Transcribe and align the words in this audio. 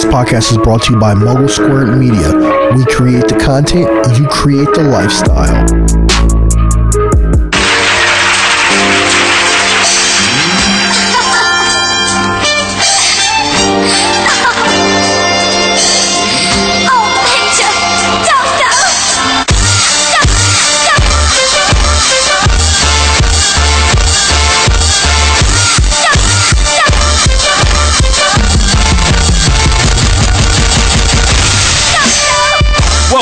This 0.00 0.10
podcast 0.10 0.50
is 0.52 0.56
brought 0.56 0.82
to 0.84 0.94
you 0.94 0.98
by 0.98 1.12
Mogul 1.12 1.46
Squared 1.46 1.98
Media. 1.98 2.32
We 2.74 2.86
create 2.86 3.28
the 3.28 3.38
content, 3.38 3.86
you 4.18 4.26
create 4.28 4.72
the 4.72 4.84
lifestyle. 4.84 6.09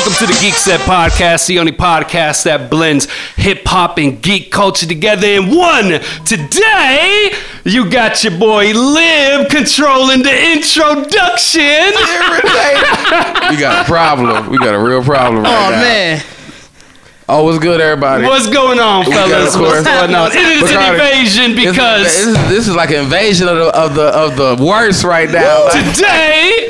Welcome 0.09 0.27
to 0.27 0.33
the 0.33 0.39
GeekSet 0.39 0.77
Podcast, 0.79 1.45
the 1.45 1.59
only 1.59 1.71
podcast 1.71 2.43
that 2.45 2.71
blends 2.71 3.07
hip 3.35 3.61
hop 3.63 3.99
and 3.99 4.19
geek 4.19 4.51
culture 4.51 4.87
together 4.87 5.27
in 5.27 5.55
one. 5.55 6.01
Today, 6.25 7.31
you 7.63 7.87
got 7.91 8.23
your 8.23 8.35
boy 8.39 8.73
Liv 8.73 9.49
controlling 9.49 10.23
the 10.23 10.53
introduction. 10.53 11.93
we 13.53 13.61
got 13.61 13.85
a 13.85 13.87
problem. 13.87 14.49
We 14.49 14.57
got 14.57 14.73
a 14.73 14.79
real 14.79 15.03
problem 15.03 15.45
oh, 15.45 15.47
right 15.47 15.67
Oh 15.67 15.69
now. 15.69 15.79
man, 15.79 16.23
Oh, 17.31 17.43
what's 17.43 17.59
good, 17.59 17.79
everybody? 17.79 18.23
What's 18.25 18.49
going 18.49 18.79
on, 18.79 19.05
fellas? 19.05 19.55
What's 19.55 19.83
going 19.83 20.15
on? 20.15 20.31
It 20.31 20.63
is 20.63 20.71
an 20.71 20.93
invasion 20.93 21.55
because 21.55 22.03
this 22.03 22.25
is, 22.25 22.33
this 22.49 22.67
is 22.67 22.75
like 22.75 22.89
an 22.89 23.03
invasion 23.03 23.47
of 23.47 23.55
the 23.55 23.67
of 23.77 23.93
the 23.93 24.05
of 24.05 24.35
the 24.35 24.65
worst 24.65 25.03
right 25.03 25.29
now. 25.29 25.65
Like, 25.65 25.93
today, 25.93 26.69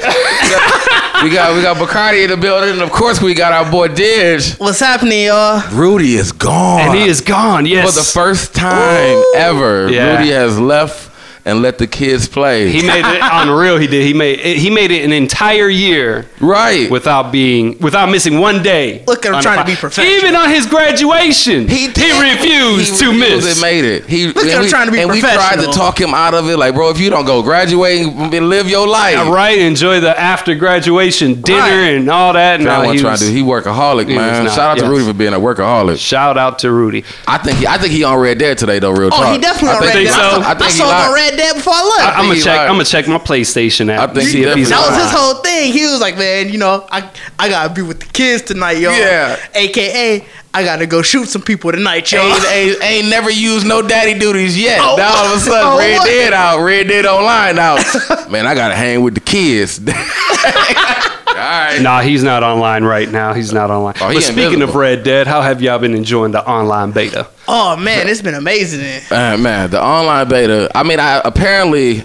we 1.23 1.29
got 1.29 1.55
we 1.55 1.61
got 1.61 1.77
Bacardi 1.77 2.25
in 2.25 2.29
the 2.31 2.35
building, 2.35 2.71
and 2.71 2.81
of 2.81 2.91
course 2.91 3.21
we 3.21 3.33
got 3.33 3.53
our 3.53 3.71
boy 3.71 3.87
Didge. 3.87 4.59
what's 4.59 4.81
happening, 4.81 5.27
y'all? 5.27 5.63
Rudy 5.71 6.15
is 6.15 6.33
gone. 6.33 6.81
and 6.81 6.93
he 6.93 7.05
is 7.05 7.21
gone. 7.21 7.65
Yes, 7.65 7.93
for 7.93 7.97
the 7.97 8.05
first 8.05 8.53
time 8.53 9.23
ever. 9.37 9.89
Yeah. 9.89 10.17
Rudy 10.17 10.31
has 10.31 10.59
left 10.59 11.08
and 11.49 11.61
let 11.61 11.77
the 11.77 11.87
kids 11.87 12.27
play. 12.27 12.69
He 12.69 12.85
made 12.85 13.03
it 13.05 13.19
unreal. 13.31 13.77
He 13.77 13.87
did. 13.87 14.05
He 14.05 14.13
made 14.13 14.39
it, 14.39 14.57
he 14.57 14.69
made 14.69 14.91
it 14.91 15.03
an 15.03 15.11
entire 15.11 15.67
year 15.69 16.25
right. 16.39 16.89
without 16.91 17.31
being 17.31 17.77
without 17.79 18.09
missing 18.09 18.39
one 18.39 18.61
day. 18.63 19.03
Look 19.07 19.25
at 19.25 19.33
him 19.33 19.41
trying 19.41 19.59
to 19.59 19.65
be 19.65 19.75
professional. 19.75 20.15
Even 20.15 20.35
on 20.35 20.49
his 20.49 20.65
graduation, 20.65 21.67
He, 21.67 21.87
did. 21.87 22.21
refused 22.21 22.91
He 22.93 22.97
to 22.99 23.11
refused 23.11 23.19
miss. 23.45 23.51
And 23.53 23.61
made 23.61 23.85
it. 23.85 24.05
He 24.05 24.27
Look 24.27 24.37
at 24.37 24.43
and 24.43 24.51
him 24.51 24.61
we, 24.63 24.69
trying 24.69 24.85
to 24.87 24.91
be 24.91 24.99
And 25.01 25.09
we 25.11 25.19
tried 25.21 25.57
to 25.59 25.67
talk 25.67 25.99
him 25.99 26.13
out 26.13 26.33
of 26.33 26.49
it. 26.49 26.57
Like, 26.57 26.73
bro, 26.75 26.89
if 26.89 26.99
you 26.99 27.09
don't 27.09 27.25
go 27.25 27.41
graduate 27.41 28.01
and 28.01 28.49
live 28.49 28.69
your 28.69 28.87
life, 28.87 29.15
Yeah, 29.15 29.31
right, 29.31 29.57
enjoy 29.57 29.99
the 29.99 30.17
after 30.19 30.55
graduation 30.55 31.41
dinner 31.41 31.59
Right. 31.59 31.95
and 31.97 32.09
all 32.09 32.33
that. 32.33 32.59
I 32.59 32.63
No, 32.63 32.77
wasn't 32.79 32.95
he 32.95 32.99
trying 33.01 33.11
was, 33.13 33.19
to 33.21 33.25
do. 33.27 33.33
He 33.33 33.41
workaholic, 33.43 34.07
he 34.09 34.15
man. 34.15 34.43
not, 34.45 34.53
Shout 34.53 34.71
out 34.71 34.77
yes. 34.77 34.85
to 34.85 34.89
Rudy 34.91 35.05
for 35.05 35.13
being 35.13 35.33
a 35.33 35.39
workaholic. 35.39 35.97
shout 35.99 36.37
out 36.37 36.59
to 36.59 36.71
Rudy. 36.71 37.03
I 37.27 37.37
think 37.37 37.57
he, 37.59 37.67
I 37.67 37.77
think 37.77 37.91
he 37.93 38.03
on 38.03 38.17
Red 38.19 38.37
Dead 38.37 38.57
today 38.57 38.79
though. 38.79 38.91
Real 38.91 39.07
Oh, 39.13 39.17
talk. 39.17 39.33
he 39.33 39.37
definitely 39.39 39.69
I 39.69 39.75
on 39.75 39.81
think 39.81 39.93
Red 39.95 40.03
Dead. 40.03 40.13
so. 40.13 40.19
I 40.19 40.29
saw, 40.31 40.49
I 40.49 40.53
think 40.53 40.61
I 40.61 40.69
saw 40.69 40.83
him 41.03 41.09
on 41.09 41.13
Red 41.15 41.37
Dead 41.39 41.55
before 41.55 41.73
I 41.73 41.83
left. 41.97 42.17
I'm 42.17 42.25
gonna 42.27 42.35
check. 42.39 42.57
lied. 42.57 42.67
I'm 42.69 42.73
gonna 42.73 42.83
check 42.85 43.07
my 43.07 43.17
PlayStation 43.17 43.89
app. 43.89 44.09
I 44.09 44.13
think 44.13 44.29
see 44.29 44.43
if 44.43 44.55
he's 44.55 44.69
that 44.69 44.85
was 44.89 44.97
his 45.01 45.11
whole 45.17 45.35
thing. 45.35 45.71
He 45.71 45.85
was 45.85 46.01
like, 46.01 46.17
man, 46.17 46.49
you 46.49 46.57
know, 46.57 46.85
I 46.91 47.09
I 47.39 47.47
gotta 47.47 47.73
be 47.73 47.81
with 47.81 47.99
the 48.01 48.05
kids 48.07 48.43
tonight, 48.43 48.73
y'all. 48.79 48.91
Yeah. 48.91 49.37
AKA, 49.55 50.25
I 50.53 50.63
gotta 50.63 50.85
go 50.85 51.01
shoot 51.01 51.29
some 51.29 51.41
people 51.41 51.71
tonight, 51.71 52.11
y'all. 52.11 52.21
Ain't, 52.27 52.45
ain't, 52.51 52.83
ain't 52.83 53.07
never 53.09 53.29
used 53.29 53.65
no 53.65 53.81
daddy 53.81 54.19
duties 54.19 54.59
yet. 54.59 54.79
Oh. 54.81 54.95
now 54.97 55.15
all 55.15 55.25
of 55.27 55.37
a 55.37 55.39
sudden, 55.39 55.67
Oh, 55.73 55.77
Red 55.77 55.97
what? 55.99 56.05
Dead 56.07 56.33
out, 56.33 56.59
Red 56.63 56.87
Dead 56.89 57.05
online 57.05 57.57
out. 57.57 57.79
man, 58.29 58.45
I 58.45 58.53
gotta 58.55 58.75
hang 58.75 59.01
with 59.01 59.13
the 59.15 59.21
kids. 59.21 59.79
all 61.39 61.73
right. 61.73 61.81
Nah, 61.81 62.01
he's 62.01 62.23
not 62.23 62.43
online 62.43 62.83
right 62.83 63.09
now. 63.09 63.33
He's 63.33 63.51
not 63.53 63.71
online. 63.71 63.95
Oh, 64.01 64.09
he 64.09 64.15
but 64.15 64.23
speaking 64.23 64.61
of. 64.61 64.75
Red 64.75 65.03
Dead, 65.03 65.27
how 65.27 65.41
have 65.41 65.61
y'all 65.61 65.79
been 65.79 65.95
enjoying 65.95 66.31
the 66.31 66.47
online 66.47 66.91
beta? 66.91 67.27
Oh 67.47 67.75
man, 67.75 68.07
it's 68.07 68.21
been 68.21 68.35
amazing. 68.35 69.01
Uh, 69.11 69.37
man, 69.37 69.69
the 69.71 69.83
online 69.83 70.29
beta. 70.29 70.69
I 70.75 70.83
mean, 70.83 70.99
I 70.99 71.21
apparently 71.25 72.03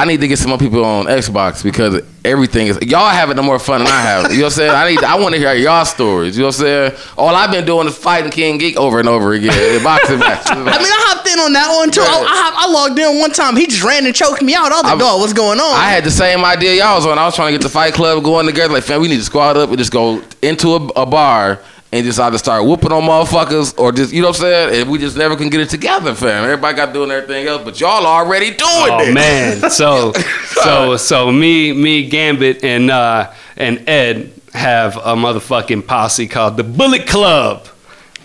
I 0.00 0.06
need 0.06 0.22
to 0.22 0.28
get 0.28 0.38
some 0.38 0.48
more 0.48 0.56
people 0.56 0.82
on 0.82 1.04
Xbox 1.04 1.62
because 1.62 2.02
everything 2.24 2.68
is 2.68 2.78
y'all 2.80 3.10
having 3.10 3.36
no 3.36 3.42
more 3.42 3.58
fun 3.58 3.80
than 3.80 3.88
I 3.88 4.00
have. 4.00 4.32
You 4.32 4.38
know 4.38 4.44
what 4.44 4.52
I'm 4.52 4.56
saying? 4.56 4.70
I 4.70 4.88
need. 4.88 5.04
I 5.04 5.20
want 5.20 5.34
to 5.34 5.38
hear 5.38 5.52
y'all 5.52 5.84
stories. 5.84 6.38
You 6.38 6.42
know 6.42 6.48
what 6.48 6.54
I'm 6.54 6.60
saying? 6.62 6.92
All 7.18 7.34
I've 7.34 7.50
been 7.50 7.66
doing 7.66 7.86
is 7.86 7.98
fighting 7.98 8.30
King 8.30 8.56
Geek 8.56 8.78
over 8.78 8.98
and 8.98 9.06
over 9.06 9.34
again 9.34 9.76
in 9.76 9.84
boxing 9.84 10.18
matches. 10.20 10.52
I 10.52 10.54
mean, 10.54 10.68
I 10.68 11.04
hopped 11.06 11.28
in 11.28 11.38
on 11.38 11.52
that 11.52 11.76
one 11.76 11.90
too. 11.90 12.00
I, 12.00 12.06
I, 12.06 12.66
I 12.66 12.72
logged 12.72 12.98
in 12.98 13.18
one 13.20 13.30
time. 13.32 13.56
He 13.56 13.66
just 13.66 13.82
ran 13.82 14.06
and 14.06 14.14
choked 14.14 14.40
me 14.40 14.54
out. 14.54 14.72
I 14.72 14.76
was 14.76 14.84
like, 14.84 14.98
dog, 14.98 15.20
what's 15.20 15.34
going 15.34 15.60
on? 15.60 15.74
I 15.74 15.90
had 15.90 16.04
the 16.04 16.10
same 16.10 16.46
idea 16.46 16.76
y'all 16.76 16.96
was 16.96 17.04
on. 17.04 17.18
I 17.18 17.26
was 17.26 17.34
trying 17.34 17.52
to 17.52 17.58
get 17.58 17.62
the 17.62 17.68
Fight 17.68 17.92
Club 17.92 18.24
going 18.24 18.46
together. 18.46 18.72
Like, 18.72 18.84
fam, 18.84 19.02
we 19.02 19.08
need 19.08 19.18
to 19.18 19.24
squad 19.24 19.58
up 19.58 19.68
and 19.68 19.76
just 19.76 19.92
go 19.92 20.22
into 20.40 20.76
a, 20.76 20.86
a 20.96 21.04
bar 21.04 21.60
and 21.92 22.04
just 22.04 22.20
either 22.20 22.38
start 22.38 22.64
whooping 22.64 22.92
on 22.92 23.02
motherfuckers 23.02 23.76
or 23.78 23.90
just, 23.92 24.12
you 24.12 24.22
know 24.22 24.28
what 24.28 24.36
I'm 24.36 24.42
saying? 24.42 24.82
And 24.82 24.90
we 24.90 24.98
just 24.98 25.16
never 25.16 25.34
can 25.36 25.48
get 25.48 25.60
it 25.60 25.70
together, 25.70 26.14
fam. 26.14 26.44
Everybody 26.44 26.76
got 26.76 26.92
doing 26.92 27.10
everything 27.10 27.46
else, 27.46 27.62
but 27.64 27.80
y'all 27.80 28.06
already 28.06 28.50
doing 28.50 28.58
Oh 28.60 28.98
it. 29.08 29.12
man, 29.12 29.70
so 29.70 30.12
so 30.46 30.96
so 30.96 31.32
me 31.32 31.72
me 31.72 32.08
Gambit 32.08 32.62
and 32.64 32.90
uh, 32.90 33.32
and 33.56 33.88
Ed 33.88 34.32
have 34.54 34.96
a 34.96 35.14
motherfucking 35.14 35.86
posse 35.86 36.26
called 36.28 36.56
the 36.56 36.64
Bullet 36.64 37.06
Club. 37.06 37.66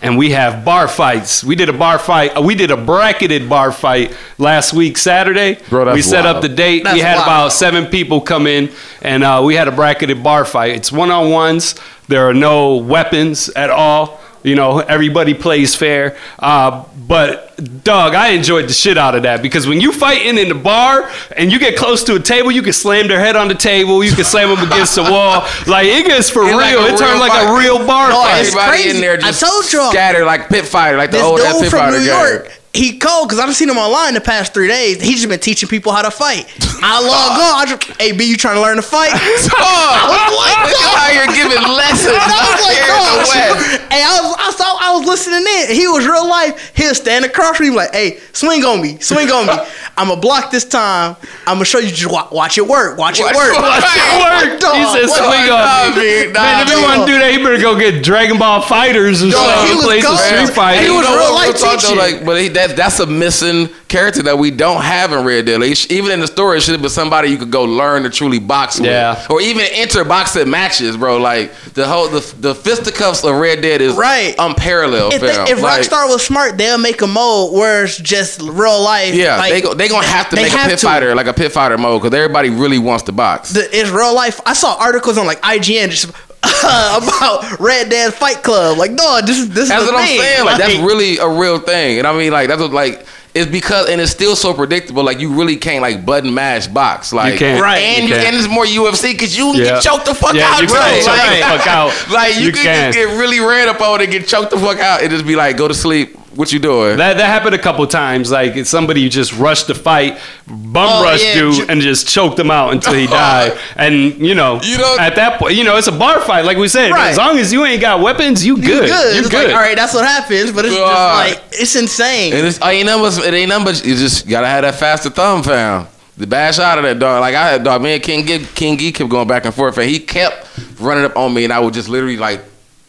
And 0.02 0.18
we 0.18 0.32
have 0.32 0.62
bar 0.62 0.88
fights. 0.88 1.42
We 1.42 1.54
did 1.56 1.70
a 1.70 1.72
bar 1.72 1.98
fight. 1.98 2.36
uh, 2.36 2.42
We 2.42 2.54
did 2.54 2.70
a 2.70 2.76
bracketed 2.76 3.48
bar 3.48 3.72
fight 3.72 4.14
last 4.36 4.74
week, 4.74 4.98
Saturday. 4.98 5.58
Bro, 5.70 5.86
that's 5.86 5.94
we 5.96 6.02
set 6.02 6.26
up 6.26 6.42
the 6.42 6.50
date. 6.50 6.84
That's 6.84 6.94
we 6.94 7.00
had 7.00 7.14
wild. 7.16 7.22
about 7.26 7.52
seven 7.54 7.86
people 7.86 8.20
come 8.20 8.46
in, 8.46 8.70
and 9.00 9.24
uh, 9.24 9.40
we 9.42 9.54
had 9.54 9.68
a 9.68 9.72
bracketed 9.72 10.22
bar 10.22 10.44
fight. 10.44 10.76
It's 10.76 10.92
one 10.92 11.10
on 11.10 11.30
ones. 11.30 11.76
There 12.08 12.28
are 12.28 12.34
no 12.34 12.76
weapons 12.76 13.48
at 13.50 13.70
all. 13.70 14.20
You 14.42 14.54
know, 14.54 14.78
everybody 14.78 15.34
plays 15.34 15.74
fair. 15.74 16.16
Uh, 16.38 16.84
but, 17.08 17.56
Doug, 17.82 18.14
I 18.14 18.28
enjoyed 18.28 18.68
the 18.68 18.72
shit 18.72 18.96
out 18.96 19.16
of 19.16 19.24
that 19.24 19.42
because 19.42 19.66
when 19.66 19.80
you 19.80 19.90
fighting 19.90 20.38
in 20.38 20.48
the 20.48 20.54
bar 20.54 21.10
and 21.36 21.50
you 21.50 21.58
get 21.58 21.76
close 21.76 22.04
to 22.04 22.14
a 22.14 22.20
table, 22.20 22.52
you 22.52 22.62
can 22.62 22.72
slam 22.72 23.08
their 23.08 23.18
head 23.18 23.34
on 23.34 23.48
the 23.48 23.56
table, 23.56 24.04
you 24.04 24.12
can 24.12 24.24
slam 24.24 24.54
them 24.54 24.64
against 24.70 24.94
the 24.94 25.02
wall. 25.02 25.44
Like, 25.66 25.86
it 25.88 26.06
gets 26.06 26.30
for 26.30 26.42
It's 26.44 26.50
real. 26.50 26.58
like 26.80 26.92
it 26.92 26.96
turned 26.98 27.18
like 27.18 27.48
a 27.48 27.58
real 27.58 27.84
bar 27.84 28.10
No, 28.10 28.22
fight. 28.22 28.38
it's 28.40 28.48
Everybody 28.50 28.70
crazy. 28.82 28.90
in 28.96 29.00
there 29.00 29.14
I 29.14 29.32
just 29.32 29.40
told 29.40 29.72
y'all. 29.72 29.90
scattered 29.90 30.24
like 30.26 30.48
pit 30.48 30.64
fighter, 30.64 30.96
like 30.96 31.10
the 31.10 31.16
this 31.16 31.26
old 31.26 31.40
ass 31.40 31.54
dude 31.54 31.62
pit 31.62 31.70
from 31.70 31.78
fighter 31.80 31.98
New 31.98 32.04
game. 32.06 32.14
York, 32.44 32.60
he 32.76 32.98
cold 32.98 33.28
because 33.28 33.40
I've 33.40 33.54
seen 33.54 33.68
him 33.70 33.78
online 33.78 34.14
the 34.14 34.20
past 34.20 34.52
three 34.52 34.68
days. 34.68 35.00
He's 35.00 35.16
just 35.16 35.28
been 35.28 35.40
teaching 35.40 35.68
people 35.68 35.92
how 35.92 36.02
to 36.02 36.10
fight. 36.10 36.44
I 36.82 37.00
log 37.00 37.32
on. 37.40 37.54
I 37.56 37.64
just, 37.66 38.00
hey, 38.00 38.12
B, 38.12 38.28
you 38.28 38.36
trying 38.36 38.56
to 38.56 38.60
learn 38.62 38.76
to 38.76 38.82
fight? 38.82 39.12
Oh, 39.58 40.66
look 40.66 40.96
out 40.96 41.10
here 41.10 41.26
giving 41.26 41.62
lessons 41.72 42.14
And 42.14 42.32
I 42.32 42.42
was 42.52 42.60
like, 42.62 42.76
here 42.76 42.92
in 42.92 43.04
the 43.06 43.80
no. 43.80 43.88
Hey, 43.90 44.02
I 44.04 44.20
was, 44.20 44.36
I 44.38 44.50
saw, 44.52 44.76
I 44.80 44.96
was 44.98 45.06
listening 45.06 45.44
in. 45.46 45.74
He 45.74 45.86
was 45.88 46.06
real 46.06 46.28
life. 46.28 46.72
He'll 46.76 46.94
stand 46.94 47.24
across 47.24 47.56
from 47.56 47.68
me 47.68 47.74
like, 47.74 47.92
hey, 47.92 48.18
swing 48.32 48.64
on 48.64 48.80
me, 48.82 48.98
swing 49.00 49.30
on 49.30 49.46
me. 49.46 49.54
I'm 49.98 50.08
gonna 50.08 50.20
block 50.20 50.50
this 50.50 50.64
time. 50.64 51.16
I'm 51.46 51.54
gonna 51.56 51.64
show 51.64 51.78
you. 51.78 51.88
Just 51.90 52.12
wa- 52.12 52.28
watch 52.30 52.58
it 52.58 52.66
work. 52.66 52.98
Watch, 52.98 53.18
Watch 53.18 53.30
it 53.32 53.36
work. 53.36 53.54
Watch 53.54 53.82
it 53.84 54.20
work. 54.20 54.52
Work. 54.52 54.60
Dog, 54.60 54.76
He 54.76 54.84
said, 54.92 55.08
what- 55.08 55.16
swing 55.24 55.46
Nah, 55.48 55.88
me. 55.88 55.96
man, 55.96 56.32
nah, 56.32 56.42
Man, 56.42 56.66
if 56.66 56.72
you 56.76 56.82
want 56.82 57.00
to 57.00 57.06
do 57.12 57.18
that, 57.18 57.30
he 57.32 57.38
better 57.38 57.58
go 57.58 57.78
get 57.78 58.02
Dragon 58.02 58.36
Ball 58.38 58.60
FighterZ 58.62 59.28
or 59.28 59.32
something. 59.32 59.66
he 59.68 59.74
was 59.74 59.84
Play 59.84 60.00
some. 60.02 60.16
Street 60.18 60.50
Fighter. 60.50 60.80
He 60.82 60.86
You 60.88 60.96
was 60.96 61.06
know 61.08 61.16
real 61.16 61.34
life 61.34 61.56
teaching. 61.56 61.96
like, 61.96 62.24
but 62.26 62.40
he, 62.40 62.48
that 62.48 62.76
that's 62.76 63.00
a 63.00 63.06
missing 63.06 63.70
character 63.88 64.22
that 64.24 64.38
we 64.38 64.50
don't 64.50 64.82
have 64.82 65.12
in 65.12 65.24
Red 65.24 65.46
Dead. 65.46 65.60
Like, 65.60 65.90
even 65.92 66.10
in 66.10 66.20
the 66.20 66.26
story, 66.26 66.58
it 66.58 66.62
should 66.62 66.72
have 66.72 66.80
been 66.82 66.90
somebody 66.90 67.28
you 67.28 67.36
could 67.38 67.50
go 67.52 67.62
learn 67.64 68.02
to 68.02 68.10
truly 68.10 68.38
box 68.40 68.78
with, 68.80 68.90
Yeah. 68.90 69.24
or 69.30 69.40
even 69.40 69.64
enter 69.72 70.04
boxing 70.04 70.50
matches, 70.50 70.96
bro. 70.96 71.18
Like 71.18 71.52
the 71.74 71.86
whole 71.86 72.08
the 72.08 72.20
the 72.40 72.54
fisticuffs 72.54 73.22
of 73.24 73.36
Red 73.36 73.62
Dead 73.62 73.80
is 73.80 73.94
Right. 73.94 74.34
unparalleled. 74.38 75.14
If, 75.14 75.20
fam. 75.20 75.44
they, 75.46 75.52
if 75.52 75.62
Like, 75.62 75.82
Rockstar 75.82 76.08
was 76.08 76.24
smart, 76.24 76.58
they'll 76.58 76.78
make 76.78 77.00
a 77.02 77.06
mode 77.06 77.52
where 77.54 77.84
it's 77.84 77.96
just 77.98 78.40
real 78.42 78.80
life. 78.82 79.14
yeah, 79.14 79.36
like, 79.36 79.52
they 79.52 79.60
go, 79.60 79.74
they 79.74 79.88
gonna 79.88 80.06
have 80.06 80.28
to 80.30 80.36
they 80.36 80.42
make 80.42 80.52
a 80.52 80.56
have 80.56 80.70
pit 80.70 80.78
to. 80.80 80.86
fighter 80.86 81.14
like 81.14 81.26
a 81.28 81.32
pit 81.34 81.52
fighter 81.52 81.78
mode 81.78 82.02
because 82.02 82.16
everybody 82.16 82.50
really 82.50 82.78
wants 82.78 83.04
to 83.04 83.12
box. 83.12 83.50
the, 83.50 83.68
it's 83.78 83.90
real 83.90 84.14
life. 84.14 84.40
I 84.44 84.52
saw 84.54 84.76
articles 84.80 85.16
on 85.18 85.26
like 85.26 85.40
IGN 85.42 85.90
just 85.90 86.06
about 86.64 87.58
Red 87.60 87.88
Dead 87.88 88.14
Fight 88.14 88.42
Club. 88.42 88.78
Like, 88.78 88.90
no, 88.90 89.20
this 89.24 89.38
is 89.38 89.48
this 89.50 89.68
That's 89.68 89.82
is 89.82 89.88
the 89.88 89.94
what 89.94 90.02
I'm 90.02 90.08
thing. 90.08 90.20
saying. 90.20 90.44
Like 90.44 90.58
that's 90.58 90.76
really 90.76 91.18
a 91.18 91.28
real 91.28 91.58
thing. 91.58 91.98
And 91.98 92.06
I 92.06 92.16
mean, 92.16 92.32
like 92.32 92.48
that's 92.48 92.60
what, 92.60 92.72
like 92.72 93.04
it's 93.36 93.50
because 93.50 93.88
and 93.88 94.00
it's 94.00 94.10
still 94.10 94.34
so 94.34 94.54
predictable. 94.54 95.04
Like 95.04 95.20
you 95.20 95.32
really 95.34 95.56
can't 95.56 95.82
like 95.82 96.04
button 96.06 96.32
mash 96.34 96.66
box. 96.66 97.12
Like 97.12 97.38
can't. 97.38 97.62
Right. 97.62 97.78
And 97.78 98.02
You 98.04 98.08
you, 98.08 98.14
can't. 98.14 98.26
and 98.28 98.36
it's 98.36 98.48
more 98.48 98.64
UFC 98.64 99.12
because 99.12 99.36
you 99.36 99.52
can 99.52 99.60
Yeah. 99.60 99.64
get 99.74 99.82
choked 99.82 100.06
the 100.06 100.14
fuck 100.14 100.34
Yeah, 100.34 100.48
out. 100.50 100.62
you 100.62 100.68
bro. 100.68 100.78
can 100.78 101.04
choke 101.04 101.16
like, 101.16 101.38
the 101.38 101.58
fuck 101.58 101.66
out. 101.66 101.92
Like 102.10 102.34
you, 102.36 102.40
You 102.46 102.52
can, 102.52 102.62
can. 102.64 102.92
just 102.92 102.98
get 102.98 103.18
really 103.18 103.40
ran 103.40 103.68
up 103.68 103.80
on 103.80 104.00
and 104.00 104.10
get 104.10 104.26
choked 104.26 104.50
the 104.50 104.58
fuck 104.58 104.78
out 104.80 105.02
and 105.02 105.10
just 105.10 105.26
be 105.26 105.36
like, 105.36 105.56
go 105.56 105.68
to 105.68 105.74
sleep. 105.74 106.16
What 106.36 106.52
you 106.52 106.58
doing? 106.58 106.98
That, 106.98 107.16
that 107.16 107.26
happened 107.26 107.54
a 107.54 107.58
couple 107.58 107.86
times. 107.86 108.30
Like 108.30 108.66
somebody 108.66 109.08
just 109.08 109.32
rushed 109.38 109.66
the 109.68 109.74
fight, 109.74 110.18
bum 110.46 110.76
Oh, 110.76 111.02
rushed 111.02 111.24
yeah, 111.24 111.34
dude, 111.34 111.70
and 111.70 111.80
just 111.80 112.06
choked 112.08 112.38
him 112.38 112.50
out 112.50 112.72
until 112.72 112.92
he 112.94 113.06
died. 113.24 113.58
And 113.74 114.14
you 114.18 114.34
know, 114.34 114.60
You 114.62 114.76
don't- 114.76 115.00
at 115.00 115.16
that 115.16 115.38
point, 115.38 115.54
you 115.54 115.64
know, 115.64 115.76
it's 115.76 115.86
a 115.86 115.92
bar 115.92 116.20
fight. 116.20 116.44
Like 116.44 116.58
we 116.58 116.68
said, 116.68 116.90
Right. 116.92 117.08
as 117.10 117.16
long 117.16 117.38
as 117.38 117.52
you 117.52 117.64
ain't 117.64 117.80
got 117.80 118.00
weapons, 118.00 118.44
you 118.44 118.56
good. 118.56 118.66
You 118.66 118.94
good. 118.94 119.14
You 119.14 119.20
It's 119.20 119.28
good. 119.30 119.46
like, 119.46 119.54
all 119.54 119.60
right, 119.60 119.76
that's 119.76 119.94
what 119.94 120.04
happens. 120.06 120.52
But 120.52 120.66
it's 120.66 120.74
just 120.74 120.86
like 120.86 121.42
it's 121.52 121.74
insane. 121.74 122.34
and 122.34 122.46
it's, 122.46 122.58
it 122.58 122.64
ain't 122.64 122.86
numbers. 122.86 123.18
It 123.18 123.32
ain't 123.34 123.48
numbers. 123.48 123.84
You 123.86 123.96
just 123.96 124.28
gotta 124.28 124.46
have 124.46 124.62
that 124.62 124.74
faster 124.76 125.10
thumb, 125.10 125.42
fam. 125.42 125.86
The 126.18 126.26
bad 126.26 126.54
shot 126.54 126.78
of 126.78 126.84
that 126.84 126.98
dog. 126.98 127.20
Like 127.20 127.34
I 127.34 127.50
had 127.52 127.64
dog. 127.64 127.82
Me 127.82 127.94
and 127.94 128.02
King 128.02 128.26
Gee, 128.26 128.46
King 128.54 128.76
Gee 128.78 128.92
kept 128.92 129.08
going 129.10 129.28
back 129.28 129.44
and 129.44 129.54
forth, 129.54 129.76
and 129.78 129.88
he 129.88 129.98
kept 129.98 130.48
running 130.80 131.04
up 131.04 131.16
on 131.16 131.32
me, 131.34 131.44
and 131.44 131.52
I 131.52 131.60
would 131.60 131.74
just 131.74 131.88
literally 131.90 132.16
like 132.16 132.40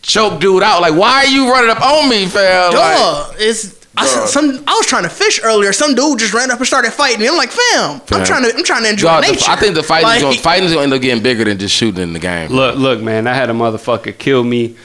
choke 0.07 0.39
dude 0.39 0.63
out. 0.63 0.81
Like, 0.81 0.95
why 0.95 1.25
are 1.25 1.27
you 1.27 1.51
running 1.51 1.69
up 1.69 1.81
on 1.81 2.09
me, 2.09 2.25
fam? 2.25 2.74
Like, 2.74 3.36
it's 3.39 3.75
I, 3.95 4.04
s- 4.06 4.15
Dog. 4.15 4.27
some. 4.30 4.63
I 4.68 4.74
was 4.74 4.86
trying 4.86 5.04
to 5.04 5.09
fish 5.09 5.39
earlier. 5.44 5.74
Some 5.74 5.94
dude 5.95 6.19
just 6.19 6.33
ran 6.33 6.50
up 6.51 6.57
and 6.59 6.68
started 6.68 6.92
fighting 6.94 7.19
me. 7.19 7.27
I'm 7.27 7.36
like, 7.36 7.50
fam, 7.51 8.00
Fam. 8.01 8.19
I'm 8.21 8.25
trying 8.25 8.44
to. 8.44 8.56
I'm 8.56 8.63
trying 8.63 8.83
to 8.83 8.89
enjoy 8.89 9.07
dog, 9.07 9.24
the- 9.25 9.31
nature. 9.33 9.51
I 9.51 9.56
think 9.57 9.75
the 9.75 9.83
fight 9.83 10.04
Like, 10.04 10.21
going 10.21 10.38
fighting 10.38 10.65
is 10.65 10.74
going 10.74 10.89
to 10.89 10.95
end 10.95 11.00
up 11.00 11.01
getting 11.01 11.24
bigger 11.24 11.44
than 11.44 11.57
just 11.59 11.75
shooting 11.75 12.01
in 12.01 12.13
the 12.13 12.19
game. 12.19 12.51
Look, 12.51 12.77
look, 12.77 13.01
man, 13.01 13.27
I 13.27 13.33
had 13.33 13.50
a 13.50 13.54
motherfucker 13.54 14.18
kill 14.18 14.44
me 14.44 14.75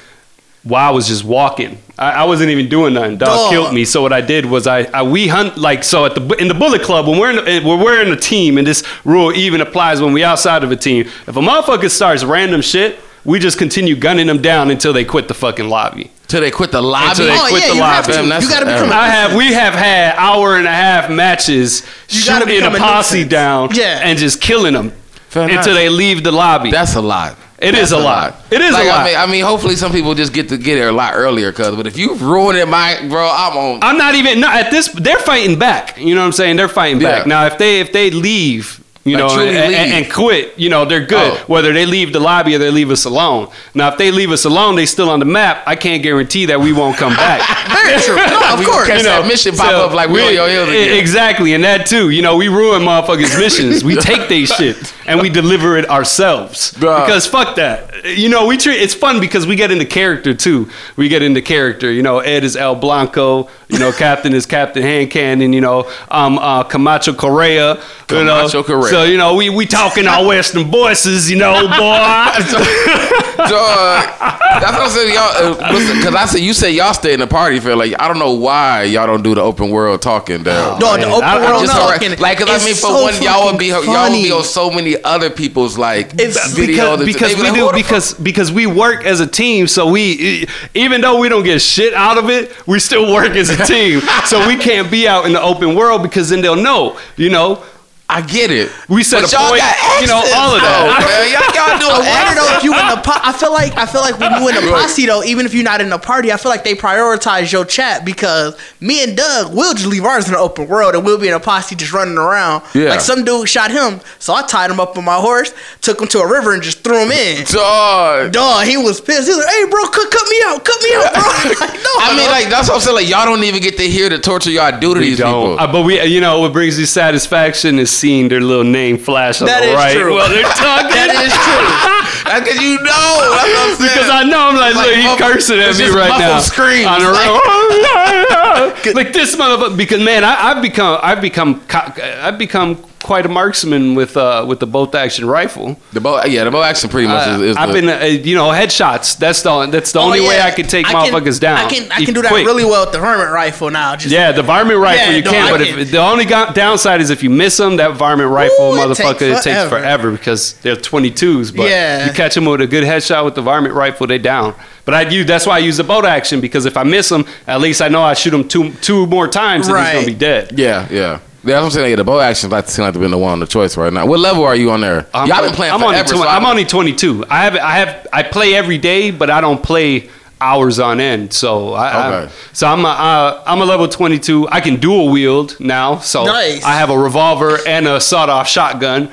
while 0.63 0.89
I 0.89 0.93
was 0.95 1.09
just 1.09 1.25
walking. 1.25 1.77
I, 1.99 2.11
I 2.13 2.25
wasn't 2.25 2.51
even 2.51 2.69
doing 2.71 2.95
nothing. 2.95 3.19
Dog, 3.19 3.29
Dog. 3.29 3.51
killed 3.51 3.75
me. 3.75 3.85
So 3.85 4.01
what 4.01 4.15
I 4.15 4.23
did 4.23 4.47
was 4.47 4.67
I, 4.67 4.85
I 4.85 5.03
we 5.03 5.29
hunt 5.29 5.59
like 5.59 5.85
so 5.85 6.07
at 6.07 6.15
the 6.15 6.27
in 6.41 6.49
the 6.49 6.55
Bullet 6.55 6.81
Club 6.83 7.07
when 7.07 7.19
we're 7.19 7.31
in 7.39 7.45
the, 7.45 7.69
when 7.69 7.81
we're 7.81 8.01
in 8.01 8.11
a 8.13 8.17
team, 8.17 8.57
and 8.57 8.67
this 8.67 8.83
rule 9.05 9.31
even 9.35 9.61
applies 9.61 10.01
when 10.01 10.15
we 10.15 10.25
outside 10.25 10.65
of 10.65 10.73
a 10.73 10.77
team. 10.77 11.03
If 11.03 11.29
a 11.29 11.33
motherfucker 11.33 11.91
starts 11.91 12.25
random 12.25 12.63
shit, 12.63 12.99
we 13.25 13.39
just 13.39 13.59
continue 13.59 13.95
gunning 13.97 14.27
them 14.27 14.43
down 14.43 14.71
until 14.71 14.93
they 14.93 15.05
quit 15.05 15.29
the 15.29 15.35
fucking 15.35 15.69
lobby. 15.69 16.11
Till 16.29 16.41
they 16.41 16.51
quit 16.51 16.73
the 16.73 16.81
lobby. 16.83 17.11
Until 17.11 17.27
they 17.27 17.33
Oh 17.39 17.47
quit 17.49 17.63
yeah, 17.63 17.69
the 17.71 17.75
you 17.77 17.83
have 17.83 18.07
lobby. 18.09 18.13
to. 18.29 18.29
Fam, 18.31 18.43
You 18.43 18.49
got 18.49 18.61
to 18.61 18.67
become. 18.67 18.79
forever. 18.89 18.93
a- 18.93 18.97
I 18.97 19.09
have 19.09 19.35
we 19.37 19.53
have 19.53 19.75
had 19.75 20.15
hour 20.17 20.57
and 20.57 20.67
a 20.67 20.73
half 20.73 21.11
matches 21.11 21.83
You 22.09 22.25
gotta 22.27 22.47
shooting 22.47 22.63
a 22.65 22.71
become 22.71 22.75
a 22.75 22.79
posse 22.79 23.25
down 23.25 23.69
Yeah. 23.73 24.01
and 24.03 24.19
just 24.19 24.41
killing 24.41 24.73
them 24.75 24.93
Fam, 25.29 25.45
until 25.45 25.57
that's- 25.57 25.77
they 25.77 25.89
leave 25.89 26.25
the 26.25 26.33
lobby. 26.33 26.71
That's 26.71 26.95
a 26.95 27.01
lot. 27.03 27.37
It 27.59 27.75
is 27.77 27.91
That's 27.91 27.93
a 27.93 27.99
lot. 28.05 28.41
It 28.51 28.61
is 28.61 28.71
a 28.75 28.83
lot. 28.83 29.01
I 29.01 29.05
mean, 29.05 29.17
I 29.17 29.27
mean, 29.27 29.45
hopefully 29.45 29.77
some 29.77 29.93
people 29.93 30.15
just 30.17 30.33
get 30.33 30.49
to 30.49 30.57
get 30.57 30.75
there 30.75 30.89
a 30.89 30.93
lot 30.93 31.13
earlier, 31.15 31.53
cause. 31.53 31.77
But 31.77 31.87
if 31.87 31.97
you 31.97 32.15
ruin 32.17 32.57
it, 32.57 32.67
my 32.67 32.99
bro, 33.09 33.25
I'm 33.33 33.57
on. 33.57 33.79
I'm 33.85 33.97
not 33.97 34.17
even 34.17 34.41
no, 34.41 34.49
at 34.49 34.73
this. 34.73 34.89
They're 34.89 35.21
fighting 35.21 35.61
back. 35.61 35.97
You 35.97 36.17
know 36.17 36.23
what 36.23 36.27
I'm 36.27 36.33
saying? 36.33 36.57
They're 36.57 36.67
fighting 36.69 36.99
back. 36.99 37.25
Now, 37.25 37.47
if 37.47 37.59
they 37.59 37.79
if 37.79 37.93
they 37.93 38.11
leave, 38.11 38.82
you 39.05 39.19
Like, 39.19 39.37
know, 39.37 39.43
and, 39.43 39.75
and- 40.05 40.13
quit, 40.13 40.57
you 40.59 40.69
know, 40.71 40.85
they're 40.85 41.05
good. 41.05 41.33
Oh. 41.39 41.45
Whether 41.47 41.73
they 41.73 41.87
leave 41.87 42.13
the 42.13 42.21
lobby 42.21 42.55
or 42.55 42.59
they 42.59 42.71
leave 42.71 42.91
us 42.91 43.05
alone. 43.05 43.49
Now, 43.75 43.89
if 43.89 43.99
they 43.99 44.11
leave 44.13 44.31
us 44.31 44.45
alone, 44.45 44.77
they 44.77 44.87
still 44.87 45.11
on 45.11 45.19
the 45.19 45.25
map. 45.25 45.63
I 45.67 45.75
can't 45.77 46.03
guarantee 46.03 46.47
that 46.47 46.61
we 46.61 46.73
won't 46.73 46.97
come 46.97 47.15
back. 47.17 47.41
Very 47.85 48.01
true. 48.01 48.17
No, 48.17 48.53
of 48.53 48.59
We 48.61 48.65
course. 48.67 48.87
catch 48.87 48.99
You 48.99 49.05
know, 49.05 49.23
that 49.23 49.27
mission 49.29 49.57
pop 49.57 49.71
so 49.71 49.87
up 49.87 49.93
like 49.93 50.09
we, 50.11 50.23
on 50.23 50.33
your 50.35 50.49
e- 50.49 50.83
again. 50.85 50.99
Exactly, 50.99 51.53
and 51.55 51.65
that 51.65 51.87
too. 51.87 52.11
You 52.11 52.23
know, 52.23 52.37
we 52.37 52.49
ruin 52.49 52.83
motherfuckers' 52.83 53.37
missions. 53.39 53.83
We 53.83 53.97
take 53.97 54.29
they 54.29 54.45
shit 54.45 54.95
and 55.07 55.21
we 55.21 55.29
deliver 55.31 55.77
it 55.77 55.89
ourselves. 55.91 56.73
Bruh. 56.75 57.05
Because 57.05 57.27
fuck 57.27 57.57
that. 57.57 58.05
You 58.05 58.29
know, 58.29 58.47
we 58.47 58.57
treat 58.57 58.81
it's 58.81 58.95
fun 58.95 59.21
because 59.21 59.47
we 59.47 59.57
get 59.57 59.71
into 59.71 59.85
character 59.85 60.35
too. 60.35 60.69
We 60.97 61.09
get 61.09 61.23
into 61.23 61.43
character. 61.43 61.91
You 61.91 62.03
know, 62.03 62.21
Ed 62.21 62.45
is 62.45 62.57
El 62.57 62.75
Blanco. 62.77 63.49
You 63.69 63.79
know, 63.79 63.91
Captain 63.91 64.33
is 64.35 64.45
Captain 64.47 64.83
Hand 64.83 65.11
Cannon. 65.11 65.53
You 65.53 65.61
know, 65.61 65.91
um, 66.11 66.39
uh, 66.39 66.63
Camacho 66.65 67.15
Correa. 67.15 67.75
you 68.11 68.25
know, 68.25 68.37
Camacho 68.49 68.63
Correa. 68.63 68.92
So 68.93 69.05
you 69.05 69.17
know, 69.17 69.35
we 69.37 69.49
we 69.49 69.65
talking 69.65 70.07
our 70.07 70.27
Western 70.27 70.71
voices. 70.71 71.31
You 71.31 71.39
know, 71.39 71.63
boy. 71.67 71.67
Dog, 73.43 74.05
that's 74.21 74.73
what 74.73 74.83
I'm 74.83 74.91
saying. 74.91 75.15
Y'all, 75.15 75.55
uh, 75.55 76.03
cause 76.05 76.15
I 76.15 76.27
said 76.27 76.41
you 76.41 76.53
say 76.53 76.73
y'all 76.73 76.93
stay 76.93 77.15
in 77.15 77.21
the 77.21 77.27
party 77.27 77.59
feel 77.59 77.79
like 77.79 77.95
I 77.99 78.07
don't 78.07 78.19
know 78.19 78.35
why 78.35 78.83
y'all 78.83 79.07
don't 79.07 79.23
do 79.23 79.35
the 79.35 79.41
open 79.41 79.71
world 79.71 80.03
talking 80.03 80.43
though. 80.43 80.77
Dog, 80.79 81.01
the 81.01 81.07
open 81.07 81.25
I- 81.25 81.39
I 81.39 81.51
world 81.51 81.63
Just 81.65 81.75
no, 81.75 81.87
talking. 81.87 82.19
like, 82.19 82.39
cause 82.39 82.51
I 82.51 82.59
mean, 82.67 82.75
for 82.75 82.81
so 82.89 83.03
one, 83.05 83.23
y'all 83.23 83.51
would 83.51 83.59
be 83.59 83.69
y'all 83.69 84.11
would 84.11 84.23
be 84.23 84.31
on 84.31 84.45
so 84.45 84.71
many 84.71 85.03
other 85.03 85.31
people's 85.31 85.79
like 85.79 86.13
It's 86.19 86.37
videos. 86.55 86.67
because, 86.67 87.01
and 87.01 87.07
because 87.07 87.37
we 87.37 87.43
like, 87.45 87.55
do 87.55 87.61
"Who 87.61 87.67
the 87.69 87.73
because 87.79 88.15
because 88.15 88.53
we 88.53 88.67
work 88.67 89.07
as 89.07 89.21
a 89.21 89.27
team 89.27 89.67
so 89.69 89.91
we 89.91 90.47
even 90.75 91.01
though 91.01 91.19
we 91.19 91.31
don't 91.31 91.45
get 91.45 91.63
shit 91.63 91.95
out 91.95 92.19
of 92.19 92.29
it 92.29 92.53
we 92.69 92.79
still 92.79 93.11
work 93.11 93.31
as 93.31 93.49
a 93.49 93.65
team 93.65 94.01
so 94.27 94.47
we 94.47 94.57
can't 94.57 94.91
be 94.91 95.09
out 95.09 95.25
in 95.25 95.33
the 95.33 95.41
open 95.41 95.75
world 95.75 96.03
because 96.03 96.29
then 96.29 96.43
they'll 96.43 96.55
know 96.63 96.99
you 97.17 97.31
know 97.31 97.65
I 98.13 98.21
get 98.23 98.51
it. 98.51 98.71
we 98.89 99.03
set 99.03 99.23
But 99.23 99.33
a 99.33 99.37
y'all 99.37 99.49
point 99.49 99.61
got 99.63 100.01
you 100.03 100.07
know 100.07 100.21
all 100.21 100.55
of 100.55 100.61
Oh, 100.61 100.65
that 100.65 101.01
man, 101.01 101.33
y'all, 101.33 101.49
y'all 101.57 101.75
I 101.75 101.81
doing 101.81 102.05
wonder 102.05 102.35
though 102.39 102.57
if 102.57 102.63
you 102.65 102.73
in 102.77 102.87
the 102.93 103.01
po- 103.01 103.23
I 103.23 103.33
feel 103.33 103.53
like 103.53 103.73
I 103.77 103.87
feel 103.87 104.01
like 104.03 104.19
when 104.21 104.33
you 104.41 104.49
in 104.49 104.55
the 104.55 104.71
posse 104.71 105.07
though, 105.07 105.23
even 105.25 105.47
if 105.47 105.55
you're 105.55 105.65
not 105.65 105.81
in 105.81 105.89
the 105.91 105.99
party, 105.99 106.31
I 106.33 106.37
feel 106.37 106.51
like 106.51 106.65
they 106.65 106.75
prioritize 106.75 107.51
your 107.53 107.65
chat 107.65 108.05
because 108.05 108.57
me 108.81 109.03
and 109.03 109.17
Doug 109.17 109.55
we'll 109.55 109.75
just 109.75 109.87
leave 109.87 110.05
ours 110.05 110.27
in 110.27 110.33
the 110.33 110.39
open 110.39 110.69
world 110.69 110.95
and 110.95 111.05
we'll 111.05 111.19
be 111.19 111.29
in 111.29 111.35
a 111.35 111.41
posse 111.41 111.75
just 111.75 111.93
running 111.93 112.19
around. 112.19 112.63
Yeah. 112.75 112.91
Like 112.91 113.01
some 113.01 113.25
dude 113.25 113.49
shot 113.49 113.71
him, 113.71 114.01
so 114.19 114.35
I 114.35 114.43
tied 114.43 114.71
him 114.71 114.79
up 114.81 114.97
on 114.99 115.05
my 115.05 115.17
horse, 115.17 115.53
took 115.81 116.01
him 116.01 116.09
to 116.09 116.21
a 116.21 116.27
river 116.31 116.53
and 116.55 116.63
just 116.63 116.85
threw 116.85 116.99
him 117.05 117.11
in. 117.13 117.45
Dog. 117.51 118.33
Dog, 118.33 118.67
he 118.67 118.77
was 118.77 119.01
pissed. 119.01 119.29
He 119.29 119.35
was 119.35 119.39
like, 119.45 119.55
"Hey, 119.55 119.65
bro, 119.71 119.85
cut, 119.89 120.11
cut 120.11 120.29
me 120.29 120.37
out, 120.47 120.65
cut 120.65 120.83
me 120.83 120.91
out, 120.95 121.13
bro." 121.15 121.23
like, 121.61 121.75
no, 121.75 121.91
I 122.05 122.15
mean, 122.17 122.31
like 122.31 122.49
that's 122.49 122.69
what 122.69 122.77
I'm 122.77 122.81
saying. 122.81 122.97
Like 122.97 123.09
y'all 123.09 123.25
don't 123.25 123.43
even 123.45 123.63
get 123.63 123.77
to 123.79 123.85
hear 123.89 124.09
the 124.09 124.19
torture 124.19 124.51
y'all 124.51 124.79
do 124.79 124.95
to 124.95 125.01
we 125.01 125.07
these 125.11 125.19
don't. 125.19 125.33
people. 125.57 125.61
Uh, 125.61 125.71
but 125.73 125.83
we, 125.83 126.03
you 126.05 126.21
know, 126.21 126.41
what 126.41 126.53
brings 126.53 126.79
you 126.79 126.87
satisfaction 126.87 127.79
is 127.79 127.91
seeing 128.03 128.27
their 128.29 128.41
little 128.41 128.65
name 128.65 128.99
flash 128.99 129.41
on 129.41 129.47
That 129.47 129.63
the 129.63 129.75
right. 129.79 129.95
true. 129.97 130.15
Well, 130.19 130.29
they're 130.29 130.43
talking. 130.59 130.91
that 130.91 131.11
is 131.23 131.33
true. 131.47 131.69
Because 132.33 132.59
you 132.63 132.79
know. 132.79 132.85
That's 132.89 133.45
what 133.45 133.71
I'm 133.71 133.77
saying. 133.77 133.91
Because 133.93 134.11
I 134.11 134.23
know 134.25 134.49
I'm 134.49 134.57
like, 134.57 134.75
look, 134.75 134.95
he 134.95 135.03
muffled- 135.05 135.33
cursing 135.33 135.59
at 135.61 135.77
me 135.77 135.89
right 135.89 136.19
now. 136.19 136.39
screams. 136.41 136.87
On 136.87 137.01
the 137.01 137.11
Like- 137.11 137.29
oh, 137.29 138.75
road. 138.85 138.95
like 138.95 139.13
this 139.13 139.37
motherfucker. 139.37 139.77
Because 139.77 140.01
man, 140.03 140.25
I, 140.25 140.51
I've 140.51 140.63
become, 140.63 140.99
I've 141.03 141.21
become, 141.21 141.61
I've 141.71 142.39
become 142.39 142.77
quite 143.03 143.27
a 143.27 143.29
marksman 143.29 143.95
with, 143.95 144.17
uh, 144.17 144.45
with 144.47 144.61
the 144.61 144.67
bolt 144.67 144.95
action 144.95 145.27
rifle. 145.27 145.79
the 145.93 146.01
bow, 146.01 146.25
yeah, 146.25 146.45
the 146.45 146.51
bow 146.51 146.63
action 146.63 146.89
pretty 146.89 147.09
much 147.09 147.27
Uh, 147.27 147.31
is. 147.33 147.41
is 147.43 147.57
I've 147.57 147.69
the- 147.73 147.75
been, 147.81 147.89
uh, 147.91 148.05
you 148.05 148.35
know, 148.35 148.49
headshots. 148.51 149.17
That's 149.19 149.43
the, 149.43 149.67
that's 149.67 149.93
the 149.93 149.99
Oh, 150.01 150.05
only 150.05 150.21
way. 150.21 150.41
I 150.41 150.51
can 150.51 150.67
take 150.67 150.87
I 150.89 150.93
can- 150.93 151.13
motherfuckers 151.13 151.39
down. 151.41 151.59
I 151.59 151.69
can 151.69 151.91
I 151.93 152.05
can 152.05 152.15
do 152.15 152.23
that 152.23 152.29
quick. 152.31 152.47
really 152.47 152.65
well 152.65 152.85
with 152.85 152.93
the 152.93 152.99
varmint 153.01 153.31
rifle 153.31 153.71
now. 153.71 153.97
Just 153.97 154.13
Yeah, 154.15 154.33
the 154.33 154.43
varmint 154.43 154.79
rifle 154.79 155.07
Yeah, 155.11 155.17
you 155.17 155.23
no, 155.23 155.31
can, 155.31 155.47
I 155.47 155.51
but 155.51 155.67
can. 155.67 155.79
if 155.79 155.91
the 155.91 155.99
only 155.99 156.25
go- 156.25 156.51
downside 156.55 157.01
is 157.01 157.11
if 157.11 157.23
you 157.23 157.31
miss 157.31 157.57
them, 157.57 157.77
that 157.77 157.93
varmint 157.95 158.31
rifle, 158.31 158.75
Ooh, 158.75 158.77
it 158.83 158.87
motherfucker, 158.89 159.19
takes 159.19 159.23
it 159.23 159.33
takes 159.35 159.45
forever. 159.45 159.69
forever 159.81 160.11
because 160.13 160.55
they're 160.63 160.77
22s. 160.77 161.51
But 161.51 161.69
Yeah. 161.69 162.07
you 162.07 162.13
catch 162.13 162.35
them 162.35 162.45
with 162.47 162.61
a 162.61 162.67
good 162.67 162.85
headshot 162.85 163.25
with 163.25 163.35
the 163.35 163.43
varmint 163.43 163.75
rifle, 163.75 164.07
they 164.07 164.19
down. 164.19 164.55
But 164.85 164.95
I 164.95 165.03
use 165.03 165.27
that's 165.27 165.47
why 165.47 165.57
I 165.57 165.59
use 165.59 165.77
the 165.77 165.85
bolt 165.85 166.05
action 166.05 166.41
because 166.41 166.67
if 166.67 166.77
I 166.77 166.83
miss 166.83 167.09
them, 167.09 167.25
at 167.47 167.61
least 167.61 167.81
I 167.81 167.87
know 167.89 168.03
I 168.03 168.15
shoot 168.15 168.31
them 168.31 168.49
two 168.49 168.71
two 168.83 169.07
more 169.07 169.29
times 169.29 169.69
and 169.69 169.77
he's 169.77 169.85
Right. 169.87 169.93
gonna 169.95 170.07
be 170.07 170.15
dead. 170.15 170.53
yeah, 170.57 170.87
yeah. 170.91 171.19
Yeah, 171.45 171.55
that's 171.55 171.63
what 171.63 171.65
I'm 171.65 171.71
saying. 171.73 171.91
Yeah, 171.91 171.97
the 171.97 172.05
bow 172.05 172.21
action 172.21 172.51
like 172.51 172.69
seem 172.69 172.85
like 172.85 172.95
to 172.95 173.01
be 173.01 173.09
the 173.09 173.19
one 173.19 173.33
on 173.33 173.41
the 173.41 173.47
choice 173.47 173.77
right 173.77 173.93
now. 173.93 174.07
What 174.07 174.21
level 174.21 174.45
are 174.45 174.55
you 174.55 174.71
on 174.71 174.81
there? 174.81 175.07
I'm, 175.13 175.27
Y'all 175.29 175.43
been 175.43 175.53
playing 175.55 175.73
I'm 175.75 175.81
forever. 175.81 175.97
only 175.97 176.09
so 176.09 176.23
I- 176.23 176.37
I'm 176.37 176.47
only 176.47 176.65
22. 176.65 177.25
I 177.29 177.45
have 177.45 177.57
I 177.57 177.71
have 177.79 178.07
I 178.13 178.23
play 178.23 178.55
every 178.55 178.79
day, 178.79 179.11
but 179.11 179.29
I 179.29 179.41
don't 179.41 179.61
play 179.63 180.09
hours 180.41 180.79
on 180.81 180.99
end. 181.01 181.33
So 181.33 181.73
I, 181.75 181.89
I 181.89 182.15
Okay. 182.25 182.33
so 182.53 182.67
I'm 182.67 182.85
a, 182.85 182.89
uh, 182.89 183.43
I'm 183.47 183.61
a 183.61 183.65
level 183.65 183.87
22. 183.89 184.49
I 184.51 184.61
can 184.61 184.77
dual 184.81 185.09
wield 185.11 185.57
now. 185.61 185.99
So 185.99 186.25
Nice. 186.25 186.65
I 186.65 186.73
have 186.75 186.91
a 186.91 186.99
revolver 186.99 187.59
and 187.67 187.87
a 187.87 188.01
sawed 188.01 188.29
off 188.29 188.49
shotgun. 188.49 189.09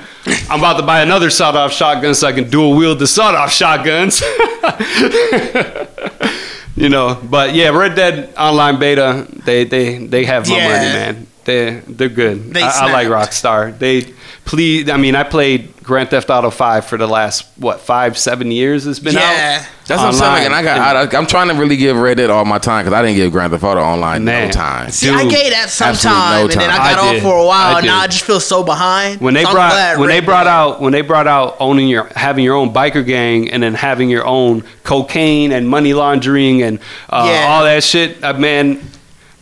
I'm 0.48 0.58
about 0.60 0.78
to 0.80 0.84
buy 0.84 1.02
another 1.02 1.30
sawed 1.30 1.54
off 1.56 1.72
shotgun 1.72 2.14
so 2.14 2.26
I 2.26 2.32
can 2.32 2.48
dual 2.50 2.74
wield 2.76 2.98
the 3.00 3.06
sawed 3.06 3.34
off 3.36 3.52
shotguns. 3.52 4.20
you 6.76 6.88
know, 6.88 7.18
but 7.22 7.54
yeah, 7.54 7.68
Red 7.70 7.94
Dead 7.94 8.32
Online 8.36 8.78
Beta, 8.78 9.26
they 9.44 9.64
they 9.64 9.98
they 10.06 10.24
have 10.24 10.48
my 10.48 10.56
Yeah. 10.56 10.68
money, 10.68 10.92
man. 10.92 11.26
They 11.44 11.80
they're 11.86 12.08
good. 12.08 12.52
They 12.52 12.62
I, 12.62 12.88
I 12.88 12.92
like. 12.92 13.08
Rockstar. 13.08 13.76
They 13.78 14.02
please. 14.44 14.88
I 14.90 14.96
mean, 14.96 15.14
I 15.16 15.22
played 15.24 15.74
Grand 15.82 16.10
Theft 16.10 16.28
Auto 16.30 16.50
Five 16.50 16.84
for 16.84 16.96
the 16.98 17.06
last 17.06 17.46
what 17.56 17.80
five 17.80 18.16
seven 18.18 18.50
years. 18.50 18.86
It's 18.86 18.98
been 18.98 19.14
Yeah. 19.14 19.60
out. 19.62 19.68
That's 19.86 19.98
what 20.02 20.06
I'm 20.08 20.12
saying. 20.14 20.32
Like, 20.32 20.42
and 20.44 20.54
I 20.54 20.58
online. 20.60 20.76
got. 21.08 21.14
I, 21.14 21.18
I'm 21.18 21.26
trying 21.26 21.48
to 21.48 21.54
really 21.54 21.76
give 21.76 21.96
Red 21.96 22.18
Dead 22.18 22.30
all 22.30 22.44
my 22.44 22.58
time 22.58 22.84
because 22.84 22.96
I 22.96 23.02
didn't 23.02 23.16
give 23.16 23.32
Grand 23.32 23.50
Theft 23.52 23.64
Auto 23.64 23.80
Online 23.80 24.24
Man. 24.24 24.46
no 24.48 24.52
time. 24.52 24.90
See, 24.90 25.10
I 25.10 25.22
gave 25.28 25.50
that 25.52 25.68
some 25.68 25.88
absolutely 25.88 26.20
time, 26.20 26.36
no 26.36 26.42
and 26.42 26.60
then 26.60 26.70
time. 26.70 26.80
I 26.80 26.90
got 26.92 26.98
I 26.98 27.06
off 27.08 27.12
did. 27.14 27.22
for 27.22 27.36
a 27.36 27.44
while. 27.46 27.74
I 27.74 27.78
and 27.78 27.86
now 27.86 28.00
did. 28.02 28.04
I 28.04 28.06
just 28.06 28.24
feel 28.24 28.38
so 28.38 28.62
behind. 28.62 29.20
when 29.20 29.34
they 29.34 29.42
So 29.42 29.48
I'm 29.48 29.54
brought 29.54 29.70
glad 29.72 29.98
when 29.98 30.08
they 30.10 30.16
Red 30.20 30.24
brought 30.26 30.44
Dead- 30.44 30.50
out 30.50 30.80
when 30.80 30.92
they 30.92 31.00
brought 31.00 31.26
out 31.26 31.56
owning 31.58 31.88
your 31.88 32.04
having 32.14 32.44
your 32.44 32.54
own 32.54 32.72
biker 32.72 33.04
gang 33.04 33.50
and 33.50 33.60
then 33.62 33.74
having 33.74 34.08
your 34.10 34.24
own 34.26 34.62
cocaine 34.84 35.50
and 35.50 35.68
money 35.68 35.92
laundering 35.92 36.62
and 36.62 36.78
uh, 37.08 37.26
Yeah. 37.28 37.46
all 37.48 37.64
that 37.64 37.82
shit, 37.82 38.22
uh, 38.22 38.34
man. 38.34 38.80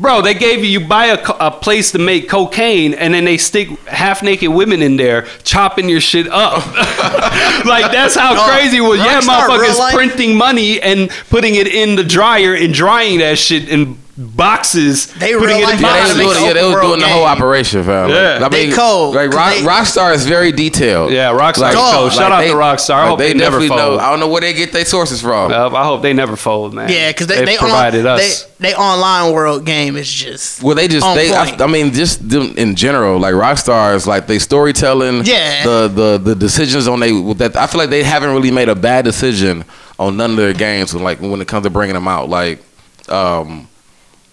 Bro, 0.00 0.22
they 0.22 0.34
gave 0.34 0.64
you 0.64 0.78
you 0.78 0.86
buy 0.86 1.06
a, 1.06 1.22
a 1.40 1.50
place 1.50 1.92
to 1.92 1.98
make 1.98 2.28
cocaine 2.28 2.94
and 2.94 3.14
then 3.14 3.24
they 3.24 3.36
stick 3.36 3.68
half 3.86 4.22
naked 4.22 4.50
women 4.50 4.82
in 4.82 4.96
there 4.96 5.22
chopping 5.42 5.88
your 5.88 6.00
shit 6.00 6.28
up. 6.28 6.66
like 7.66 7.90
that's 7.90 8.14
how 8.14 8.34
Dog, 8.34 8.50
crazy 8.50 8.78
it 8.78 8.80
was. 8.80 8.98
Yeah, 8.98 9.20
motherfuckers 9.20 9.92
printing 9.92 10.36
money 10.36 10.80
and 10.80 11.10
putting 11.30 11.54
it 11.54 11.66
in 11.66 11.96
the 11.96 12.04
dryer 12.04 12.54
and 12.54 12.72
drying 12.72 13.18
that 13.18 13.38
shit 13.38 13.68
in 13.68 13.98
boxes. 14.18 15.06
They 15.14 15.32
putting 15.34 15.58
real 15.58 15.68
it 15.68 15.74
in 15.76 15.80
Yeah, 15.80 15.92
they 15.92 16.02
was 16.02 16.16
they 16.16 16.22
doing, 16.24 16.44
yeah, 16.46 16.52
they 16.52 16.62
was 16.64 16.74
open 16.74 16.88
doing 16.88 17.00
the 17.00 17.08
whole 17.08 17.24
game. 17.24 17.28
operation, 17.36 17.84
fam. 17.84 18.10
Yeah. 18.10 18.40
I 18.44 18.48
They 18.48 18.66
mean, 18.66 18.76
cold, 18.76 19.14
Like 19.14 19.30
'cause 19.30 19.36
Rock, 19.36 19.54
they- 19.54 19.62
Rockstar 20.00 20.14
is 20.14 20.26
very 20.26 20.50
detailed. 20.52 21.12
Yeah, 21.12 21.30
Rockstar 21.32 21.68
is 21.68 21.74
Dog. 21.74 21.94
cold. 21.94 22.12
Shout 22.12 22.32
out 22.32 22.40
they- 22.40 22.48
to 22.48 22.54
Rockstar. 22.54 22.94
I 22.94 23.00
like, 23.02 23.08
hope 23.10 23.18
they, 23.20 23.28
never 23.34 23.58
definitely 23.60 23.68
fold. 23.68 23.80
know. 23.80 23.98
I 23.98 24.10
don't 24.10 24.20
know 24.20 24.28
where 24.28 24.40
they 24.40 24.52
get 24.54 24.72
their 24.72 24.84
sources 24.84 25.20
from. 25.20 25.52
Uh, 25.52 25.70
I 25.70 25.84
hope 25.84 26.02
they 26.02 26.12
never 26.12 26.36
fold, 26.36 26.74
man. 26.74 26.88
Yeah, 26.90 27.10
because 27.10 27.26
they, 27.28 27.44
they, 27.44 27.56
provided 27.56 28.06
on, 28.06 28.18
us. 28.18 28.44
They, 28.58 28.70
they 28.70 28.74
online 28.74 29.32
world 29.32 29.64
game 29.64 29.96
is 29.96 30.12
just 30.12 30.62
Well, 30.62 30.74
they 30.74 30.88
just 30.88 31.06
on 31.06 31.16
they. 31.16 31.30
point. 31.30 31.60
I, 31.60 31.64
I 31.64 31.66
mean, 31.68 31.92
just 31.92 32.28
them 32.28 32.54
in 32.56 32.74
general, 32.74 33.18
like 33.20 33.34
Rockstar 33.34 33.94
is 33.94 34.06
like 34.06 34.26
they 34.26 34.38
storytelling. 34.40 35.24
Yeah. 35.24 35.64
The 35.64 35.88
the 35.88 36.18
the 36.18 36.34
decisions 36.34 36.88
on 36.88 36.98
they 37.00 37.12
that 37.34 37.56
I 37.56 37.66
feel 37.68 37.78
like 37.80 37.90
they 37.90 38.02
haven't 38.02 38.30
really 38.30 38.50
made 38.50 38.68
a 38.68 38.74
bad 38.74 39.04
decision 39.04 39.64
on 39.98 40.16
none 40.16 40.32
of 40.32 40.36
their 40.36 40.54
games. 40.54 40.92
When 40.92 41.04
like 41.04 41.20
when 41.20 41.40
it 41.40 41.46
comes 41.46 41.64
to 41.64 41.70
bringing 41.70 41.94
them 41.94 42.08
out, 42.08 42.28
like, 42.28 42.60
um, 43.08 43.68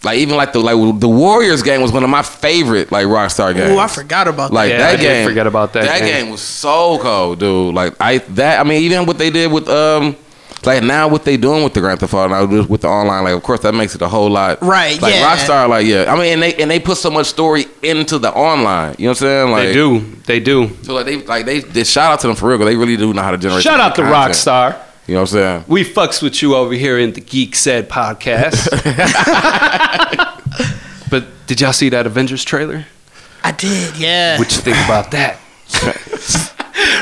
like 0.05 0.19
even 0.19 0.37
like 0.37 0.53
the 0.53 0.59
like 0.59 0.77
the 0.99 1.09
Warriors 1.09 1.61
game 1.63 1.81
was 1.81 1.91
one 1.91 2.03
of 2.03 2.09
my 2.09 2.21
favorite 2.21 2.91
like 2.91 3.05
Rockstar 3.07 3.53
games. 3.53 3.71
Oh, 3.71 3.79
I 3.79 3.87
forgot 3.87 4.27
about 4.27 4.49
that. 4.51 4.53
Like 4.55 4.69
Yeah, 4.71 4.77
that 4.77 4.93
I 4.93 4.95
did 4.95 5.01
game. 5.01 5.27
forget 5.27 5.47
about 5.47 5.73
that 5.73 5.85
That 5.85 5.99
game. 5.99 6.23
game. 6.25 6.31
was 6.31 6.41
so 6.41 6.97
cold, 6.99 7.39
dude. 7.39 7.73
Like 7.75 7.95
I 7.99 8.19
that 8.19 8.59
I 8.59 8.63
mean 8.63 8.81
even 8.83 9.05
what 9.05 9.17
they 9.17 9.29
did 9.29 9.51
with 9.51 9.67
um 9.67 10.15
like 10.65 10.81
now 10.83 11.07
what 11.07 11.23
they 11.23 11.37
doing 11.37 11.63
with 11.63 11.75
the 11.75 11.79
Grand 11.79 11.99
Theft 11.99 12.13
Auto 12.15 12.27
now 12.27 12.45
with- 12.45 12.67
with 12.69 12.81
the 12.81 12.87
online 12.87 13.23
like 13.23 13.33
of 13.35 13.43
course 13.43 13.59
that 13.59 13.73
makes 13.75 13.93
it 13.93 14.01
a 14.01 14.07
whole 14.07 14.29
lot 14.31 14.59
Right, 14.63 14.99
Like 14.99 15.13
yeah. 15.13 15.35
Rockstar 15.35 15.69
like 15.69 15.85
yeah 15.85 16.11
I 16.11 16.15
mean 16.17 16.33
and 16.33 16.41
they 16.41 16.55
and 16.55 16.71
they 16.71 16.79
put 16.79 16.97
so 16.97 17.11
much 17.11 17.27
story 17.27 17.65
into 17.83 18.17
the 18.17 18.31
online. 18.33 18.95
You 18.97 19.05
know 19.05 19.09
what 19.11 19.21
I'm 19.21 19.27
saying? 19.27 19.51
Like 19.51 19.67
they 19.67 19.73
do. 19.73 19.99
They 20.25 20.39
do. 20.39 20.69
So 20.81 20.93
like 20.95 21.05
they 21.05 21.17
like 21.21 21.45
they, 21.45 21.59
they 21.59 21.83
shout 21.83 22.13
out 22.13 22.19
to 22.21 22.27
them 22.27 22.35
for 22.35 22.47
real. 22.49 22.57
Cause 22.57 22.65
They 22.67 22.75
really 22.75 22.97
do 22.97 23.13
know 23.13 23.21
how 23.21 23.31
to 23.31 23.37
generate. 23.37 23.61
Shout 23.63 23.79
out 23.79 23.93
to 23.95 24.01
content. 24.01 24.33
Rockstar. 24.35 24.81
You 25.07 25.13
know 25.13 25.21
what 25.21 25.31
I'm 25.33 25.37
saying? 25.37 25.63
We 25.67 25.83
fucks 25.83 26.23
with 26.23 26.41
you 26.41 26.55
over 26.55 26.73
here 26.73 26.97
in 26.97 27.13
the 27.13 27.21
GeekSet 27.21 27.83
podcast. 27.83 28.71
but 31.11 31.25
did 31.45 31.61
y'all 31.61 31.73
see 31.73 31.89
that 31.89 32.07
Avengers 32.07 32.43
trailer? 32.43 32.85
I 33.43 33.51
did, 33.51 33.95
yeah. 33.97 34.39
What 34.39 34.51
you 34.55 34.61
think 34.61 34.77
about 34.85 35.11
that? 35.11 35.37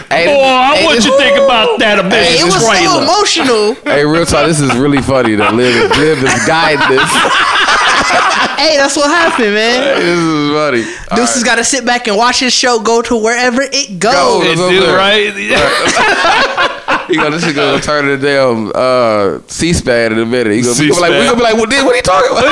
Hey, 0.09 0.25
Boy, 0.27 0.43
I 0.43 0.75
hey, 0.77 0.83
want 0.85 0.95
this- 0.97 1.05
you 1.05 1.17
think 1.17 1.37
about 1.37 1.79
that 1.79 1.97
Hey, 1.99 2.05
Avengers 2.05 2.41
it 2.41 2.45
was 2.45 2.61
so 2.61 3.01
emotional. 3.01 3.73
Hey, 3.85 4.03
real 4.05 4.25
talk. 4.25 4.45
This 4.47 4.59
is 4.59 4.73
really 4.75 5.01
funny 5.01 5.35
that 5.35 5.53
Liv, 5.55 5.89
Liv 5.97 6.21
is 6.23 6.45
guiding 6.45 6.85
this. 6.89 7.09
hey, 8.59 8.75
that's 8.77 8.95
what 8.97 9.09
happened, 9.09 9.53
man. 9.55 9.99
This 9.99 10.19
is 10.19 10.51
funny. 10.51 10.83
All 11.09 11.15
Deuce 11.17 11.33
has 11.35 11.43
got 11.43 11.55
to 11.55 11.63
sit 11.63 11.85
back 11.85 12.07
and 12.07 12.15
watch 12.17 12.39
his 12.41 12.53
show 12.53 12.79
go 12.81 13.01
to 13.01 13.15
wherever 13.17 13.61
it 13.63 13.97
goes. 13.97 14.13
Go. 14.13 14.41
It 14.43 14.51
It's 14.51 14.61
do, 14.61 14.79
there. 14.81 14.97
right? 14.97 15.33
He 17.13 17.19
gonna 17.19 17.29
this 17.29 17.45
is 17.45 17.53
gonna 17.53 17.79
turn 17.81 18.05
to 18.05 18.17
the 18.17 18.25
damn 18.25 18.71
uh, 18.73 19.37
C-SPAN 19.47 20.13
in 20.13 20.19
a 20.19 20.25
minute. 20.25 20.51
He 20.53 20.61
gonna, 20.63 20.73
we 20.79 20.89
gonna 20.89 20.95
be 20.95 21.01
like, 21.01 21.11
we 21.11 21.17
gonna 21.25 21.35
be 21.35 21.43
like, 21.43 21.53
what, 21.53 21.69
what 21.69 21.93
are 21.93 21.95
you 21.95 22.01
talking 22.01 22.31
about? 22.31 22.43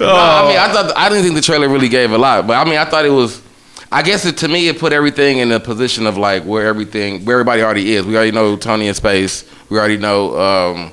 no, 0.00 0.16
I 0.16 0.48
mean, 0.48 0.56
I 0.56 0.72
thought 0.72 0.96
I 0.96 1.10
didn't 1.10 1.24
think 1.24 1.34
the 1.34 1.42
trailer 1.42 1.68
really 1.68 1.90
gave 1.90 2.12
a 2.12 2.18
lot, 2.18 2.46
but 2.46 2.54
I 2.54 2.64
mean, 2.64 2.78
I 2.78 2.86
thought 2.86 3.04
it 3.04 3.10
was. 3.10 3.42
I 3.92 4.00
guess 4.02 4.24
it, 4.24 4.38
to 4.38 4.48
me, 4.48 4.68
it 4.68 4.78
put 4.78 4.94
everything 4.94 5.36
in 5.38 5.52
a 5.52 5.60
position 5.60 6.06
of 6.06 6.16
like 6.16 6.44
where 6.44 6.66
everything, 6.66 7.22
where 7.26 7.34
everybody 7.36 7.60
already 7.62 7.92
is. 7.94 8.06
We 8.06 8.16
already 8.16 8.32
know 8.32 8.56
Tony 8.56 8.88
in 8.88 8.94
space. 8.94 9.44
We 9.68 9.78
already 9.78 9.98
know 9.98 10.40
um, 10.40 10.90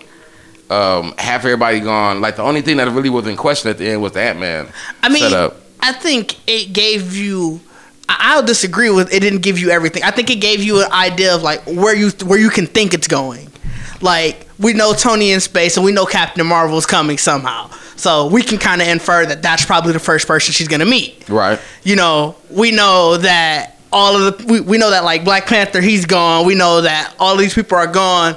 um, 0.70 1.14
half 1.18 1.46
everybody 1.46 1.80
gone. 1.80 2.20
Like 2.20 2.36
the 2.36 2.44
only 2.44 2.62
thing 2.62 2.76
that 2.78 2.92
really 2.92 3.10
was 3.10 3.26
in 3.28 3.38
question 3.38 3.70
at 3.72 3.78
the 3.78 3.88
end 3.88 4.02
was 4.02 4.12
the 4.12 4.22
Ant 4.22 4.40
Man. 4.40 4.68
I 5.02 5.08
mean, 5.08 5.24
setup. 5.24 5.56
I 5.80 5.94
think 5.94 6.36
it 6.48 6.74
gave 6.74 7.16
you. 7.16 7.62
I- 8.20 8.34
I'll 8.36 8.44
disagree 8.44 8.90
with 8.90 9.14
it. 9.14 9.20
Didn't 9.20 9.42
give 9.42 9.60
you 9.60 9.70
everything. 9.70 10.04
I 10.04 10.12
think 10.12 10.30
it 10.30 10.36
gave 10.38 10.64
you 10.64 10.84
an 10.84 10.92
idea 10.92 11.36
of 11.36 11.42
like 11.44 11.62
where 11.66 11.96
you 11.96 12.10
where 12.26 12.40
you 12.40 12.50
can 12.50 12.68
think 12.68 12.94
it's 12.94 13.08
going. 13.08 13.50
Like 14.02 14.48
we 14.60 14.74
know 14.74 14.94
Tony 14.94 15.32
in 15.32 15.40
space, 15.40 15.78
and 15.78 15.86
we 15.86 15.92
know 15.92 16.06
Captain 16.06 16.46
Marvel's 16.46 16.86
coming 16.86 17.18
somehow. 17.18 17.70
So 17.96 18.28
we 18.28 18.42
can 18.42 18.58
kind 18.58 18.82
of 18.82 18.88
infer 18.88 19.26
that 19.26 19.42
that's 19.42 19.66
probably 19.66 19.94
the 19.94 20.00
first 20.00 20.28
person 20.28 20.52
she's 20.52 20.68
gonna 20.68 20.86
meet. 20.86 21.24
right. 21.30 21.60
You 21.84 21.96
know, 21.96 22.36
we 22.50 22.72
know 22.72 23.18
that 23.18 23.78
all 23.92 24.16
of 24.22 24.38
the 24.40 24.46
we, 24.52 24.60
we 24.62 24.78
know 24.78 24.90
that 24.90 25.04
like 25.04 25.24
Black 25.24 25.46
Panther 25.46 25.80
he's 25.82 26.06
gone. 26.06 26.46
We 26.46 26.56
know 26.56 26.82
that 26.82 27.14
all 27.20 27.38
these 27.38 27.54
people 27.54 27.78
are 27.78 27.88
gone. 27.88 28.36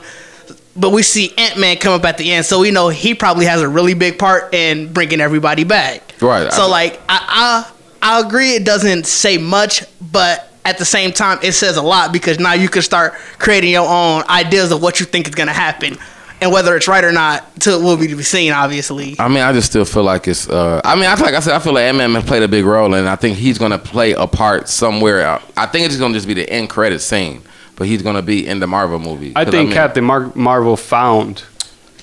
But 0.78 0.90
we 0.90 1.02
see 1.02 1.32
Ant 1.38 1.58
Man 1.58 1.78
come 1.78 1.94
up 1.94 2.04
at 2.04 2.18
the 2.18 2.30
end, 2.32 2.44
so 2.44 2.60
we 2.60 2.70
know 2.70 2.90
he 2.90 3.14
probably 3.14 3.46
has 3.46 3.62
a 3.62 3.68
really 3.68 3.94
big 3.94 4.18
part 4.18 4.54
in 4.54 4.92
bringing 4.92 5.22
everybody 5.22 5.64
back. 5.64 6.14
Right. 6.20 6.52
So 6.52 6.68
like 6.68 7.00
I 7.08 7.64
I 7.66 7.72
I 8.02 8.20
agree 8.20 8.50
it 8.54 8.64
doesn't 8.64 9.06
say 9.06 9.38
much, 9.38 9.84
but 10.12 10.52
at 10.64 10.78
the 10.78 10.84
same 10.84 11.12
time 11.12 11.38
it 11.42 11.52
says 11.52 11.76
a 11.76 11.82
lot 11.82 12.12
because 12.12 12.38
now 12.38 12.52
you 12.54 12.68
can 12.68 12.82
start 12.82 13.14
creating 13.38 13.70
your 13.70 13.88
own 13.88 14.22
ideas 14.28 14.72
of 14.72 14.82
what 14.82 15.00
you 15.00 15.06
think 15.06 15.28
is 15.28 15.34
gonna 15.34 15.52
happen. 15.52 15.96
And 16.38 16.52
whether 16.52 16.76
it's 16.76 16.86
right 16.86 17.02
or 17.02 17.12
not, 17.12 17.60
to 17.62 17.78
will 17.78 17.96
be 17.96 18.08
to 18.08 18.14
be 18.14 18.22
seen, 18.22 18.52
obviously. 18.52 19.16
I 19.18 19.26
mean, 19.28 19.38
I 19.38 19.54
just 19.54 19.70
still 19.70 19.86
feel 19.86 20.02
like 20.02 20.28
it's. 20.28 20.46
Uh, 20.46 20.82
I 20.84 20.94
mean, 20.94 21.06
I 21.06 21.16
feel 21.16 21.24
like 21.24 21.34
I 21.34 21.40
said, 21.40 21.54
I 21.54 21.58
feel 21.60 21.72
like 21.72 21.84
Ant-Man 21.84 22.14
has 22.14 22.24
played 22.24 22.42
a 22.42 22.48
big 22.48 22.66
role, 22.66 22.92
and 22.92 23.08
I 23.08 23.16
think 23.16 23.38
he's 23.38 23.56
gonna 23.56 23.78
play 23.78 24.12
a 24.12 24.26
part 24.26 24.68
somewhere. 24.68 25.22
Out. 25.22 25.42
I 25.56 25.64
think 25.64 25.86
it's 25.86 25.94
just 25.94 26.00
gonna 26.00 26.12
just 26.12 26.26
be 26.28 26.34
the 26.34 26.46
end 26.50 26.68
credit 26.68 26.98
scene, 27.00 27.40
but 27.76 27.86
he's 27.86 28.02
gonna 28.02 28.20
be 28.20 28.46
in 28.46 28.60
the 28.60 28.66
Marvel 28.66 28.98
movie. 28.98 29.32
I 29.34 29.44
'Cause, 29.46 29.52
think 29.52 29.68
mean, 29.70 29.74
Captain 29.76 30.04
Mar- 30.04 30.30
Marvel 30.34 30.76
found 30.76 31.42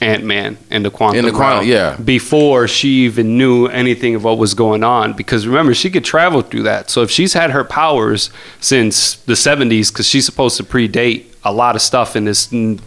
Ant 0.01 0.23
Man 0.23 0.57
in 0.69 0.83
the 0.83 0.89
quantum 0.91 1.19
In 1.19 1.25
the 1.25 1.31
quantum, 1.31 1.59
realm 1.59 1.69
yeah. 1.69 1.95
before 2.03 2.67
she 2.67 3.05
even 3.05 3.37
knew 3.37 3.67
anything 3.67 4.15
of 4.15 4.23
what 4.23 4.37
was 4.37 4.53
going 4.53 4.83
on. 4.83 5.13
Because 5.13 5.47
remember, 5.47 5.73
she 5.73 5.89
could 5.89 6.03
travel 6.03 6.41
through 6.41 6.63
that. 6.63 6.89
So 6.89 7.01
if 7.03 7.11
she's 7.11 7.33
had 7.33 7.51
her 7.51 7.63
powers 7.63 8.29
since 8.59 9.15
the 9.15 9.33
'70s, 9.33 9.91
because 9.91 10.07
she's 10.07 10.25
supposed 10.25 10.57
to 10.57 10.63
predate 10.63 11.25
a 11.45 11.51
lot 11.51 11.75
of 11.75 11.81
stuff 11.81 12.15
in 12.15 12.23
this 12.25 12.49
Right. 12.53 12.77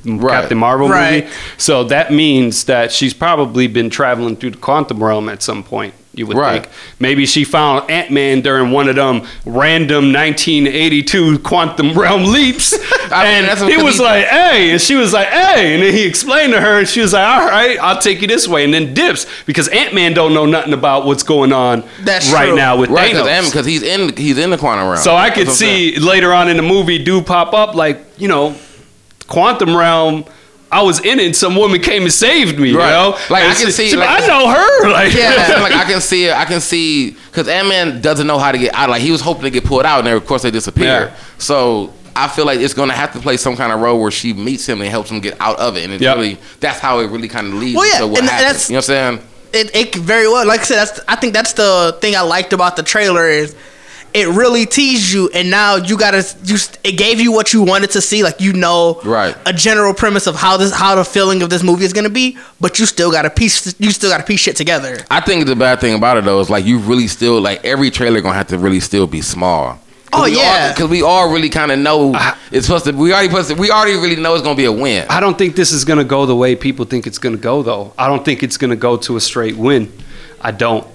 Captain 0.40 0.56
Marvel 0.58 0.88
Right. 0.88 1.24
movie, 1.24 1.36
so 1.58 1.84
that 1.84 2.10
means 2.12 2.64
that 2.64 2.90
she's 2.90 3.12
probably 3.12 3.66
been 3.66 3.90
traveling 3.90 4.36
through 4.36 4.52
the 4.52 4.56
quantum 4.58 5.02
realm 5.02 5.28
at 5.28 5.42
some 5.42 5.62
point. 5.62 5.92
You 6.16 6.26
would 6.26 6.36
Right. 6.38 6.62
think 6.62 6.74
maybe 6.98 7.26
she 7.26 7.44
found 7.44 7.90
Ant 7.90 8.10
Man 8.10 8.40
during 8.40 8.70
one 8.72 8.88
of 8.88 8.96
them 8.96 9.22
random 9.44 10.12
1982 10.14 11.38
quantum 11.40 11.92
realm 11.98 12.24
leaps, 12.24 12.72
I 13.12 13.24
mean, 13.42 13.44
and 13.50 13.70
he 13.70 13.76
was 13.82 14.00
like, 14.00 14.24
"Hey," 14.26 14.70
and 14.70 14.80
she 14.80 14.94
was 14.94 15.12
like, 15.12 15.28
"Hey," 15.28 15.74
and 15.74 15.82
then 15.82 15.92
he 15.92 16.04
explained 16.06 16.54
to 16.54 16.60
her, 16.60 16.78
and 16.78 16.88
she 16.88 17.00
was 17.02 17.12
like, 17.12 17.26
"All 17.26 17.46
right, 17.46 17.78
I'll 17.80 18.00
take 18.00 18.22
you 18.22 18.28
this 18.28 18.48
way," 18.48 18.64
and 18.64 18.72
then 18.72 18.94
dips 18.94 19.26
because 19.44 19.68
Ant 19.68 19.92
Man 19.94 20.14
don't 20.14 20.32
know 20.32 20.46
nothing 20.46 20.72
about 20.72 21.04
what's 21.04 21.22
going 21.22 21.52
on 21.52 21.84
That's 22.02 22.32
right 22.32 22.46
true. 22.48 22.56
now 22.56 22.78
with 22.78 22.88
right 22.88 23.14
Thanos. 23.14 23.50
because 23.50 23.66
he's 23.66 23.82
in 23.82 24.16
he's 24.16 24.38
in 24.38 24.48
the 24.50 24.56
quantum 24.58 24.86
realm. 24.88 25.02
so 25.02 25.14
I 25.14 25.28
could 25.30 25.50
see 25.50 25.98
later 26.00 26.32
on 26.32 26.48
in 26.48 26.56
the 26.56 26.62
movie, 26.62 26.98
do 26.98 27.20
pop 27.20 27.52
up 27.52 27.74
like 27.74 28.00
you 28.16 28.28
know, 28.28 28.54
quantum 29.28 29.76
realm. 29.76 30.24
I 30.70 30.82
was 30.82 30.98
in 31.00 31.20
it. 31.20 31.26
and 31.26 31.36
Some 31.36 31.54
woman 31.56 31.80
came 31.80 32.02
and 32.02 32.12
saved 32.12 32.58
me. 32.58 32.72
Right. 32.74 32.86
You 32.86 32.90
know, 32.90 33.10
Like, 33.30 33.44
I 33.44 33.54
can 33.54 33.66
she- 33.66 33.70
see, 33.72 33.88
she- 33.90 33.96
like- 33.96 34.22
I 34.22 34.26
know 34.26 34.48
her. 34.48 34.88
Like, 34.90 35.14
Yeah, 35.14 35.58
like 35.62 35.72
I 35.74 35.84
can 35.84 36.00
see 36.00 36.26
it. 36.26 36.34
I 36.34 36.44
can 36.44 36.60
see 36.60 37.10
because 37.30 37.48
Ant 37.48 37.68
Man 37.68 38.00
doesn't 38.00 38.26
know 38.26 38.38
how 38.38 38.50
to 38.52 38.58
get 38.58 38.74
out. 38.74 38.90
Like 38.90 39.00
he 39.02 39.10
was 39.12 39.20
hoping 39.20 39.44
to 39.44 39.50
get 39.50 39.64
pulled 39.64 39.84
out, 39.84 39.98
and 39.98 40.06
then 40.06 40.16
of 40.16 40.26
course 40.26 40.42
they 40.42 40.50
disappear. 40.50 40.84
Yeah. 41.10 41.16
So 41.38 41.92
I 42.16 42.28
feel 42.28 42.46
like 42.46 42.60
it's 42.60 42.74
gonna 42.74 42.94
have 42.94 43.12
to 43.12 43.20
play 43.20 43.36
some 43.36 43.56
kind 43.56 43.72
of 43.72 43.80
role 43.80 44.00
where 44.00 44.10
she 44.10 44.32
meets 44.32 44.66
him 44.66 44.80
and 44.80 44.90
helps 44.90 45.10
him 45.10 45.20
get 45.20 45.36
out 45.40 45.58
of 45.58 45.76
it. 45.76 45.84
And 45.84 45.92
it's 45.92 46.02
Yep. 46.02 46.16
really 46.16 46.38
that's 46.60 46.78
how 46.80 46.98
it 47.00 47.10
really 47.10 47.28
kind 47.28 47.46
of 47.48 47.54
leads 47.54 47.76
Well, 47.76 47.86
yeah, 47.92 47.98
to 48.00 48.06
what 48.06 48.20
and 48.20 48.28
happens. 48.28 48.68
that's- 48.68 48.70
you 48.70 48.74
know 48.74 48.78
what 48.78 48.90
I'm 48.90 49.18
saying? 49.18 49.28
it, 49.52 49.76
it 49.76 49.94
very 49.94 50.26
well 50.28 50.44
like 50.46 50.60
i 50.60 50.64
said 50.64 50.76
that's 50.76 51.00
i 51.08 51.14
think 51.14 51.32
that's 51.32 51.52
the 51.54 51.96
thing 52.00 52.14
i 52.16 52.20
liked 52.20 52.52
about 52.52 52.74
the 52.76 52.82
trailer 52.82 53.26
is 53.28 53.54
it 54.16 54.28
really 54.28 54.64
teased 54.64 55.12
you 55.12 55.28
and 55.34 55.50
now 55.50 55.76
you 55.76 55.96
gotta 55.98 56.24
you 56.44 56.56
it 56.82 56.96
gave 56.96 57.20
you 57.20 57.30
what 57.32 57.52
you 57.52 57.62
wanted 57.62 57.90
to 57.90 58.00
see 58.00 58.22
like 58.22 58.40
you 58.40 58.52
know 58.54 59.00
Right. 59.04 59.36
a 59.44 59.52
general 59.52 59.92
premise 59.92 60.26
of 60.26 60.34
how 60.36 60.56
this 60.56 60.72
how 60.72 60.94
the 60.94 61.04
feeling 61.04 61.42
of 61.42 61.50
this 61.50 61.62
movie 61.62 61.84
is 61.84 61.92
gonna 61.92 62.08
be 62.08 62.38
but 62.60 62.78
you 62.78 62.86
still 62.86 63.12
gotta 63.12 63.30
piece 63.30 63.78
you 63.78 63.90
still 63.90 64.10
gotta 64.10 64.24
piece 64.24 64.40
shit 64.40 64.56
together 64.56 64.96
I 65.10 65.20
think 65.20 65.46
the 65.46 65.54
bad 65.54 65.80
thing 65.80 65.94
about 65.94 66.16
it 66.16 66.24
though 66.24 66.40
is 66.40 66.48
like 66.48 66.64
you 66.64 66.78
really 66.78 67.08
still 67.08 67.40
like 67.40 67.62
every 67.64 67.90
trailer 67.90 68.20
gonna 68.22 68.34
have 68.34 68.48
to 68.48 68.58
really 68.58 68.80
still 68.80 69.06
be 69.06 69.20
small. 69.20 69.78
Oh, 70.12 70.24
yeah. 70.24 70.72
because 70.72 70.88
we 70.88 71.02
all 71.02 71.30
really 71.30 71.50
kind 71.50 71.70
of 71.70 71.78
know 71.78 72.14
it's 72.50 72.66
supposed 72.66 72.86
to. 72.86 72.92
We 72.92 73.12
already 73.12 73.28
supposed 73.28 73.48
to, 73.50 73.54
we 73.56 73.70
already 73.70 73.94
really 73.96 74.16
know 74.16 74.32
it's 74.34 74.42
gonna 74.42 74.56
be 74.56 74.64
a 74.64 74.72
win. 74.72 75.04
I 75.10 75.20
don't 75.20 75.36
think 75.36 75.56
this 75.56 75.72
is 75.72 75.84
going 75.84 75.98
to 75.98 76.04
go 76.04 76.24
the 76.24 76.34
way 76.34 76.56
people 76.56 76.86
think 76.86 77.06
it's 77.06 77.18
going 77.18 77.34
to 77.36 77.42
go, 77.42 77.62
though. 77.62 77.92
I 77.98 78.06
don't 78.06 78.24
think 78.24 78.42
it's 78.42 78.56
going 78.56 78.70
to 78.70 78.76
go 78.76 78.96
to 78.96 79.16
a 79.16 79.20
straight 79.20 79.56
win. 79.56 79.92
I 80.40 80.52
don't. 80.52 80.86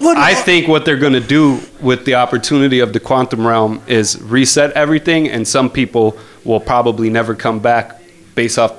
No, 0.00 0.14
I 0.16 0.34
think 0.34 0.66
what 0.66 0.84
they're 0.84 0.96
going 0.96 1.12
to 1.12 1.20
do 1.20 1.60
with 1.80 2.06
the 2.06 2.14
opportunity 2.14 2.80
of 2.80 2.92
the 2.92 3.00
quantum 3.00 3.46
realm 3.46 3.82
is 3.86 4.20
reset 4.20 4.72
everything, 4.72 5.28
and 5.28 5.46
some 5.46 5.68
people 5.68 6.18
will 6.44 6.60
probably 6.60 7.10
never 7.10 7.34
come 7.34 7.60
back 7.60 8.00
based 8.34 8.58
off 8.58 8.74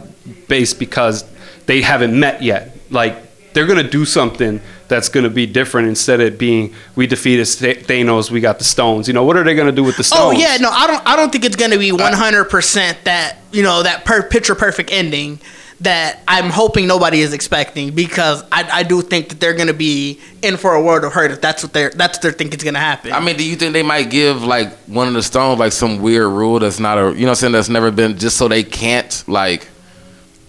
base 0.48 0.74
because 0.74 1.24
they 1.68 1.82
haven't 1.82 2.20
met 2.20 2.42
yet. 2.42 2.76
Like 2.90 3.54
they're 3.54 3.68
going 3.68 3.84
to 3.84 3.90
do 3.90 4.06
something 4.06 4.62
that's 4.88 5.10
going 5.10 5.24
to 5.24 5.30
be 5.30 5.46
different 5.46 5.88
instead 5.88 6.20
of 6.22 6.38
being 6.38 6.74
we 6.96 7.08
defeated 7.08 7.46
Th- 7.46 7.86
Thanos, 7.86 8.32
we 8.32 8.42
got 8.42 8.58
the 8.58 8.66
stones. 8.66 9.08
You 9.08 9.14
know 9.14 9.24
what 9.24 9.38
are 9.38 9.44
they 9.44 9.56
going 9.56 9.68
to 9.68 9.76
do 9.76 9.84
with 9.84 9.98
the 9.98 10.02
oh, 10.02 10.16
stones? 10.16 10.38
Oh 10.38 10.40
yeah, 10.40 10.58
no, 10.58 10.70
I 10.70 10.88
don't. 10.88 11.08
I 11.08 11.16
don't 11.16 11.32
think 11.32 11.46
it's 11.46 11.56
gonna 11.56 11.78
be 11.78 11.92
one 11.92 12.14
hundred 12.14 12.46
percent 12.46 12.98
that 13.06 13.38
you 13.52 13.64
know 13.64 13.84
that 13.84 14.06
per 14.06 14.24
picture 14.24 14.56
perfect 14.56 14.92
ending 14.92 15.40
that 15.82 16.20
I'm 16.28 16.50
hoping 16.50 16.86
nobody 16.88 17.22
is 17.22 17.34
expecting 17.34 17.94
because 17.94 18.44
I, 18.52 18.70
I 18.72 18.84
do 18.84 19.02
think 19.02 19.30
that 19.30 19.40
they're 19.40 19.56
gonna 19.56 19.74
be 19.74 20.20
in 20.42 20.58
for 20.58 20.76
a 20.76 20.82
world 20.82 21.04
of 21.04 21.12
hurt 21.12 21.32
if 21.32 21.42
that's 21.42 21.64
what 21.64 21.74
they're 21.74 21.90
that's 21.90 22.18
what 22.18 22.22
they're 22.22 22.32
thinking 22.32 22.58
is 22.58 22.64
gonna 22.64 22.80
happen. 22.80 23.12
I 23.12 23.20
mean, 23.20 23.36
do 23.36 23.44
you 23.44 23.56
think 23.56 23.74
they 23.74 23.84
might 23.84 24.10
give 24.10 24.44
like 24.44 24.72
one 24.86 25.08
of 25.08 25.14
the 25.14 25.24
stones 25.24 25.60
like 25.60 25.72
some 25.72 26.00
weird 26.02 26.32
rule 26.32 26.60
that's 26.60 26.80
not 26.80 26.98
a 26.98 27.14
you 27.18 27.26
know 27.26 27.30
I'm 27.30 27.36
saying 27.36 27.54
that's 27.54 27.70
never 27.70 27.90
been 27.92 28.18
just 28.18 28.38
so 28.38 28.48
they 28.48 28.64
can't 28.64 29.24
like 29.28 29.68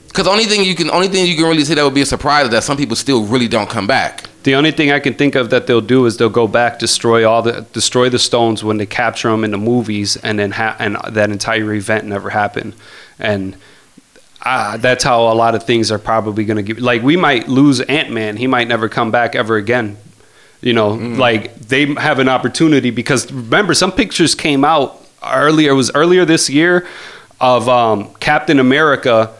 because 0.08 0.28
only 0.28 0.44
thing 0.44 0.62
you 0.62 0.74
can 0.74 0.90
only 0.90 1.08
thing 1.08 1.26
you 1.26 1.34
can 1.34 1.46
really 1.46 1.64
say 1.64 1.74
that 1.74 1.82
would 1.82 1.94
be 1.94 2.02
a 2.02 2.06
surprise 2.06 2.44
is 2.44 2.50
that 2.50 2.62
some 2.62 2.76
people 2.76 2.94
still 2.94 3.24
really 3.24 3.48
don't 3.48 3.70
come 3.70 3.86
back. 3.86 4.28
The 4.42 4.54
only 4.56 4.70
thing 4.70 4.90
I 4.90 5.00
can 5.00 5.14
think 5.14 5.34
of 5.34 5.48
that 5.50 5.66
they'll 5.66 5.80
do 5.80 6.04
is 6.04 6.18
they'll 6.18 6.28
go 6.28 6.46
back, 6.46 6.78
destroy 6.78 7.26
all 7.26 7.40
the 7.40 7.62
destroy 7.72 8.10
the 8.10 8.18
stones 8.18 8.62
when 8.62 8.76
they 8.76 8.86
capture 8.86 9.30
them 9.30 9.44
in 9.44 9.52
the 9.52 9.58
movies, 9.58 10.16
and 10.16 10.38
then 10.38 10.50
ha- 10.50 10.76
and 10.78 10.96
that 11.08 11.30
entire 11.30 11.72
event 11.72 12.04
never 12.04 12.28
happened, 12.28 12.74
and 13.18 13.56
uh, 14.44 14.76
that's 14.76 15.04
how 15.04 15.32
a 15.32 15.34
lot 15.34 15.54
of 15.54 15.62
things 15.64 15.90
are 15.92 15.98
probably 15.98 16.44
going 16.44 16.56
to 16.56 16.62
get. 16.62 16.80
Like 16.80 17.02
we 17.02 17.16
might 17.16 17.48
lose 17.48 17.80
Ant 17.80 18.10
Man, 18.10 18.36
he 18.36 18.46
might 18.46 18.68
never 18.68 18.88
come 18.88 19.10
back 19.10 19.34
ever 19.34 19.56
again. 19.56 19.96
You 20.60 20.72
know, 20.72 20.90
like 20.90 21.56
they 21.56 21.86
have 21.94 22.18
an 22.20 22.28
opportunity 22.28 22.90
because 22.90 23.30
remember 23.32 23.74
some 23.74 23.90
pictures 23.92 24.34
came 24.34 24.64
out 24.64 24.96
earlier. 25.24 25.70
It 25.72 25.74
was 25.74 25.90
earlier 25.94 26.24
this 26.24 26.48
year 26.48 26.86
of 27.40 27.68
um, 27.68 28.14
Captain 28.20 28.60
America 28.60 29.32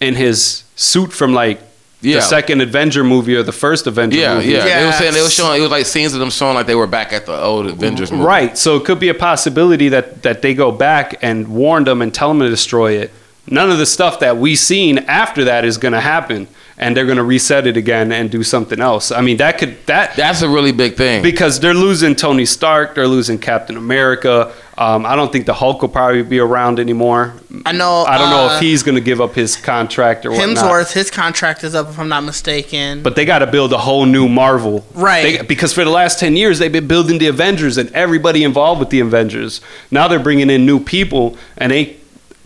in 0.00 0.14
his 0.14 0.64
suit 0.76 1.12
from 1.12 1.34
like 1.34 1.60
Yeah. 2.00 2.16
the 2.16 2.22
second 2.22 2.62
Avenger 2.62 3.04
movie 3.04 3.36
or 3.36 3.42
the 3.42 3.52
first 3.52 3.86
Avenger 3.86 4.16
Yeah, 4.18 4.36
movie. 4.36 4.52
yeah. 4.52 4.80
They 4.80 4.86
were 4.86 4.92
saying 4.92 5.12
they 5.12 5.20
were 5.22 5.28
showing. 5.28 5.58
It 5.58 5.62
was 5.62 5.70
like 5.70 5.84
scenes 5.84 6.14
of 6.14 6.20
them 6.20 6.30
showing 6.30 6.54
like 6.54 6.66
they 6.66 6.74
were 6.74 6.86
back 6.86 7.12
at 7.12 7.26
the 7.26 7.38
old 7.38 7.66
Avengers 7.66 8.10
movie. 8.10 8.24
Right. 8.24 8.56
So 8.56 8.76
it 8.76 8.86
could 8.86 8.98
be 8.98 9.10
a 9.10 9.14
possibility 9.14 9.90
that 9.90 10.22
that 10.22 10.40
they 10.40 10.54
go 10.54 10.72
back 10.72 11.16
and 11.20 11.48
warn 11.48 11.84
them 11.84 12.00
and 12.00 12.12
tell 12.14 12.28
them 12.28 12.40
to 12.40 12.48
destroy 12.48 12.92
it. 12.92 13.10
None 13.46 13.70
of 13.70 13.78
the 13.78 13.86
stuff 13.86 14.20
that 14.20 14.36
we 14.36 14.54
seen 14.54 14.98
after 14.98 15.44
that 15.44 15.64
is 15.64 15.76
going 15.78 15.92
to 15.92 16.00
happen, 16.00 16.46
and 16.78 16.96
they're 16.96 17.06
going 17.06 17.16
to 17.18 17.24
reset 17.24 17.66
it 17.66 17.76
again 17.76 18.12
and 18.12 18.30
do 18.30 18.42
something 18.42 18.80
else. 18.80 19.10
I 19.10 19.22
mean, 19.22 19.38
that 19.38 19.58
could 19.58 19.84
that 19.86 20.14
That's 20.14 20.42
a 20.42 20.48
really 20.48 20.72
big 20.72 20.94
thing. 20.94 21.22
because 21.22 21.58
they're 21.58 21.74
losing 21.74 22.14
Tony 22.14 22.44
Stark, 22.46 22.94
they're 22.94 23.08
losing 23.08 23.38
Captain 23.38 23.76
America. 23.76 24.52
Um, 24.78 25.04
I 25.04 25.14
don't 25.14 25.30
think 25.30 25.44
the 25.44 25.52
Hulk 25.52 25.82
will 25.82 25.90
probably 25.90 26.22
be 26.22 26.38
around 26.38 26.78
anymore. 26.78 27.34
I 27.66 27.72
know. 27.72 28.04
I 28.04 28.16
don't 28.16 28.30
know 28.30 28.48
uh, 28.48 28.54
if 28.54 28.62
he's 28.62 28.82
going 28.82 28.94
to 28.94 29.00
give 29.02 29.20
up 29.20 29.34
his 29.34 29.56
contract 29.56 30.24
or 30.24 30.30
whatnot. 30.30 30.56
Hemsworth. 30.56 30.92
His 30.94 31.10
contract 31.10 31.64
is 31.64 31.74
up, 31.74 31.88
if 31.90 31.98
I'm 31.98 32.08
not 32.08 32.24
mistaken. 32.24 33.02
But 33.02 33.14
they 33.14 33.26
got 33.26 33.40
to 33.40 33.46
build 33.46 33.74
a 33.74 33.78
whole 33.78 34.06
new 34.06 34.26
Marvel, 34.26 34.86
Right. 34.94 35.38
They, 35.38 35.42
because 35.42 35.74
for 35.74 35.84
the 35.84 35.90
last 35.90 36.18
ten 36.18 36.34
years 36.36 36.58
they've 36.60 36.72
been 36.72 36.86
building 36.88 37.18
the 37.18 37.26
Avengers 37.26 37.76
and 37.76 37.90
everybody 37.90 38.42
involved 38.42 38.80
with 38.80 38.88
the 38.90 39.00
Avengers. 39.00 39.60
Now 39.90 40.08
they're 40.08 40.18
bringing 40.18 40.48
in 40.48 40.64
new 40.64 40.80
people, 40.80 41.36
and 41.58 41.72
they 41.72 41.96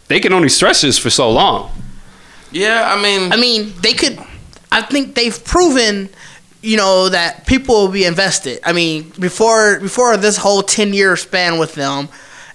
they 0.09 0.21
can 0.21 0.33
only 0.33 0.49
stretch 0.49 0.83
this 0.83 0.99
for 0.99 1.11
so 1.11 1.31
long. 1.31 1.71
yeah, 2.53 2.95
I 2.95 3.03
mean, 3.03 3.33
I 3.33 3.37
mean, 3.37 3.73
they 3.81 3.93
could. 3.95 4.19
I 4.71 4.83
think 4.83 5.15
they've 5.15 5.45
proven, 5.45 6.09
you 6.63 6.77
know, 6.77 7.09
that 7.09 7.47
people 7.47 7.75
will 7.77 7.93
be 7.93 8.05
invested. 8.05 8.61
I 8.65 8.73
mean, 8.73 9.13
before 9.19 9.81
before 9.81 10.17
this 10.17 10.37
whole 10.37 10.63
ten 10.63 10.93
year 10.93 11.17
span 11.17 11.59
with 11.59 11.75
them, 11.75 12.09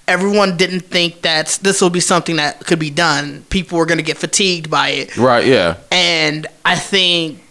everyone 0.07 0.57
didn't 0.57 0.81
think 0.81 1.21
that 1.21 1.59
this 1.61 1.81
will 1.81 1.89
be 1.89 1.99
something 1.99 2.35
that 2.37 2.65
could 2.65 2.79
be 2.79 2.89
done. 2.89 3.45
People 3.49 3.77
were 3.77 3.85
going 3.85 3.97
to 3.99 4.03
get 4.03 4.17
fatigued 4.17 4.69
by 4.69 4.89
it, 4.89 5.17
right? 5.17 5.45
Yeah, 5.45 5.77
and 5.91 6.47
I 6.65 6.75
think 6.75 7.41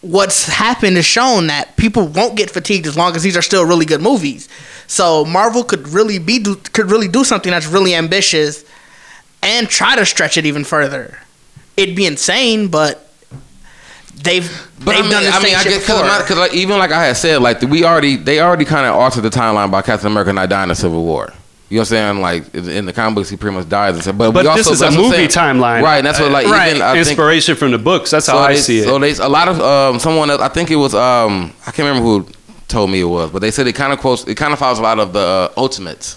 what's 0.00 0.46
happened 0.46 0.96
is 0.96 1.04
shown 1.04 1.48
that 1.48 1.76
people 1.76 2.06
won't 2.06 2.36
get 2.36 2.50
fatigued 2.50 2.86
as 2.86 2.96
long 2.96 3.16
as 3.16 3.22
these 3.22 3.36
are 3.36 3.42
still 3.42 3.64
really 3.66 3.84
good 3.84 4.00
movies. 4.00 4.48
So 4.86 5.24
Marvel 5.24 5.64
could 5.64 5.88
really 5.88 6.18
be 6.18 6.38
do, 6.38 6.54
could 6.54 6.90
really 6.90 7.08
do 7.08 7.24
something 7.24 7.50
that's 7.50 7.66
really 7.66 7.94
ambitious 7.94 8.64
and 9.42 9.68
try 9.68 9.96
to 9.96 10.04
stretch 10.06 10.36
it 10.36 10.46
even 10.46 10.64
further. 10.64 11.18
It'd 11.76 11.94
be 11.96 12.06
insane, 12.06 12.68
but 12.68 13.08
they've 14.22 14.50
but 14.84 14.86
they've 14.92 14.98
I 14.98 15.02
mean, 15.02 15.10
done 15.10 15.24
the 15.24 15.30
I 15.30 15.42
mean, 15.42 15.54
I 15.54 15.62
shit 15.62 15.72
guess 15.72 15.86
before. 15.86 16.02
because 16.02 16.38
like, 16.38 16.54
even 16.54 16.78
like 16.78 16.90
I 16.92 17.04
had 17.06 17.16
said, 17.16 17.40
like 17.40 17.60
we 17.62 17.84
already 17.84 18.16
they 18.16 18.40
already 18.40 18.64
kind 18.64 18.86
of 18.86 18.94
altered 18.96 19.22
the 19.22 19.30
timeline 19.30 19.70
by 19.70 19.82
Captain 19.82 20.08
America 20.10 20.32
not 20.32 20.48
dying 20.48 20.64
in 20.64 20.68
the 20.70 20.74
Civil 20.74 21.04
War. 21.04 21.32
You 21.70 21.76
know 21.76 21.80
what 21.82 21.92
I'm 21.92 22.16
saying? 22.16 22.20
Like 22.22 22.54
in 22.54 22.68
in 22.68 22.86
the 22.86 22.92
comic 22.92 23.14
books, 23.16 23.28
he 23.30 23.36
pretty 23.36 23.54
much 23.56 23.68
dies 23.68 23.94
and 23.94 24.02
stuff. 24.02 24.16
But, 24.16 24.32
But 24.32 24.46
we 24.46 24.54
this 24.56 24.66
also, 24.66 24.72
is 24.72 24.80
a 24.80 24.84
that's 24.86 24.96
what 24.96 25.04
I'm 25.04 25.10
movie 25.10 25.28
timeline. 25.28 25.82
right? 25.82 25.98
And 25.98 26.06
that's 26.06 26.18
what 26.18 26.32
like 26.32 26.46
Right. 26.46 26.70
even 26.70 26.82
I 26.82 26.94
think 26.94 27.06
Inspiration 27.08 27.56
from 27.56 27.70
the 27.72 27.78
books. 27.78 28.10
That's 28.10 28.26
how 28.26 28.34
so 28.34 28.38
I 28.38 28.54
they, 28.54 28.58
see 28.60 28.78
it. 28.80 28.84
So 28.84 28.98
they 28.98 29.12
a 29.16 29.28
lot 29.28 29.48
of 29.48 29.60
um, 29.60 29.98
someone 30.00 30.30
else, 30.30 30.40
I 30.40 30.48
think 30.48 30.70
it 30.70 30.76
was 30.76 30.94
um 30.94 31.52
I 31.66 31.70
can't 31.70 31.86
remember 31.86 32.02
who 32.02 32.26
told 32.68 32.90
me 32.90 33.00
it 33.00 33.04
was, 33.04 33.30
but 33.30 33.40
they 33.40 33.50
said 33.50 33.66
it 33.66 33.74
kind 33.74 33.92
of 33.92 33.98
quotes 34.00 34.26
it 34.26 34.34
kind 34.36 34.52
of 34.52 34.58
follows 34.58 34.78
a 34.78 34.82
lot 34.82 34.98
of 34.98 35.12
the 35.12 35.20
uh, 35.20 35.60
Ultimates 35.60 36.16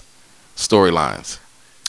storylines. 0.56 1.38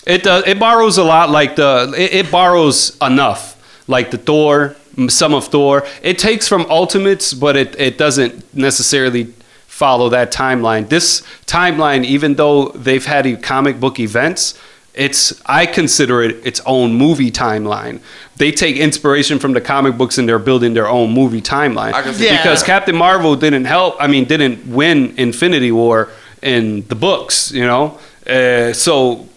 It 0.06 0.24
does. 0.24 0.46
It 0.48 0.60
borrows 0.60 0.98
a 0.98 1.04
lot. 1.04 1.30
Like 1.30 1.56
the. 1.56 1.94
It, 1.98 2.26
it 2.26 2.32
borrows 2.32 2.98
enough. 3.02 3.52
Like 3.88 4.12
the 4.12 4.18
Thor, 4.18 4.76
some 5.10 5.34
of 5.34 5.48
Thor. 5.48 5.86
It 6.02 6.18
takes 6.20 6.48
from 6.48 6.66
Ultimates, 6.70 7.34
but 7.34 7.56
it 7.56 7.80
it 7.80 7.98
doesn't 7.98 8.54
necessarily 8.54 9.34
follow 9.68 10.10
that 10.10 10.32
timeline. 10.32 10.88
This 10.88 11.22
timeline, 11.46 12.06
even 12.06 12.36
though 12.36 12.70
they've 12.70 13.06
had 13.06 13.42
comic 13.42 13.80
book 13.80 14.00
events, 14.00 14.58
it's 14.94 15.42
I 15.46 15.66
consider 15.66 16.22
it 16.22 16.46
its 16.46 16.62
own 16.66 16.94
movie 16.94 17.32
timeline. 17.32 18.00
They 18.38 18.52
take 18.52 18.78
inspiration 18.78 19.40
from 19.40 19.54
the 19.54 19.62
comic 19.62 19.98
books 19.98 20.18
and 20.18 20.30
they're 20.30 20.40
building 20.40 20.74
their 20.74 20.88
own 20.88 21.12
movie 21.12 21.42
timeline. 21.42 21.94
I 21.94 22.02
can 22.04 22.14
see 22.14 22.26
Yeah. 22.26 22.38
Because 22.42 22.64
Captain 22.64 22.96
Marvel 22.96 23.36
didn't 23.36 23.66
help. 23.66 23.96
I 24.00 24.08
mean, 24.08 24.26
didn't 24.26 24.68
win 24.68 25.16
Infinity 25.18 25.72
War 25.72 26.10
in 26.42 26.88
the 26.88 26.96
books. 26.96 27.52
You 27.52 27.66
know, 27.66 28.00
uh, 28.28 28.74
so 28.74 29.28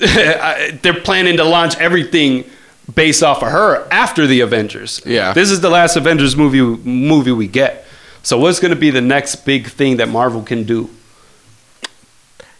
they're 0.82 1.00
planning 1.02 1.36
to 1.36 1.44
launch 1.44 1.76
everything 1.78 2.44
based 2.94 3.22
off 3.22 3.42
of 3.42 3.50
her 3.50 3.86
after 3.92 4.26
the 4.26 4.40
Avengers. 4.40 5.00
Yeah. 5.04 5.32
This 5.32 5.50
is 5.50 5.60
the 5.60 5.70
last 5.70 5.96
Avengers 5.96 6.36
movie 6.36 6.60
movie 6.60 7.32
we 7.32 7.46
get. 7.46 7.84
So 8.22 8.38
what's 8.38 8.60
going 8.60 8.74
to 8.74 8.80
be 8.80 8.90
the 8.90 9.00
next 9.00 9.44
big 9.46 9.66
thing 9.68 9.98
that 9.98 10.08
Marvel 10.08 10.42
can 10.42 10.64
do? 10.64 10.90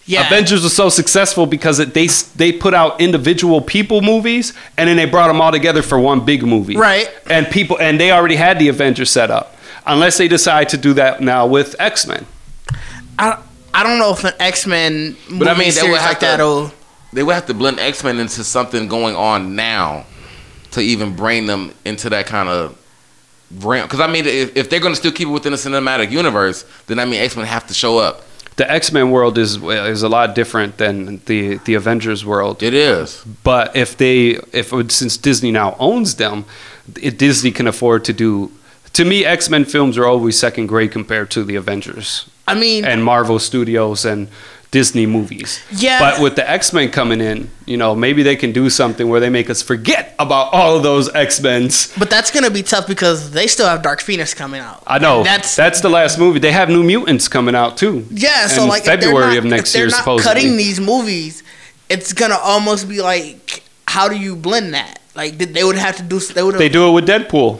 yeah, 0.07 0.27
Avengers 0.27 0.63
was 0.63 0.75
so 0.75 0.89
successful 0.89 1.47
because 1.47 1.79
it, 1.79 1.95
they 1.95 2.09
they 2.37 2.53
put 2.53 2.75
out 2.75 3.01
individual 3.01 3.61
people 3.61 4.01
movies 4.03 4.53
and 4.77 4.89
then 4.89 4.97
they 4.97 5.05
brought 5.05 5.29
them 5.29 5.41
all 5.41 5.53
together 5.53 5.83
for 5.83 5.99
one 6.01 6.25
big 6.25 6.43
movie. 6.43 6.77
Right. 6.77 7.09
And 7.29 7.47
people 7.47 7.79
and 7.81 8.01
they 8.01 8.11
already 8.11 8.37
had 8.37 8.59
the 8.59 8.69
Avengers 8.69 9.11
set 9.11 9.31
up. 9.31 9.57
Unless 9.87 10.19
they 10.19 10.29
decide 10.29 10.69
to 10.71 10.77
do 10.77 10.93
that 10.95 11.21
now 11.23 11.47
with 11.47 11.75
X-Men. 11.79 12.27
I, 13.19 13.43
I 13.73 13.83
don't 13.83 13.99
know 13.99 14.13
if 14.13 14.25
an 14.25 14.35
X 14.39 14.67
Men 14.67 15.17
movie 15.29 15.39
But 15.39 15.49
I 15.49 15.53
mean, 15.53 15.59
they 15.65 15.71
series 15.71 15.91
would 15.93 16.01
have 16.01 16.11
like 16.11 16.19
to- 16.21 16.27
that'll. 16.27 16.73
They 17.13 17.23
would 17.23 17.35
have 17.35 17.47
to 17.47 17.55
blend 17.55 17.81
X 17.81 18.05
Men 18.05 18.19
into 18.19 18.45
something 18.45 18.89
going 18.89 19.17
on 19.17 19.57
now 19.57 20.07
to 20.73 20.81
even 20.81 21.17
bring 21.17 21.47
them 21.47 21.75
into 21.85 22.09
that 22.11 22.27
kind 22.27 22.49
of 22.49 22.79
realm. 23.63 23.87
Because 23.87 24.01
I 24.01 24.07
mean, 24.07 24.27
if, 24.27 24.57
if 24.57 24.71
they're 24.71 24.81
going 24.81 24.93
to 24.93 24.99
still 24.99 25.13
keep 25.13 25.29
it 25.29 25.33
within 25.33 25.53
the 25.53 25.59
cinematic 25.59 26.11
universe, 26.11 26.65
then 26.87 26.99
I 26.99 27.05
mean 27.05 27.21
X 27.21 27.37
Men 27.37 27.47
have 27.47 27.67
to 27.67 27.75
show 27.75 27.99
up. 27.99 28.23
The 28.57 28.71
X-Men 28.71 29.11
world 29.11 29.39
is 29.39 29.57
is 29.63 30.03
a 30.03 30.09
lot 30.09 30.35
different 30.35 30.77
than 30.77 31.23
the 31.25 31.57
the 31.65 31.75
Avengers 31.75 32.27
world. 32.27 32.63
It 32.63 32.75
is. 32.75 33.25
But 33.43 33.75
if 33.75 33.97
they, 33.97 34.39
if 34.53 34.69
since 34.93 35.17
Disney 35.17 35.51
now 35.51 35.77
owns 35.79 36.17
them, 36.17 36.45
it, 37.01 37.17
Disney 37.17 37.53
can 37.53 37.67
afford 37.67 38.05
to 38.05 38.13
do. 38.13 38.53
To 38.93 39.05
me, 39.07 39.25
X 39.25 39.49
Men 39.49 39.65
films 39.65 39.97
are 39.97 40.05
always 40.05 40.39
second 40.39 40.67
grade 40.67 40.93
compared 40.93 41.31
to 41.31 41.43
the 41.43 41.57
Avengers 41.57 42.29
I 42.47 42.55
mean, 42.55 42.85
and 42.85 43.03
Marvel 43.03 43.39
Studios 43.39 44.05
and 44.05 44.29
Disney 44.71 45.05
movies. 45.05 45.61
Yeah. 45.73 45.99
But 45.99 46.21
with 46.23 46.37
the 46.37 46.49
X 46.49 46.73
Men 46.73 46.91
coming 46.91 47.21
in, 47.21 47.51
you 47.67 47.77
know, 47.77 47.95
maybe 47.97 48.23
they 48.23 48.37
can 48.37 48.53
do 48.53 48.71
something 48.71 49.09
where 49.09 49.19
they 49.19 49.29
make 49.29 49.51
us 49.51 49.63
forget 49.63 50.15
about 50.19 50.53
all 50.53 50.77
of 50.77 50.83
those 50.85 51.13
X 51.13 51.41
Men's. 51.41 51.93
but 51.99 52.09
that's 52.09 52.31
gonna 52.31 52.51
be 52.51 52.63
tough 52.63 52.87
because 52.87 53.33
they 53.33 53.49
still 53.49 53.67
have 53.69 53.83
Dark 53.83 54.01
Phoenix 54.01 54.33
coming 54.33 54.61
out. 54.61 54.83
I 54.87 54.99
know 55.01 55.19
And 55.19 55.27
that's 55.27 55.57
that's 55.57 55.81
the 55.81 55.89
last 55.89 56.19
movie. 56.19 56.39
They 56.39 56.53
have 56.53 56.69
New 56.69 56.85
Mutants 56.85 57.27
coming 57.27 57.55
out 57.57 57.77
too. 57.79 58.07
Yeah, 58.11 58.47
so 58.47 58.65
like 58.67 58.85
February 58.85 59.35
not- 59.35 59.39
of 59.39 59.45
next 59.47 59.73
they're 59.73 59.83
year, 59.83 59.91
not 59.91 59.99
supposedly. 59.99 60.33
cutting 60.35 60.57
these 60.57 60.79
movies, 60.81 61.43
it's 61.89 62.13
gonna 62.13 62.39
almost 62.39 62.89
be 62.89 63.03
like, 63.03 63.65
how 63.89 64.09
do 64.09 64.17
you 64.17 64.37
blend 64.37 64.75
that? 64.75 65.01
Like 65.17 65.37
th- 65.39 65.51
they 65.51 65.65
would 65.65 65.77
have 65.77 65.97
to 65.97 66.05
do. 66.05 66.21
They 66.21 66.43
would. 66.45 66.55
they 66.55 66.69
do 66.69 66.89
it 66.89 66.93
with 66.93 67.09
Deadpool. 67.09 67.59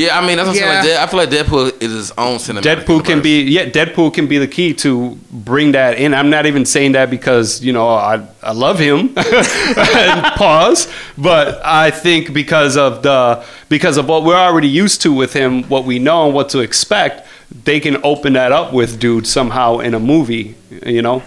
Yeah, 0.00 0.18
I 0.18 0.26
mean, 0.26 0.38
that's 0.38 0.48
what 0.48 0.56
I'm 0.56 0.82
saying. 0.82 0.94
Like, 0.94 0.98
I 0.98 1.06
feel 1.08 1.18
like 1.18 1.28
Deadpool 1.28 1.82
is 1.82 1.92
his 1.92 2.10
own 2.12 2.38
cinematic. 2.38 2.62
Deadpool 2.62 3.04
can 3.04 3.20
be 3.20 3.42
yeah. 3.42 3.66
Deadpool 3.66 4.14
can 4.14 4.26
be 4.26 4.38
the 4.38 4.48
key 4.48 4.72
to 4.74 5.18
bring 5.30 5.72
that 5.72 5.98
in. 5.98 6.14
I'm 6.14 6.30
not 6.30 6.46
even 6.46 6.64
saying 6.64 6.92
that 6.92 7.10
because 7.10 7.62
you 7.62 7.74
know 7.74 7.86
I 7.86 8.26
I 8.42 8.52
love 8.52 8.78
him. 8.78 9.14
Pause. 9.14 10.90
But 11.18 11.60
I 11.62 11.90
think 11.90 12.32
because 12.32 12.78
of 12.78 13.02
the 13.02 13.44
because 13.68 13.98
of 13.98 14.08
what 14.08 14.24
we're 14.24 14.36
already 14.48 14.68
used 14.68 15.02
to 15.02 15.12
with 15.12 15.34
him, 15.34 15.64
what 15.64 15.84
we 15.84 15.98
know 15.98 16.24
and 16.24 16.34
what 16.34 16.48
to 16.50 16.60
expect, 16.60 17.28
they 17.64 17.78
can 17.78 17.98
open 18.02 18.32
that 18.32 18.52
up 18.52 18.72
with 18.72 18.98
dude 18.98 19.26
somehow 19.26 19.80
in 19.80 19.92
a 19.92 20.00
movie. 20.00 20.54
You 20.86 21.02
know. 21.02 21.22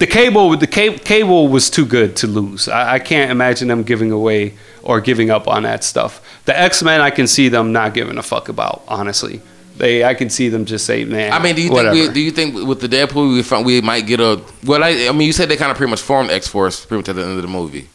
The 0.00 0.08
cable, 0.08 0.56
the 0.56 0.66
ca- 0.66 0.98
cable 0.98 1.46
was 1.46 1.70
too 1.70 1.86
good 1.86 2.16
to 2.16 2.26
lose. 2.26 2.68
I, 2.68 2.94
I 2.94 2.98
can't 2.98 3.30
imagine 3.30 3.68
them 3.68 3.84
giving 3.84 4.10
away 4.10 4.54
or 4.84 5.00
giving 5.00 5.30
up 5.30 5.48
on 5.48 5.64
that 5.64 5.82
stuff. 5.82 6.20
The 6.44 6.56
X 6.58 6.82
Men, 6.82 7.00
I 7.00 7.10
can 7.10 7.26
see 7.26 7.48
them 7.48 7.72
not 7.72 7.94
giving 7.94 8.18
a 8.18 8.22
fuck 8.22 8.48
about. 8.48 8.82
Honestly, 8.86 9.40
they, 9.76 10.04
I 10.04 10.14
can 10.14 10.30
see 10.30 10.48
them 10.48 10.66
just 10.66 10.86
say, 10.86 11.04
"Man." 11.04 11.32
I 11.32 11.42
mean, 11.42 11.56
do 11.56 11.62
you 11.62 11.72
whatever. 11.72 11.94
think 11.94 12.08
we, 12.08 12.14
do 12.14 12.20
you 12.20 12.30
think 12.30 12.68
with 12.68 12.80
the 12.80 12.88
Deadpool 12.88 13.64
we 13.64 13.64
we 13.64 13.80
might 13.80 14.06
get 14.06 14.20
a 14.20 14.40
well? 14.64 14.84
I, 14.84 15.08
I 15.08 15.12
mean, 15.12 15.26
you 15.26 15.32
said 15.32 15.48
they 15.48 15.56
kind 15.56 15.70
of 15.72 15.76
pretty 15.76 15.90
much 15.90 16.02
formed 16.02 16.30
X 16.30 16.46
Force 16.46 16.84
pretty 16.84 17.00
much 17.00 17.08
at 17.08 17.16
the 17.16 17.22
end 17.22 17.36
of 17.36 17.42
the 17.42 17.48
movie, 17.48 17.88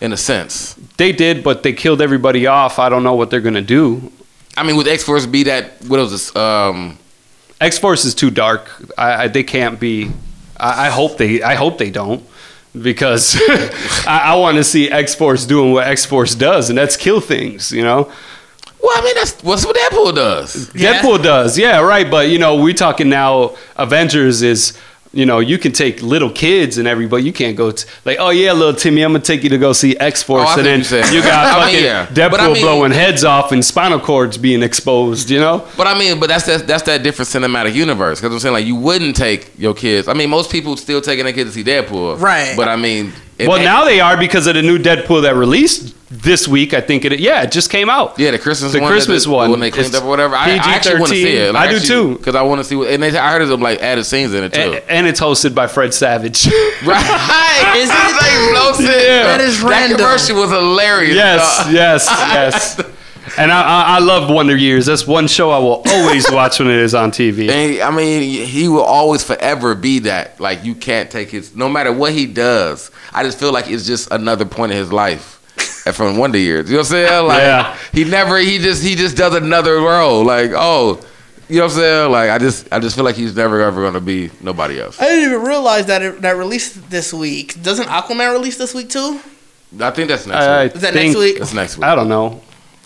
in 0.00 0.12
a 0.12 0.16
sense. 0.16 0.74
they 0.96 1.12
did, 1.12 1.44
but 1.44 1.62
they 1.62 1.72
killed 1.72 2.00
everybody 2.00 2.46
off. 2.46 2.78
I 2.78 2.88
don't 2.88 3.04
know 3.04 3.14
what 3.14 3.30
they're 3.30 3.40
gonna 3.40 3.62
do. 3.62 4.10
I 4.56 4.62
mean, 4.64 4.76
would 4.76 4.88
X 4.88 5.04
Force 5.04 5.26
be 5.26 5.44
that? 5.44 5.82
What 5.86 6.00
was 6.00 6.10
this? 6.10 6.34
Um, 6.34 6.98
X 7.60 7.78
Force 7.78 8.04
is 8.04 8.14
too 8.14 8.30
dark. 8.30 8.70
I, 8.96 9.24
I, 9.24 9.28
they 9.28 9.42
can't 9.42 9.78
be. 9.78 10.10
I, 10.58 10.86
I 10.86 10.90
hope 10.90 11.18
they. 11.18 11.42
I 11.42 11.54
hope 11.54 11.78
they 11.78 11.90
don't, 11.90 12.24
because 12.80 13.36
I, 14.06 14.20
I 14.26 14.34
want 14.36 14.56
to 14.56 14.64
see 14.64 14.90
X 14.90 15.14
Force 15.14 15.46
doing 15.46 15.72
what 15.72 15.86
X 15.86 16.04
Force 16.04 16.34
does, 16.34 16.68
and 16.68 16.78
that's 16.78 16.96
kill 16.96 17.20
things. 17.20 17.72
You 17.72 17.82
know. 17.82 18.04
well, 18.82 18.98
I 18.98 19.04
mean, 19.04 19.14
that's 19.14 19.42
what's 19.42 19.64
what 19.64 19.76
Deadpool 19.76 20.14
does. 20.14 20.74
Yeah. 20.74 20.94
Deadpool 20.94 21.22
does, 21.22 21.58
yeah, 21.58 21.80
right. 21.80 22.10
But 22.10 22.28
you 22.28 22.38
know, 22.38 22.62
we're 22.62 22.74
talking 22.74 23.08
now. 23.08 23.56
Avengers 23.76 24.42
is, 24.42 24.78
you 25.12 25.26
know, 25.26 25.40
you 25.40 25.58
can 25.58 25.72
take 25.72 26.02
little 26.02 26.30
kids 26.30 26.78
and 26.78 26.86
everybody. 26.86 27.24
You 27.24 27.32
can't 27.32 27.56
go 27.56 27.72
t- 27.72 27.88
like, 28.04 28.18
oh 28.20 28.30
yeah, 28.30 28.52
little 28.52 28.74
Timmy, 28.74 29.02
I'm 29.02 29.12
gonna 29.12 29.24
take 29.24 29.42
you 29.42 29.48
to 29.50 29.58
go 29.58 29.72
see 29.72 29.96
X 29.98 30.22
Force, 30.22 30.44
Oh, 30.48 30.52
I 30.52 30.62
and 30.68 30.86
see 30.86 30.96
then 31.00 31.12
you're 31.12 31.22
you 31.22 31.28
got 31.28 31.46
I 31.58 31.64
mean, 31.66 31.74
fucking 31.74 31.84
yeah. 31.84 32.06
Deadpool 32.06 32.38
I 32.38 32.52
mean- 32.52 32.62
blowing 32.62 32.92
heads 32.92 33.24
off 33.24 33.50
and 33.52 33.64
spinal 33.64 33.98
cords 33.98 34.38
being 34.38 34.62
exposed. 34.62 35.28
You 35.30 35.40
know, 35.40 35.66
But 35.76 35.86
I 35.88 35.98
mean, 35.98 36.20
but 36.20 36.28
that's 36.28 36.46
that, 36.46 36.66
that's 36.66 36.84
that 36.84 37.02
different 37.02 37.28
cinematic 37.28 37.74
universe. 37.74 38.20
Because 38.20 38.32
I'm 38.34 38.38
saying 38.40 38.52
like 38.52 38.66
you 38.66 38.76
wouldn't 38.76 39.16
take 39.16 39.50
your 39.58 39.74
kids. 39.74 40.06
I 40.06 40.14
mean, 40.14 40.30
most 40.30 40.50
people 40.52 40.76
still 40.76 41.00
taking 41.00 41.24
their 41.24 41.34
kids 41.34 41.50
to 41.50 41.54
see 41.54 41.64
Deadpool, 41.64 42.20
Right. 42.20 42.54
But 42.56 42.68
I 42.68 42.76
mean, 42.76 43.12
well 43.40 43.54
X- 43.56 43.64
now 43.64 43.84
they 43.84 44.00
are 44.00 44.16
because 44.16 44.46
of 44.46 44.54
the 44.54 44.62
new 44.62 44.78
Deadpool 44.78 45.22
that 45.22 45.34
released 45.34 45.94
this 46.10 46.48
week. 46.48 46.74
I 46.74 46.80
think 46.80 47.04
it. 47.04 47.18
Yeah, 47.20 47.42
it 47.42 47.52
just 47.52 47.70
came 47.70 47.88
out. 47.88 48.18
Yeah, 48.18 48.32
the 48.32 48.38
Christmas 48.38 48.72
The 48.72 48.80
one. 48.80 48.90
Christmas 48.90 49.24
that- 49.24 49.30
one. 49.30 49.50
when 49.50 49.60
they 49.60 49.70
cleaned 49.70 49.86
It's 49.88 49.96
up 49.96 50.04
or 50.04 50.08
whatever. 50.08 50.34
I, 50.34 50.50
I 50.54 50.56
actually 50.74 50.98
want 51.00 51.10
to 51.12 51.16
see 51.16 51.24
PG-13. 51.24 51.48
it. 51.50 51.54
I 51.56 51.70
do 51.70 51.78
too. 51.80 52.16
because 52.18 52.34
I 52.34 52.42
want 52.42 52.58
to 52.60 52.64
see. 52.64 52.76
What, 52.76 52.88
and 52.90 53.02
they, 53.02 53.16
I 53.16 53.30
heard 53.32 53.46
them 53.46 53.60
like 53.60 53.80
added 53.80 54.04
scenes 54.04 54.34
in 54.34 54.44
it 54.44 54.52
too. 54.52 54.60
A- 54.60 54.90
and 54.90 55.06
it's 55.06 55.20
hosted 55.20 55.54
by 55.54 55.66
Fred 55.68 55.94
Savage. 55.94 56.46
right? 56.84 57.74
Is 57.76 57.88
it? 57.88 57.92
That 57.92 58.74
makes 58.76 58.80
no. 58.80 58.86
Yeah. 58.92 59.22
That 59.24 59.40
is 59.40 59.60
That 59.62 59.90
commercial 59.96 60.36
was 60.40 60.50
hilarious. 60.50 61.14
yes, 61.14 61.64
dog. 61.64 61.72
yes, 61.72 62.06
yes. 62.08 62.80
And 63.38 63.52
I, 63.52 63.60
I, 63.62 63.82
I 63.96 63.98
love 64.00 64.28
Wonder 64.28 64.56
Years. 64.56 64.86
That's 64.86 65.06
one 65.06 65.28
show 65.28 65.50
I 65.50 65.58
will 65.58 65.82
always 65.86 66.28
watch 66.32 66.58
when 66.58 66.68
it 66.68 66.78
is 66.78 66.94
on 66.94 67.12
TV. 67.12 67.48
And 67.48 67.80
I 67.82 67.90
mean, 67.94 68.22
he 68.46 68.66
will 68.66 68.82
always 68.82 69.22
forever 69.22 69.74
be 69.76 70.00
that. 70.00 70.40
Like 70.40 70.64
you 70.64 70.74
can't 70.74 71.10
take 71.10 71.30
his. 71.30 71.54
No 71.54 71.68
matter 71.68 71.92
what 71.92 72.12
he 72.12 72.26
does, 72.26 72.90
I 73.12 73.22
just 73.22 73.38
feel 73.38 73.52
like 73.52 73.70
it's 73.70 73.86
just 73.86 74.10
another 74.10 74.44
point 74.46 74.72
in 74.72 74.78
his 74.78 74.92
life. 74.92 75.39
And 75.90 75.96
from 75.96 76.16
Wonder 76.18 76.38
Years, 76.38 76.70
you 76.70 76.76
know 76.76 76.82
what 76.82 76.86
I'm 76.86 76.90
saying? 76.92 77.26
Like 77.26 77.38
Yeah. 77.38 77.76
he 77.92 78.04
never. 78.04 78.38
He 78.38 78.58
just. 78.58 78.80
He 78.80 78.94
just 78.94 79.16
does 79.16 79.34
another 79.34 79.74
role. 79.78 80.24
Like 80.24 80.52
oh, 80.54 81.00
you 81.48 81.56
know 81.56 81.64
what 81.64 81.72
I'm 81.72 81.78
saying? 81.78 82.12
Like 82.12 82.30
I 82.30 82.38
just. 82.38 82.68
I 82.72 82.78
just 82.78 82.94
feel 82.94 83.04
like 83.04 83.16
he's 83.16 83.34
never 83.34 83.60
ever 83.60 83.82
gonna 83.84 84.00
be 84.00 84.30
nobody 84.40 84.80
else. 84.80 85.00
I 85.00 85.06
didn't 85.06 85.32
even 85.32 85.42
realize 85.44 85.86
that 85.86 86.00
it 86.00 86.20
that 86.22 86.36
released 86.36 86.88
this 86.90 87.12
week. 87.12 87.60
Doesn't 87.60 87.88
Aquaman 87.88 88.32
release 88.32 88.56
this 88.56 88.72
week 88.72 88.88
too? 88.88 89.18
I 89.80 89.90
think 89.90 90.08
that's 90.08 90.26
next 90.28 90.44
I 90.46 90.64
week. 90.64 90.74
Is 90.76 90.80
that 90.82 90.92
think- 90.92 91.06
next 91.08 91.18
week? 91.18 91.38
That's 91.38 91.54
next 91.54 91.76
week. 91.76 91.84
I 91.86 91.96
don't 91.96 92.08
know. 92.08 92.40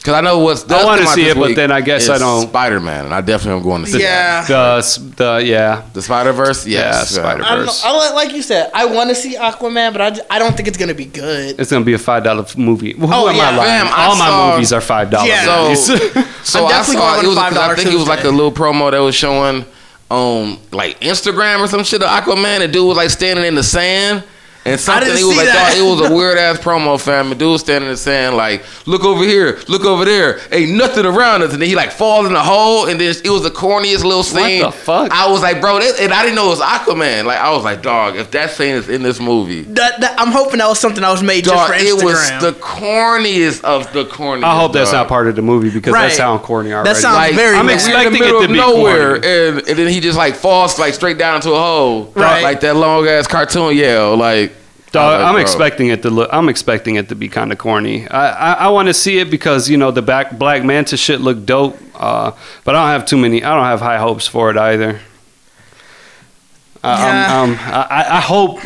Because 0.04 0.18
I 0.18 0.20
know 0.20 0.40
what's. 0.40 0.70
I 0.70 0.84
wanna 0.84 1.06
see 1.06 1.26
it, 1.28 1.34
but 1.34 1.56
then 1.56 1.72
I 1.72 1.80
guess 1.80 2.10
I 2.10 2.18
don't- 2.18 2.42
Spider 2.48 2.78
Man, 2.78 3.06
and 3.06 3.14
I 3.14 3.22
definitely 3.22 3.60
am 3.60 3.64
going 3.64 3.86
to 3.86 3.90
see 3.90 4.02
Yeah. 4.02 4.42
that. 4.42 4.48
The 4.48 4.76
s- 4.80 4.96
the 5.16 5.42
yeah. 5.42 5.80
The 5.94 6.02
Spider 6.02 6.32
Verse, 6.32 6.66
yes. 6.66 7.10
Yeah, 7.16 7.22
Spider- 7.22 7.42
I 7.42 7.48
don't 7.48 7.58
know. 7.60 7.64
Verse. 7.64 7.82
I 7.86 7.90
like, 7.96 8.14
like 8.26 8.34
you 8.36 8.42
said, 8.42 8.70
I 8.74 8.84
want 8.84 9.08
to 9.08 9.14
see 9.14 9.34
Aquaman, 9.34 9.94
but 9.94 10.02
I 10.02 10.36
I 10.36 10.38
don't 10.38 10.54
think 10.54 10.68
it's 10.68 10.76
gonna 10.76 10.92
be 10.92 11.06
good. 11.06 11.58
It's 11.58 11.70
gonna 11.70 11.86
be 11.86 11.94
a 11.94 11.98
five 11.98 12.22
dollar 12.22 12.44
movie. 12.54 12.92
Who 12.92 13.06
Oh, 13.10 13.28
am 13.30 13.36
yeah. 13.36 13.48
I 13.48 13.56
lying? 13.56 13.86
Fam, 13.86 13.94
I 13.94 14.04
All 14.04 14.16
my 14.16 14.26
saw- 14.28 14.50
movies 14.52 14.72
are 14.74 14.80
five 14.82 15.08
dollars. 15.08 15.28
Yeah. 15.30 15.72
So, 15.74 15.96
so 16.42 16.58
I'm 16.60 16.66
I 16.66 16.68
definitely 16.68 16.96
saw 16.96 17.12
going 17.14 17.24
it 17.24 17.28
was. 17.28 17.38
on 17.38 17.56
a- 17.56 17.60
I 17.60 17.74
think 17.74 17.90
it 17.90 17.96
was 17.96 18.06
like 18.06 18.24
a 18.24 18.28
little 18.28 18.52
promo 18.52 18.90
that 18.90 18.98
was 18.98 19.14
showing 19.14 19.64
on 20.10 20.58
like 20.70 21.00
Instagram 21.00 21.60
or 21.60 21.66
some 21.66 21.82
shit 21.82 22.02
of 22.02 22.10
Aquaman. 22.10 22.58
The 22.58 22.68
dude 22.68 22.86
was 22.86 22.98
like 22.98 23.08
standing 23.08 23.46
in 23.46 23.54
the 23.54 23.62
sand. 23.62 24.22
And 24.66 24.80
something 24.80 25.14
he 25.14 25.24
was 25.24 25.36
like, 25.36 25.46
that. 25.46 25.74
dog, 25.74 25.78
it 25.78 26.00
was 26.00 26.10
a 26.10 26.14
weird 26.16 26.38
ass 26.38 26.58
promo, 26.58 26.98
fam. 26.98 27.28
The 27.28 27.34
dude 27.34 27.52
was 27.52 27.60
standing 27.60 27.88
in 27.88 27.92
the 27.94 27.98
sand, 27.98 28.34
like, 28.36 28.64
look 28.86 29.04
over 29.04 29.22
here, 29.22 29.58
look 29.68 29.84
over 29.84 30.06
there, 30.06 30.40
ain't 30.52 30.72
nothing 30.72 31.04
around 31.04 31.42
us. 31.42 31.52
And 31.52 31.60
then 31.60 31.68
he 31.68 31.76
like 31.76 31.92
falls 31.92 32.26
in 32.26 32.32
the 32.32 32.42
hole, 32.42 32.86
and 32.86 32.98
then 32.98 33.14
it 33.22 33.28
was 33.30 33.42
the 33.42 33.50
corniest 33.50 34.04
little 34.04 34.22
scene. 34.22 34.62
What 34.62 34.72
the 34.72 34.78
fuck? 34.78 35.10
I 35.12 35.30
was 35.30 35.42
like, 35.42 35.60
bro, 35.60 35.80
this, 35.80 36.00
and 36.00 36.14
I 36.14 36.22
didn't 36.22 36.36
know 36.36 36.46
it 36.46 36.50
was 36.56 36.60
Aquaman. 36.60 37.24
Like, 37.26 37.38
I 37.40 37.50
was 37.52 37.62
like, 37.62 37.82
dog, 37.82 38.16
if 38.16 38.30
that 38.30 38.52
scene 38.52 38.74
is 38.74 38.88
in 38.88 39.02
this 39.02 39.20
movie, 39.20 39.62
That, 39.64 40.00
that 40.00 40.18
I'm 40.18 40.32
hoping 40.32 40.58
that 40.60 40.68
was 40.68 40.78
something 40.80 41.02
that 41.02 41.10
was 41.10 41.22
made 41.22 41.44
dog, 41.44 41.68
just 41.68 41.68
for 41.68 41.74
Instagram. 41.78 42.00
it 42.00 42.04
was 42.04 42.40
the 42.40 42.52
corniest 42.60 43.64
of 43.64 43.92
the 43.92 44.04
corniest. 44.06 44.44
I 44.44 44.58
hope 44.58 44.72
that's 44.72 44.90
dog. 44.90 45.00
not 45.00 45.08
part 45.08 45.26
of 45.28 45.36
the 45.36 45.42
movie 45.42 45.70
because 45.70 45.92
Right. 45.92 46.08
that 46.08 46.16
sounds 46.16 46.42
corny 46.42 46.72
already. 46.72 46.88
That 46.88 46.96
sounds 46.96 47.16
like 47.16 47.34
very 47.34 47.56
I'm 47.56 47.66
bad. 47.66 47.74
expecting 47.74 48.06
in 48.06 48.12
the 48.14 48.18
middle 48.18 48.38
it 48.38 48.40
to 48.40 48.44
of 48.46 48.50
be 48.52 48.56
nowhere, 48.58 49.20
corny. 49.20 49.26
and, 49.58 49.68
and 49.68 49.78
then 49.78 49.88
he 49.88 50.00
just 50.00 50.16
like 50.16 50.34
falls 50.34 50.78
like 50.78 50.94
straight 50.94 51.18
down 51.18 51.36
into 51.36 51.52
a 51.52 51.58
hole, 51.60 52.10
Right. 52.14 52.42
Like 52.42 52.60
that 52.60 52.76
long 52.76 53.06
ass 53.06 53.26
cartoon 53.26 53.76
yell, 53.76 54.16
like. 54.16 54.52
Dog, 54.94 55.12
I 55.12 55.16
was 55.16 55.22
like, 55.22 55.34
I'm 55.34 55.40
expecting 55.40 55.88
it 55.88 56.02
to 56.02 56.10
look. 56.10 56.30
I'm 56.32 56.48
expecting 56.48 56.94
it 56.96 57.08
to 57.10 57.14
be 57.14 57.28
kind 57.28 57.52
of 57.52 57.58
corny. 57.58 58.08
I 58.08 58.30
I, 58.30 58.52
I 58.52 58.68
want 58.68 58.88
to 58.88 58.94
see 58.94 59.18
it 59.18 59.30
because 59.30 59.68
you 59.68 59.76
know 59.76 59.90
the 59.90 60.02
back 60.02 60.38
Black 60.38 60.64
Manta 60.64 60.96
shit 60.96 61.20
looked 61.20 61.46
dope. 61.46 61.78
Uh, 61.94 62.32
but 62.64 62.74
I 62.74 62.82
don't 62.82 63.00
have 63.00 63.06
too 63.06 63.16
many. 63.16 63.44
I 63.44 63.54
don't 63.54 63.64
have 63.64 63.80
high 63.80 63.98
hopes 63.98 64.26
for 64.26 64.50
it 64.50 64.56
either. 64.56 65.00
I, 66.84 66.98
Yeah. 66.98 67.42
I'm, 67.42 67.50
um, 67.50 67.58
I, 67.60 68.06
I 68.18 68.20
hope 68.20 68.60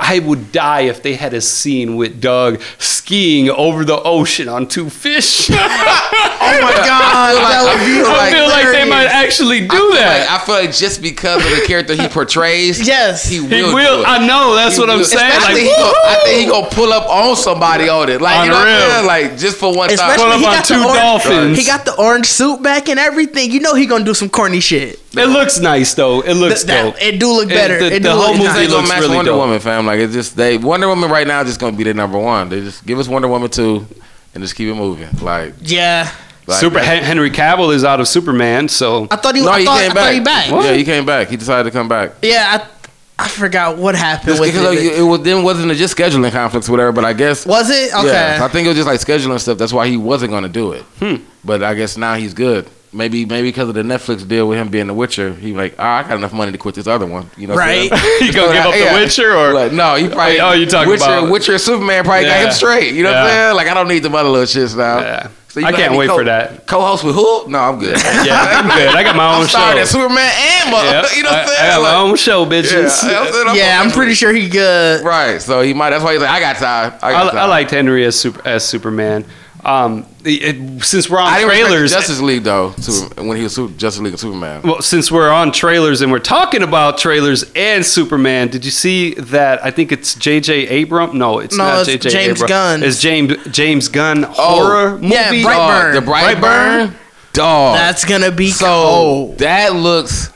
I 0.00 0.18
would 0.20 0.52
die 0.52 0.82
if 0.82 1.02
they 1.02 1.14
had 1.14 1.34
a 1.34 1.40
scene 1.40 1.96
with 1.96 2.20
Doug 2.20 2.60
skiing 2.78 3.50
over 3.50 3.84
the 3.84 4.00
ocean 4.02 4.48
on 4.48 4.66
two 4.68 4.88
fish. 4.90 5.50
oh 5.50 5.54
my 5.54 6.72
god, 6.86 7.34
that 7.34 7.62
would 7.64 7.84
be 7.84 8.00
I 8.08 8.30
feel 8.32 8.48
like 8.48 8.66
they 8.72 8.88
might 8.88 9.06
actually 9.06 9.60
do 9.60 9.76
I 9.92 9.96
that. 9.96 10.26
Like, 10.30 10.40
I 10.42 10.44
feel 10.44 10.54
like 10.54 10.72
just 10.74 11.02
because 11.02 11.44
of 11.44 11.50
the 11.50 11.64
character 11.66 11.94
he 11.94 12.08
portrays, 12.08 12.86
Yes. 12.86 13.28
he 13.28 13.40
will. 13.40 13.48
he 13.48 13.62
will. 13.74 14.04
I 14.06 14.26
know. 14.26 14.54
That's 14.54 14.76
He 14.76 14.80
what 14.80 14.90
I'm 14.90 15.04
saying. 15.04 15.30
Especially 15.30 15.54
Like, 15.54 15.62
he 15.62 15.76
gon- 15.76 15.94
I 16.06 16.20
think 16.24 16.40
he 16.40 16.46
gonna 16.50 16.70
pull 16.70 16.92
up 16.92 17.08
on 17.08 17.36
somebody 17.36 17.88
on 17.88 18.08
it, 18.08 18.20
like 18.20 18.44
you 18.44 18.50
know 18.50 18.56
what 18.58 18.68
I'm 18.68 18.90
Unreal. 19.00 19.06
Like 19.06 19.38
just 19.38 19.56
for 19.58 19.74
one 19.74 19.90
Especially 19.90 20.16
Pull 20.24 20.24
time. 20.30 20.32
up 20.32 20.40
he 20.40 20.46
on 20.46 20.52
got 20.54 20.64
two 20.64 20.74
the 20.80 20.84
orange, 20.84 20.98
dolphins. 21.00 21.58
He 21.58 21.64
got 21.64 21.84
the 21.84 21.96
orange 21.96 22.26
suit 22.26 22.62
back 22.62 22.88
and 22.88 22.98
everything. 22.98 23.50
You 23.50 23.60
know 23.60 23.74
he 23.74 23.86
gonna 23.86 24.04
do 24.04 24.14
some 24.14 24.28
corny 24.30 24.60
shit. 24.60 24.98
It 25.20 25.28
looks 25.28 25.58
nice 25.60 25.94
though. 25.94 26.20
It 26.20 26.34
looks 26.34 26.64
Th- 26.64 26.66
that- 26.66 26.82
dope. 26.94 27.02
it 27.02 27.18
do 27.20 27.32
look 27.32 27.50
It- 27.50 27.54
better. 27.54 27.78
the- 27.78 27.86
it 27.86 27.90
the 28.02 28.08
do 28.08 28.10
whole 28.10 28.20
look 28.20 28.36
movie 28.38 28.44
Just 28.44 28.54
nice. 28.54 28.62
ain't 28.62 28.70
gonna 28.70 28.80
looks 28.82 28.88
match 28.88 29.00
really 29.02 29.16
Wonder 29.16 29.30
dope. 29.32 29.40
Woman, 29.40 29.60
fam. 29.60 29.86
Like 29.86 30.00
it's 30.00 30.12
just 30.14 30.36
they 30.36 30.58
Wonder 30.58 30.88
Woman 30.88 31.10
right 31.10 31.26
now 31.26 31.40
is 31.40 31.46
just 31.48 31.60
gonna 31.60 31.76
be 31.76 31.84
the 31.84 31.94
number 31.94 32.18
one. 32.18 32.48
They 32.48 32.60
just 32.60 32.84
give 32.86 32.98
us 32.98 33.08
Wonder 33.08 33.28
Woman 33.28 33.50
two 33.50 33.86
and 34.34 34.42
just 34.44 34.54
keep 34.56 34.68
it 34.68 34.74
moving. 34.74 35.08
Like, 35.22 35.54
Yeah. 35.62 36.08
like 36.46 36.58
Super 36.60 36.80
that- 36.80 37.02
Henry 37.02 37.30
Cavill 37.30 37.74
is 37.74 37.84
out 37.84 38.00
of 38.00 38.08
Superman, 38.08 38.68
so 38.68 39.08
I 39.10 39.16
thought 39.16 39.34
he, 39.36 39.42
No, 39.42 39.50
I 39.50 39.60
he 39.60 39.64
thought, 39.66 39.80
came 39.80 39.90
I 39.90 39.94
back. 39.94 40.04
thought 40.04 40.12
he 40.14 40.20
back. 40.20 40.50
What? 40.50 40.64
Yeah, 40.66 40.72
he 40.74 40.84
came 40.84 41.04
back. 41.06 41.28
He 41.28 41.36
decided 41.36 41.64
to 41.64 41.70
come 41.70 41.88
back. 41.88 42.12
Yeah, 42.22 42.60
I, 42.60 43.24
I 43.24 43.26
forgot 43.28 43.78
what 43.78 43.96
happened 43.96 44.38
with 44.38 44.54
it. 44.54 44.62
it, 44.84 44.98
it 45.00 45.02
was 45.02 45.20
then 45.22 45.42
wasn't 45.42 45.72
it 45.72 45.74
just 45.74 45.96
scheduling 45.96 46.30
conflicts 46.30 46.68
or 46.68 46.72
whatever, 46.72 46.92
but 46.92 47.04
I 47.04 47.12
guess 47.14 47.44
Was 47.46 47.68
it? 47.68 47.92
Okay. 47.92 48.06
Yeah, 48.06 48.38
I 48.44 48.48
think 48.48 48.66
it 48.66 48.68
was 48.68 48.76
just 48.76 48.86
like 48.86 49.00
scheduling 49.00 49.40
stuff. 49.40 49.58
That's 49.58 49.72
why 49.72 49.88
he 49.88 49.96
wasn't 49.96 50.30
gonna 50.30 50.48
do 50.48 50.72
it. 50.72 50.82
Hmm. 51.00 51.16
But 51.44 51.62
I 51.64 51.74
guess 51.74 51.96
now 51.96 52.14
he's 52.14 52.32
good. 52.34 52.66
Maybe 52.90 53.26
maybe 53.26 53.48
because 53.48 53.68
of 53.68 53.74
the 53.74 53.82
Netflix 53.82 54.26
deal 54.26 54.48
with 54.48 54.56
him 54.58 54.68
being 54.68 54.86
The 54.86 54.94
Witcher, 54.94 55.34
he 55.34 55.52
like, 55.52 55.74
oh, 55.78 55.82
I 55.84 56.02
got 56.04 56.16
enough 56.16 56.32
money 56.32 56.52
to 56.52 56.58
quit 56.58 56.74
this 56.74 56.86
other 56.86 57.04
one. 57.06 57.30
You 57.36 57.48
know, 57.48 57.54
Right. 57.54 57.90
saying? 57.90 58.02
he 58.20 58.32
gonna 58.32 58.52
give 58.54 58.64
up 58.64 58.74
Yeah. 58.74 58.94
the 58.94 59.00
Witcher 59.00 59.36
or 59.36 59.52
Like, 59.52 59.72
no, 59.72 59.94
he 59.96 60.08
probably. 60.08 60.40
Oh, 60.40 60.52
you 60.52 60.64
talking 60.66 60.90
Witcher, 60.90 61.04
about- 61.04 61.30
Witcher 61.30 61.52
and 61.52 61.60
Superman 61.60 62.04
probably 62.04 62.24
got 62.26 62.46
him 62.46 62.52
straight. 62.52 62.94
You 62.94 63.02
know 63.02 63.10
what 63.10 63.18
I'm 63.18 63.28
saying? 63.28 63.56
Like 63.56 63.68
I 63.68 63.74
don't 63.74 63.88
need 63.88 64.02
the 64.04 64.10
other 64.10 64.28
little 64.30 64.46
shits 64.46 64.74
now. 64.76 65.00
Yeah. 65.00 65.28
So 65.50 65.60
you 65.60 65.66
I 65.66 65.72
can't 65.72 65.96
wait 65.96 66.08
co- 66.08 66.16
for 66.18 66.24
that. 66.24 66.66
Co-host 66.66 67.04
with 67.04 67.14
who? 67.14 67.48
No, 67.50 67.58
I'm 67.58 67.78
good. 67.78 67.96
yeah, 68.24 68.60
I'm 68.62 68.68
good. 68.78 68.88
I 68.94 69.02
got 69.02 69.16
my 69.16 69.34
own 69.34 69.40
I'm 69.42 69.46
show. 69.46 69.58
starting 69.58 69.80
at 69.80 69.88
Superman 69.88 70.30
and 70.36 70.70
Mother. 70.70 70.90
Yep. 70.90 71.04
You 71.16 71.22
know 71.24 71.30
what 71.30 71.38
I'm 71.40 71.46
saying? 71.48 71.60
I 71.60 71.68
got 71.76 71.82
my 71.82 71.94
own 72.10 72.16
show, 72.16 72.42
Yeah, 72.44 72.48
bitches. 72.50 73.04
I'm 73.04 73.32
saying, 73.32 73.56
yeah, 73.56 73.80
I'm 73.82 73.90
pretty 73.90 74.12
sure 74.14 74.32
he 74.32 74.48
good. 74.48 75.04
Right, 75.04 75.40
so 75.40 75.62
he 75.62 75.72
might. 75.74 75.90
That's 75.90 76.04
why 76.04 76.12
he's 76.12 76.20
like, 76.22 76.30
I 76.30 76.40
got 76.40 76.56
time. 76.56 76.98
I, 77.02 77.08
I, 77.08 77.12
got 77.12 77.34
I 77.34 77.38
time. 77.40 77.50
liked 77.50 77.70
Henry 77.70 78.04
as 78.04 78.18
super 78.20 78.46
as 78.46 78.66
Superman. 78.66 79.24
Um, 79.64 80.06
it- 80.24 80.56
it- 80.56 80.84
since 80.84 81.10
we're 81.10 81.18
on 81.18 81.26
I 81.28 81.38
didn't 81.40 81.50
trailers, 81.50 81.92
Justice 81.92 82.20
League 82.20 82.44
though. 82.44 82.72
Super, 82.78 83.22
when 83.22 83.36
he 83.36 83.42
was 83.42 83.54
Super, 83.54 83.72
Justice 83.76 84.00
League 84.02 84.14
of 84.14 84.20
Superman. 84.20 84.62
well, 84.62 84.80
since 84.80 85.10
we're 85.10 85.30
on 85.30 85.52
trailers 85.52 86.00
and 86.00 86.12
we're 86.12 86.18
talking 86.20 86.62
about 86.62 86.96
trailers 86.98 87.44
and 87.56 87.84
Superman, 87.84 88.48
did 88.48 88.64
you 88.64 88.70
see 88.70 89.14
that? 89.14 89.64
I 89.64 89.70
think 89.70 89.90
it's 89.92 90.14
J.J. 90.14 90.68
Abrams. 90.68 91.14
No, 91.14 91.40
it's 91.40 91.56
No, 91.56 91.64
not 91.64 91.80
it's 91.88 92.04
J.J. 92.04 92.10
James 92.10 92.38
Abrams. 92.42 92.48
Gunn. 92.48 92.82
It's 92.82 93.00
James 93.00 93.34
James 93.50 93.88
Gunn 93.88 94.22
horror 94.22 94.92
movie. 94.98 95.08
Yeah, 95.14 95.32
Brightburn. 95.32 95.92
Dog, 95.94 96.04
the 96.04 96.10
Brightburn. 96.10 96.34
Brightburn? 96.40 96.92
Dog. 97.32 97.76
That's 97.76 98.04
gonna 98.04 98.30
be 98.32 98.50
so 98.50 98.66
cold. 98.66 99.38
that 99.38 99.74
looks 99.74 100.30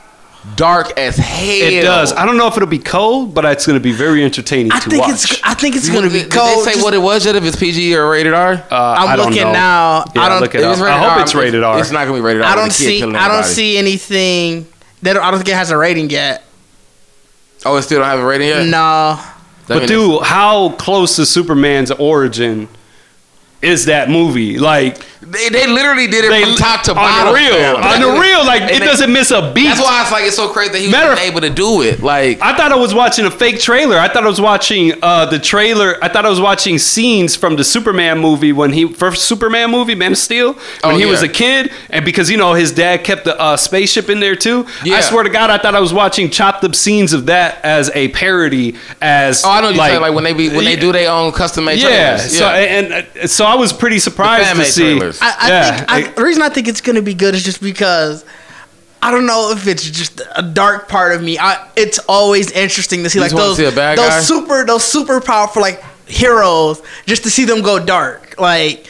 dark 0.55 0.97
as 0.97 1.15
hell. 1.17 1.45
It 1.47 1.81
does. 1.81 2.11
I 2.13 2.25
don't 2.25 2.37
know 2.37 2.47
if 2.47 2.55
it'll 2.57 2.67
be 2.67 2.79
cold, 2.79 3.33
but 3.33 3.45
it's 3.45 3.65
going 3.65 3.77
to 3.79 3.83
be 3.83 3.91
very 3.91 4.23
entertaining 4.23 4.71
I 4.71 4.79
to 4.79 4.89
think 4.89 5.01
watch. 5.01 5.11
it's 5.31 5.41
I 5.43 5.53
think 5.53 5.75
it's 5.75 5.89
gonna 5.89 6.07
be 6.09 6.23
did 6.23 6.31
cold. 6.31 6.59
they 6.59 6.63
say 6.63 6.73
Just- 6.73 6.83
what 6.83 6.93
it 6.93 7.01
was 7.01 7.25
yet? 7.25 7.35
If 7.35 7.43
it's 7.45 7.55
PG 7.55 7.95
or 7.95 8.09
rated 8.09 8.33
R? 8.33 8.53
Uh, 8.53 8.59
I'm 8.71 9.09
I 9.09 9.15
don't 9.15 9.29
looking 9.29 9.43
know. 9.43 9.51
now. 9.53 10.03
Yeah, 10.15 10.21
I 10.21 10.29
don't. 10.29 10.41
look 10.41 10.53
it 10.55 10.63
up. 10.63 10.77
I 10.79 10.97
hope 10.97 11.11
R, 11.17 11.21
it's 11.21 11.33
rated 11.35 11.63
R. 11.63 11.79
It's 11.79 11.91
not 11.91 12.05
gonna 12.05 12.17
be 12.17 12.21
rated 12.21 12.41
R. 12.43 12.51
I 12.51 12.55
don't 12.55 12.71
see. 12.71 12.97
I 12.97 13.05
don't 13.05 13.15
everybody. 13.15 13.47
see 13.47 13.77
anything. 13.77 14.67
They 15.01 15.13
don't, 15.13 15.23
I 15.23 15.31
don't 15.31 15.39
think 15.39 15.49
it 15.49 15.55
has 15.55 15.71
a 15.71 15.77
rating 15.77 16.09
yet. 16.09 16.43
Oh, 17.65 17.75
it 17.77 17.81
still 17.83 17.99
don't 17.99 18.07
have 18.09 18.19
a 18.19 18.25
rating 18.25 18.47
yet. 18.49 18.65
No. 18.65 19.19
That 19.67 19.79
But 19.79 19.87
dude, 19.87 20.23
how 20.23 20.71
close 20.73 21.15
to 21.15 21.25
Superman's 21.25 21.91
origin 21.91 22.67
is 23.63 23.85
that 23.85 24.09
movie? 24.09 24.59
Like 24.59 24.97
they, 25.21 25.47
they 25.49 25.67
literally 25.67 26.07
did 26.07 26.25
it 26.25 26.29
they 26.29 26.43
from 26.43 26.55
top 26.55 26.83
to 26.83 26.91
on 26.91 26.97
bottom. 26.97 27.33
the 27.33 27.39
real, 27.39 27.75
on 27.77 28.01
the 28.01 28.21
real, 28.21 28.45
like 28.45 28.63
it 28.63 28.79
they- 28.79 28.85
doesn't 28.85 29.11
miss 29.11 29.31
a 29.31 29.53
beat. 29.53 29.63
That's 29.67 29.79
why 29.79 30.01
it's 30.01 30.11
like 30.11 30.25
it's 30.25 30.35
so 30.35 30.49
crazy 30.49 30.73
that 30.73 30.79
he 30.79 30.87
was 30.87 30.91
Matter 30.91 31.13
of- 31.13 31.19
able 31.19 31.41
to 31.41 31.49
do 31.49 31.81
it. 31.81 32.01
Like 32.01 32.41
I 32.41 32.55
thought 32.57 32.71
I 32.71 32.75
was 32.75 32.93
watching 32.93 33.25
a 33.25 33.31
fake 33.31 33.59
trailer. 33.59 33.97
I 33.97 34.09
thought 34.09 34.25
I 34.25 34.27
was 34.27 34.41
watching 34.41 34.93
uh, 35.01 35.25
the 35.27 35.39
trailer. 35.39 35.95
I 36.03 36.09
thought 36.09 36.25
I 36.25 36.29
was 36.29 36.41
watching 36.41 36.77
scenes 36.77 37.35
from 37.37 37.55
the 37.55 37.63
Superman 37.63 38.19
movie 38.19 38.51
when 38.51 38.73
he 38.73 38.91
first 38.91 39.23
Superman 39.23 39.71
movie, 39.71 39.95
Man 39.95 40.11
of 40.11 40.17
Steel, 40.17 40.53
when 40.53 40.95
Oh, 40.95 40.97
he 40.97 41.05
was 41.05 41.23
a 41.23 41.29
kid, 41.29 41.71
and 41.89 42.03
because 42.03 42.29
you 42.29 42.35
know 42.37 42.53
his 42.53 42.71
dad 42.73 43.05
kept 43.05 43.23
the 43.23 43.39
uh, 43.39 43.55
spaceship 43.55 44.09
in 44.09 44.19
there 44.19 44.35
too. 44.35 44.67
Yeah. 44.83 44.95
I 44.95 45.01
swear 45.01 45.23
to 45.23 45.29
God, 45.29 45.49
I 45.49 45.57
thought 45.57 45.73
I 45.73 45.79
was 45.79 45.93
watching 45.93 46.29
chopped 46.29 46.65
up 46.65 46.75
scenes 46.75 47.13
of 47.13 47.27
that 47.27 47.63
as 47.63 47.89
a 47.95 48.09
parody. 48.09 48.75
As 49.01 49.45
oh, 49.45 49.49
I 49.49 49.61
know 49.61 49.67
what 49.67 49.75
you're 49.75 49.85
saying. 49.85 50.01
Like 50.01 50.13
when 50.13 50.25
they 50.25 50.33
be 50.33 50.49
when 50.49 50.65
they 50.65 50.75
do 50.75 50.91
their 50.91 51.09
own 51.09 51.31
custom 51.31 51.63
made 51.65 51.79
yeah. 51.79 52.17
trailers. 52.17 52.37
So 52.37 52.45
and, 52.45 53.07
and 53.15 53.29
so 53.29 53.52
I 53.53 53.55
was 53.55 53.71
pretty 53.73 53.99
surprised 53.99 54.55
to 54.55 54.65
see. 54.65 54.81
trailers. 54.97 55.19
I, 55.21 55.35
I 55.39 55.47
Yeah, 55.49 55.77
think 55.77 55.89
I, 55.91 56.11
the 56.13 56.23
reason 56.23 56.41
I 56.43 56.49
think 56.49 56.67
it's 56.67 56.81
gonna 56.81 57.01
be 57.01 57.13
good 57.13 57.35
is 57.35 57.43
just 57.43 57.61
because 57.61 58.25
I 59.01 59.11
don't 59.11 59.25
know 59.25 59.51
if 59.51 59.67
it's 59.67 59.83
just 59.89 60.21
a 60.35 60.41
dark 60.41 60.87
part 60.87 61.13
of 61.15 61.21
me. 61.21 61.37
I, 61.37 61.67
it's 61.75 61.99
always 62.07 62.51
interesting 62.51 63.03
to 63.03 63.09
see 63.09 63.19
You 63.19 63.23
like 63.23 63.31
those 63.31 63.57
see 63.57 63.65
a 63.65 63.71
bad 63.71 63.97
those 63.97 64.09
guy? 64.09 64.19
super 64.21 64.65
those 64.65 64.83
super 64.83 65.19
powerful 65.21 65.61
like 65.61 65.83
heroes 66.07 66.81
just 67.05 67.23
to 67.23 67.29
see 67.29 67.45
them 67.45 67.61
go 67.61 67.83
dark. 67.83 68.39
Like 68.39 68.87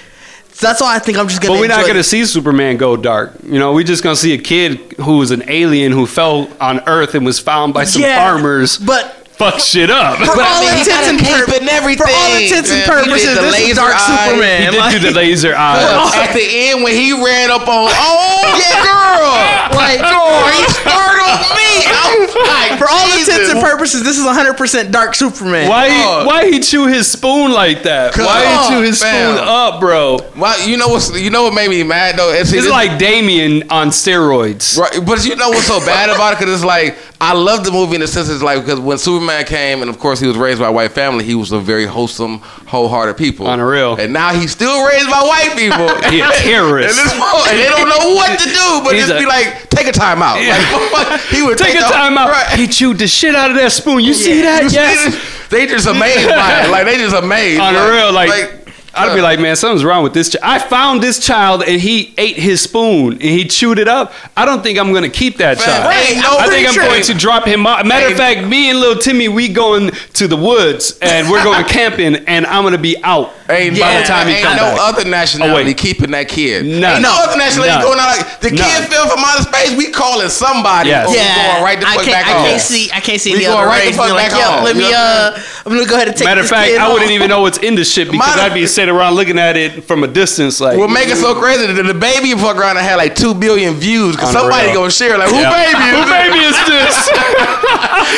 so 0.52 0.68
that's 0.68 0.82
why 0.82 0.96
I 0.96 1.00
think 1.00 1.18
I'm 1.18 1.28
just 1.28 1.42
gonna. 1.42 1.56
But 1.56 1.62
we're 1.62 1.68
not 1.68 1.82
going 1.82 1.96
to 1.96 2.02
it. 2.02 2.04
see 2.04 2.26
Superman 2.26 2.78
go 2.78 2.96
dark. 2.96 3.34
You 3.44 3.58
know, 3.58 3.74
we're 3.74 3.84
just 3.84 4.04
going 4.04 4.16
to 4.16 4.22
see 4.22 4.34
a 4.34 4.38
kid 4.38 4.78
who 4.98 5.18
was 5.18 5.32
an 5.32 5.42
alien 5.48 5.92
who 5.92 6.06
fell 6.06 6.48
on 6.62 6.80
Earth 6.88 7.16
and 7.16 7.26
was 7.26 7.40
found 7.40 7.74
by 7.74 7.86
some 7.86 8.04
Yeah, 8.04 8.18
farmers. 8.24 8.78
but 8.78 9.23
fuck 9.44 9.60
shit 9.60 9.92
up. 9.92 10.16
For 10.24 10.40
all 10.40 10.64
intents 10.72 11.12
and 11.12 11.20
cape 11.20 11.52
pur- 11.52 11.60
and 11.60 11.68
everything. 11.68 12.08
For 12.08 12.14
all 12.16 12.32
intents 12.40 12.72
and 12.72 12.80
man. 12.88 13.04
He 13.04 13.12
did 13.20 13.36
purposes, 13.36 13.36
this 13.36 13.44
is 13.44 13.52
laser 13.52 13.76
Dark 13.84 13.96
eye. 14.00 14.08
Superman. 14.32 14.60
He 14.64 14.72
did 14.72 14.80
like, 14.80 14.94
do 14.96 15.00
the 15.04 15.12
laser 15.12 15.54
eyes. 15.58 15.84
At 16.16 16.32
the 16.32 16.46
end 16.72 16.84
when 16.84 16.96
he 16.96 17.12
ran 17.12 17.52
up 17.52 17.68
on, 17.68 17.92
oh 17.92 18.40
Yeah. 18.56 18.80
girl, 18.88 19.36
like, 19.76 20.00
oh, 20.00 20.48
he 20.56 20.64
startled 20.80 21.44
me. 21.60 21.72
I 21.92 22.04
was 22.24 22.32
like, 22.48 22.80
for 22.80 22.88
all 22.88 23.04
intents 23.34 23.54
and 23.54 23.62
purposes, 23.62 24.04
this 24.04 24.18
is 24.18 24.26
100% 24.26 24.92
Dark 24.92 25.16
Superman. 25.16 25.70
Why 25.70 25.88
Oh. 25.92 26.22
he, 26.22 26.28
why 26.28 26.52
he 26.52 26.60
chew 26.60 26.88
his 26.88 27.12
spoon 27.12 27.52
like 27.52 27.84
that? 27.84 28.16
Why 28.18 28.46
he 28.46 28.70
chew 28.76 28.82
his 28.82 29.02
fam. 29.02 29.36
spoon 29.38 29.48
up, 29.48 29.80
bro? 29.80 30.18
Why? 30.36 30.64
you 30.66 30.78
know 30.78 30.88
what's 30.90 31.12
you 31.20 31.30
know 31.30 31.44
what 31.44 31.54
made 31.54 31.70
me 31.70 31.84
mad 31.84 32.18
though? 32.18 32.34
And 32.34 32.48
see, 32.48 32.58
It's 32.58 32.68
like 32.70 32.98
Damien 33.00 33.70
on 33.70 33.90
steroids. 33.90 34.78
Right, 34.78 35.00
but 35.06 35.26
you 35.26 35.36
know 35.36 35.50
what's 35.50 35.66
so 35.68 35.80
bad 35.80 36.10
about 36.10 36.34
it? 36.34 36.40
Because 36.40 36.54
it's 36.56 36.64
like 36.66 36.98
I 37.22 37.34
love 37.34 37.64
the 37.64 37.72
movie 37.72 37.96
in 37.96 38.02
the 38.02 38.08
sense 38.08 38.28
it's 38.30 38.44
like 38.44 38.60
because 38.66 38.80
when 38.80 38.98
Superman 38.98 39.46
came, 39.46 39.82
and 39.82 39.90
of 39.90 39.98
course 40.00 40.20
he 40.20 40.28
was 40.28 40.36
raised 40.38 40.60
by 40.60 40.68
a 40.68 40.72
white 40.72 40.92
family, 40.92 41.24
he 41.24 41.36
was 41.36 41.52
a 41.54 41.60
very 41.60 41.86
wholesome, 41.86 42.40
wholehearted 42.40 43.16
people. 43.18 43.48
Unreal. 43.50 43.96
And 43.96 44.12
now 44.12 44.34
he's 44.34 44.52
still 44.52 44.86
raised 44.86 45.10
by 45.10 45.22
white 45.22 45.56
people. 45.58 45.88
He 46.14 46.20
a 46.20 46.26
and, 46.26 46.34
terrorist. 46.44 46.96
this, 47.02 47.12
and 47.14 47.58
they 47.60 47.70
don't 47.70 47.88
know 47.90 48.14
what 48.14 48.38
to 48.40 48.46
do, 48.46 48.82
but 48.84 48.94
He's 48.94 49.08
just 49.08 49.14
a- 49.16 49.20
be 49.20 49.26
like, 49.26 49.70
take 49.70 49.88
a 49.88 49.92
time 49.92 50.22
out. 50.22 50.42
Yeah. 50.42 50.58
Like, 50.94 51.22
he 51.34 51.42
would 51.42 51.58
Take 51.58 51.76
a 51.76 51.80
the- 51.80 51.86
time 51.86 52.18
out. 52.18 52.30
Right. 52.30 52.60
He 52.60 52.68
chewed 52.68 52.98
the 53.00 53.08
shit 53.24 53.36
out 53.36 53.52
of 53.52 53.58
that 53.58 53.72
spoon. 53.72 54.04
You 54.04 54.14
see 54.14 54.42
that? 54.42 54.72
Yes. 54.72 55.48
They 55.50 55.66
just 55.66 55.88
amazed 55.88 56.28
by 56.30 56.64
it. 56.66 56.70
Like 56.70 56.86
they 56.86 56.98
just 56.98 57.16
amazed. 57.16 57.62
On 57.62 57.74
the 57.74 57.92
real, 57.92 58.12
like, 58.12 58.60
I'd 58.96 59.16
be 59.16 59.22
like, 59.22 59.40
man, 59.40 59.56
something's 59.56 59.84
wrong 59.86 60.04
with 60.04 60.14
this. 60.14 60.32
Ch- 60.32 60.36
I 60.44 60.60
found 60.60 61.02
this 61.02 61.24
child 61.26 61.64
and 61.64 61.80
he 61.82 62.14
ate 62.18 62.36
his 62.36 62.62
spoon 62.62 63.14
and 63.14 63.22
he 63.22 63.46
chewed 63.46 63.80
it 63.80 63.88
up. 63.88 64.14
I 64.38 64.46
don't 64.46 64.62
think 64.62 64.78
I'm 64.78 64.94
gonna 64.94 65.10
keep 65.10 65.38
that 65.38 65.58
Man, 65.58 65.66
child. 65.66 66.22
no 66.22 66.38
I 66.38 66.48
think 66.48 66.68
I'm 66.68 66.76
going 66.76 67.04
to 67.04 67.14
drop 67.14 67.46
him 67.46 67.66
off. 67.66 67.86
Matter 67.86 68.08
of 68.08 68.14
fact, 68.18 68.46
me 68.48 68.70
and 68.70 68.80
little 68.80 69.02
Timmy, 69.02 69.30
we 69.30 69.48
going 69.48 69.90
to 70.14 70.28
the 70.28 70.38
woods 70.38 71.00
and 71.02 71.30
we're 71.30 71.44
going 71.44 71.66
camping 71.80 72.16
and 72.28 72.46
I'm 72.46 72.64
gonna 72.64 72.78
be 72.78 72.98
out 73.04 73.32
Ain't, 73.50 73.76
by 73.78 74.00
the 74.00 74.08
time 74.08 74.28
he 74.28 74.36
ain't 74.40 74.44
comes 74.48 74.56
no 74.56 74.72
back. 74.72 74.80
other 74.96 75.04
nationality 75.10 75.72
Oh, 75.72 75.76
keeping 75.76 76.12
that 76.12 76.30
kid. 76.30 76.64
None. 76.66 76.80
Ain't 76.96 77.02
no 77.04 77.12
other 77.12 77.36
nationality 77.38 77.76
None. 77.76 77.84
going 77.84 78.00
out 78.00 78.16
like 78.16 78.40
the 78.40 78.52
None. 78.52 78.64
kid 78.64 78.88
fell 78.88 79.10
from 79.12 79.20
outer 79.20 79.44
space. 79.44 79.76
We 79.76 79.92
calling 79.92 80.30
somebody. 80.30 80.90
Yes. 80.90 81.12
Yeah, 81.12 81.52
going 81.60 81.64
right 81.64 81.80
the 81.80 81.88
I 81.88 81.96
fuck 82.00 82.06
can't. 82.08 82.16
back 82.16 82.28
I 82.28 82.32
home. 82.40 82.46
can't 82.48 82.62
see. 82.62 82.88
I 82.92 83.00
can't 83.04 83.20
see 83.20 83.32
We 83.36 83.44
any 83.44 83.46
going 83.52 83.58
other 83.60 83.68
right 83.68 83.92
the 83.92 83.98
fuck 84.00 84.06
being 84.08 84.16
like, 84.16 84.32
back 84.32 84.40
yo, 84.40 84.48
home. 84.48 84.64
let 84.64 84.76
me. 84.80 84.88
Uh, 84.88 85.36
I'm 85.68 85.72
gonna 85.76 85.84
go 85.86 85.96
ahead 86.00 86.08
and 86.08 86.16
take 86.16 86.24
this. 86.24 86.32
Matter 86.32 86.42
of 86.42 86.48
fact, 86.48 86.72
kid 86.72 86.80
I 86.80 86.88
wouldn't 86.88 87.12
off. 87.12 87.20
even 87.20 87.28
know 87.28 87.42
what's 87.44 87.58
in 87.60 87.76
the 87.76 87.84
shit 87.84 88.08
because 88.08 88.36
Matter- 88.36 88.48
I'd 88.48 88.54
be 88.56 88.66
sitting 88.68 88.96
around 88.96 89.16
looking 89.16 89.38
at 89.38 89.58
it 89.58 89.84
from 89.84 90.04
a 90.04 90.08
distance, 90.08 90.62
like. 90.64 90.78
What 90.80 90.90
make 90.90 91.10
it 91.12 91.18
so 91.20 91.36
crazy 91.36 91.68
that 91.68 91.84
the 91.84 91.94
baby 91.94 92.32
fuck 92.40 92.56
around 92.56 92.78
and 92.80 92.86
had 92.88 92.96
like 92.96 93.16
two 93.16 93.34
billion 93.36 93.76
views 93.76 94.16
because 94.16 94.32
somebody 94.32 94.72
gonna 94.74 94.88
share 94.92 95.18
like 95.20 95.28
who 95.28 95.44
baby 95.44 95.84
Who 95.92 96.00
is 96.00 96.10
baby 96.10 96.40
is 96.48 96.58
this? 96.64 96.96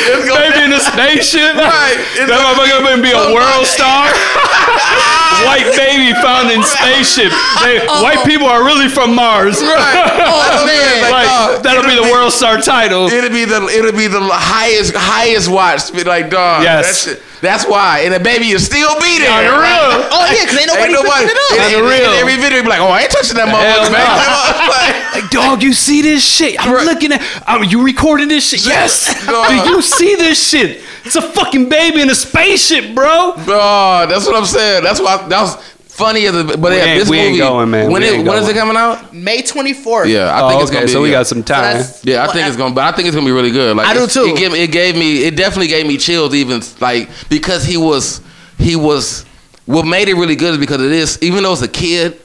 Baby 0.06 0.64
in 0.64 0.72
a 0.72 0.80
spaceship? 0.92 1.54
Right. 1.56 1.96
That 2.26 2.28
motherfucker 2.30 2.84
gonna 2.84 3.02
be 3.02 3.10
a 3.12 3.32
world 3.34 3.66
star? 3.66 4.06
White 5.44 5.68
baby 5.76 6.12
found 6.22 6.50
in 6.50 6.62
spaceship. 6.62 7.32
They, 7.62 7.84
White 7.86 8.24
people 8.24 8.46
are 8.46 8.64
really 8.64 8.88
from 8.88 9.14
Mars. 9.14 9.60
Right. 9.60 10.12
Oh 10.26 10.66
man, 10.66 11.10
like, 11.10 11.26
Like, 11.26 11.62
that'll 11.62 11.84
be 11.84 11.94
the 11.94 12.10
world 12.12 12.32
star 12.32 12.58
title. 12.60 13.06
It'll 13.08 13.30
be 13.30 13.44
the 13.44 13.62
it'll 13.68 13.92
be 13.92 14.06
the 14.08 14.20
highest 14.32 14.94
highest 14.94 15.48
watch. 15.48 15.92
Be 15.92 16.02
like 16.04 16.30
dog. 16.30 16.62
Yes. 16.62 17.04
That's, 17.06 17.40
that's 17.40 17.64
why. 17.66 18.00
And 18.00 18.14
the 18.14 18.20
baby 18.20 18.48
is 18.50 18.64
still 18.66 18.94
be 19.00 19.18
there. 19.18 19.30
On 19.30 19.44
the 19.44 19.50
real. 19.50 20.08
Oh 20.10 20.26
yeah, 20.32 20.44
because 20.44 20.58
ain't 20.58 20.66
nobody, 20.68 20.84
Ain't 20.84 20.92
nobody. 20.92 21.26
picking 21.26 21.36
it 21.36 21.38
up. 21.38 21.52
And, 21.52 21.60
On 21.60 21.70
the 21.70 21.76
and- 21.78 21.86
and 21.86 22.02
real. 22.02 22.10
every 22.20 22.36
video 22.36 22.62
be 22.62 22.68
like, 22.68 22.80
oh, 22.80 22.88
I 22.88 23.00
ain't 23.02 23.10
touching 23.12 23.36
that 23.36 23.48
motherfucker, 23.48 23.92
man. 23.92 24.06
Like, 24.66 25.22
Like, 25.22 25.30
dog, 25.30 25.62
you 25.62 25.72
see 25.72 26.02
this 26.02 26.24
shit? 26.24 26.56
I'm 26.60 26.72
Right. 26.74 26.84
looking 26.86 27.12
at. 27.12 27.22
Um, 27.48 27.64
you 27.64 27.82
recording 27.84 28.28
this 28.28 28.48
shit? 28.48 28.64
Yes. 28.66 29.06
Do 29.26 29.54
you 29.70 29.82
see 29.82 30.14
this 30.16 30.36
shit? 30.48 30.82
It's 31.04 31.14
a 31.16 31.22
fucking 31.22 31.68
baby 31.68 32.00
in 32.00 32.10
a 32.10 32.14
spaceship, 32.16 32.92
bro. 32.94 33.34
Oh, 33.36 34.06
that's 34.08 34.26
what 34.26 34.34
I'm 34.34 34.44
saying. 34.44 34.82
That's 34.82 34.98
why 35.00 35.15
that 35.28 35.40
was 35.42 35.56
funny 35.88 36.26
as 36.26 36.36
a, 36.36 36.44
but 36.44 36.72
yeah, 36.72 36.84
ain't- 36.84 37.00
this 37.00 37.08
we 37.08 37.18
ain't 37.18 37.28
movie. 37.30 37.38
going, 37.40 37.70
man. 37.70 37.90
When 37.90 38.02
We 38.02 38.08
it 38.08 38.12
ain't 38.16 38.28
when 38.28 38.42
is 38.42 38.48
it 38.48 38.54
coming 38.54 38.76
out? 38.76 39.14
May 39.14 39.40
24th. 39.42 40.08
Yeah, 40.08 40.26
I 40.30 40.42
oh, 40.42 40.48
think 40.50 40.60
it's 40.62 40.70
okay, 40.70 40.74
gonna 40.80 40.86
be. 40.86 40.92
so 40.92 41.00
we 41.02 41.10
got 41.10 41.26
some 41.26 41.42
time. 41.42 41.62
that's- 41.62 42.00
Yeah, 42.04 42.16
I 42.16 42.24
Well, 42.26 42.32
think 42.34 42.44
I- 42.44 42.48
it's 42.48 42.56
gonna, 42.56 42.74
but 42.74 42.84
I 42.84 42.92
think 42.92 43.08
it's 43.08 43.14
gonna 43.14 43.26
be 43.26 43.32
really 43.32 43.50
good. 43.50 43.76
Like 43.76 43.86
I 43.86 43.94
do 43.94 44.06
too. 44.06 44.26
It 44.26 44.36
gave, 44.36 44.52
it 44.54 44.70
gave 44.72 44.94
me, 44.96 45.24
it 45.24 45.36
definitely 45.36 45.68
gave 45.68 45.86
me 45.86 45.96
chills. 45.96 46.34
Even 46.34 46.62
like 46.80 47.08
because 47.30 47.64
he 47.64 47.76
was, 47.76 48.20
he 48.58 48.76
was. 48.76 49.24
What 49.64 49.84
made 49.84 50.08
it 50.08 50.14
really 50.14 50.36
good 50.36 50.52
is 50.52 50.58
because 50.58 50.80
it 50.80 50.92
is, 50.92 51.18
even 51.22 51.42
though 51.42 51.52
it's 51.52 51.62
a 51.62 51.66
kid, 51.66 52.20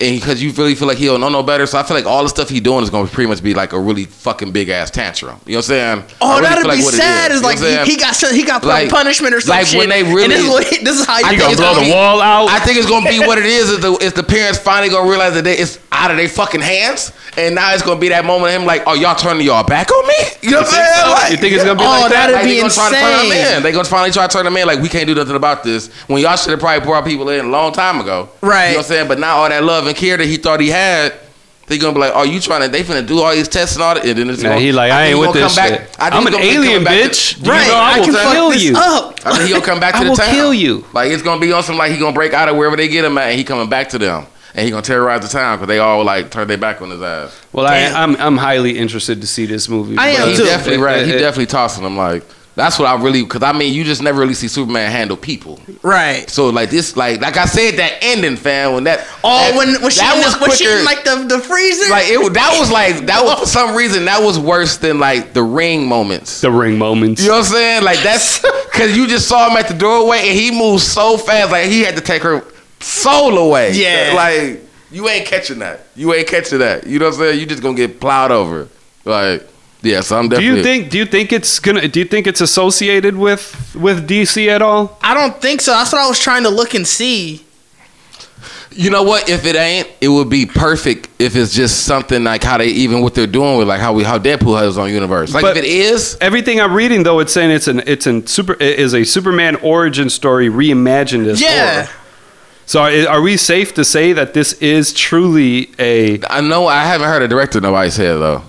and 0.00 0.20
because 0.20 0.42
you 0.42 0.52
really 0.52 0.74
feel 0.74 0.88
like 0.88 0.98
he 0.98 1.06
don't 1.06 1.20
know 1.20 1.28
no 1.28 1.42
better. 1.42 1.66
So 1.66 1.78
I 1.78 1.82
feel 1.82 1.96
like 1.96 2.06
all 2.06 2.22
the 2.22 2.28
stuff 2.28 2.48
he 2.48 2.60
doing 2.60 2.82
is 2.82 2.90
gonna 2.90 3.08
pretty 3.08 3.28
much 3.28 3.42
be 3.42 3.54
like 3.54 3.72
a 3.72 3.80
really 3.80 4.04
fucking 4.04 4.52
big 4.52 4.68
ass 4.68 4.90
tantrum. 4.90 5.40
You 5.46 5.52
know 5.52 5.58
what 5.58 5.64
I'm 5.64 6.02
saying? 6.02 6.04
Oh, 6.20 6.36
really 6.36 6.42
that'd 6.48 6.62
be 6.64 6.68
like 6.68 6.84
what 6.84 6.94
it 6.94 6.96
sad. 6.98 7.30
is. 7.30 7.38
Is 7.38 7.42
like 7.42 7.58
You 7.58 7.64
know 7.76 7.84
he, 7.84 7.92
he 7.92 7.96
got 7.96 8.16
he 8.16 8.42
got 8.44 8.64
Like- 8.64 8.90
punishment 8.90 9.34
or 9.34 9.40
something. 9.40 9.58
like 9.58 9.66
shit. 9.66 9.78
when 9.78 9.88
they 9.88 10.00
and 10.04 10.14
really- 10.14 10.28
this 10.28 10.42
is, 10.44 10.48
what, 10.50 10.64
this 10.84 11.00
is 11.00 11.06
how 11.06 11.18
you 11.18 11.26
think 11.26 11.40
gonna 11.40 11.52
it's 11.52 11.60
blow 11.60 11.72
gonna 11.74 11.80
the 11.80 11.86
be- 11.86 11.92
wall 11.94 12.20
out? 12.20 12.48
I 12.50 12.58
think 12.60 12.78
it's 12.78 12.88
gonna 12.88 13.08
be 13.08 13.18
what 13.20 13.38
it 13.38 13.46
is. 13.46 13.70
Is 13.70 13.80
the, 13.80 13.92
is 14.04 14.12
the 14.12 14.22
parents 14.22 14.58
finally 14.58 14.90
gonna 14.90 15.08
realize 15.08 15.34
that 15.34 15.44
they, 15.44 15.56
it's 15.56 15.78
out 15.92 16.10
of 16.10 16.18
their 16.18 16.28
fucking 16.28 16.60
hands, 16.60 17.12
and 17.38 17.54
now 17.54 17.72
it's 17.72 17.82
gonna 17.82 17.98
be 17.98 18.08
that 18.10 18.24
moment 18.24 18.54
of 18.54 18.60
him 18.60 18.66
like, 18.66 18.82
oh, 18.86 18.92
y'all 18.94 19.14
turning 19.14 19.46
y'all 19.46 19.64
back 19.64 19.90
on 19.90 20.06
me? 20.06 20.14
You 20.42 20.50
know 20.50 20.58
what 20.58 20.66
I'm 20.68 20.72
think 20.74 20.84
saying? 20.86 21.04
so? 21.04 21.10
Like, 21.10 21.30
You 21.32 21.36
think 21.38 21.54
it's 21.54 21.64
gonna 21.64 21.78
be 21.78 21.84
Oh, 21.84 21.88
like 21.88 22.12
that? 22.12 22.26
that'd 22.30 22.34
like, 22.36 22.44
be 22.44 22.50
they 22.54 22.60
gonna 22.60 22.72
try 22.72 22.88
to 22.90 22.94
turn 22.94 23.12
them 23.16 23.26
insane. 23.32 23.56
in. 23.56 23.62
They 23.62 23.72
gonna 23.72 23.84
finally 23.84 24.10
try 24.12 24.26
to 24.26 24.32
turn 24.32 24.44
them 24.44 24.56
in. 24.56 24.66
Like 24.66 24.80
we 24.80 24.88
can't 24.88 25.06
do 25.06 25.14
nothing 25.14 25.36
about 25.36 25.64
this. 25.64 25.88
When 26.06 26.20
y'all 26.22 26.36
should 26.36 26.50
have 26.50 26.60
probably 26.60 26.84
brought 26.86 27.04
people 27.04 27.28
in 27.30 27.46
a 27.46 27.48
long 27.48 27.72
time 27.72 28.00
ago. 28.00 28.28
Right. 28.42 28.66
You 28.66 28.70
know 28.72 28.78
what 28.78 28.86
I'm 28.86 28.88
saying? 28.88 29.08
But 29.08 29.18
now 29.18 29.36
all 29.38 29.48
that 29.48 29.64
love 29.64 29.85
and 29.88 29.96
care 29.96 30.16
that 30.16 30.26
he 30.26 30.36
thought 30.36 30.60
he 30.60 30.68
had. 30.68 31.12
They 31.68 31.78
gonna 31.78 31.94
be 31.94 31.98
like, 31.98 32.12
oh, 32.14 32.22
you 32.22 32.38
trying 32.38 32.62
to? 32.62 32.68
They 32.68 32.84
finna 32.84 33.04
do 33.04 33.18
all 33.20 33.32
these 33.34 33.48
tests 33.48 33.74
and 33.74 33.82
all 33.82 33.94
that, 33.96 34.06
and 34.06 34.16
then 34.16 34.30
it's 34.30 34.40
Nah, 34.40 34.50
gonna, 34.50 34.60
he 34.60 34.70
like, 34.70 34.92
I 34.92 35.06
think 35.10 35.16
ain't 35.16 35.18
he 35.18 35.26
with 35.26 35.32
this 35.34 35.56
come 35.56 35.68
shit. 35.68 35.78
back- 35.98 36.12
I 36.12 36.16
I'm 36.16 36.24
an 36.28 36.34
alien, 36.34 36.62
coming 36.64 36.84
back 36.84 37.02
to- 37.02 37.08
bitch. 37.08 37.44
You 37.44 37.50
Right, 37.50 37.66
know 37.66 37.74
I 37.74 37.92
I 37.94 37.98
will 37.98 38.04
can 38.04 38.14
fuck 38.14 38.32
kill 38.34 38.50
this 38.50 38.62
you. 38.62 38.74
up. 38.76 39.20
I 39.26 39.30
think 39.32 39.42
he 39.42 39.50
gonna 39.50 39.64
come 39.64 39.80
back 39.80 39.94
to 39.94 39.98
town. 39.98 40.00
I 40.00 40.04
the 40.04 40.10
will 40.10 40.16
town. 40.16 40.34
kill 40.36 40.54
you. 40.54 40.84
Like 40.92 41.10
it's 41.10 41.24
gonna 41.24 41.40
be 41.40 41.50
on 41.50 41.64
some 41.64 41.76
like 41.76 41.90
he 41.90 41.98
gonna 41.98 42.12
break 42.14 42.32
out 42.34 42.48
of 42.48 42.54
wherever 42.56 42.76
they 42.76 42.86
get 42.86 43.04
him 43.04 43.18
at, 43.18 43.30
and 43.30 43.36
he 43.38 43.42
coming 43.42 43.68
back 43.68 43.88
to 43.88 43.98
them, 43.98 44.26
and 44.54 44.64
he 44.64 44.70
gonna 44.70 44.82
terrorize 44.82 45.22
the 45.22 45.28
town 45.28 45.56
because 45.56 45.66
they 45.66 45.80
all 45.80 46.04
like 46.04 46.30
turned 46.30 46.48
their 46.48 46.56
back 46.56 46.80
on 46.82 46.90
his 46.90 47.02
ass. 47.02 47.36
Well, 47.52 47.66
I, 47.66 47.80
Damn. 47.80 47.96
I'm 47.96 48.16
I'm 48.20 48.36
highly 48.36 48.78
interested 48.78 49.20
to 49.20 49.26
see 49.26 49.46
this 49.46 49.68
movie. 49.68 49.98
I 49.98 50.10
am 50.10 50.20
But- 50.20 50.28
He's 50.28 50.38
too. 50.38 50.44
definitely 50.44 50.82
right. 50.84 51.04
He 51.04 51.10
definitely 51.14 51.46
tossing 51.46 51.82
them 51.82 51.96
like. 51.96 52.22
That's 52.56 52.78
what 52.78 52.88
I 52.88 53.00
really 53.00 53.22
because 53.22 53.42
I 53.42 53.52
mean 53.52 53.72
you 53.74 53.84
just 53.84 54.02
never 54.02 54.18
really 54.18 54.34
see 54.34 54.48
Superman 54.48 54.90
handle 54.90 55.16
people. 55.16 55.60
Right. 55.82 56.28
So 56.28 56.48
like 56.48 56.70
this 56.70 56.96
like 56.96 57.20
like 57.20 57.36
I 57.36 57.44
said 57.44 57.76
that 57.76 57.98
ending 58.00 58.36
fam 58.36 58.72
when 58.72 58.84
that 58.84 59.06
Oh, 59.22 59.28
that, 59.50 59.56
when 59.56 59.80
when 59.82 59.90
she 59.90 60.00
that 60.00 60.16
in 60.16 60.24
was 60.24 60.34
the, 60.34 60.40
when 60.40 60.50
she 60.52 60.64
in 60.66 60.84
like 60.84 61.04
the 61.04 61.36
the 61.36 61.38
freezer. 61.38 61.90
like 61.90 62.08
it 62.08 62.18
was- 62.18 62.30
that 62.32 62.56
was 62.58 62.70
like 62.72 63.06
that 63.06 63.22
was 63.22 63.40
for 63.40 63.46
some 63.46 63.76
reason 63.76 64.06
that 64.06 64.22
was 64.22 64.38
worse 64.38 64.78
than 64.78 64.98
like 64.98 65.34
the 65.34 65.42
ring 65.42 65.86
moments. 65.86 66.40
the 66.40 66.50
ring 66.50 66.78
moments. 66.78 67.20
You 67.22 67.28
know 67.28 67.34
what 67.34 67.46
I'm 67.46 67.52
saying? 67.52 67.82
Like 67.84 67.98
that's 68.00 68.40
because 68.72 68.96
you 68.96 69.06
just 69.06 69.28
saw 69.28 69.50
him 69.50 69.56
at 69.58 69.68
the 69.68 69.74
doorway 69.74 70.20
and 70.20 70.36
he 70.38 70.50
moved 70.50 70.82
so 70.82 71.18
fast, 71.18 71.52
like 71.52 71.66
he 71.66 71.82
had 71.82 71.94
to 71.96 72.00
take 72.02 72.22
her 72.22 72.42
soul 72.80 73.36
away. 73.38 73.72
Yeah. 73.74 74.12
Like 74.14 74.62
you 74.90 75.06
ain't 75.08 75.26
catching 75.26 75.58
that. 75.58 75.80
You 75.94 76.14
ain't 76.14 76.26
catching 76.28 76.60
that. 76.60 76.86
You 76.86 76.98
know 77.00 77.06
what 77.06 77.14
I'm 77.14 77.20
saying? 77.20 77.40
You 77.40 77.44
just 77.44 77.62
gonna 77.62 77.76
get 77.76 78.00
plowed 78.00 78.30
over. 78.30 78.68
Like 79.04 79.46
yeah. 79.86 80.00
So 80.00 80.18
I'm 80.18 80.28
definitely. 80.28 80.50
Do 80.50 80.56
you 80.56 80.62
think? 80.62 80.90
Do 80.90 80.98
you 80.98 81.06
think 81.06 81.32
it's 81.32 81.58
gonna? 81.58 81.88
Do 81.88 81.98
you 82.00 82.06
think 82.06 82.26
it's 82.26 82.40
associated 82.40 83.16
with 83.16 83.74
with 83.78 84.08
DC 84.08 84.48
at 84.48 84.62
all? 84.62 84.98
I 85.02 85.14
don't 85.14 85.40
think 85.40 85.60
so. 85.60 85.72
That's 85.72 85.92
what 85.92 86.02
I 86.02 86.08
was 86.08 86.18
trying 86.18 86.42
to 86.42 86.50
look 86.50 86.74
and 86.74 86.86
see. 86.86 87.42
You 88.72 88.90
know 88.90 89.02
what? 89.04 89.30
If 89.30 89.46
it 89.46 89.56
ain't, 89.56 89.88
it 90.02 90.08
would 90.08 90.28
be 90.28 90.44
perfect 90.44 91.08
if 91.18 91.34
it's 91.34 91.54
just 91.54 91.84
something 91.84 92.22
like 92.24 92.44
how 92.44 92.58
they 92.58 92.66
even 92.66 93.00
what 93.00 93.14
they're 93.14 93.26
doing 93.26 93.56
with 93.56 93.66
like 93.68 93.80
how 93.80 93.94
we 93.94 94.04
how 94.04 94.18
Deadpool 94.18 94.58
has 94.58 94.66
his 94.66 94.78
own 94.78 94.90
universe. 94.90 95.32
Like 95.32 95.42
But- 95.42 95.56
if 95.56 95.64
it 95.64 95.68
is, 95.68 96.18
Everything 96.20 96.60
I'm 96.60 96.74
reading 96.74 97.02
though, 97.02 97.20
it's 97.20 97.32
saying 97.32 97.52
it's 97.52 97.68
an 97.68 97.82
it's 97.86 98.06
an 98.06 98.26
super 98.26 98.52
it 98.54 98.78
is 98.78 98.92
a 98.94 99.04
Superman 99.04 99.56
origin 99.56 100.10
story 100.10 100.50
reimagined 100.50 101.26
as 101.26 101.40
Yeah. 101.40 101.84
horror. 101.84 101.88
So 102.66 102.80
are, 102.82 103.08
are 103.08 103.22
we 103.22 103.36
safe 103.38 103.72
to 103.74 103.84
say 103.84 104.12
that 104.12 104.34
this 104.34 104.52
is 104.54 104.92
truly 104.92 105.70
a? 105.78 106.20
I 106.28 106.42
know 106.42 106.66
I 106.66 106.82
haven't 106.84 107.06
heard 107.08 107.22
a 107.22 107.28
director 107.28 107.60
nobody 107.62 107.88
say 107.88 108.06
it 108.08 108.18
though. 108.18 108.42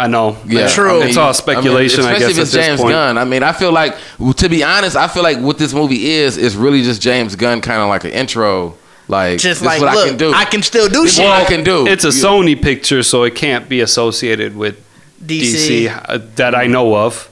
I 0.00 0.06
know. 0.06 0.36
Yeah, 0.46 0.68
True. 0.68 0.96
I 0.96 0.98
mean, 1.00 1.08
It's 1.08 1.16
all 1.16 1.34
speculation, 1.34 2.04
I 2.04 2.12
especially 2.12 2.28
guess, 2.28 2.38
if 2.38 2.42
it's 2.42 2.54
at 2.54 2.58
this 2.58 2.66
James 2.66 2.80
point. 2.80 2.92
Gunn. 2.92 3.18
I 3.18 3.24
mean, 3.24 3.42
I 3.42 3.52
feel 3.52 3.72
like, 3.72 3.96
to 4.36 4.48
be 4.48 4.64
honest, 4.64 4.96
I 4.96 5.08
feel 5.08 5.22
like 5.22 5.38
what 5.38 5.58
this 5.58 5.72
movie 5.74 6.10
is 6.10 6.36
is 6.36 6.56
really 6.56 6.82
just 6.82 7.02
James 7.02 7.36
Gunn, 7.36 7.60
kind 7.60 7.80
of 7.82 7.88
like 7.88 8.04
an 8.04 8.12
intro. 8.12 8.76
Like, 9.08 9.38
Just 9.40 9.60
this 9.60 9.66
like, 9.66 9.76
is 9.78 9.82
what 9.82 9.94
look, 9.94 10.04
I 10.04 10.08
can 10.08 10.16
do. 10.18 10.32
I 10.32 10.44
can 10.44 10.62
still 10.62 10.88
do 10.88 11.02
This 11.02 11.16
shit. 11.16 11.24
what 11.24 11.32
I 11.42 11.44
can 11.44 11.64
do. 11.64 11.84
It's 11.86 12.04
a 12.04 12.08
You- 12.08 12.12
Sony 12.24 12.60
picture, 12.62 13.02
so 13.02 13.24
it 13.24 13.34
can't 13.34 13.68
be 13.68 13.80
associated 13.80 14.56
with 14.56 14.76
DC. 15.24 15.86
DC, 15.86 15.88
uh, 16.08 16.18
that 16.36 16.54
I 16.54 16.66
know 16.68 16.94
of. 16.96 17.28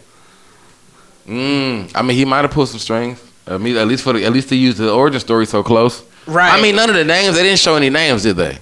Mm, 1.28 1.90
I 1.94 2.02
mean, 2.02 2.16
he 2.16 2.24
might 2.24 2.42
have 2.42 2.50
pulled 2.50 2.68
some 2.68 2.78
strings. 2.81 3.20
I 3.46 3.59
mean, 3.59 3.76
at 3.76 3.87
least 3.87 4.02
for 4.02 4.12
the, 4.12 4.24
at 4.24 4.33
least 4.33 4.48
to 4.50 4.57
use 4.57 4.76
the 4.76 4.92
origin 4.92 5.20
story 5.20 5.46
so 5.46 5.62
close. 5.62 6.02
Right. 6.26 6.52
I 6.52 6.61
mean, 6.61 6.76
none 6.76 6.90
of 6.90 6.96
the 6.96 7.04
names. 7.04 7.37
They 7.37 7.42
didn't 7.42 7.61
show 7.61 7.76
any 7.76 7.90
names, 7.90 8.22
did 8.24 8.37
they? 8.37 8.59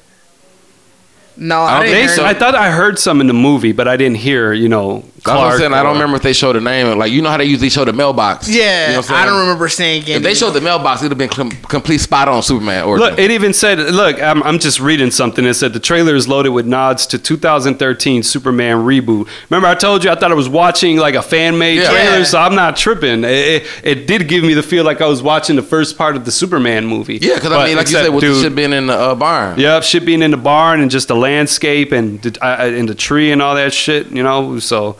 No, 1.37 1.61
I 1.61 1.66
I, 1.66 1.75
don't 1.75 1.83
didn't 1.83 1.94
They, 1.94 2.01
hear 2.01 2.25
I 2.25 2.31
it. 2.31 2.38
thought 2.38 2.55
I 2.55 2.70
heard 2.70 2.99
some 2.99 3.20
in 3.20 3.27
the 3.27 3.35
movie, 3.35 3.72
but 3.72 3.87
I 3.88 3.96
didn't 3.96 4.16
hear, 4.18 4.53
you 4.53 4.68
know, 4.68 5.05
That's 5.27 5.37
what 5.37 5.43
I'm 5.45 5.49
Clark 5.49 5.59
saying. 5.61 5.73
I 5.75 5.83
don't 5.83 5.95
remember 5.95 6.17
if 6.17 6.23
they 6.23 6.33
showed 6.33 6.55
the 6.55 6.61
name. 6.61 6.97
Like 6.99 7.12
you 7.12 7.21
know 7.23 7.31
how 7.31 7.37
they 7.37 7.45
usually 7.45 7.69
show 7.71 7.85
the 7.85 7.93
mailbox. 7.93 8.49
Yeah, 8.49 8.87
You 8.89 8.93
know 8.93 8.99
I'm 8.99 8.99
I 8.99 9.03
saying? 9.07 9.27
don't 9.27 9.41
remember 9.41 9.69
seeing 9.69 10.03
it. 10.03 10.09
If 10.09 10.23
they 10.23 10.35
showed 10.35 10.53
the 10.53 10.61
mailbox, 10.61 11.03
it'd 11.03 11.11
have 11.12 11.19
been 11.19 11.29
com- 11.29 11.51
complete 11.69 11.99
spot 11.99 12.29
on 12.29 12.43
Superman 12.43 12.85
origin. 12.85 13.11
Look, 13.11 13.19
it 13.19 13.31
even 13.31 13.53
said, 13.53 13.79
look, 13.79 14.23
I'm, 14.23 14.43
I'm 14.43 14.59
just 14.59 14.81
reading 14.81 15.11
something. 15.11 15.45
It 15.45 15.55
said 15.55 15.73
the 15.73 15.81
trailer 15.81 16.15
is 16.15 16.29
loaded 16.29 16.51
with 16.51 16.67
nods 16.67 17.07
to 17.09 17.19
2013 17.19 18.23
Superman 18.23 18.79
reboot. 18.79 19.29
Remember, 19.51 19.69
I 19.69 19.75
told 19.75 20.05
you 20.05 20.11
I 20.11 20.15
thought 20.15 20.31
I 20.31 20.35
was 20.35 20.49
watching 20.49 20.97
like 20.97 21.15
a 21.15 21.23
fan 21.23 21.59
made 21.59 21.77
Yeah. 21.79 21.91
trailer, 21.91 22.19
Yeah. 22.19 22.25
so 22.25 22.39
I'm 22.41 22.55
not 22.55 22.77
tripping. 22.77 23.25
It, 23.25 23.31
it, 23.31 23.67
it 23.83 24.07
did 24.07 24.29
give 24.29 24.45
me 24.45 24.55
the 24.55 24.62
feel 24.62 24.85
like 24.85 25.01
I 25.01 25.07
was 25.07 25.23
watching 25.23 25.57
the 25.57 25.62
first 25.62 25.97
part 25.99 26.17
of 26.17 26.25
the 26.25 26.33
Superman 26.33 26.87
movie. 26.87 27.19
yeah, 27.21 27.35
because 27.35 27.53
I 27.53 27.67
mean, 27.67 27.77
like 27.77 27.87
you 27.89 27.93
said, 27.93 28.09
with 28.11 28.21
the 28.23 28.29
dude, 28.29 28.43
shit 28.43 28.55
being 28.55 28.73
in 28.73 28.87
the 28.87 28.95
uh, 28.95 29.15
barn. 29.15 29.59
Yep, 29.59 29.83
shit 29.83 30.05
being 30.05 30.23
in 30.23 30.31
the 30.31 30.37
barn 30.37 30.81
and 30.81 30.91
just 30.91 31.09
the 31.09 31.17
landscape 31.17 31.93
and 31.93 32.21
the, 32.23 32.39
uh, 32.45 32.65
and 32.67 32.89
the 32.89 32.95
tree 32.95 33.33
and 33.33 33.41
all 33.43 33.55
that 33.55 33.73
shit, 33.73 34.11
you 34.11 34.23
know. 34.23 34.59
So 34.59 34.97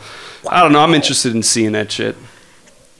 I 0.51 0.61
don't 0.61 0.71
know. 0.71 0.79
I'm 0.81 0.93
interested 0.93 1.35
in 1.35 1.43
seeing 1.43 1.71
that 1.73 1.91
shit. 1.91 2.15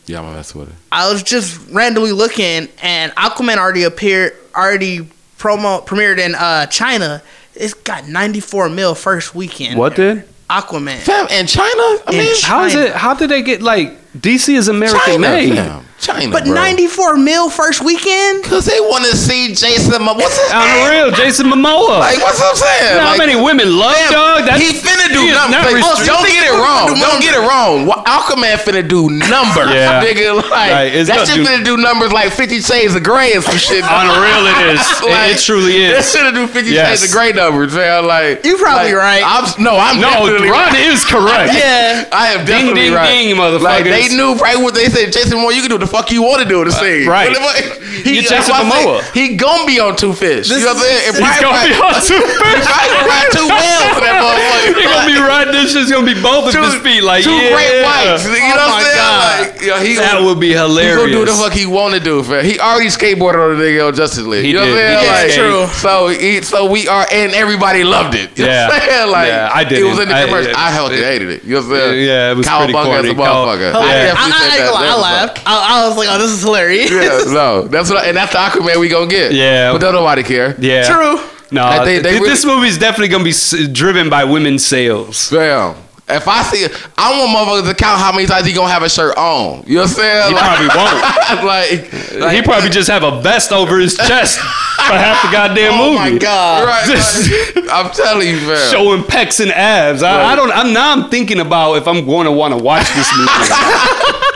Yeah, 0.05 0.19
I'm 0.19 0.25
gonna 0.25 0.37
mess 0.37 0.55
with 0.55 0.69
it. 0.69 0.75
I 0.91 1.11
was 1.11 1.21
just 1.23 1.59
randomly 1.69 2.11
looking, 2.13 2.69
and 2.81 3.11
Aquaman 3.13 3.57
already 3.57 3.83
appeared, 3.83 4.33
already 4.55 4.99
promo 5.37 5.85
premiered 5.85 6.17
in 6.17 6.33
uh, 6.35 6.65
China. 6.67 7.21
It's 7.55 7.73
got 7.73 8.07
94 8.07 8.69
mil 8.69 8.95
first 8.95 9.35
weekend. 9.35 9.77
What 9.77 9.95
did? 9.95 10.23
Aquaman? 10.49 10.97
Fam, 10.99 11.27
in 11.27 11.45
China, 11.45 11.67
I 11.71 12.03
In 12.11 12.17
mean, 12.19 12.35
How 12.43 12.63
is 12.63 12.75
it? 12.75 12.93
How 12.93 13.13
did 13.15 13.29
they 13.29 13.41
get 13.41 13.61
like 13.61 13.97
DC 14.13 14.55
is 14.55 14.69
American 14.69 15.01
China, 15.01 15.19
made? 15.19 15.55
fam. 15.55 15.85
China, 15.99 16.29
But 16.31 16.45
bro. 16.45 16.53
94 16.53 17.17
mil 17.17 17.49
first 17.49 17.81
weekend? 17.83 18.43
Cause 18.45 18.65
they 18.65 18.79
want 18.79 19.03
to 19.09 19.17
see 19.17 19.53
Jason. 19.55 19.97
Mo- 20.03 20.13
What's 20.13 20.37
his 20.37 20.51
On 20.53 20.61
name? 20.61 20.85
the 20.85 20.91
real, 20.91 21.11
Jason 21.11 21.47
Momoa. 21.47 21.99
Like, 21.99 22.17
what's 22.21 22.37
what 22.39 22.51
I'm 22.51 22.55
saying? 22.55 22.91
You 22.93 23.01
know 23.01 23.07
how 23.09 23.17
many 23.17 23.35
women 23.35 23.75
love 23.75 23.95
Damn, 23.97 24.11
dog? 24.13 24.45
That's, 24.45 24.61
he 24.61 24.77
finna 24.77 25.09
do 25.11 25.21
he 25.25 25.31
numbers. 25.33 25.51
not 25.57 25.65
Like, 25.65 25.75
restricted. 25.81 26.05
don't 26.07 26.27
get 26.29 26.43
it 26.45 26.53
wrong. 26.53 26.85
do 26.93 27.01
Don't 27.01 27.21
get 27.21 27.33
it 27.33 27.41
wrong. 27.43 27.85
Wa- 27.89 28.03
Aquaman 28.05 28.57
finna 28.61 28.87
do 28.87 29.09
numbers. 29.09 29.73
Yeah. 29.77 30.03
Nigga, 30.03 30.35
like, 30.37 30.71
Right, 30.71 30.93
it's 30.93 31.09
that 31.09 31.27
shit 31.27 31.37
do- 31.37 31.45
finna 31.45 31.65
do 31.65 31.77
numbers 31.77 32.11
like 32.13 32.31
50 32.31 32.61
Shades 32.61 32.93
of 32.95 33.03
Grey 33.03 33.33
and 33.33 33.43
some 33.43 33.57
shit. 33.57 33.83
On 33.83 34.05
the 34.07 34.13
real, 34.21 34.43
it 34.47 34.77
is. 34.77 34.81
It- 35.01 35.09
Like, 35.09 35.31
it, 35.33 35.39
truly 35.41 35.81
That 35.89 35.99
is. 36.05 36.11
should 36.11 36.33
do 36.33 36.45
50 36.47 36.71
Yes. 36.71 37.01
Shades 37.01 37.09
of 37.09 37.17
Grey 37.17 37.31
numbers, 37.33 37.73
man. 37.73 38.05
Like, 38.05 38.45
You 38.45 38.57
probably 38.57 38.93
like, 38.93 39.01
right. 39.01 39.23
I'm, 39.25 39.49
no, 39.63 39.75
I'm 39.77 39.97
No, 39.99 40.09
definitely 40.13 40.49
Ron 40.49 40.71
right. 40.73 40.87
is 40.93 41.03
correct. 41.05 41.53
Yeah. 41.57 42.05
I 42.11 42.33
am 42.37 42.45
Ding, 42.45 42.69
definitely 42.69 42.81
ding, 42.81 42.93
right. 42.93 43.07
ding, 43.09 43.35
motherfuckers. 43.35 43.61
Like 43.65 43.83
they 43.85 44.07
knew 44.13 44.35
right 44.35 44.57
what 44.57 44.73
they 44.75 44.89
said. 44.89 45.11
Jason 45.11 45.37
Momoa, 45.39 45.53
you 45.55 45.61
can 45.61 45.69
do 45.71 45.77
the 45.77 45.86
fuck 45.87 46.11
you 46.11 46.21
want 46.23 46.41
to 46.43 46.47
do 46.47 46.61
in 46.61 46.67
the 46.67 46.73
scene. 46.75 47.07
right. 47.07 47.29
What 47.31 47.55
the 47.55 47.63
fuck- 47.63 48.05
You're 48.05 48.23
that's 48.23 48.29
Jason 48.47 48.53
why 48.53 48.61
I 48.61 48.69
say 48.69 48.85
Momoa. 48.85 49.13
He 49.13 49.35
gonna 49.35 49.65
be 49.65 49.79
on 49.79 49.95
two 49.95 50.13
fish. 50.13 50.49
you 50.49 50.59
know 50.59 50.73
what 50.73 50.77
I'm 50.77 50.83
saying? 50.83 51.01
He's 51.07 51.39
probably 51.39 51.41
gonna 51.41 51.67
be 51.67 51.75
on 51.81 51.93
two 52.03 52.21
He 52.21 52.61
probably 52.61 52.89
gonna 52.93 53.07
ride 53.09 53.29
two 53.33 53.47
whales 53.47 53.87
for 53.97 54.01
that 54.05 54.15
motherfucker. 54.23 54.75
He's 54.77 54.87
gonna 54.87 55.07
be 55.09 55.17
riding 55.19 55.53
this 55.53 55.73
shit's 55.73 55.91
gonna 55.91 56.05
be 56.05 56.17
both 56.21 56.47
of 56.47 56.53
two, 56.53 56.61
his 56.63 56.75
feet. 56.85 57.01
Like, 57.03 57.23
two 57.23 57.31
yeah. 57.33 57.51
great 57.55 57.81
whites. 57.83 58.23
You 58.27 58.37
know 58.53 58.57
Oh 58.57 58.69
what 58.69 58.77
I'm 58.77 58.83
saying? 58.85 59.17
Like, 59.17 59.61
you 59.61 59.67
know, 59.73 59.79
he 59.81 59.91
That 59.97 60.21
would 60.21 60.39
be 60.39 60.51
hilarious. 60.53 61.01
he 61.05 61.11
gonna 61.11 61.25
do 61.25 61.31
the 61.31 61.37
fuck 61.37 61.53
he 61.53 61.65
want 61.65 61.93
to 61.95 61.99
do. 61.99 62.21
Fam. 62.23 62.45
He 62.45 62.59
already 62.59 62.87
skateboarded 62.93 63.41
on 63.41 63.57
the 63.57 63.63
nigga 63.63 63.87
on 63.87 63.95
Justice 63.95 64.23
League. 64.25 64.45
He 64.45 64.51
you 64.51 64.57
know 64.57 64.65
did. 64.65 64.73
what 64.75 64.83
I'm 64.83 65.01
saying? 65.01 65.27
did 65.27 65.27
Like. 65.27 65.33
True. 65.37 65.79
So, 65.81 66.07
he, 66.09 66.41
so 66.41 66.69
we 66.69 66.87
are, 66.87 67.05
and 67.11 67.33
everybody 67.33 67.83
loved 67.83 68.15
it. 68.15 68.37
You 68.37 68.45
know 68.45 68.51
what 68.51 68.73
I'm 68.73 68.81
Yeah. 68.81 68.87
saying? 68.87 69.11
Like, 69.11 69.27
Yeah, 69.27 69.49
I 69.53 69.63
didn't. 69.63 69.89
was 69.89 69.99
in 69.99 70.09
the 70.09 70.15
I- 70.15 70.25
commercial. 70.25 70.53
I, 70.55 70.69
it- 70.69 70.73
held 70.73 70.91
it, 70.91 70.99
it- 70.99 71.05
hated 71.05 71.29
it. 71.29 71.43
You 71.43 71.55
know 71.55 71.61
what 71.61 71.71
I'm 71.71 71.77
saying? 71.97 72.05
Yeah, 72.07 72.31
it 72.31 72.37
was 72.37 72.47
pretty 72.47 72.73
Cowabunga 72.73 72.83
corny. 72.85 73.09
as 73.09 73.13
a 73.13 73.17
motherfucker. 73.17 73.71
I, 73.73 73.93
definitely 73.93 74.33
I, 74.33 74.57
said 74.57 74.67
that. 74.67 74.73
I, 74.77 75.01
laughed. 75.01 75.41
I, 75.45 75.55
I 75.77 75.87
was 75.87 75.97
like, 75.97 76.07
oh, 76.09 76.17
this 76.17 76.31
is 76.31 76.41
hilarious. 76.43 76.89
Yeah, 76.91 77.31
no, 77.33 77.67
that's 77.67 77.89
what, 77.89 78.05
and 78.05 78.15
that's 78.17 78.31
the 78.33 78.37
Aquaman 78.39 78.79
we 78.79 78.89
gonna 78.89 79.07
get. 79.07 79.31
Yeah. 79.33 79.71
but 79.71 79.79
don't 79.79 79.93
nobody 79.93 80.23
care. 80.23 80.55
Yeah. 80.59 80.83
True. 80.87 81.19
No, 81.51 81.61
Like, 81.63 81.85
they- 81.85 81.99
they 81.99 82.11
th- 82.17 82.23
this 82.23 82.43
movie 82.45 82.67
is 82.67 82.77
definitely 82.77 83.07
gonna 83.09 83.23
be 83.23 83.29
s- 83.29 83.55
driven 83.71 84.09
by 84.09 84.23
women's 84.25 84.65
sales. 84.65 85.29
Damn. 85.29 85.75
If 86.09 86.25
I 86.25 86.41
see, 86.43 86.65
I 86.97 87.19
want 87.19 87.31
motherfuckers 87.35 87.69
to 87.69 87.75
count 87.75 87.99
how 87.99 88.13
many 88.13 88.25
times 88.27 88.45
he 88.47 88.53
gonna 88.53 88.71
have 88.71 88.81
a 88.83 88.89
shirt 88.89 89.17
on. 89.17 89.63
You 89.67 89.75
know 89.75 89.81
what 89.81 89.89
I'm 89.89 89.95
saying? 89.95 90.27
He 90.29 90.33
Like- 90.35 90.43
probably 90.43 90.67
won't. 90.75 91.45
like, 91.45 92.21
like, 92.21 92.35
he 92.35 92.41
probably 92.41 92.69
just 92.69 92.89
have 92.89 93.03
a 93.03 93.21
vest 93.21 93.51
over 93.51 93.77
his 93.77 93.95
chest 93.97 94.39
for 94.39 94.93
half 94.93 95.21
the 95.23 95.31
goddamn 95.33 95.73
Oh 95.73 95.91
movie. 95.91 95.97
Oh 95.97 96.11
my 96.13 96.17
God. 96.17 96.65
right. 96.67 96.85
Just- 96.87 97.57
I'm 97.69 97.91
telling 97.91 98.27
you, 98.29 98.35
man. 98.47 98.71
Showing 98.71 99.03
pecs 99.03 99.41
and 99.41 99.51
abs. 99.51 100.01
I, 100.03 100.31
I 100.31 100.35
don't. 100.37 100.51
I'm 100.51 100.71
now. 100.73 100.93
I'm 100.93 101.09
thinking 101.09 101.39
about 101.41 101.73
if 101.75 101.87
I'm 101.89 102.05
going 102.05 102.25
to 102.25 102.31
want 102.31 102.57
to 102.57 102.63
watch 102.63 102.87
this 102.93 103.09
movie. 103.17 103.27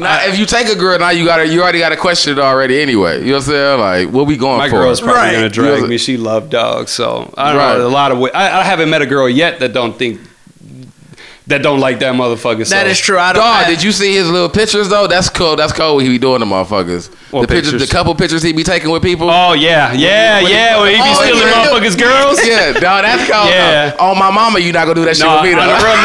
Now, 0.00 0.24
if 0.26 0.38
you 0.38 0.46
take 0.46 0.68
a 0.68 0.74
girl, 0.76 0.98
now 0.98 1.10
you 1.10 1.24
got 1.24 1.38
to 1.38 1.46
you 1.48 1.62
already 1.62 1.78
got 1.78 1.92
a 1.92 1.96
question 1.96 2.38
already 2.38 2.80
anyway. 2.80 3.20
You 3.20 3.26
know 3.26 3.32
what 3.34 3.36
I'm 3.44 3.50
saying? 3.50 3.80
Like, 3.80 4.08
what 4.14 4.26
we 4.26 4.36
going 4.36 4.58
My 4.58 4.68
for? 4.68 4.76
girl's 4.76 5.00
probably 5.00 5.20
Right. 5.20 5.32
gonna 5.32 5.48
drag 5.48 5.80
Yeah. 5.82 5.86
me. 5.86 5.98
She 5.98 6.16
loved 6.16 6.50
dogs, 6.50 6.90
so 6.90 7.32
I 7.36 7.50
don't 7.50 7.58
Right. 7.58 7.78
know. 7.78 7.86
A 7.86 7.88
lot 7.88 8.12
of 8.12 8.18
wa- 8.18 8.30
I, 8.34 8.60
I 8.60 8.64
haven't 8.64 8.90
met 8.90 9.02
a 9.02 9.06
girl 9.06 9.28
yet 9.28 9.60
that 9.60 9.72
don't 9.72 9.98
think 9.98 10.20
that 11.46 11.62
don't 11.62 11.80
like 11.80 11.98
that 11.98 12.14
motherfucker. 12.14 12.68
That 12.68 12.86
is 12.86 12.96
true. 13.00 13.18
I 13.18 13.32
don't. 13.32 13.42
Dog, 13.42 13.66
I, 13.66 13.68
did 13.68 13.82
you 13.82 13.90
see 13.90 14.14
his 14.14 14.30
little 14.30 14.48
pictures 14.48 14.88
though? 14.88 15.08
That's 15.08 15.28
cool. 15.28 15.56
That's 15.56 15.72
cool. 15.72 15.96
What 15.96 16.04
he 16.04 16.08
be 16.10 16.18
doing 16.18 16.38
to 16.40 16.46
motherfuckers. 16.46 17.10
What 17.32 17.42
the 17.42 17.48
pictures, 17.48 17.72
pictures? 17.72 17.88
the 17.88 17.92
couple 17.92 18.14
pictures 18.14 18.42
he 18.44 18.52
be 18.52 18.62
taking 18.62 18.88
with 18.90 19.02
people. 19.02 19.28
Oh 19.28 19.54
yeah, 19.54 19.92
yeah, 19.92 20.36
When 20.42 20.46
he- 20.46 20.52
yeah. 20.52 20.80
When 20.80 20.90
he 20.94 20.96
be 20.96 21.02
Oh, 21.08 21.14
stealing 21.14 21.40
yeah. 21.42 21.66
motherfuckers' 21.66 21.98
girls. 21.98 22.38
Yeah, 22.46 22.72
dog, 22.78 23.02
that's 23.02 23.28
cool. 23.28 23.50
Yeah. 23.50 23.94
On 23.98 24.16
my 24.16 24.30
mama, 24.30 24.60
you 24.60 24.70
not 24.70 24.84
gonna 24.84 24.94
do 24.94 25.04
that 25.06 25.16
shit 25.16 25.26
No, 25.26 25.42
with 25.42 25.50
me. 25.50 25.58
on 25.58 25.66
though. 25.66 25.76
the 25.76 25.84
real, 25.84 25.96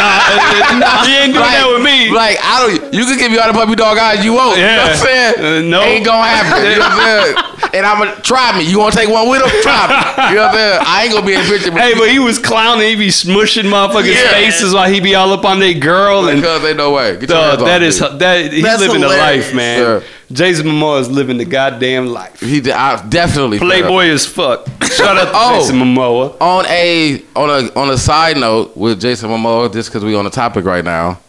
nah, 0.79 1.03
he 1.05 1.15
ain't 1.15 1.33
doing 1.33 1.45
Like- 1.45 1.51
that 1.57 1.69
with 1.69 1.83
me. 1.83 2.09
Like 2.11 2.37
I 2.41 2.67
don't. 2.67 2.84
You 2.91 3.05
can 3.05 3.17
give 3.17 3.31
me 3.31 3.37
all 3.37 3.47
the 3.47 3.53
puppy 3.53 3.75
dog 3.75 3.97
eyes 3.97 4.23
you 4.23 4.33
want. 4.33 4.57
You 4.57 4.63
know 4.65 4.77
what 4.77 4.91
I'm 4.91 4.97
saying? 4.97 5.33
Uh, 5.39 5.61
no. 5.69 5.81
ain't 5.81 6.05
gonna 6.05 6.27
happen. 6.27 6.63
You 6.63 6.77
know 6.77 6.79
what 6.79 6.91
I'm 6.91 7.35
saying? 7.35 7.71
And 7.73 7.85
I'm 7.85 7.97
gonna 7.99 8.21
try 8.21 8.57
me. 8.57 8.63
You 8.69 8.79
wanna 8.79 8.95
take 8.95 9.09
one 9.09 9.27
with 9.29 9.41
him? 9.41 9.49
Try 9.61 9.87
me. 9.87 10.29
You 10.29 10.35
know 10.35 10.41
what 10.43 10.49
I'm 10.51 10.55
saying? 10.55 10.79
I 10.85 11.03
ain't 11.03 11.13
gonna 11.13 11.25
be 11.25 11.33
in 11.33 11.41
the 11.43 11.49
picture. 11.49 11.71
with 11.71 11.79
Hey, 11.81 11.89
you 11.89 11.95
but 11.99 12.09
he 12.09 12.19
was 12.19 12.39
clowning. 12.39 12.87
He 12.87 12.95
be 12.95 13.07
smushing 13.09 13.63
motherfuckers' 13.63 14.13
Yeah. 14.13 14.31
faces 14.31 14.73
while 14.73 14.89
he 14.91 14.99
be 15.01 15.15
all 15.15 15.31
up 15.33 15.43
on 15.45 15.59
their 15.59 15.73
girl 15.73 16.27
and. 16.29 16.41
because 16.41 16.63
ain't 16.63 16.77
no 16.77 16.91
way. 16.91 17.13
Get 17.17 17.29
your 17.29 17.37
Dog, 17.57 17.59
hands 17.59 17.61
off 17.61 17.67
that 17.67 17.81
me. 17.81 17.87
is 17.87 17.99
that 18.19 18.53
he's 18.53 18.63
That's 18.63 18.81
living 18.81 19.01
the 19.01 19.09
hilarious. 19.09 19.45
life, 19.47 19.55
man. 19.55 19.79
Yeah. 19.81 19.99
Jason 20.31 20.65
Momoa 20.65 21.01
is 21.01 21.09
living 21.11 21.37
the 21.37 21.45
goddamn 21.45 22.07
life. 22.07 22.39
He 22.39 22.59
I 22.71 23.05
definitely 23.07 23.59
Playboy 23.59 24.05
as 24.09 24.25
fuck. 24.25 24.65
Shout 24.83 25.17
out 25.17 25.25
to 25.25 25.31
Oh. 25.35 25.59
Jason 25.59 25.77
Momoa. 25.79 26.35
on 26.41 26.65
a 26.67 27.21
on 27.35 27.49
a 27.49 27.79
on 27.79 27.89
a 27.91 27.97
side 27.97 28.37
note 28.37 28.75
with 28.75 28.99
Jason 29.01 29.29
Momoa, 29.29 29.71
just 29.71 29.89
because 29.89 30.03
we 30.03 30.15
on 30.15 30.23
the 30.23 30.31
topic 30.31 30.65
right 30.65 30.83
now, 30.83 31.19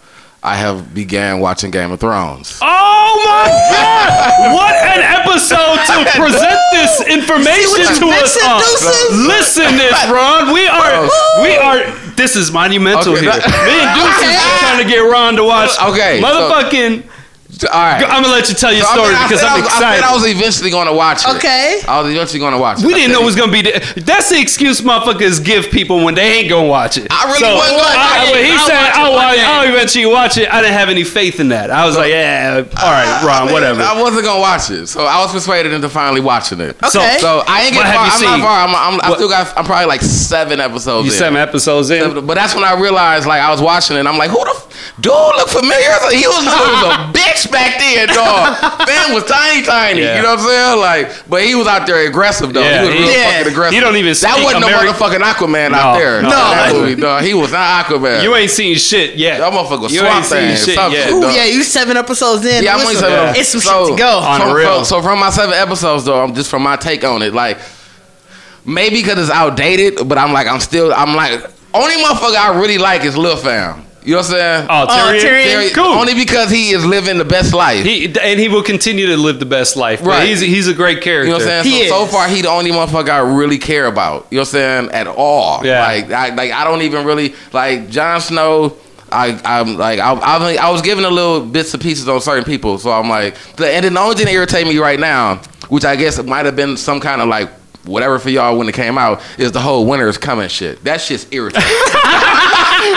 I 0.47 0.55
have 0.55 0.95
began 0.95 1.41
watching 1.41 1.73
Game 1.73 1.91
of 1.91 1.99
Thrones. 1.99 2.61
Oh 2.63 3.13
my 3.27 3.51
god! 3.75 4.55
What 4.55 4.75
an 4.79 5.03
episode 5.03 5.75
to 5.91 5.97
present 6.15 6.61
this 6.71 7.01
information 7.03 7.99
to 7.99 8.07
us 8.15 8.39
all. 8.47 8.63
Listen, 9.27 9.77
this 9.77 9.99
Ron, 10.09 10.55
we 10.55 10.69
are 10.69 11.03
oh. 11.03 11.43
we 11.43 11.57
are. 11.57 11.91
This 12.15 12.37
is 12.37 12.53
monumental 12.53 13.15
Okay, 13.15 13.23
here. 13.23 13.33
that- 13.33 13.43
Me 13.67 13.75
and 13.75 13.91
Deuces 13.99 14.39
are 14.39 14.59
trying 14.63 14.83
to 14.85 14.89
get 14.89 15.01
Ron 15.01 15.35
to 15.35 15.43
watch. 15.43 15.71
Okay, 15.83 16.21
so- 16.21 16.27
motherfucking. 16.29 17.03
All 17.65 17.71
right, 17.73 18.05
I'm 18.05 18.23
gonna 18.23 18.29
let 18.35 18.51
you 18.51 18.55
tell 18.55 18.71
your 18.73 18.83
So, 18.85 18.91
I 18.91 18.95
story 18.95 19.09
mean, 19.09 19.17
I 19.17 19.23
because 19.29 19.41
said 19.41 19.49
I 19.49 19.55
I'm 19.57 19.61
was- 19.65 19.73
I 19.73 19.95
said. 19.97 20.05
I 20.05 20.13
was 20.15 20.27
eventually 20.27 20.71
going 20.71 20.87
to 20.89 20.93
watch 20.93 21.25
it. 21.25 21.37
Okay. 21.37 21.81
I 21.89 22.03
was 22.03 22.13
eventually 22.13 22.39
going 22.39 22.53
to 22.53 22.59
watch 22.59 22.81
it. 22.81 22.87
we 22.87 22.93
I 22.93 22.97
didn't 22.99 23.13
know 23.13 23.23
it 23.23 23.25
was 23.25 23.35
gonna 23.37 23.51
be. 23.53 23.63
The, 23.63 24.03
that's 24.05 24.29
the 24.29 24.39
excuse 24.39 24.83
motherfuckers 24.83 25.43
give 25.43 25.71
people 25.71 26.05
when 26.05 26.15
they 26.15 26.37
ain't 26.41 26.51
gonna 26.51 26.69
watch 26.69 26.99
it. 26.99 27.07
I 27.11 27.25
really 27.33 27.55
wasn't 27.57 27.81
gonna 27.81 27.89
I- 27.89 27.97
watch 27.97 28.31
when 28.31 28.41
it. 28.41 28.47
he 28.47 28.53
I'll 28.53 28.67
said, 28.67 28.77
watch 28.77 28.89
it 28.93 28.97
"I'll, 29.01 29.13
watch, 29.13 29.33
oh, 29.33 29.37
day." 29.37 29.45
I'll 29.45 29.69
eventually 29.75 30.07
watch 30.07 30.37
it," 30.37 30.53
I 30.53 30.61
didn't 30.61 30.75
have 30.77 30.89
any 30.91 31.05
faith 31.05 31.41
in 31.41 31.49
that. 31.49 31.71
I 31.71 31.87
was 31.87 31.97
like, 31.97 32.11
"Yeah, 32.11 32.61
all 32.83 32.93
right, 32.93 33.25
Ron, 33.25 33.43
I 33.43 33.45
mean, 33.47 33.53
whatever." 33.55 33.83
I 33.83 34.03
wasn't 34.03 34.25
gonna 34.25 34.41
watch 34.41 34.71
it, 34.71 34.87
so 34.89 35.07
I 35.07 35.23
was 35.23 35.33
persuaded 35.33 35.73
into 35.73 35.89
finally 35.89 36.21
watching 36.21 36.61
it. 36.61 36.77
So- 36.91 37.01
Okay. 37.01 37.19
So 37.21 37.43
I 37.49 37.63
ain't 37.65 37.73
get 37.73 37.79
What 37.79 37.87
have 37.87 37.95
far. 37.97 38.05
I'm 38.05 38.11
seen? 38.21 38.29
not 38.29 38.41
far. 38.41 38.69
I'm, 38.69 38.75
I'm, 38.75 39.01
I 39.01 39.09
What- 39.09 39.19
still 39.19 39.29
got. 39.31 39.57
I'm 39.57 39.65
probably 39.65 39.87
like 39.87 40.03
seven 40.03 40.61
episodes. 40.61 41.07
you 41.07 41.13
in. 41.13 41.19
seven 41.19 41.39
episodes 41.39 41.89
in. 41.89 42.27
But 42.27 42.35
that's 42.35 42.55
when 42.55 42.65
I 42.65 42.79
realized, 42.79 43.27
like, 43.27 43.41
I 43.41 43.51
was 43.51 43.63
watching 43.63 43.97
it. 43.97 44.01
and 44.01 44.09
I'm 44.09 44.19
like, 44.19 44.29
who 44.31 44.45
the 44.45 44.51
f- 44.51 44.93
dude 45.01 45.13
look 45.13 45.49
familiar? 45.49 45.89
He 46.13 46.27
was, 46.27 46.41
he 46.41 46.47
was 46.47 46.83
a 46.85 47.13
bitch 47.17 47.46
back 47.51 47.79
then, 47.79 48.09
dog. 48.09 48.57
Man 48.89 49.15
was 49.15 49.25
tiny, 49.25 49.63
tiny. 49.65 50.01
Yeah. 50.03 50.17
You 50.17 50.23
know 50.23 50.35
what 50.37 50.41
I'm 50.41 50.47
saying? 50.47 50.81
Like, 50.81 51.29
but 51.29 51.43
he 51.43 51.55
was 51.55 51.67
out 51.67 51.87
there 51.87 52.07
aggressive 52.09 52.53
though. 52.53 52.61
Yeah, 52.63 52.83
he 52.83 52.89
was 52.89 52.95
he- 52.97 53.01
real 53.05 53.13
Yeah. 53.13 53.31
fucking 53.39 53.53
aggressive. 53.53 53.75
He 53.75 53.81
don't 53.81 53.97
even 53.97 54.13
That 54.13 54.17
speak 54.17 54.45
wasn't 54.45 54.65
Ameri- 54.65 54.85
no 54.85 54.93
motherfucking 54.93 55.23
Aquaman 55.23 55.71
No, 55.73 55.77
out 55.79 55.99
there. 55.99 56.23
no, 56.23 56.29
that 56.31 56.73
no. 56.73 56.81
movie, 56.81 57.01
dog. 57.01 57.23
He 57.25 57.35
was 57.35 57.53
not 57.53 57.87
Aquaman. 57.87 58.23
You 58.23 58.35
ain't 58.37 58.51
seen 58.51 58.77
shit 58.77 59.15
yet. 59.17 59.39
that 59.41 59.53
motherfucker 59.53 59.83
was 59.83 59.93
You 59.93 60.01
swamp 60.01 60.17
ain't 60.17 60.25
seen 60.27 60.39
thing. 60.39 60.57
shit 60.57 60.75
something, 60.75 61.01
yet. 61.01 61.11
Ooh, 61.11 61.21
dog. 61.23 61.35
yeah, 61.35 61.45
you 61.45 61.63
seven 61.63 61.97
episodes 61.97 62.45
in. 62.45 62.63
Yeah, 62.65 62.75
I'm 62.75 62.81
only 62.81 62.95
Listen, 62.95 63.09
seven. 63.11 63.37
It's 63.37 63.49
some 63.51 63.61
so, 63.61 63.87
shit 63.89 63.97
to 63.97 64.03
go. 64.03 64.19
On 64.19 64.41
so, 64.41 64.49
the 64.49 64.55
real. 64.55 64.85
So, 64.85 65.01
so 65.01 65.03
from 65.03 65.19
my 65.21 65.31
seven 65.31 65.55
episodes 65.55 66.05
though, 66.05 66.23
I'm 66.23 66.35
just 66.35 66.51
from 66.51 66.63
my 66.63 66.77
take 66.77 67.05
on 67.05 67.23
it, 67.23 67.35
like 67.35 67.59
maybe 68.65 68.97
because 68.97 69.19
it's 69.19 69.31
outdated, 69.31 70.09
but 70.09 70.19
I'm 70.19 70.33
like 70.33 70.47
I'm 70.47 70.61
still 70.61 70.93
I'm 70.95 71.15
like 71.15 71.41
only 71.75 71.95
motherfucker 72.03 72.37
I 72.37 72.59
really 72.59 72.79
like 72.79 73.05
is 73.05 73.17
Lil 73.17 73.37
Fam. 73.37 73.85
You 74.07 74.13
know 74.13 74.19
what 74.19 74.27
I'm 74.27 74.33
saying? 74.33 74.67
Oh, 74.71 74.87
oh 74.89 74.97
Tyrion, 74.97 75.21
Tyrion. 75.21 75.43
Terry- 75.45 75.71
cool. 75.71 75.85
Only 75.85 76.15
because 76.15 76.49
he 76.51 76.71
is 76.71 76.85
living 76.87 77.19
the 77.19 77.25
best 77.25 77.53
life. 77.53 77.85
he 77.85 78.05
and 78.21 78.39
he 78.39 78.49
will 78.49 78.63
continue 78.63 79.07
to 79.09 79.17
live 79.17 79.41
the 79.41 79.47
best 79.47 79.77
life. 79.77 80.01
Right. 80.01 80.19
Right. 80.21 80.29
He's 80.29 80.41
he's 80.41 80.69
a 80.69 80.75
great 80.75 81.03
character. 81.03 81.25
you 81.27 81.31
know 81.39 81.45
what 81.45 81.53
I'm 81.53 81.65
saying? 81.65 81.83
He 81.83 81.89
so, 81.89 82.07
so 82.07 82.13
far, 82.13 82.29
he 82.29 82.41
the 82.43 82.49
only 82.49 82.71
motherfucker 82.71 83.09
I 83.11 83.19
really 83.19 83.59
care 83.59 83.87
about. 83.87 84.29
You 84.31 84.37
know 84.37 84.43
what 84.43 84.49
I'm 84.49 84.53
saying? 84.53 84.91
At 84.93 85.07
all. 85.09 85.67
Yeah. 85.67 85.81
Like, 85.85 86.11
I, 86.13 86.35
like 86.35 86.53
I 86.53 86.63
don't 86.65 86.83
even 86.83 87.05
really 87.05 87.35
like 87.53 87.91
Jon 87.91 88.21
Snow. 88.21 88.77
I, 89.11 89.41
I'm 89.45 89.77
like 89.77 89.99
I, 90.01 90.13
I, 90.15 90.55
I 90.57 90.71
was 90.71 90.83
giving 90.83 91.05
a 91.05 91.11
little 91.11 91.45
bits 91.45 91.73
and 91.75 91.83
pieces 91.83 92.09
on 92.09 92.21
certain 92.21 92.45
people, 92.45 92.79
so 92.79 92.91
I'm 92.93 93.09
like, 93.09 93.37
the- 93.57 93.69
and 93.71 93.85
then 93.85 93.95
the 93.95 94.01
only 94.01 94.15
thing 94.17 94.27
that 94.27 94.33
irritates 94.33 94.69
me 94.69 94.79
right 94.79 94.99
now, 95.01 95.37
which 95.69 95.85
I 95.85 95.95
guess 95.97 96.23
might 96.23 96.45
have 96.47 96.57
been 96.57 96.77
some 96.77 96.99
kind 97.01 97.21
of 97.21 97.29
like 97.29 97.49
whatever 97.85 98.19
for 98.19 98.31
y'all 98.31 98.59
when 98.59 98.69
it 98.69 98.75
came 98.75 98.99
out, 98.99 99.23
is 99.39 99.53
the 99.53 99.61
whole 99.61 99.87
winter 99.87 100.09
is 100.09 100.19
coming 100.19 100.49
shit. 100.49 100.83
That 100.85 101.01
shit's 101.01 101.27
irritating. 101.31 101.63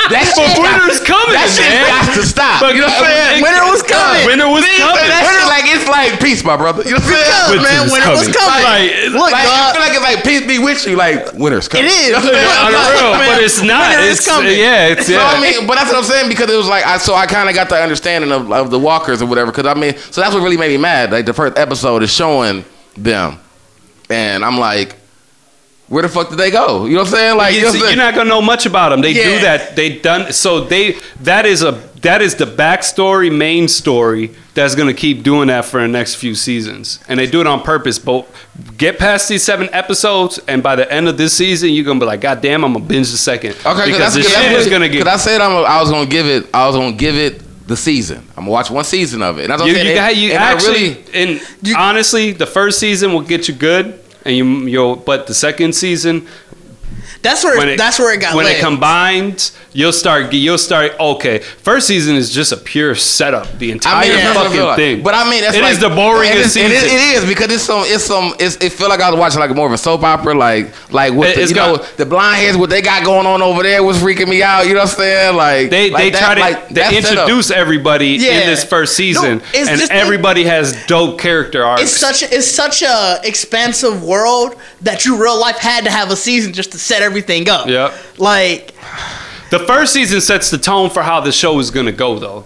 That 0.10 0.26
But 0.34 0.50
shit 0.50 0.58
winter's 0.58 1.00
coming, 1.06 1.38
That 1.38 1.50
shit 1.54 1.70
man. 1.70 1.86
got 1.86 2.06
to 2.18 2.24
stop. 2.26 2.58
But 2.66 2.74
you 2.74 2.82
know 2.82 2.90
what 2.90 3.06
I'm 3.06 3.40
saying? 3.40 3.46
Winter 3.46 3.64
was 3.70 3.82
coming. 3.86 4.24
Winter 4.26 4.48
was 4.50 4.66
Please, 4.66 4.82
coming. 4.82 5.06
That 5.06 5.24
shit 5.30 5.46
like 5.46 5.66
it's 5.70 5.86
like 5.90 6.12
peace, 6.18 6.42
my 6.44 6.58
brother. 6.58 6.82
You 6.84 6.98
know 6.98 7.02
what 7.02 7.14
I'm 7.14 7.14
saying? 7.14 7.50
Because, 7.54 7.64
man, 7.70 7.82
Winter's 7.90 7.94
winter 7.94 8.12
was 8.18 8.28
coming. 8.34 8.64
coming. 8.66 8.66
Like, 8.66 8.90
Look, 9.14 9.32
Like, 9.32 9.46
I 9.46 9.72
feel 9.74 9.84
like 9.86 9.94
it's 9.94 10.06
like 10.10 10.20
peace 10.26 10.44
be 10.50 10.58
with 10.58 10.82
you. 10.90 10.96
Like 10.98 11.34
winter's 11.38 11.68
coming. 11.70 11.86
is. 11.88 11.94
You 12.10 12.18
know 12.18 12.26
what 12.26 12.34
I'm 12.34 12.42
saying? 12.42 12.66
on 12.66 12.72
the 12.74 12.82
real, 12.90 13.12
Man, 13.22 13.30
but 13.30 13.40
it's 13.46 13.62
not. 13.62 13.86
winter 13.94 14.02
is 14.10 14.18
It's 14.18 14.26
coming. 14.26 14.58
yeah, 14.58 14.94
it's 14.98 15.06
So 15.06 15.14
yeah. 15.14 15.30
I 15.30 15.38
mean, 15.38 15.68
but 15.70 15.76
that's 15.78 15.90
what 15.94 16.02
I'm 16.02 16.10
saying 16.10 16.28
because 16.30 16.50
it 16.50 16.58
was 16.58 16.68
like 16.68 16.84
I 16.86 16.98
so 16.98 17.14
I 17.14 17.26
kind 17.30 17.46
of 17.50 17.54
got 17.56 17.70
the 17.70 17.78
understanding 17.78 18.32
of, 18.34 18.50
of 18.52 18.72
the 18.74 18.80
walkers 18.80 19.22
or 19.22 19.28
whatever. 19.30 19.52
Because 19.52 19.66
I 19.70 19.74
mean, 19.78 19.94
so 20.10 20.22
that's 20.22 20.34
what 20.34 20.42
really 20.42 20.58
made 20.58 20.74
me 20.74 20.78
mad. 20.82 21.12
Like 21.12 21.26
the 21.30 21.34
first 21.38 21.58
episode 21.58 22.02
is 22.04 22.10
showing 22.12 22.66
them, 22.98 23.38
and 24.10 24.44
I'm 24.44 24.58
like, 24.58 24.96
where 25.90 26.04
the 26.04 26.10
fuck 26.10 26.30
did 26.30 26.38
they 26.38 26.52
go? 26.52 26.86
You 26.86 26.94
know 26.94 27.00
what 27.00 27.08
I'm 27.08 27.14
saying? 27.14 27.38
Like 27.38 27.54
you 27.56 27.62
know 27.62 27.68
It's- 27.70 27.74
what 27.74 27.76
I'm 27.76 27.80
you're 27.80 27.88
saying? 27.90 27.98
not 27.98 28.16
gonna 28.16 28.30
know 28.30 28.42
much 28.42 28.66
about 28.66 28.90
them. 28.90 29.02
They 29.02 29.14
do 29.14 29.40
that. 29.42 29.76
They 29.76 29.98
done 30.00 30.32
so. 30.32 30.62
They 30.62 30.98
that 31.22 31.46
is 31.46 31.64
a 31.64 31.72
that 32.02 32.22
is 32.22 32.36
the 32.36 32.46
backstory, 32.46 33.30
main 33.36 33.68
story 33.68 34.32
that's 34.54 34.74
gonna 34.76 34.94
keep 34.94 35.22
doing 35.24 35.48
that 35.48 35.66
for 35.66 35.82
the 35.82 35.88
next 35.88 36.16
few 36.16 36.34
seasons, 36.36 37.00
and 37.10 37.20
they 37.20 37.28
do 37.28 37.42
it 37.42 37.48
on 37.48 37.62
purpose. 37.62 38.00
But 38.00 38.26
get 38.78 38.98
past 39.00 39.28
these 39.28 39.44
seven 39.44 39.68
episodes, 39.74 40.40
and 40.48 40.64
by 40.64 40.76
the 40.78 40.90
end 40.92 41.08
of 41.10 41.18
this 41.18 41.34
season, 41.34 41.70
you're 41.72 41.84
gonna 41.86 42.00
be 42.00 42.06
like, 42.06 42.22
God 42.22 42.40
damn, 42.42 42.64
I'm 42.64 42.72
gonna 42.74 42.86
binge 42.86 43.12
the 43.12 43.18
second. 43.18 43.56
Okay, 43.66 43.86
because 43.92 44.14
that's 44.14 44.28
shit 44.30 44.52
is 44.54 44.68
gonna 44.68 44.88
get. 44.88 45.00
Because 45.04 45.14
I 45.14 45.18
said 45.18 45.42
I'm, 45.42 45.52
I 45.66 45.82
was 45.82 45.90
gonna 45.92 46.06
give 46.10 46.26
it. 46.28 46.48
I 46.54 46.68
was 46.68 46.76
gonna 46.76 46.94
give 46.96 47.16
it 47.18 47.42
the 47.68 47.76
season. 47.76 48.20
I'm 48.30 48.44
gonna 48.46 48.52
watch 48.52 48.70
one 48.72 48.84
season 48.86 49.22
of 49.22 49.38
it. 49.38 49.44
And 49.44 49.52
that's 49.52 49.62
what 49.62 49.68
You, 49.70 49.74
I'm 49.74 49.80
you, 49.80 49.94
saying. 49.94 49.96
got, 49.98 50.16
you 50.16 50.32
and 50.34 50.44
I 50.44 50.52
actually, 50.54 50.90
really, 51.14 51.42
and 51.68 51.76
honestly, 51.78 52.32
the 52.32 52.46
first 52.48 52.80
season 52.80 53.12
will 53.14 53.22
get 53.22 53.48
you 53.48 53.54
good, 53.54 54.00
and 54.26 54.36
you 54.36 54.46
you'll. 54.68 54.96
But 54.96 55.28
the 55.28 55.34
second 55.34 55.74
season, 55.74 56.28
That's 57.22 57.44
where 57.44 57.68
it, 57.68 57.78
that's 57.78 58.00
where 58.00 58.14
it 58.14 58.22
got 58.22 58.34
when 58.36 58.46
it 58.46 58.60
combines, 58.62 59.52
you'll 59.74 59.92
start 59.92 60.32
you'll 60.34 60.58
start 60.58 60.94
okay. 61.00 61.40
First 61.40 61.88
season 61.88 62.16
is 62.16 62.32
just 62.32 62.52
a 62.54 62.58
pure 62.58 62.96
setup, 62.96 63.52
the 63.60 63.72
entire 63.72 64.10
I 64.12 64.16
mean, 64.24 64.34
fucking 64.34 64.76
thing. 64.76 65.04
But 65.04 65.16
I 65.16 65.30
mean, 65.30 65.42
that's 65.42 65.58
It 65.58 65.62
like, 65.62 65.74
is 65.74 65.80
the 65.80 65.90
boringest 65.90 66.30
and 66.58 66.72
it's- 66.72 66.84
season. 66.84 66.98
it 66.98 67.18
is 67.18 67.26
because 67.26 67.52
it's 67.54 67.64
some, 67.64 67.84
it's 67.86 68.06
some, 68.06 68.34
it's, 68.40 68.56
it 68.64 68.72
feel 68.72 68.88
like 68.88 69.02
I 69.02 69.10
was 69.10 69.20
watching 69.20 69.40
like 69.42 69.54
more 69.54 69.68
of 69.68 69.74
a 69.74 69.78
soap 69.78 70.04
opera, 70.04 70.34
like, 70.34 70.72
like 70.94 71.14
what 71.14 71.30
It- 71.30 71.36
the, 71.36 71.48
you 71.50 71.56
got- 71.56 71.80
know, 71.82 71.86
the 71.98 72.06
blind 72.06 72.38
heads, 72.38 72.56
what 72.58 72.70
they 72.70 72.82
got 72.82 73.04
going 73.04 73.28
on 73.28 73.42
over 73.42 73.64
there 73.64 73.84
was 73.84 73.98
freaking 73.98 74.30
me 74.30 74.42
out. 74.42 74.66
You 74.66 74.74
know 74.76 74.80
what 74.82 74.90
I'm 74.92 74.96
saying? 74.96 75.36
Like 75.36 75.70
they 75.70 75.90
like 75.92 76.04
they 76.04 76.10
that- 76.12 76.20
try 76.20 76.36
to 76.36 76.42
like, 76.42 76.68
they 76.70 76.74
that 76.76 76.94
setup. 76.94 77.12
introduce 77.28 77.52
everybody 77.52 78.08
Yeah. 78.12 78.40
in 78.40 78.48
this 78.48 78.64
first 78.64 78.96
season, 78.96 79.40
No, 79.54 79.60
and 79.60 79.82
everybody 79.92 80.46
has 80.46 80.86
dope 80.86 81.20
character 81.20 81.66
arcs. 81.66 81.82
it's 81.82 81.92
such 81.98 82.24
a, 82.24 82.34
it's 82.34 82.48
such 82.48 82.82
a 82.82 83.20
expansive 83.26 84.04
world 84.04 84.56
that 84.84 85.04
you 85.06 85.22
real 85.22 85.38
life 85.38 85.58
had 85.58 85.84
to 85.84 85.92
have 85.92 86.12
a 86.12 86.16
season 86.16 86.54
just 86.54 86.72
to 86.72 86.78
set 86.80 87.02
everything 87.02 87.09
up. 87.50 87.68
Yep. 87.68 87.94
Like 88.18 88.74
the 89.50 89.60
first 89.60 89.94
season 89.94 90.22
sets 90.22 90.50
the 90.52 90.58
tone 90.58 90.90
for 90.90 91.02
how 91.04 91.20
the 91.22 91.32
show 91.32 91.60
is 91.60 91.72
gonna 91.72 91.92
go, 91.92 92.20
though. 92.20 92.46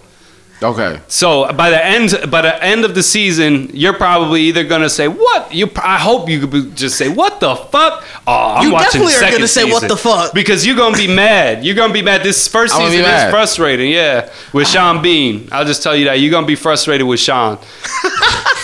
Okay. 0.62 0.98
So 1.08 1.52
by 1.52 1.68
the 1.68 1.84
end, 1.84 2.14
by 2.30 2.40
the 2.40 2.64
end 2.64 2.84
of 2.86 2.94
the 2.94 3.02
season, 3.02 3.68
you're 3.74 3.92
probably 3.92 4.42
either 4.42 4.64
gonna 4.64 4.88
say 4.88 5.08
what 5.08 5.52
you. 5.52 5.68
I 5.82 5.98
hope 5.98 6.30
you 6.30 6.46
could 6.46 6.74
just 6.74 6.96
say 6.96 7.08
what 7.08 7.40
the 7.40 7.54
fuck. 7.54 8.02
Oh, 8.26 8.54
I'm 8.54 8.66
You 8.68 8.72
watching 8.72 9.02
definitely 9.02 9.14
are 9.28 9.30
gonna 9.32 9.48
say, 9.48 9.64
"What 9.70 9.86
the 9.88 9.96
fuck? 9.96 10.32
because 10.32 10.64
you're 10.66 10.76
gonna 10.76 10.96
be 10.96 11.08
mad. 11.08 11.64
You're 11.64 11.74
gonna 11.74 11.92
be 11.92 12.00
mad. 12.02 12.22
This 12.22 12.48
first 12.48 12.72
I'm 12.74 12.80
gonna 12.82 12.92
be 12.92 12.96
season 12.98 13.10
is 13.26 13.30
frustrating. 13.30 13.90
Yeah, 13.90 14.30
with 14.54 14.68
Sean 14.68 15.02
Bean, 15.02 15.48
I'll 15.52 15.66
just 15.66 15.82
tell 15.82 15.94
you 15.94 16.06
that 16.06 16.20
you're 16.20 16.30
gonna 16.30 16.46
be 16.46 16.54
frustrated 16.54 17.06
with 17.06 17.20
Sean. 17.20 17.58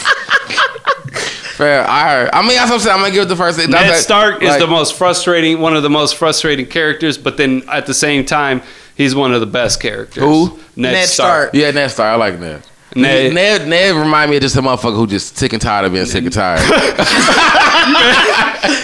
Fair. 1.61 1.87
I 1.89 2.09
heard. 2.11 2.31
I 2.33 2.41
mean, 2.41 2.57
that's 2.57 2.71
what 2.71 2.77
I'm 2.77 2.81
saying. 2.81 2.95
I'm 2.97 3.03
gonna 3.03 3.13
give 3.13 3.23
it 3.25 3.27
the 3.29 3.37
first. 3.37 3.59
that's 3.59 3.69
Ned 3.69 3.89
like- 3.91 3.97
Stark 3.99 4.43
is 4.43 4.49
like- 4.49 4.61
the 4.61 4.67
most 4.67 4.95
frustrating, 4.95 5.61
one 5.61 5.77
of 5.77 5.83
the 5.83 5.91
most 5.91 6.17
frustrating 6.17 6.65
characters, 6.67 7.19
but 7.19 7.37
then 7.37 7.63
at 7.71 7.85
the 7.87 7.93
same 7.93 8.25
time, 8.25 8.63
he's 8.97 9.15
one 9.15 9.35
of 9.35 9.41
the 9.41 9.47
best 9.47 9.79
characters. 9.81 10.25
Who? 10.25 10.59
Ned, 10.75 10.93
Ned 10.95 11.09
Stark. 11.09 11.51
Stark. 11.51 11.55
Yeah, 11.55 11.71
Ned 11.73 11.91
Stark. 11.91 12.13
I 12.13 12.17
like 12.17 12.41
Ned. 12.41 12.63
Ned- 12.97 13.33
Ned, 13.35 13.35
Ned, 13.35 13.69
Ned 13.69 13.95
remind 13.95 14.31
me 14.31 14.39
of 14.39 14.43
just 14.43 14.57
a 14.57 14.63
motherfucker 14.63 14.97
who 14.97 15.07
just 15.07 15.37
sick 15.37 15.53
and 15.53 15.61
tired 15.63 15.85
of 15.85 15.93
being 15.93 16.07
sick 16.07 16.25
and 16.25 16.33
tired. 16.33 16.61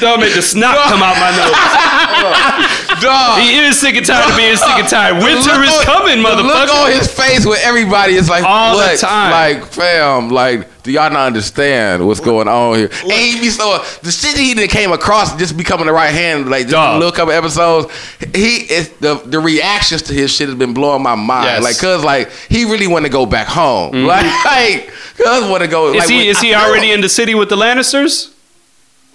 Don't 0.01 0.21
make 0.21 0.35
the 0.35 0.43
snot 0.43 0.77
come 0.89 1.03
out 1.03 1.17
my 1.19 1.31
nose. 1.37 2.73
Dog. 3.01 3.41
He 3.41 3.59
is 3.59 3.79
sick 3.79 3.95
and 3.97 4.05
tired 4.07 4.31
of 4.31 4.37
being 4.37 4.57
sick 4.57 4.69
and 4.79 4.89
tired. 4.89 5.23
Winter 5.23 5.63
is 5.63 5.71
on- 5.77 5.85
coming, 5.85 6.23
the 6.23 6.29
Look 6.31 6.45
on 6.45 6.67
motherfucker. 6.69 6.99
his 6.99 7.13
face 7.13 7.45
with 7.47 7.61
everybody 7.65 8.15
is 8.15 8.29
like 8.29 8.45
All 8.45 8.77
the 8.77 8.85
what? 8.85 8.99
time. 8.99 9.31
Like, 9.61 9.67
fam, 9.67 10.29
like, 10.31 10.83
do 10.83 10.93
y'all 10.93 11.11
not 11.11 11.27
understand 11.27 12.07
what's 12.07 12.21
going 12.21 12.47
on 12.49 12.77
here? 12.77 12.91
And 13.03 13.13
he 13.13 13.41
be 13.41 13.49
so 13.51 13.79
the 14.03 14.11
shit 14.13 14.37
he 14.39 14.55
that 14.55 14.71
came 14.71 14.93
across 14.93 15.37
just 15.37 15.57
becoming 15.57 15.87
the 15.87 15.93
right 15.93 16.13
hand, 16.13 16.49
like 16.49 16.63
just 16.63 16.73
Dog. 16.73 16.95
a 16.97 16.99
little 16.99 17.13
couple 17.13 17.33
episodes. 17.33 17.93
He 18.35 18.59
is 18.73 18.91
the 19.01 19.17
the 19.25 19.41
reactions 19.41 20.03
to 20.03 20.13
his 20.15 20.33
shit 20.33 20.49
has 20.49 20.57
been 20.57 20.75
blowing 20.75 21.03
my 21.03 21.15
mind. 21.17 21.45
Yes. 21.45 21.55
Mm-hmm. 21.57 21.65
Like, 21.65 21.79
cause 21.81 22.05
like 22.05 22.31
he 22.49 22.65
really 22.65 22.87
want 22.87 23.05
to 23.05 23.11
go 23.11 23.27
back 23.27 23.49
home. 23.49 24.05
Like, 24.05 24.25
like, 24.45 24.91
cause 25.19 25.51
want 25.51 25.63
to 25.65 25.69
go. 25.69 25.93
Is 25.93 25.99
like, 26.01 26.09
he 26.09 26.17
when- 26.19 26.27
is 26.29 26.41
he 26.41 26.55
I 26.55 26.61
feel- 26.61 26.69
already 26.71 26.93
in 26.93 27.01
the 27.01 27.09
city 27.09 27.35
with 27.35 27.49
the 27.49 27.57
Lannisters? 27.57 28.33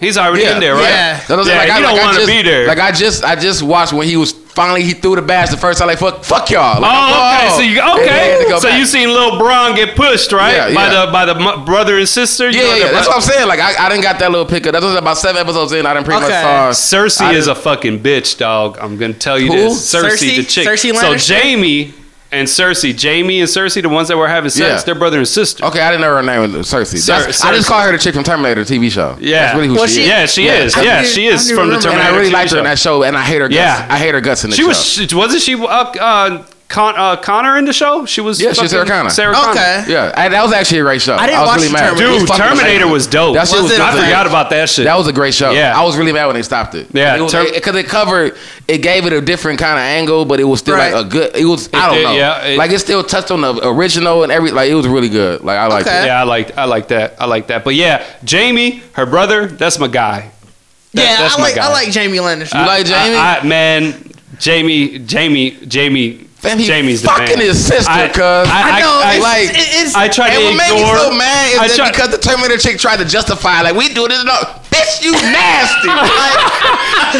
He's 0.02 0.18
already 0.18 0.44
in 0.46 0.60
there, 0.60 0.74
right? 0.74 0.82
Yeah. 0.90 1.18
That's 1.18 1.30
what 1.30 1.46
Yeah, 1.48 1.58
like, 1.58 1.68
you 1.68 1.74
I, 1.76 1.80
don't 1.80 1.94
like, 1.94 2.02
wanna 2.02 2.18
just- 2.18 2.28
be 2.28 2.42
there. 2.42 2.68
Like 2.68 2.80
I 2.80 2.92
just, 2.92 3.24
I 3.24 3.36
just 3.36 3.62
watched 3.64 3.94
when 3.94 4.08
he 4.08 4.18
was 4.18 4.32
finally 4.34 4.84
he 4.84 4.92
threw 4.92 5.16
the 5.16 5.22
badge 5.22 5.50
the 5.52 5.58
first 5.58 5.78
time. 5.80 5.88
Like 5.88 6.00
fuck, 6.00 6.24
fuck 6.26 6.50
y'all. 6.50 6.82
Like, 6.82 6.92
Oh, 6.92 7.08
okay. 7.08 7.48
oh. 7.54 7.56
So 7.58 7.62
you 7.62 7.80
And 7.80 8.00
they 8.00 8.08
had 8.08 8.38
to 8.40 8.46
okay? 8.48 8.60
So 8.60 8.68
back. 8.70 8.80
you 8.80 8.86
seen 8.86 9.10
Lil 9.10 9.38
Bran 9.40 9.76
get 9.76 9.96
pushed, 9.96 10.32
right? 10.32 10.56
Yeah, 10.56 10.68
yeah. 10.70 10.76
By 10.76 10.90
the 10.90 11.12
by 11.12 11.26
the 11.26 11.64
brother 11.66 12.00
and 12.00 12.10
sister. 12.10 12.50
You 12.50 12.58
Yeah, 12.60 12.64
know, 12.66 12.74
yeah, 12.76 12.86
yeah. 12.86 12.92
That's 12.92 13.06
bro- 13.08 13.16
what 13.18 13.24
I'm 13.24 13.32
saying. 13.32 13.48
Like 13.48 13.60
I, 13.60 13.86
I 13.86 13.90
didn't 13.90 14.02
got 14.04 14.18
that 14.20 14.32
little 14.32 14.48
pickup. 14.48 14.74
That 14.74 14.82
was 14.82 14.96
about 14.96 15.18
seven 15.20 15.40
episodes 15.40 15.72
in. 15.72 15.86
I 15.86 15.94
didn't 15.94 16.06
pretty 16.08 16.26
Okay. 16.26 16.44
much 16.44 16.76
saw. 16.76 16.98
Cersei 16.98 17.34
is 17.36 17.48
a 17.48 17.54
fucking 17.56 18.00
bitch, 18.00 18.40
dog. 18.40 18.80
I'm 18.82 18.98
gonna 18.98 19.14
tell 19.14 19.38
you 19.40 19.52
Who? 19.52 19.58
this. 19.70 19.94
Cersei, 19.94 20.10
Cersei? 20.18 20.36
the 20.38 20.44
chick. 20.46 20.68
Cersei 20.68 20.96
so 20.96 21.14
Lannister? 21.14 21.40
Jaime 21.42 21.94
and 22.32 22.48
Cersei, 22.48 22.94
Jaime 23.00 23.42
and 23.42 23.50
Cersei, 23.50 23.82
the 23.82 23.90
ones 23.90 24.08
that 24.08 24.18
were 24.18 24.28
having 24.28 24.50
sex, 24.50 24.60
Yeah. 24.60 24.82
they're 24.86 24.96
brother 24.96 25.18
and 25.18 25.28
sister. 25.28 25.66
Okay, 25.66 25.82
I 25.82 25.90
didn't 25.92 26.02
know 26.02 26.16
her 26.16 26.24
name 26.24 26.54
was 26.54 26.68
Cersei. 26.72 26.98
Cer- 26.98 27.14
That's- 27.20 27.44
I 27.44 27.52
Cersei. 27.52 27.56
just 27.58 27.68
call 27.68 27.82
her 27.82 27.92
the 27.92 27.98
chick 27.98 28.14
from 28.16 28.24
Terminator 28.24 28.64
TV 28.64 28.90
show. 28.90 29.18
Yeah. 29.20 29.42
That's 29.44 29.56
really 29.56 29.68
who 29.68 29.76
Well, 29.76 29.88
she, 29.88 29.96
she- 29.96 30.02
is. 30.04 30.08
Yeah, 30.08 30.26
she 30.28 30.46
Yeah. 30.46 30.54
is. 30.64 30.76
I 30.78 30.82
Yeah, 30.84 31.02
didn't- 31.02 31.14
she 31.16 31.30
I 31.30 31.34
is 31.34 31.46
didn't 31.46 31.58
from 31.58 31.68
the 31.70 31.76
remember. 31.76 31.82
Terminator. 31.84 32.08
And 32.08 32.16
I 32.16 32.18
really 32.18 32.30
TV 32.30 32.34
liked 32.34 32.52
her 32.52 32.56
show. 32.56 32.60
in 32.60 32.64
that 32.66 32.80
show, 32.80 33.04
and 33.04 33.18
I 33.18 33.22
hate 33.22 33.42
her 33.42 33.48
guts. 33.50 33.56
Yeah. 33.56 33.86
I 33.90 33.98
hate 33.98 34.14
her 34.14 34.22
guts 34.22 34.44
in 34.44 34.50
the 34.50 34.56
show. 34.56 34.62
She 34.62 34.64
show. 34.64 34.68
was. 34.70 35.10
She, 35.10 35.16
wasn't 35.16 35.42
she 35.42 35.56
uh, 35.56 35.68
uh, 35.68 36.44
Con, 36.72 36.96
uh, 36.98 37.18
Connor 37.18 37.58
in 37.58 37.66
the 37.66 37.74
show? 37.74 38.06
She 38.06 38.22
was. 38.22 38.42
Yeah, 38.42 38.54
she 38.54 38.62
was 38.62 38.72
Sarah 38.72 38.86
Connor. 38.86 39.10
Sarah 39.10 39.34
Connor. 39.36 39.52
Okay. 39.52 39.86
yeah, 39.90 40.14
I, 40.16 40.30
that 40.30 40.42
was 40.42 40.54
actually 40.54 40.80
a 40.80 40.84
great 40.84 41.02
show. 41.02 41.16
I 41.16 41.28
didn't 41.28 41.42
was 41.42 41.48
watch 41.50 41.60
really 41.60 41.74
mad. 41.74 41.80
Terminator. 41.90 42.12
It 42.16 42.20
Dude, 42.20 42.28
fucking 42.30 42.44
Terminator 42.44 42.70
amazing. 42.70 42.92
was 42.92 43.08
dope. 43.08 43.34
That 43.36 43.48
shit 43.48 43.54
Was 43.58 43.64
was 43.64 43.72
it? 43.74 43.76
good. 43.78 43.82
I 43.82 44.06
forgot 44.06 44.28
about 44.28 44.50
that 44.52 44.70
shit. 44.70 44.86
That 44.86 44.98
was 44.98 45.08
a 45.08 45.14
great 45.14 45.34
show. 45.34 45.52
Yeah. 45.52 45.78
I 45.78 45.84
was 45.84 45.98
really 45.98 46.14
mad 46.14 46.28
when 46.28 46.36
they 46.36 46.42
stopped 46.44 46.74
it. 46.76 46.88
Yeah, 46.94 47.18
because 47.18 47.32
Term- 47.34 47.46
it, 47.48 47.62
'cause 47.62 47.76
it 47.76 47.88
covered, 47.88 48.38
it 48.68 48.78
gave 48.80 49.06
it 49.06 49.12
a 49.14 49.20
different 49.22 49.60
kind 49.60 49.74
of 49.78 49.84
angle, 49.84 50.24
but 50.26 50.40
it 50.40 50.46
was 50.46 50.60
still 50.62 50.76
Right. 50.76 50.94
like 50.94 51.06
a 51.06 51.10
good. 51.10 51.36
It 51.36 51.46
was 51.46 51.70
I 51.74 51.88
don't 51.88 51.96
did, 51.96 52.04
know, 52.06 52.14
yeah, 52.16 52.42
it- 52.46 52.58
like 52.58 52.72
it 52.72 52.80
still 52.80 53.04
touched 53.04 53.32
on 53.32 53.42
the 53.42 53.68
original 53.68 54.24
and 54.24 54.32
every. 54.32 54.52
Like 54.52 54.70
it 54.72 54.76
was 54.76 54.88
really 54.88 55.10
good. 55.10 55.44
Like 55.44 55.58
I 55.58 55.68
liked 55.68 55.88
Okay. 55.88 56.04
it. 56.04 56.06
yeah, 56.06 56.22
I 56.22 56.24
like 56.24 56.58
I 56.58 56.64
like 56.66 56.88
that. 56.88 57.16
I 57.20 57.26
like 57.26 57.48
that. 57.48 57.64
But 57.64 57.76
yeah, 57.76 58.04
Jaime, 58.30 58.82
her 58.94 59.06
brother, 59.06 59.48
that's 59.48 59.78
my 59.78 59.88
guy. 59.88 60.32
That- 60.94 61.02
yeah, 61.04 61.18
that's 61.22 61.36
I 61.36 61.38
my 61.38 61.44
like 61.44 61.56
guy. 61.56 61.66
I 61.68 61.72
like 61.72 61.94
Jaime 61.94 62.18
Lannister. 62.18 62.60
You 62.60 62.66
like 62.66 62.88
Jaime? 62.88 63.16
I, 63.16 63.40
I, 63.40 63.44
man, 63.46 64.12
Jaime, 64.44 65.06
Jaime, 65.10 65.52
Jaime. 65.72 66.28
Fam, 66.42 66.58
he 66.58 66.66
Jaime's 66.66 67.02
the 67.04 67.08
fucking 67.08 67.38
man. 67.38 67.46
his 67.46 67.64
sister, 67.64 67.86
I- 67.92 68.08
cuz. 68.10 68.18
I, 68.20 68.50
I 68.50 68.80
know, 68.82 68.98
I, 68.98 69.14
it's, 69.14 69.24
like- 69.24 69.50
it- 69.54 69.72
it's, 69.86 69.94
I 69.96 70.08
tried 70.10 70.34
And 70.34 70.42
to 70.42 70.46
what 70.50 70.58
made 70.58 70.74
me 70.74 70.82
so 70.90 71.14
mad 71.14 71.54
is 71.54 71.78
that 71.78 71.78
tried- 71.78 71.92
because 71.94 72.10
the 72.10 72.18
Terminator 72.18 72.58
chick 72.58 72.80
tried 72.80 72.98
to 72.98 73.06
justify, 73.06 73.62
like, 73.62 73.76
we 73.76 73.94
do 73.94 74.08
this, 74.08 74.24
no, 74.26 74.34
bitch, 74.74 75.06
you 75.06 75.12
nasty. 75.30 75.86
like, 75.94 76.42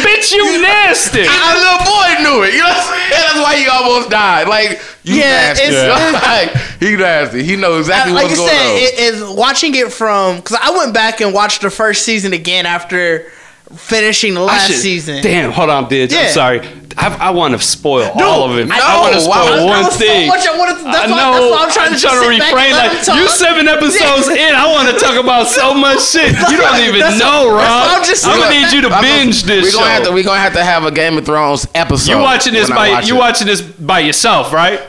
bitch, 0.02 0.32
you 0.34 0.42
nasty. 0.60 1.22
our 1.22 1.54
little 1.54 1.86
boy 1.86 2.10
knew 2.26 2.42
it. 2.42 2.54
You 2.54 2.60
know 2.60 2.74
what 2.74 2.82
I'm 2.82 2.98
saying? 2.98 3.10
That's 3.10 3.38
why 3.38 3.56
he 3.56 3.66
almost 3.68 4.10
died. 4.10 4.48
Like, 4.48 4.82
you 5.04 5.16
Yeah, 5.22 5.54
nasty. 5.54 5.64
it's- 5.70 6.22
like, 6.26 6.80
he 6.82 6.96
nasty. 6.96 7.42
He 7.44 7.54
knows 7.56 7.86
exactly 7.86 8.12
uh, 8.12 8.14
like 8.16 8.24
what's 8.24 8.34
you 8.40 8.42
going 8.42 8.50
said, 8.50 8.70
on. 8.70 8.76
it 8.76 8.98
is 8.98 9.22
watching 9.36 9.74
it 9.74 9.92
from 9.92 10.36
because 10.36 10.58
I 10.60 10.70
went 10.76 10.94
back 10.94 11.20
and 11.20 11.32
watched 11.32 11.62
the 11.62 11.70
first 11.70 12.02
season 12.04 12.32
again 12.32 12.66
after 12.66 13.30
finishing 13.76 14.34
the 14.34 14.40
last 14.40 14.66
should- 14.68 14.76
season. 14.76 15.22
Damn, 15.22 15.50
hold 15.52 15.70
on, 15.70 15.86
bitch. 15.88 16.12
Yeah. 16.12 16.20
I'm 16.20 16.28
sorry. 16.30 16.60
I, 16.94 17.08
I 17.08 17.30
want 17.30 17.54
to 17.54 17.58
spoil 17.58 18.10
all 18.20 18.44
of 18.52 18.58
it. 18.58 18.68
no, 18.68 18.74
I 18.76 19.00
want 19.00 19.14
to 19.16 19.24
why 19.26 19.40
spoil 19.40 19.56
would- 19.56 19.64
one 19.64 19.72
There 19.80 19.84
was 19.84 19.92
so 19.94 19.98
thing. 20.04 20.28
much 20.28 20.46
I 20.46 20.58
wanted 20.58 20.76
to- 20.76 20.84
that's 20.84 20.98
I 20.98 21.10
why- 21.10 21.16
know. 21.16 21.32
that's 21.32 21.50
why 21.50 21.64
I'm 21.64 21.72
trying 21.72 21.92
to 21.94 21.98
just 21.98 22.14
to 22.14 22.20
back 22.20 22.52
refrain. 22.52 22.72
Like 22.76 22.92
you 23.16 23.28
seven 23.28 23.66
episodes 23.66 24.28
in, 24.28 24.54
I 24.54 24.70
want 24.70 24.92
to 24.92 25.00
talk 25.00 25.16
about 25.16 25.46
so 25.48 25.72
much 25.72 26.04
shit. 26.04 26.36
You 26.52 26.58
don't 26.58 26.80
even 26.84 27.00
That's 27.00 27.18
know, 27.18 27.46
what- 27.48 27.64
Rob. 27.64 27.96
I'm 27.96 28.04
just 28.04 28.26
I'm 28.26 28.38
gonna 28.38 28.52
need 28.60 28.72
you 28.72 28.82
to 28.82 28.90
I'm 28.94 29.00
binge 29.02 29.40
gonna- 29.46 29.54
this 29.62 29.64
we 29.66 29.72
gonna 29.72 29.86
show. 29.86 29.90
Have 29.90 30.04
to, 30.04 30.12
we 30.12 30.22
gonna 30.22 30.40
have 30.40 30.52
to 30.52 30.62
have 30.64 30.84
a 30.84 30.90
Game 30.90 31.16
of 31.16 31.24
Thrones 31.24 31.66
episode. 31.74 32.12
you 32.12 32.18
watching 32.18 32.52
this 32.52 32.68
by 32.68 32.90
watch 32.90 33.08
you 33.08 33.16
watching 33.16 33.46
this 33.46 33.62
by 33.62 34.00
yourself, 34.00 34.52
right? 34.52 34.80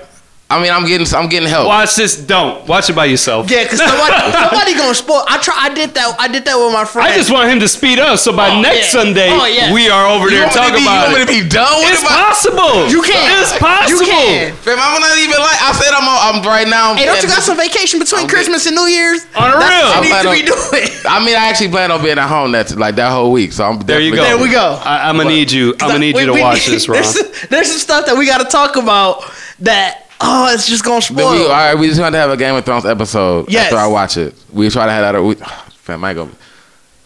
I 0.54 0.62
mean, 0.62 0.72
I'm 0.72 0.86
getting 0.86 1.08
I'm 1.18 1.28
getting 1.30 1.49
help. 1.49 1.66
Watch 1.68 1.95
this. 1.95 2.16
Don't 2.16 2.68
watch 2.68 2.89
it 2.89 2.95
by 2.95 3.06
yourself. 3.06 3.49
Yeah, 3.49 3.64
because 3.64 3.80
somebody, 3.82 4.14
somebody 4.32 4.72
gonna 4.78 4.93
spoil. 4.93 5.26
I 5.28 5.38
try. 5.41 5.56
I 5.58 5.74
did 5.74 5.93
that. 5.97 6.16
I 6.20 6.28
did 6.30 6.45
that 6.45 6.56
with 6.56 6.72
my 6.72 6.86
friend. 6.86 7.10
I 7.10 7.18
just 7.18 7.32
want 7.34 7.49
him 7.49 7.60
to 7.60 7.68
speed 7.68 7.97
up 7.97 8.20
so 8.20 8.36
by 8.36 8.49
Oh, 8.54 8.62
next 8.62 8.93
yeah. 8.93 9.01
Sunday 9.01 9.30
Oh, 9.34 9.45
yeah. 9.49 9.74
we 9.74 9.89
are 9.89 10.06
over 10.06 10.30
You 10.30 10.38
there 10.38 10.47
want 10.47 10.54
me 10.54 10.62
to 10.62 10.62
talking 10.62 10.76
be- 10.78 10.86
you 10.86 10.93
about 10.93 11.10
want 11.10 11.16
me 11.18 11.22
it. 11.22 11.26
to 11.26 11.43
be 11.43 11.49
done 11.49 11.76
with 11.82 11.91
It's 11.97 12.04
it? 12.06 12.14
possible. 12.14 12.74
You 12.93 13.01
can. 13.01 13.41
It's 13.41 13.58
possible. 13.58 14.06
You 14.06 14.06
can. 14.06 14.54
Fam, 14.62 14.78
I'm 14.78 15.01
not 15.01 15.18
even 15.18 15.41
like 15.41 15.60
I 15.60 15.72
said. 15.74 15.91
I'm 15.91 16.06
I'm 16.06 16.45
right 16.45 16.68
now. 16.70 16.93
Hey, 16.95 17.06
don't 17.10 17.18
you 17.22 17.28
got 17.28 17.41
some 17.41 17.58
vacation 17.58 17.97
between 17.99 18.22
I'm 18.24 18.30
Christmas 18.30 18.66
and 18.70 18.76
New 18.78 18.86
Year's? 18.88 19.26
On 19.34 19.49
the 19.51 19.58
That's 19.58 19.74
real. 19.74 19.89
what 19.89 20.06
you 20.06 20.14
I'm 20.14 20.36
need 20.38 20.45
to 20.47 20.54
be 20.78 20.86
doing. 20.86 20.88
I 21.10 21.18
mean, 21.26 21.36
I 21.36 21.49
actually 21.49 21.70
plan 21.74 21.89
on 21.91 22.04
being 22.06 22.20
at 22.22 22.30
home 22.30 22.51
that 22.54 22.70
like 22.78 22.95
that 23.01 23.12
whole 23.12 23.32
week. 23.32 23.51
So 23.54 23.66
I'm 23.66 23.80
There 23.82 23.99
you 23.99 24.14
go. 24.16 24.22
There 24.24 24.38
we 24.38 24.49
go. 24.51 24.78
I, 24.84 25.10
I'm 25.10 25.18
gonna 25.18 25.30
need 25.30 25.51
you. 25.51 25.74
I'm 25.82 25.88
gonna 25.97 25.99
need 25.99 26.16
you 26.16 26.26
to 26.30 26.32
We- 26.38 26.39
we- 26.39 26.41
watch 26.45 26.68
this, 26.68 26.88
Ron. 26.91 27.01
There's, 27.01 27.47
there's 27.49 27.68
some 27.72 27.80
stuff 27.80 28.06
that 28.06 28.18
we 28.18 28.26
got 28.26 28.39
to 28.39 28.45
talk 28.45 28.76
about 28.76 29.24
that. 29.60 30.03
Oh, 30.26 30.53
it's 30.53 30.67
just 30.67 30.84
gonna 30.86 31.01
Then 31.01 31.17
we, 31.17 31.24
all 31.24 31.45
spoil. 31.45 31.78
we 31.78 31.88
just 31.88 31.99
want 31.99 32.13
to 32.13 32.19
have 32.19 32.30
a 32.30 32.38
Game 32.38 32.55
of 32.55 32.63
Thrones 32.65 32.86
episode 32.86 33.49
Yes. 33.49 33.65
after 33.65 33.78
I 33.78 33.88
watch 33.88 34.17
it. 34.17 34.34
We 34.51 34.69
try 34.69 34.86
to 34.86 34.91
have 34.91 35.13
that. 35.13 35.21
We, 35.21 35.36
fam, 35.76 36.03
I 36.03 36.13
go. 36.13 36.30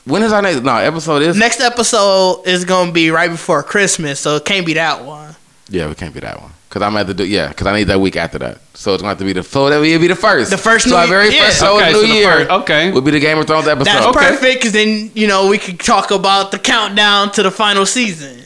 When 0.06 0.24
is 0.24 0.32
our 0.32 0.42
next? 0.42 0.62
No, 0.64 0.76
episode 0.76 1.22
is. 1.24 1.36
Next 1.36 1.60
episode 1.60 2.44
is 2.46 2.64
gonna 2.64 2.92
be 2.92 3.10
right 3.12 3.30
before 3.30 3.62
Christmas, 3.64 4.20
so 4.20 4.36
it 4.38 4.46
can't 4.46 4.66
be 4.66 4.74
that 4.76 5.04
one. 5.04 5.36
Yeah, 5.70 5.88
we 5.90 5.96
can't 5.96 6.14
be 6.14 6.22
that 6.22 6.40
one 6.42 6.52
because 6.70 6.82
I'm 6.82 6.96
at 6.96 7.08
the 7.08 7.14
do. 7.14 7.26
Yeah, 7.26 7.50
because 7.50 7.68
I 7.68 7.76
need 7.76 7.86
that 7.86 8.00
week 8.00 8.16
after 8.16 8.38
that. 8.40 8.60
So 8.74 8.94
it's 8.94 9.02
going 9.02 9.08
to 9.10 9.10
have 9.10 9.18
to 9.18 9.26
be 9.26 9.34
the. 9.34 9.44
So 9.44 9.70
that 9.70 9.78
will 9.78 10.00
be 10.00 10.08
the 10.08 10.16
first. 10.16 10.50
The 10.52 10.58
first 10.58 10.86
So 10.86 10.92
New 10.92 10.96
our 10.98 11.08
very 11.08 11.34
yeah. 11.36 11.46
first 11.46 11.60
show 11.60 11.76
Okay, 11.78 11.90
of 11.90 11.96
so 11.96 12.02
New 12.04 12.08
the 12.08 12.14
Year. 12.14 12.32
first- 12.32 12.50
okay. 12.52 12.92
Will 12.92 13.02
be 13.02 13.12
the 13.12 13.20
Game 13.20 13.38
of 13.40 13.48
Thrones 13.48 13.68
episode. 13.68 13.86
That's 13.92 14.06
Okay. 14.06 14.20
perfect, 14.30 14.54
because 14.62 14.72
then 14.72 15.12
you 15.14 15.28
know 15.28 15.48
we 15.50 15.58
could 15.58 15.78
talk 15.80 16.12
about 16.12 16.52
the 16.52 16.60
countdown 16.60 17.32
to 17.34 17.44
the 17.44 17.52
final 17.52 17.86
season. 17.86 18.44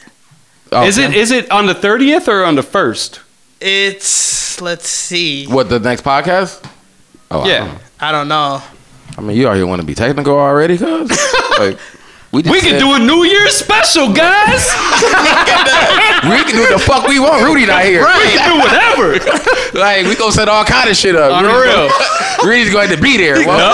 Oh, 0.71 0.83
Is 0.85 0.97
it 0.97 1.09
okay. 1.09 1.19
is 1.19 1.29
it 1.31 1.51
on 1.51 1.65
the 1.67 1.75
30th 1.75 2.27
or 2.29 2.43
on 2.45 2.55
the 2.55 2.63
first? 2.63 3.19
It's 3.61 4.59
let's 4.61 4.87
see. 4.89 5.45
what 5.47 5.69
the 5.69 5.79
next 5.79 6.03
podcast? 6.03 6.63
Oh, 7.29 7.41
I 7.41 7.47
Yeah. 7.47 7.59
don't 7.59 7.67
know. 7.69 7.79
I 7.99 8.11
don't 8.11 8.27
know. 8.27 8.61
I 9.17 9.21
mean, 9.21 9.37
you 9.37 9.45
already 9.47 9.63
want 9.63 9.81
to 9.81 9.85
be 9.85 9.93
technical 9.95 10.33
already, 10.37 10.77
cuz 10.77 11.09
like 11.59 11.77
we 12.31 12.41
We 12.43 12.59
can 12.61 12.71
said- 12.71 12.79
do 12.79 12.93
a 12.93 12.99
New 12.99 13.23
Year's 13.23 13.55
special, 13.55 14.11
guys. 14.13 14.67
We 16.23 16.37
can 16.43 16.55
do 16.55 16.67
the 16.69 16.77
fuck 16.79 17.07
we 17.07 17.19
want. 17.19 17.43
Rudy 17.43 17.65
not 17.65 17.83
here. 17.83 18.01
we 18.05 18.29
can 18.37 18.49
do 18.49 18.59
whatever. 18.59 19.19
Like 19.77 20.05
we 20.05 20.15
gonna 20.15 20.31
set 20.33 20.49
all 20.49 20.65
kind 20.65 20.89
of 20.89 20.95
shit 20.97 21.15
up. 21.15 21.31
On 21.31 21.43
Rudy's 21.45 21.63
real. 21.65 21.87
gonna- 21.89 22.47
Rudy's 22.49 22.71
going 22.73 22.89
to 22.89 22.97
be 22.97 23.17
there. 23.17 23.35
Well, 23.47 23.73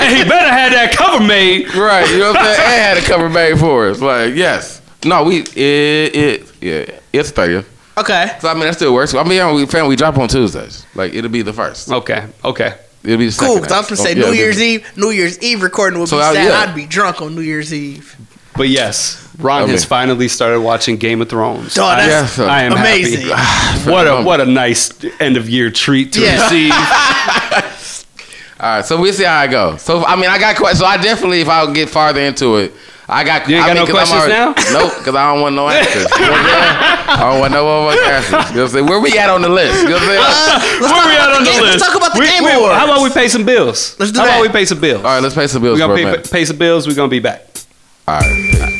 And 0.00 0.16
he 0.16 0.24
better 0.24 0.48
have 0.50 0.72
that 0.72 0.92
cover 0.96 1.22
made. 1.22 1.72
right, 1.74 2.08
you 2.10 2.18
know 2.18 2.30
what 2.32 2.38
I'm 2.40 2.44
saying? 2.54 2.60
And 2.60 2.82
had 2.82 2.96
a 2.98 3.02
cover 3.02 3.28
made 3.28 3.58
for 3.58 3.88
us. 3.90 4.00
Like, 4.00 4.34
yes. 4.34 4.80
No, 5.04 5.24
we 5.24 5.40
it 5.40 6.16
it 6.16 6.46
yeah, 6.60 6.98
it's 7.12 7.30
30th. 7.32 7.64
Okay. 7.98 8.36
So 8.40 8.48
I 8.48 8.54
mean 8.54 8.64
that 8.64 8.74
still 8.74 8.92
works. 8.92 9.14
I 9.14 9.22
mean, 9.22 9.32
yeah, 9.34 9.52
we 9.52 9.64
fan 9.66 9.86
we 9.88 9.96
drop 9.96 10.18
on 10.18 10.28
Tuesdays. 10.28 10.84
Like 10.94 11.14
it'll 11.14 11.30
be 11.30 11.42
the 11.42 11.52
first. 11.52 11.90
Okay, 11.90 12.26
okay. 12.44 12.74
It'll 13.04 13.18
be 13.18 13.26
the 13.26 13.32
second. 13.32 13.46
Cool. 13.54 13.56
Because 13.62 13.72
I 13.72 13.78
was 13.78 13.86
gonna 13.88 13.96
say 13.96 14.10
Oh, 14.12 14.14
New 14.14 14.20
it'll 14.22 14.34
Year's 14.34 14.60
Eve. 14.60 14.96
New 14.96 15.10
Year's 15.10 15.38
Eve 15.40 15.62
recording 15.62 15.98
would 16.00 16.08
So, 16.08 16.16
be 16.18 16.22
uh, 16.22 16.32
sad. 16.32 16.44
yeah. 16.44 16.58
I'd 16.70 16.74
be 16.74 16.86
drunk 16.86 17.22
on 17.22 17.34
New 17.34 17.40
Year's 17.42 17.72
Eve. 17.72 18.14
But 18.56 18.68
yes, 18.68 19.22
Ron 19.38 19.62
Okay. 19.64 19.72
has 19.72 19.84
finally 19.84 20.28
started 20.28 20.60
watching 20.60 20.96
Game 20.96 21.20
of 21.22 21.28
Thrones. 21.28 21.74
Dog, 21.74 21.98
that's 21.98 22.08
Yeah, 22.10 22.26
so- 22.26 22.46
I 22.48 22.62
am 22.62 22.72
amazing. 22.72 23.28
happy. 23.28 23.90
What 23.90 24.06
a 24.06 24.22
what 24.22 24.40
a 24.40 24.46
nice 24.46 24.90
end 25.20 25.36
of 25.36 25.48
year 25.48 25.70
treat 25.70 26.12
to 26.14 26.20
Yeah. 26.20 26.42
receive. 26.42 26.72
All 28.58 28.76
right, 28.76 28.84
so 28.84 28.98
we'll 29.00 29.12
see 29.12 29.24
how 29.24 29.36
I 29.38 29.46
go. 29.46 29.76
So 29.76 30.04
I 30.04 30.16
mean, 30.16 30.30
I 30.30 30.38
got 30.38 30.56
questions. 30.56 30.80
So 30.80 30.86
I 30.86 30.96
definitely, 30.96 31.42
if 31.42 31.48
I 31.48 31.70
get 31.72 31.90
farther 31.90 32.20
into 32.20 32.56
it, 32.56 32.72
I 33.08 33.22
got. 33.22 33.48
You 33.48 33.56
ain't 33.56 33.64
I 33.64 33.68
got 33.68 33.76
mean, 33.76 33.86
no 33.86 33.92
'cause 33.92 34.12
I'm 34.12 34.18
questions 34.18 34.72
Nope, 34.74 34.92
because 34.98 35.14
I 35.14 35.32
don't 35.32 35.40
want 35.40 35.54
no 35.54 35.68
answers. 35.70 36.10
You 36.10 36.26
know 36.26 36.32
I'm 36.34 36.42
saying? 36.42 37.06
I 37.06 37.30
don't 37.30 37.38
want 37.40 37.52
no 37.52 37.62
more 37.64 37.92
answers. 37.92 38.30
You 38.30 38.34
know 38.34 38.42
what 38.42 38.56
I'm 38.56 38.68
saying? 38.68 38.86
Where 38.86 39.00
we 39.00 39.18
at 39.18 39.30
on 39.30 39.42
the 39.42 39.48
list? 39.48 39.82
You 39.82 39.88
know 39.90 39.94
what 39.94 40.02
I'm 40.02 40.08
saying? 40.08 40.26
Uh, 40.26 40.80
let's 40.82 40.92
Where 40.92 41.06
we 41.06 41.14
at 41.16 41.30
on 41.30 41.44
the 41.44 41.50
the 41.50 41.62
list? 41.62 41.72
Let's 41.78 41.86
talk 41.86 41.96
about 41.96 42.12
the 42.14 42.20
We- 42.20 42.26
game 42.26 42.44
we- 42.44 42.52
awards. 42.52 42.74
How 42.78 42.84
about 42.90 43.02
we 43.02 43.10
pay 43.10 43.28
some 43.28 43.44
bills? 43.44 43.94
Let's 44.00 44.10
do 44.10 44.18
How 44.20 44.26
that. 44.26 44.32
about 44.38 44.42
we 44.42 44.48
pay 44.48 44.64
some 44.64 44.80
bills? 44.80 45.04
All 45.04 45.14
right, 45.14 45.22
let's 45.22 45.34
pay 45.36 45.46
some 45.46 45.62
bills 45.62 45.78
We're 45.78 45.86
gonna 45.86 45.94
a 45.94 45.96
pay, 45.96 46.04
minute. 46.04 46.30
pay 46.30 46.44
some 46.44 46.56
bills. 46.58 46.86
We're 46.88 46.94
gonna 46.96 47.08
be 47.08 47.20
back. 47.20 47.46
All 48.08 48.18
right. 48.18 48.72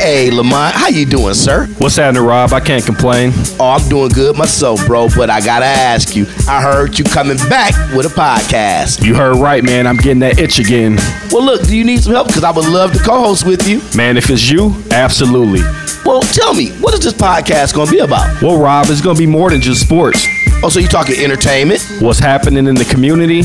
Hey, 0.00 0.30
Lamont, 0.30 0.74
how 0.74 0.88
you 0.88 1.04
doing, 1.04 1.34
sir? 1.34 1.66
What's 1.76 1.96
happening, 1.96 2.24
Rob? 2.24 2.54
I 2.54 2.60
can't 2.60 2.84
complain. 2.84 3.32
Oh, 3.60 3.76
I'm 3.78 3.86
doing 3.90 4.08
good 4.08 4.34
myself, 4.34 4.86
bro. 4.86 5.08
But 5.14 5.28
I 5.28 5.40
gotta 5.42 5.66
ask 5.66 6.16
you, 6.16 6.24
I 6.48 6.62
heard 6.62 6.98
you 6.98 7.04
coming 7.04 7.36
back 7.50 7.74
with 7.94 8.06
a 8.06 8.08
podcast. 8.08 9.04
You 9.04 9.14
heard 9.14 9.36
right, 9.36 9.62
man. 9.62 9.86
I'm 9.86 9.98
getting 9.98 10.20
that 10.20 10.38
itch 10.38 10.58
again. 10.58 10.96
Well, 11.30 11.44
look, 11.44 11.64
do 11.66 11.76
you 11.76 11.84
need 11.84 12.02
some 12.02 12.14
help? 12.14 12.28
Because 12.28 12.44
I 12.44 12.50
would 12.50 12.66
love 12.66 12.94
to 12.94 12.98
co-host 12.98 13.44
with 13.46 13.68
you. 13.68 13.82
Man, 13.94 14.16
if 14.16 14.30
it's 14.30 14.50
you, 14.50 14.74
absolutely. 14.90 15.60
Well, 16.06 16.22
tell 16.22 16.54
me, 16.54 16.70
what 16.80 16.94
is 16.94 17.00
this 17.00 17.12
podcast 17.12 17.74
gonna 17.74 17.90
be 17.90 17.98
about? 17.98 18.40
Well, 18.40 18.58
Rob, 18.58 18.86
it's 18.88 19.02
going 19.02 19.16
to 19.16 19.20
be 19.20 19.26
more 19.26 19.50
than 19.50 19.60
just 19.60 19.82
sports. 19.82 20.26
Oh, 20.62 20.70
so 20.70 20.80
you 20.80 20.88
talking 20.88 21.22
entertainment, 21.22 21.80
What's 22.00 22.18
happening 22.18 22.66
in 22.66 22.74
the 22.74 22.86
community 22.86 23.42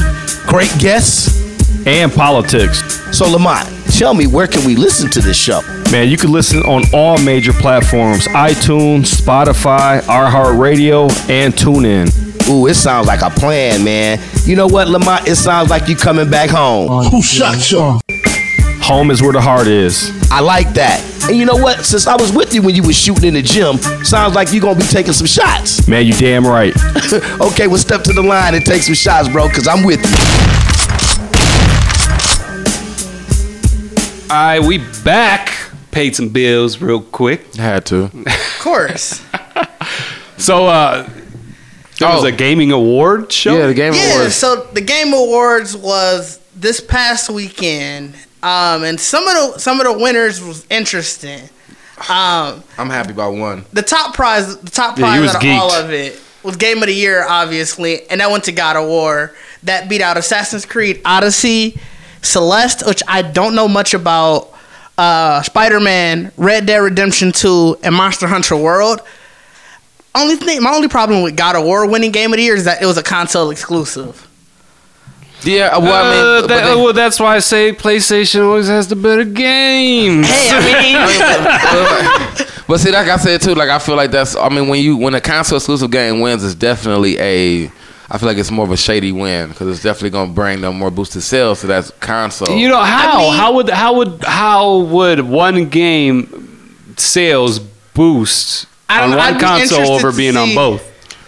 great 0.47 0.72
guests? 0.80 1.43
and 1.88 2.12
politics. 2.12 2.82
So, 3.16 3.30
Lamont, 3.30 3.68
tell 3.95 4.13
me, 4.13 4.27
where 4.27 4.47
can 4.47 4.65
we 4.65 4.75
listen 4.75 5.09
to 5.09 5.21
this 5.21 5.37
show? 5.37 5.61
Man, 5.89 6.09
you 6.09 6.17
can 6.17 6.31
listen 6.31 6.61
on 6.63 6.83
all 6.93 7.17
major 7.17 7.53
platforms 7.53 8.27
iTunes, 8.27 9.05
Spotify, 9.15 10.01
iHeartRadio, 10.01 11.09
and 11.29 11.53
TuneIn. 11.53 12.49
Ooh, 12.49 12.67
it 12.67 12.75
sounds 12.75 13.07
like 13.07 13.21
a 13.21 13.29
plan, 13.29 13.83
man. 13.83 14.19
You 14.43 14.57
know 14.57 14.67
what, 14.67 14.89
Lamont? 14.89 15.27
It 15.27 15.35
sounds 15.35 15.69
like 15.69 15.87
you 15.87 15.95
coming 15.95 16.29
back 16.29 16.49
home. 16.49 17.05
Who 17.05 17.23
shot 17.23 17.71
you? 17.71 17.99
Home 18.83 19.09
is 19.11 19.21
where 19.21 19.31
the 19.31 19.41
heart 19.41 19.67
is. 19.67 20.11
I 20.29 20.41
like 20.41 20.73
that. 20.73 21.01
And 21.27 21.37
you 21.37 21.45
know 21.45 21.55
what? 21.55 21.85
Since 21.85 22.05
I 22.05 22.15
was 22.15 22.33
with 22.33 22.53
you 22.53 22.61
when 22.61 22.75
you 22.75 22.83
was 22.83 22.97
shooting 22.97 23.29
in 23.29 23.33
the 23.33 23.41
gym, 23.41 23.77
sounds 24.03 24.35
like 24.35 24.51
you're 24.51 24.61
gonna 24.61 24.77
be 24.77 24.85
taking 24.85 25.13
some 25.13 25.25
shots. 25.25 25.87
Man, 25.87 26.05
you 26.05 26.13
damn 26.13 26.45
right. 26.45 26.75
okay, 27.41 27.67
well, 27.67 27.77
step 27.77 28.03
to 28.03 28.13
the 28.13 28.21
line 28.21 28.53
and 28.53 28.63
take 28.63 28.83
some 28.83 28.93
shots, 28.93 29.29
bro, 29.29 29.47
because 29.47 29.67
I'm 29.67 29.83
with 29.85 30.01
you. 30.03 30.55
All 34.30 34.36
right, 34.36 34.59
we 34.59 34.80
back. 35.03 35.53
Paid 35.91 36.15
some 36.15 36.30
bills 36.30 36.82
real 36.82 37.01
quick. 37.01 37.55
Had 37.55 37.86
to. 37.88 38.05
Of 38.05 38.57
course. 38.59 39.23
So 40.38 40.65
uh, 40.67 41.09
there 41.97 42.09
was 42.09 42.26
Oh. 42.26 42.28
a 42.28 42.32
gaming 42.32 42.73
award 42.73 43.32
show. 43.32 43.57
Yeah, 43.57 43.67
the 43.67 43.73
game 43.73 43.93
yeah. 43.93 44.15
awards. 44.15 44.36
So 44.36 44.67
the 44.73 44.82
Game 44.82 45.13
Awards 45.13 45.78
was 45.78 46.41
this 46.53 46.82
past 46.82 47.30
weekend, 47.30 48.15
um, 48.43 48.84
and 48.84 48.99
some 48.99 49.26
of 49.26 49.53
the 49.53 49.59
some 49.59 49.80
of 49.80 49.86
the 49.88 49.97
winners 49.97 50.43
was 50.43 50.65
interesting. 50.69 51.39
Um, 52.09 52.63
I'm 52.78 52.89
happy 52.89 53.11
about 53.11 53.36
one. 53.36 53.63
the 53.71 53.82
top 53.82 54.13
prize, 54.13 54.57
the 54.57 54.69
top 54.69 54.97
prize 54.97 55.15
he 55.15 55.21
was 55.21 55.36
out 55.36 55.45
of 55.45 55.49
all 55.51 55.71
of 55.71 55.93
it 55.93 56.21
was 56.43 56.57
Game 56.57 56.80
of 56.84 56.88
the 56.88 56.93
Year, 56.93 57.26
obviously, 57.26 58.05
and 58.09 58.19
that 58.19 58.30
went 58.30 58.43
to 58.43 58.51
God 58.51 58.76
of 58.76 58.86
War. 58.89 59.34
That 59.63 59.88
beat 59.88 60.01
out 60.01 60.17
Assassin's 60.17 60.65
Creed 60.65 60.99
Odyssey, 61.05 61.80
Celeste, 62.26 62.86
which 62.88 63.01
I 63.07 63.21
don't 63.21 63.55
know 63.55 63.67
much 63.67 63.93
about, 63.93 64.49
uh, 64.97 65.41
Spider 65.43 65.80
Man, 65.80 66.32
Red 66.38 66.65
Dead 66.65 66.78
Redemption 66.78 67.32
Two, 67.32 67.78
and 67.84 67.93
Monster 67.95 68.28
Hunter 68.28 68.55
World. 68.55 69.01
Only 70.13 70.36
thing, 70.38 70.61
my 70.63 70.71
only 70.73 70.88
problem 70.88 71.23
with 71.23 71.36
God 71.36 71.55
of 71.57 71.63
War 71.65 71.86
winning 71.89 72.11
Game 72.11 72.32
of 72.32 72.38
the 72.38 72.43
Year 72.43 72.55
is 72.55 72.63
that 72.65 72.82
it 72.82 72.86
was 72.86 72.97
a 72.97 73.03
console 73.03 73.49
exclusive. 73.51 74.28
Yeah, 75.43 75.78
well, 75.78 75.93
I 75.93 75.99
Uh, 75.99 76.03
mean, 76.11 76.41
but 76.41 76.47
that- 76.47 76.65
they- 76.69 76.76
well, 76.82 76.93
that's 76.93 77.19
why 77.19 77.36
I 77.36 77.39
say 77.39 77.71
PlayStation 77.73 78.45
always 78.45 78.67
has 78.67 78.88
the 78.88 78.95
better 78.95 79.26
games. 79.26 80.26
Hey, 80.28 80.49
I 80.51 82.38
mean, 82.38 82.47
But 82.67 82.80
see, 82.80 82.91
like 82.91 83.07
I 83.07 83.17
said 83.17 83.41
too, 83.41 83.53
like 83.53 83.69
I 83.69 83.78
feel 83.78 83.95
like 83.95 84.09
that's. 84.09 84.36
I 84.36 84.49
mean, 84.49 84.67
when 84.69 84.82
you 84.82 84.97
when 84.97 85.13
a 85.13 85.21
console 85.21 85.57
exclusive 85.57 85.91
game 85.91 86.19
wins, 86.21 86.43
it's 86.43 86.55
definitely 86.55 87.19
a. 87.19 87.71
I 88.10 88.18
feel 88.18 88.28
like 88.28 88.38
it's 88.38 88.51
more 88.51 88.66
of 88.66 88.72
a 88.72 88.78
shady 88.78 89.12
win 89.12 89.49
because 89.49 89.68
it's 89.68 89.82
definitely 89.84 90.12
gonna 90.12 90.32
bring 90.32 90.62
them 90.62 90.78
more 90.78 90.91
boosted 90.91 91.24
sales 91.24 91.62
to 91.62 91.68
that 91.68 91.91
console. 91.99 92.56
You 92.56 92.68
know 92.70 92.82
how? 92.82 93.20
mean- 93.20 93.34
how 93.34 93.53
would 93.53 93.70
how 93.70 93.93
would 93.95 94.24
how 94.24 94.78
would 94.80 95.22
one 95.22 95.70
game 95.70 96.93
sales 96.97 97.60
boost 97.60 98.68
on 98.89 99.12
know, 99.12 99.18
I'd 99.20 99.32
one 99.32 99.34
be 99.36 99.39
console 99.39 99.91
over 99.93 100.12
being 100.12 100.38
on 100.38 100.53
both? 100.53 100.84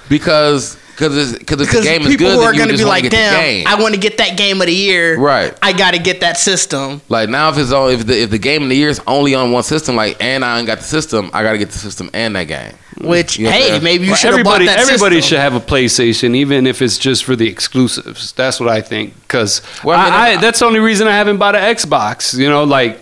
because 0.09 0.77
because 0.97 1.37
because 1.37 1.61
if 1.61 1.71
the 1.71 1.81
game 1.81 2.01
is 2.01 2.07
people 2.07 2.25
good, 2.27 2.33
who 2.35 2.39
then 2.41 2.47
are 2.49 2.53
going 2.57 2.69
to 2.69 2.77
be 2.77 2.83
like, 2.83 3.09
damn. 3.09 3.67
I 3.67 3.79
want 3.81 3.93
to 3.93 3.99
get 3.99 4.17
that 4.17 4.35
Game 4.37 4.59
of 4.61 4.67
the 4.67 4.73
Year. 4.73 5.17
Right. 5.17 5.57
I 5.61 5.71
got 5.73 5.93
to 5.93 5.99
get 5.99 6.21
that 6.21 6.37
system. 6.37 7.01
Like 7.07 7.29
now, 7.29 7.49
if 7.49 7.57
it's 7.57 7.71
on, 7.71 7.91
if 7.91 8.05
the 8.07 8.23
if 8.23 8.29
the 8.31 8.39
game 8.39 8.63
of 8.63 8.69
the 8.69 8.75
year 8.75 8.89
is 8.89 8.99
only 9.05 9.35
on 9.35 9.51
one 9.51 9.63
system, 9.63 9.95
like 9.95 10.17
and 10.23 10.43
I 10.43 10.57
ain't 10.57 10.65
got 10.67 10.79
the 10.79 10.83
system, 10.85 11.29
I 11.33 11.43
gotta 11.43 11.57
get 11.57 11.69
the 11.69 11.77
system 11.77 12.09
and 12.13 12.35
that 12.35 12.45
game. 12.45 12.73
Which, 12.99 13.37
Yeah, 13.37 13.51
hey, 13.51 13.79
maybe 13.79 14.05
you 14.05 14.09
Well, 14.11 14.17
should 14.17 14.33
have 14.33 14.43
bought 14.43 14.55
everybody 14.55 14.65
that 14.65 14.79
everybody 14.79 15.17
system. 15.21 15.29
should 15.37 15.39
have 15.39 15.53
a 15.53 15.59
PlayStation, 15.59 16.35
even 16.35 16.65
if 16.65 16.81
it's 16.81 16.97
just 16.97 17.25
for 17.25 17.35
the 17.35 17.47
exclusives. 17.47 18.31
That's 18.31 18.59
what 18.59 18.69
I 18.69 18.81
think. 18.81 19.13
Because 19.21 19.61
Well, 19.83 19.99
I 19.99 20.05
mean, 20.05 20.13
I, 20.13 20.27
I- 20.31 20.37
that's 20.41 20.59
the 20.59 20.65
only 20.65 20.79
reason 20.79 21.07
I 21.07 21.11
haven't 21.11 21.37
bought 21.37 21.55
an 21.55 21.61
Xbox. 21.75 22.35
You 22.35 22.49
know, 22.49 22.63
like 22.63 22.99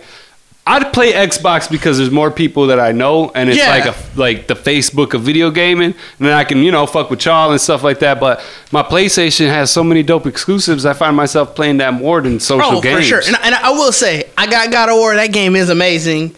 I'd 0.68 0.92
play 0.92 1.12
Xbox 1.12 1.70
because 1.70 1.98
there's 1.98 2.10
more 2.10 2.30
people 2.30 2.66
that 2.68 2.80
I 2.80 2.90
know, 2.90 3.30
and 3.34 3.48
it's 3.48 3.58
Yeah. 3.58 3.68
like 3.70 3.86
a 3.86 3.94
like 4.16 4.46
the 4.48 4.54
Facebook 4.54 5.14
of 5.14 5.22
video 5.22 5.50
gaming, 5.50 5.94
and 6.18 6.26
then 6.26 6.32
I 6.32 6.42
can 6.42 6.58
you 6.58 6.72
know 6.72 6.86
fuck 6.86 7.08
with 7.08 7.24
y'all 7.24 7.52
and 7.52 7.60
stuff 7.60 7.84
like 7.84 8.00
that. 8.00 8.18
But 8.18 8.40
my 8.72 8.82
PlayStation 8.82 9.46
has 9.48 9.70
so 9.70 9.84
many 9.84 10.02
dope 10.02 10.26
exclusives. 10.26 10.84
I 10.84 10.92
find 10.92 11.14
myself 11.16 11.54
playing 11.54 11.76
that 11.76 11.94
more 11.94 12.20
than 12.20 12.40
social 12.40 12.78
Oh, 12.78 12.80
games. 12.80 12.98
for 12.98 13.04
sure. 13.04 13.22
And, 13.26 13.36
and 13.44 13.54
I 13.54 13.70
will 13.70 13.92
say, 13.92 14.24
I 14.36 14.46
got 14.48 14.72
God 14.72 14.88
of 14.88 14.96
War. 14.96 15.14
That 15.14 15.32
game 15.32 15.54
is 15.54 15.68
amazing. 15.70 16.34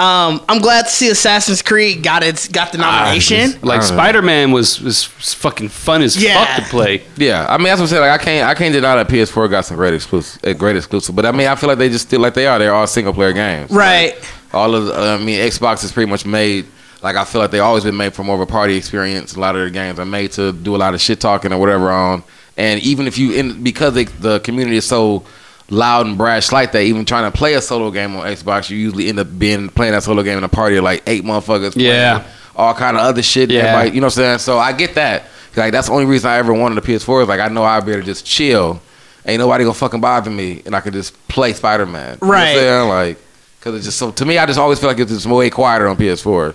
Um, 0.00 0.40
I'm 0.48 0.60
glad 0.60 0.84
to 0.84 0.90
see 0.90 1.10
Assassin's 1.10 1.60
Creed 1.60 2.04
got 2.04 2.22
its 2.22 2.46
got 2.46 2.70
the 2.70 2.78
nomination. 2.78 3.36
Like 3.36 3.46
I 3.52 3.56
don't 3.56 3.68
know. 3.68 3.80
Spider 3.80 4.22
Man 4.22 4.52
was, 4.52 4.80
was 4.80 5.14
was 5.16 5.34
fucking 5.34 5.70
fun 5.70 6.02
as 6.02 6.16
Yeah. 6.22 6.44
fuck 6.44 6.64
to 6.64 6.70
play. 6.70 7.02
Yeah, 7.16 7.46
I 7.48 7.56
mean 7.58 7.64
that's 7.64 7.80
what 7.80 7.86
I'm 7.86 7.88
saying. 7.88 8.02
Like 8.02 8.20
I 8.20 8.22
can't, 8.22 8.48
I 8.48 8.54
can't 8.54 8.72
deny 8.72 8.94
that 8.94 9.08
PS4 9.08 9.50
got 9.50 9.64
some 9.64 9.76
great 9.76 9.94
exclusive, 9.94 10.40
uh, 10.44 10.52
great 10.52 10.76
exclusive. 10.76 11.16
But 11.16 11.26
I 11.26 11.32
mean, 11.32 11.48
I 11.48 11.56
feel 11.56 11.68
like 11.68 11.78
they 11.78 11.88
just 11.88 12.06
still 12.06 12.20
like 12.20 12.34
they 12.34 12.46
are. 12.46 12.58
They're 12.60 12.72
all 12.72 12.86
single 12.86 13.12
player 13.12 13.32
games. 13.32 13.70
right. 13.72 14.14
Like, 14.14 14.24
all 14.54 14.74
of, 14.74 14.86
the, 14.86 14.94
I 14.94 15.18
mean, 15.18 15.40
Xbox 15.40 15.82
is 15.84 15.92
pretty 15.92 16.08
much 16.10 16.24
made. 16.24 16.66
Like 17.02 17.16
I 17.16 17.24
feel 17.24 17.40
like 17.40 17.50
they 17.50 17.58
always 17.58 17.82
been 17.84 17.96
made 17.96 18.14
for 18.14 18.22
more 18.22 18.36
of 18.36 18.40
a 18.40 18.46
party 18.46 18.76
experience. 18.76 19.34
A 19.34 19.40
lot 19.40 19.56
of 19.56 19.60
their 19.60 19.70
games 19.70 19.98
are 19.98 20.04
made 20.06 20.30
to 20.32 20.52
do 20.52 20.74
a 20.74 20.78
lot 20.78 20.94
of 20.94 21.00
shit 21.00 21.20
talking 21.20 21.52
or 21.52 21.58
whatever 21.58 21.90
on. 21.90 22.22
And 22.56 22.80
even 22.82 23.06
if 23.06 23.18
you, 23.18 23.32
in 23.34 23.62
because 23.62 23.94
they, 23.94 24.04
the 24.04 24.40
community 24.40 24.76
is 24.78 24.84
so 24.86 25.24
loud 25.70 26.06
and 26.06 26.16
brash 26.16 26.50
like 26.52 26.72
that, 26.72 26.82
even 26.82 27.04
trying 27.04 27.30
to 27.30 27.36
play 27.36 27.54
a 27.54 27.60
solo 27.60 27.90
game 27.90 28.16
on 28.16 28.26
Xbox, 28.26 28.70
you 28.70 28.76
usually 28.78 29.08
end 29.08 29.18
up 29.18 29.38
being 29.38 29.68
playing 29.68 29.92
that 29.92 30.02
solo 30.02 30.22
game 30.22 30.38
in 30.38 30.44
a 30.44 30.48
party 30.48 30.76
of 30.76 30.84
like 30.84 31.02
eight 31.06 31.24
motherfuckers. 31.24 31.74
Yeah. 31.76 32.24
all 32.56 32.74
kind 32.74 32.96
of 32.96 33.02
other 33.02 33.22
shit. 33.22 33.50
Yeah. 33.50 33.60
Everybody- 33.66 33.94
you 33.94 34.00
know 34.00 34.06
what 34.06 34.14
I'm 34.18 34.22
saying? 34.24 34.38
So 34.38 34.58
I 34.58 34.72
get 34.72 34.94
that. 34.96 35.24
Like 35.56 35.72
that's 35.72 35.88
the 35.88 35.92
only 35.94 36.06
reason 36.06 36.30
I 36.30 36.36
ever 36.36 36.52
wanted 36.52 36.78
a 36.78 36.80
PS4 36.80 37.22
is 37.22 37.28
like 37.28 37.40
I 37.40 37.48
know 37.48 37.64
I'll 37.64 37.82
be 37.82 37.90
able 37.92 38.02
to 38.02 38.06
just 38.06 38.24
chill. 38.24 38.80
Ain't 39.26 39.40
nobody 39.40 39.64
gonna 39.64 39.74
fucking 39.74 40.00
bother 40.00 40.30
me, 40.30 40.62
and 40.64 40.74
I 40.74 40.80
could 40.80 40.92
just 40.92 41.12
play 41.28 41.52
Spider 41.52 41.84
Man. 41.84 42.16
You 42.22 42.26
know 42.26 42.28
what 42.28 42.36
I'm 42.36 42.42
Right. 42.44 42.54
saying? 42.54 42.88
Like, 42.88 43.18
cause 43.60 43.74
it's 43.74 43.84
just 43.84 43.98
so. 43.98 44.10
To 44.12 44.24
me, 44.24 44.38
I 44.38 44.46
just 44.46 44.58
always 44.58 44.78
feel 44.78 44.88
like 44.88 45.00
it's 45.00 45.10
just 45.10 45.26
way 45.26 45.50
quieter 45.50 45.88
on 45.88 45.96
PS4. 45.96 46.54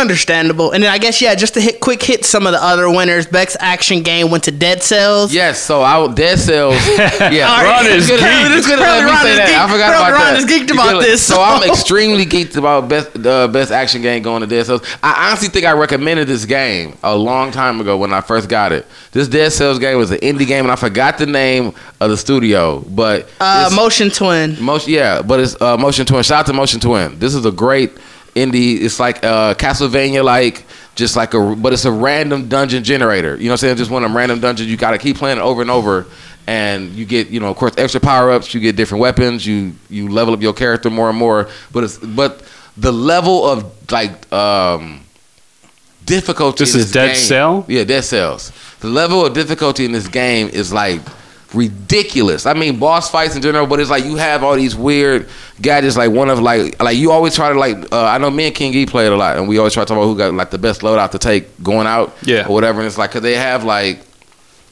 Understandable. 0.00 0.72
And 0.72 0.82
then 0.84 0.90
I 0.92 0.98
guess 0.98 1.20
yeah, 1.20 1.34
just 1.34 1.54
to 1.54 1.60
hit 1.60 1.80
quick 1.80 2.02
hit 2.02 2.24
some 2.24 2.46
of 2.46 2.52
the 2.52 2.62
other 2.62 2.88
winners. 2.90 3.26
Beck's 3.26 3.56
action 3.60 4.02
game 4.02 4.30
went 4.30 4.44
to 4.44 4.50
Dead 4.52 4.82
Cells. 4.82 5.32
Yes. 5.34 5.60
So 5.62 5.82
I 5.82 6.06
Dead 6.12 6.38
Cells. 6.38 6.74
Yeah. 6.96 7.48
All 7.50 7.62
right. 7.64 7.82
Ron 7.82 7.86
is 7.86 8.06
Good- 8.06 8.20
geeked. 8.20 8.56
it's 8.56 8.66
good 8.66 8.76
to 8.78 8.82
Probably 8.84 9.00
let 9.00 9.04
me 9.04 9.10
Ron 9.10 9.22
say 9.24 9.30
is 9.32 9.36
that. 9.38 9.48
geeked- 9.48 9.64
I 9.68 9.72
forgot 9.72 9.88
probably 9.90 10.08
about 10.08 10.24
Ron 10.24 10.34
that. 10.34 10.38
is 10.38 10.46
geeked 10.46 10.70
about 10.72 11.02
this, 11.02 11.26
So 11.26 11.34
so- 11.34 11.42
I'm 11.42 11.62
extremely 11.70 12.26
geeked 12.26 12.56
about 12.56 12.88
best 12.88 13.16
uh, 13.26 13.48
best 13.48 13.70
action 13.72 14.02
game 14.02 14.22
going 14.22 14.40
to 14.42 14.46
Dead 14.46 14.66
Cells. 14.66 14.82
I 15.02 15.28
honestly 15.28 15.48
think 15.48 15.66
I 15.66 15.72
recommended 15.72 16.28
this 16.28 16.44
game 16.44 16.96
a 17.02 17.16
long 17.16 17.50
time 17.52 17.80
ago 17.80 17.96
when 17.96 18.12
I 18.12 18.20
first 18.20 18.48
got 18.48 18.72
it. 18.72 18.86
This 19.12 19.28
Dead 19.28 19.52
Cells 19.52 19.78
game 19.78 19.96
was 19.98 20.10
an 20.10 20.18
indie 20.18 20.46
game, 20.46 20.64
and 20.64 20.72
I 20.72 20.76
forgot 20.76 21.18
the 21.18 21.26
name 21.26 21.72
of 22.00 22.10
the 22.10 22.16
studio, 22.16 22.80
but 22.80 23.28
Uh, 23.40 23.70
Motion 23.74 24.10
Twin. 24.10 24.60
Motion, 24.62 24.92
yeah, 24.92 25.22
but 25.22 25.40
it's 25.40 25.60
uh, 25.60 25.76
Motion 25.76 26.04
Twin. 26.06 26.22
Shout 26.22 26.40
out 26.40 26.46
to 26.46 26.52
Motion 26.52 26.80
Twin. 26.80 27.18
This 27.18 27.34
is 27.34 27.44
a 27.46 27.52
great 27.52 27.92
indie. 28.36 28.80
It's 28.80 29.00
like 29.00 29.24
uh, 29.24 29.54
Castlevania, 29.54 30.22
like 30.22 30.64
just 30.94 31.16
like 31.16 31.34
a, 31.34 31.56
but 31.56 31.72
it's 31.72 31.84
a 31.84 31.90
random 31.92 32.48
dungeon 32.48 32.84
generator. 32.84 33.36
You 33.36 33.44
know 33.44 33.50
what 33.50 33.52
I'm 33.54 33.56
saying? 33.58 33.76
Just 33.78 33.90
one 33.90 34.04
of 34.04 34.10
them 34.10 34.16
random 34.16 34.40
dungeons. 34.40 34.70
You 34.70 34.76
got 34.76 34.92
to 34.92 34.98
keep 34.98 35.16
playing 35.16 35.38
it 35.38 35.42
over 35.42 35.60
and 35.62 35.70
over, 35.70 36.06
and 36.46 36.90
you 36.92 37.04
get, 37.04 37.28
you 37.28 37.40
know, 37.40 37.50
of 37.50 37.56
course, 37.56 37.74
extra 37.76 38.00
power 38.00 38.30
ups. 38.30 38.54
You 38.54 38.60
get 38.60 38.76
different 38.76 39.00
weapons. 39.02 39.46
You 39.46 39.72
you 39.90 40.08
level 40.08 40.32
up 40.34 40.40
your 40.42 40.52
character 40.54 40.90
more 40.90 41.08
and 41.08 41.18
more. 41.18 41.48
But 41.72 41.84
it's 41.84 41.98
but 41.98 42.42
the 42.76 42.92
level 42.92 43.44
of 43.44 43.90
like 43.90 44.32
um 44.32 45.00
difficulty. 46.04 46.64
This 46.64 46.74
is 46.74 46.92
Dead 46.92 47.08
game- 47.08 47.16
Cell? 47.16 47.64
Yeah, 47.68 47.84
Dead 47.84 48.02
Cells. 48.04 48.52
The 48.80 48.88
level 48.88 49.24
of 49.26 49.32
difficulty 49.32 49.84
in 49.84 49.92
this 49.92 50.06
game 50.08 50.48
is 50.48 50.72
like 50.72 51.00
ridiculous. 51.54 52.46
I 52.46 52.54
mean, 52.54 52.78
boss 52.78 53.10
fights 53.10 53.36
in 53.36 53.42
general, 53.42 53.66
but 53.66 53.80
it's 53.80 53.90
like 53.90 54.04
you 54.04 54.16
have 54.16 54.42
all 54.42 54.54
these 54.56 54.74
weird 54.76 55.28
gadgets. 55.60 55.96
Like 55.96 56.10
one 56.10 56.28
of 56.30 56.40
like 56.40 56.80
like 56.82 56.96
you 56.96 57.10
always 57.12 57.34
try 57.34 57.52
to 57.52 57.58
like. 57.58 57.76
Uh, 57.92 58.04
I 58.04 58.18
know 58.18 58.30
me 58.30 58.46
and 58.46 58.54
King 58.54 58.74
E 58.74 58.86
played 58.86 59.12
a 59.12 59.16
lot, 59.16 59.36
and 59.38 59.48
we 59.48 59.58
always 59.58 59.72
try 59.74 59.82
to 59.84 59.88
talk 59.88 59.96
about 59.96 60.06
who 60.06 60.16
got 60.16 60.34
like 60.34 60.50
the 60.50 60.58
best 60.58 60.80
loadout 60.82 61.10
to 61.12 61.18
take 61.18 61.62
going 61.62 61.86
out, 61.86 62.16
Yeah. 62.22 62.46
or 62.46 62.52
whatever. 62.54 62.80
And 62.80 62.86
it's 62.86 62.98
like 62.98 63.10
because 63.10 63.22
they 63.22 63.34
have 63.34 63.64
like 63.64 64.00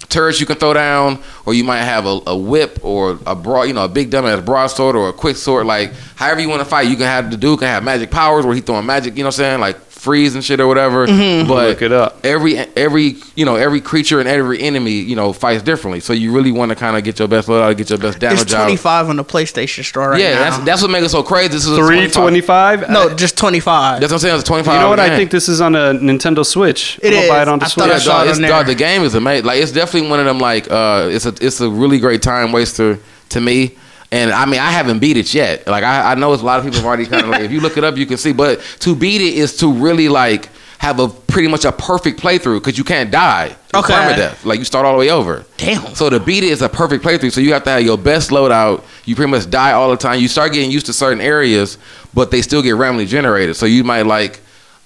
turrets 0.09 0.39
you 0.39 0.47
can 0.47 0.57
throw 0.57 0.75
down, 0.75 1.19
or 1.47 1.55
you 1.55 1.65
might 1.65 1.79
have 1.83 2.07
a, 2.07 2.21
a 2.27 2.37
whip 2.37 2.79
or 2.83 3.19
a 3.27 3.35
broad, 3.35 3.63
you 3.65 3.73
know, 3.73 3.85
a 3.85 3.89
big 3.89 4.11
dumbass 4.11 4.45
broadsword 4.45 4.95
or 4.97 5.09
a 5.09 5.13
quick 5.13 5.37
sword. 5.37 5.67
Like 5.67 5.93
however 6.17 6.41
you 6.41 6.49
want 6.49 6.61
to 6.61 6.67
fight, 6.67 6.89
you 6.89 6.97
can 6.97 7.07
have 7.07 7.31
the 7.31 7.37
dude 7.37 7.59
can 7.61 7.69
have 7.69 7.83
magic 7.83 8.11
powers 8.11 8.45
where 8.45 8.55
he 8.55 8.61
throwing 8.61 8.87
magic. 8.87 9.17
You 9.17 9.23
know 9.23 9.29
what 9.29 9.35
I'm 9.37 9.39
saying? 9.39 9.61
Like 9.61 9.79
freeze 10.05 10.35
and 10.35 10.45
shit 10.45 10.61
or 10.61 10.67
whatever. 10.69 11.07
Mm-hmm. 11.07 11.49
But 11.49 11.69
Look 11.71 11.83
it 11.83 11.93
up. 11.93 12.25
every 12.25 12.57
every 12.59 13.17
you 13.35 13.45
know 13.45 13.57
every 13.57 13.81
creature 13.81 14.21
and 14.21 14.29
every 14.29 14.61
enemy 14.61 14.93
you 14.93 15.17
know 15.17 15.33
fights 15.33 15.63
differently. 15.63 16.01
So 16.01 16.13
you 16.13 16.31
really 16.33 16.53
want 16.53 16.69
to 16.71 16.77
kind 16.77 16.97
of 16.97 17.03
get 17.05 17.19
your 17.19 17.27
best 17.29 17.49
loadout, 17.49 17.77
get 17.77 17.89
your 17.91 17.99
best 17.99 18.17
It's 18.17 18.21
damage 18.21 18.53
out. 18.53 18.65
25 18.65 19.09
on 19.09 19.17
the 19.17 19.25
PlayStation 19.25 19.83
Store 19.85 20.11
right 20.11 20.21
yeah, 20.21 20.35
now. 20.35 20.39
that's 20.51 20.65
that's 20.65 20.83
what 20.83 20.91
makes 20.91 21.07
it 21.07 21.09
so 21.11 21.23
crazy. 21.23 21.49
This 21.49 21.67
is 21.67 21.73
a 21.73 21.77
Three 21.77 22.09
25 22.09 22.91
no, 22.91 23.15
just 23.15 23.37
25. 23.39 24.01
That's 24.01 24.13
what 24.13 24.17
I'm 24.17 24.19
saying. 24.21 24.35
It's 24.37 24.45
25. 24.45 24.75
You 24.75 24.81
know 24.81 24.89
what? 24.91 25.01
I 25.01 25.17
think 25.17 25.31
this 25.31 25.49
is 25.49 25.61
on 25.61 25.75
a 25.75 25.93
Nintendo 25.95 26.45
Switch. 26.45 26.99
It 27.03 27.09
I'm 27.09 27.15
gonna 27.15 27.29
buy 27.29 27.43
it 27.43 27.49
on 27.49 27.59
the 27.59 27.65
I 27.65 27.69
thought 27.69 27.73
Switch. 27.85 27.87
I 27.87 27.93
Yeah, 27.95 27.99
saw 27.99 28.13
dog, 28.19 28.27
it 28.27 28.31
it's, 28.31 28.39
on 28.39 28.43
there. 28.43 28.51
dog, 28.51 28.67
the 28.67 28.75
game 28.75 29.03
is 29.03 29.15
amazing. 29.15 29.47
Like 29.47 29.61
it's 29.61 29.73
definitely 29.73 30.11
one 30.11 30.21
of 30.21 30.27
them. 30.27 30.39
Like 30.39 30.71
uh, 30.71 31.09
it's 31.11 31.27
a 31.27 31.35
it's 31.41 31.61
a 31.61 31.69
really 31.71 31.99
great 31.99 32.23
time 32.23 32.53
waster 32.53 32.99
to 33.31 33.41
me. 33.41 33.77
And 34.15 34.31
I 34.31 34.47
mean, 34.47 34.61
I 34.61 34.71
haven't 34.71 35.01
beat 35.01 35.17
it 35.17 35.35
yet. 35.35 35.67
Like 35.67 35.83
I, 35.83 36.13
I 36.13 36.15
know 36.15 36.33
it's 36.33 36.43
a 36.43 36.47
lot 36.47 36.61
of 36.61 36.65
people 36.65 36.79
have 36.79 36.87
already 36.87 37.05
kind 37.05 37.25
of 37.25 37.31
like 37.31 37.41
if 37.41 37.51
you 37.51 37.61
look 37.61 37.77
it 37.77 37.83
up, 37.83 37.97
you 37.97 38.07
can 38.07 38.17
see. 38.17 38.33
But 38.33 38.61
to 38.81 38.95
beat 38.95 39.21
it 39.21 39.35
is 39.35 39.57
to 39.57 39.73
really 39.73 40.09
like 40.09 40.51
have 40.79 41.01
a 41.01 41.09
pretty 41.09 41.49
much 41.49 41.65
a 41.65 41.73
perfect 41.73 42.21
playthrough 42.21 42.61
because 42.61 42.79
you 42.79 42.85
can't 42.85 43.11
die. 43.11 43.57
Okay. 43.75 43.93
permadeath. 43.93 44.45
Like 44.45 44.61
you 44.61 44.65
start 44.65 44.87
all 44.87 44.93
the 44.93 45.01
way 45.01 45.11
over. 45.11 45.45
Damn. 45.57 45.97
So 45.97 46.09
to 46.11 46.21
beat 46.21 46.45
it 46.45 46.51
is 46.51 46.63
a 46.63 46.69
perfect 46.69 47.05
playthrough. 47.05 47.33
So 47.33 47.41
you 47.41 47.55
have 47.55 47.65
to 47.65 47.71
have 47.71 47.83
your 47.83 47.99
best 47.99 48.31
loadout. 48.31 48.85
You 49.05 49.17
pretty 49.17 49.33
much 49.33 49.51
die 49.51 49.73
all 49.73 49.91
the 49.91 49.97
time. 49.97 50.21
You 50.21 50.29
start 50.29 50.53
getting 50.53 50.71
used 50.71 50.87
to 50.87 50.93
certain 50.93 51.21
areas, 51.21 51.77
but 52.13 52.31
they 52.31 52.41
still 52.41 52.63
get 52.63 52.77
randomly 52.77 53.07
generated. 53.07 53.57
So 53.57 53.67
you 53.67 53.83
might 53.83 54.03
like, 54.03 54.41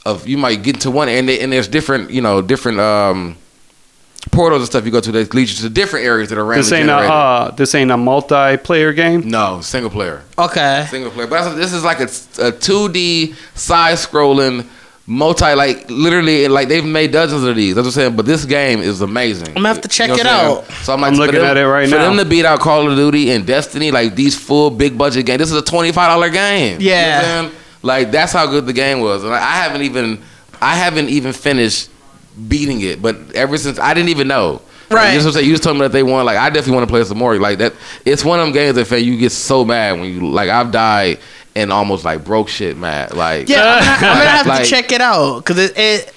of 0.06 0.26
you 0.26 0.38
might 0.38 0.62
get 0.62 0.80
to 0.82 0.90
one 0.90 1.10
and 1.10 1.28
they, 1.28 1.40
and 1.40 1.52
there's 1.52 1.68
different 1.68 2.10
you 2.10 2.22
know 2.22 2.40
different 2.40 2.80
um 2.80 3.36
portals 4.30 4.60
and 4.62 4.66
stuff 4.68 4.84
you 4.84 4.90
go 4.90 5.00
to 5.00 5.12
that 5.12 5.34
leads 5.34 5.60
you 5.60 5.68
to 5.68 5.72
different 5.74 6.04
areas 6.06 6.28
that 6.30 6.38
are 6.38 6.44
randomly 6.44 6.62
This 6.70 6.72
ain't 6.72 6.90
a 6.90 6.94
uh, 6.96 7.50
this 7.52 7.74
ain't 7.74 7.90
a 7.90 7.96
multiplayer 7.96 8.94
game. 8.94 9.28
no, 9.28 9.60
single 9.60 9.90
player. 9.90 10.22
Okay. 10.38 10.86
Single 10.88 11.10
player. 11.10 11.26
But 11.26 11.54
this 11.54 11.72
is 11.72 11.84
like 11.84 12.00
a, 12.00 12.04
a 12.04 12.52
2D 12.52 13.34
side 13.56 13.96
scrolling 13.96 14.66
multi 15.10 15.54
like 15.54 15.88
literally 15.90 16.48
like 16.48 16.68
they've 16.68 16.84
made 16.84 17.10
dozens 17.12 17.42
of 17.42 17.56
these. 17.56 17.74
That's 17.74 17.84
what 17.86 17.90
I'm 17.90 17.94
saying. 17.94 18.16
But 18.16 18.26
this 18.26 18.44
game 18.44 18.80
is 18.80 19.00
amazing. 19.00 19.48
I'm 19.48 19.54
gonna 19.54 19.68
have 19.68 19.80
to 19.80 19.88
check 19.88 20.10
what 20.10 20.20
it 20.20 20.26
out. 20.26 20.64
So 20.82 20.92
I'm 20.92 21.00
like 21.00 21.12
I'm 21.12 21.18
looking 21.18 21.36
them- 21.36 21.44
at 21.46 21.56
it 21.56 21.66
right 21.66 21.88
for 21.88 21.96
now. 21.96 22.02
For 22.10 22.16
them 22.16 22.24
to 22.24 22.28
beat 22.28 22.44
out 22.44 22.60
Call 22.60 22.90
of 22.90 22.96
Duty 22.96 23.30
and 23.30 23.46
Destiny, 23.46 23.90
like 23.90 24.14
these 24.14 24.36
full 24.38 24.70
big 24.70 24.98
budget 24.98 25.24
games. 25.26 25.38
This 25.38 25.50
is 25.50 25.56
a 25.56 25.62
twenty 25.62 25.92
five 25.92 26.08
dollar 26.10 26.28
game. 26.28 26.80
You 26.80 26.90
know 26.90 26.94
what 26.96 27.24
I'm 27.24 27.44
Yeah. 27.46 27.50
Like 27.82 28.10
that's 28.10 28.32
how 28.32 28.46
good 28.46 28.66
the 28.66 28.72
game 28.72 29.00
was. 29.00 29.24
And 29.24 29.32
I 29.32 29.38
I 29.38 29.62
haven't 29.62 29.82
even 29.82 30.22
I 30.60 30.74
haven't 30.74 31.08
even 31.08 31.32
finished 31.32 31.88
beating 32.46 32.80
it. 32.82 33.00
But 33.02 33.16
ever 33.34 33.56
since 33.58 33.78
I 33.78 33.94
didn't 33.94 34.10
even 34.10 34.28
know. 34.28 34.60
Like, 34.90 34.96
Right. 34.96 35.08
you 35.08 35.14
just 35.14 35.24
what 35.26 35.28
I'm 35.30 35.34
saying, 35.34 35.46
you 35.46 35.52
just 35.52 35.62
told 35.64 35.76
me 35.76 35.82
that 35.82 35.92
they 35.92 36.02
won. 36.02 36.24
Like 36.24 36.38
I 36.38 36.48
definitely 36.48 36.76
want 36.76 36.88
to 36.88 36.92
play 36.92 37.04
some 37.04 37.18
more. 37.18 37.36
Like 37.38 37.58
that, 37.58 37.74
it's 38.06 38.24
one 38.24 38.40
of 38.40 38.46
them 38.46 38.54
games 38.54 38.76
that 38.76 38.86
fan 38.86 39.04
you 39.04 39.18
get 39.18 39.32
so 39.32 39.64
mad 39.64 40.00
when 40.00 40.10
you 40.10 40.20
like. 40.30 40.48
I've 40.48 40.70
died 40.72 41.18
and 41.54 41.70
almost 41.72 42.04
like 42.06 42.24
broke 42.24 42.48
shit 42.48 42.76
mad. 42.76 43.14
Like 43.14 43.48
Yeah, 43.48 43.80
I'm 43.82 44.00
gonna, 44.00 44.12
I'm 44.12 44.18
gonna 44.18 44.30
have 44.38 44.46
Like- 44.46 44.64
to 44.64 44.70
check 44.70 44.92
it 44.92 45.00
out 45.02 45.40
because 45.40 45.58
it, 45.58 45.72
it, 45.76 46.12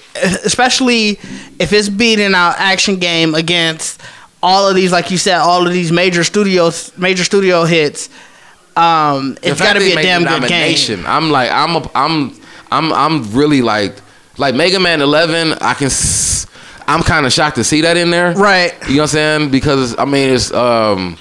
especially 0.46 1.18
if 1.58 1.72
it's 1.72 1.88
beating 1.90 2.32
out 2.34 2.54
action 2.58 2.96
game 2.96 3.34
against 3.34 4.00
all 4.42 4.66
of 4.68 4.74
these, 4.74 4.90
like 4.90 5.10
you 5.10 5.18
said, 5.18 5.38
all 5.38 5.66
of 5.66 5.72
these 5.72 5.92
major 5.92 6.24
studios, 6.24 6.96
major 6.96 7.24
studio 7.24 7.64
hits. 7.64 8.08
Um, 8.74 9.36
it's 9.42 9.60
got 9.60 9.74
to 9.74 9.80
be 9.80 9.92
a 9.92 9.96
damn 10.02 10.24
good 10.24 10.48
game. 10.48 11.04
I'm 11.06 11.30
like 11.30 11.50
I'm 11.50 11.76
a, 11.76 11.90
I'm 11.94 12.34
I'm 12.70 12.92
I'm 12.92 13.32
really 13.34 13.60
like 13.60 13.96
like 14.38 14.54
Mega 14.54 14.78
Man 14.80 15.00
11. 15.00 15.54
I 15.60 15.74
can. 15.74 15.86
s- 15.86 16.46
I'm 16.88 17.02
kind 17.02 17.24
of 17.26 17.32
shocked 17.32 17.56
to 17.56 17.64
see 17.64 17.82
that 17.82 17.96
in 17.96 18.10
there. 18.10 18.32
Right. 18.34 18.72
You 18.88 18.96
know 18.96 19.02
what 19.02 19.02
I'm 19.02 19.08
saying? 19.08 19.50
Because 19.50 19.96
I 19.98 20.04
mean, 20.04 20.30
it's 20.34 20.52
um, 20.52 21.16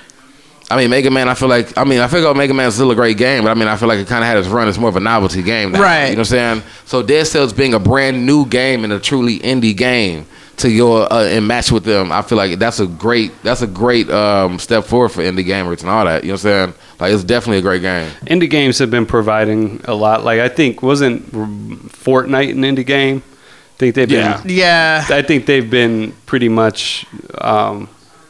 I 0.71 0.77
mean, 0.77 0.89
Mega 0.89 1.11
Man. 1.11 1.29
I 1.29 1.33
feel 1.35 1.47
like 1.49 1.77
I 1.77 1.83
mean, 1.83 1.99
I 1.99 2.07
feel 2.07 2.21
like 2.21 2.35
Mega 2.35 2.53
Man's 2.53 2.73
still 2.75 2.89
a 2.91 2.95
great 2.95 3.17
game, 3.17 3.43
but 3.43 3.51
I 3.51 3.53
mean, 3.53 3.67
I 3.67 3.75
feel 3.75 3.87
like 3.87 3.99
it 3.99 4.07
kind 4.07 4.23
of 4.23 4.27
had 4.27 4.37
its 4.37 4.47
run. 4.47 4.67
It's 4.67 4.77
more 4.79 4.89
of 4.89 4.95
a 4.95 4.99
novelty 4.99 5.43
game, 5.43 5.71
now, 5.71 5.81
Right. 5.81 6.05
You 6.05 6.15
know 6.15 6.21
what 6.21 6.31
I'm 6.31 6.59
saying? 6.59 6.63
So 6.85 7.03
Dead 7.03 7.27
Cells 7.27 7.53
being 7.53 7.73
a 7.73 7.79
brand 7.79 8.25
new 8.25 8.45
game 8.45 8.83
and 8.83 8.91
a 8.91 8.99
truly 8.99 9.39
indie 9.39 9.75
game 9.77 10.25
to 10.61 10.75
go 10.75 11.03
uh, 11.03 11.29
and 11.29 11.47
match 11.47 11.71
with 11.71 11.83
them, 11.83 12.11
I 12.11 12.21
feel 12.21 12.37
like 12.37 12.57
that's 12.59 12.79
a 12.79 12.87
great 12.87 13.31
that's 13.43 13.61
a 13.61 13.67
great 13.67 14.09
um, 14.09 14.59
step 14.59 14.85
forward 14.85 15.09
for 15.09 15.21
indie 15.21 15.45
gamers 15.45 15.81
and 15.81 15.89
all 15.89 16.05
that. 16.05 16.23
You 16.23 16.29
know 16.29 16.33
what 16.33 16.45
I'm 16.45 16.73
saying? 16.73 16.73
Like 16.99 17.13
it's 17.13 17.23
definitely 17.23 17.57
a 17.57 17.61
great 17.61 17.81
game. 17.81 18.09
Indie 18.25 18.49
games 18.49 18.79
have 18.79 18.91
been 18.91 19.05
providing 19.05 19.81
a 19.85 19.93
lot. 19.93 20.23
Like 20.23 20.39
I 20.39 20.49
think 20.49 20.81
wasn't 20.81 21.31
Fortnite 21.31 22.51
an 22.51 22.61
indie 22.61 22.85
game? 22.85 23.23
I 23.25 23.77
think 23.77 23.95
they've 23.95 24.09
been. 24.09 24.19
Yeah. 24.19 24.41
Yeah, 24.45 25.05
I 25.09 25.21
think 25.21 25.45
they've 25.45 25.69
been 25.69 26.13
pretty 26.25 26.49
much 26.49 27.05
um, 27.39 27.89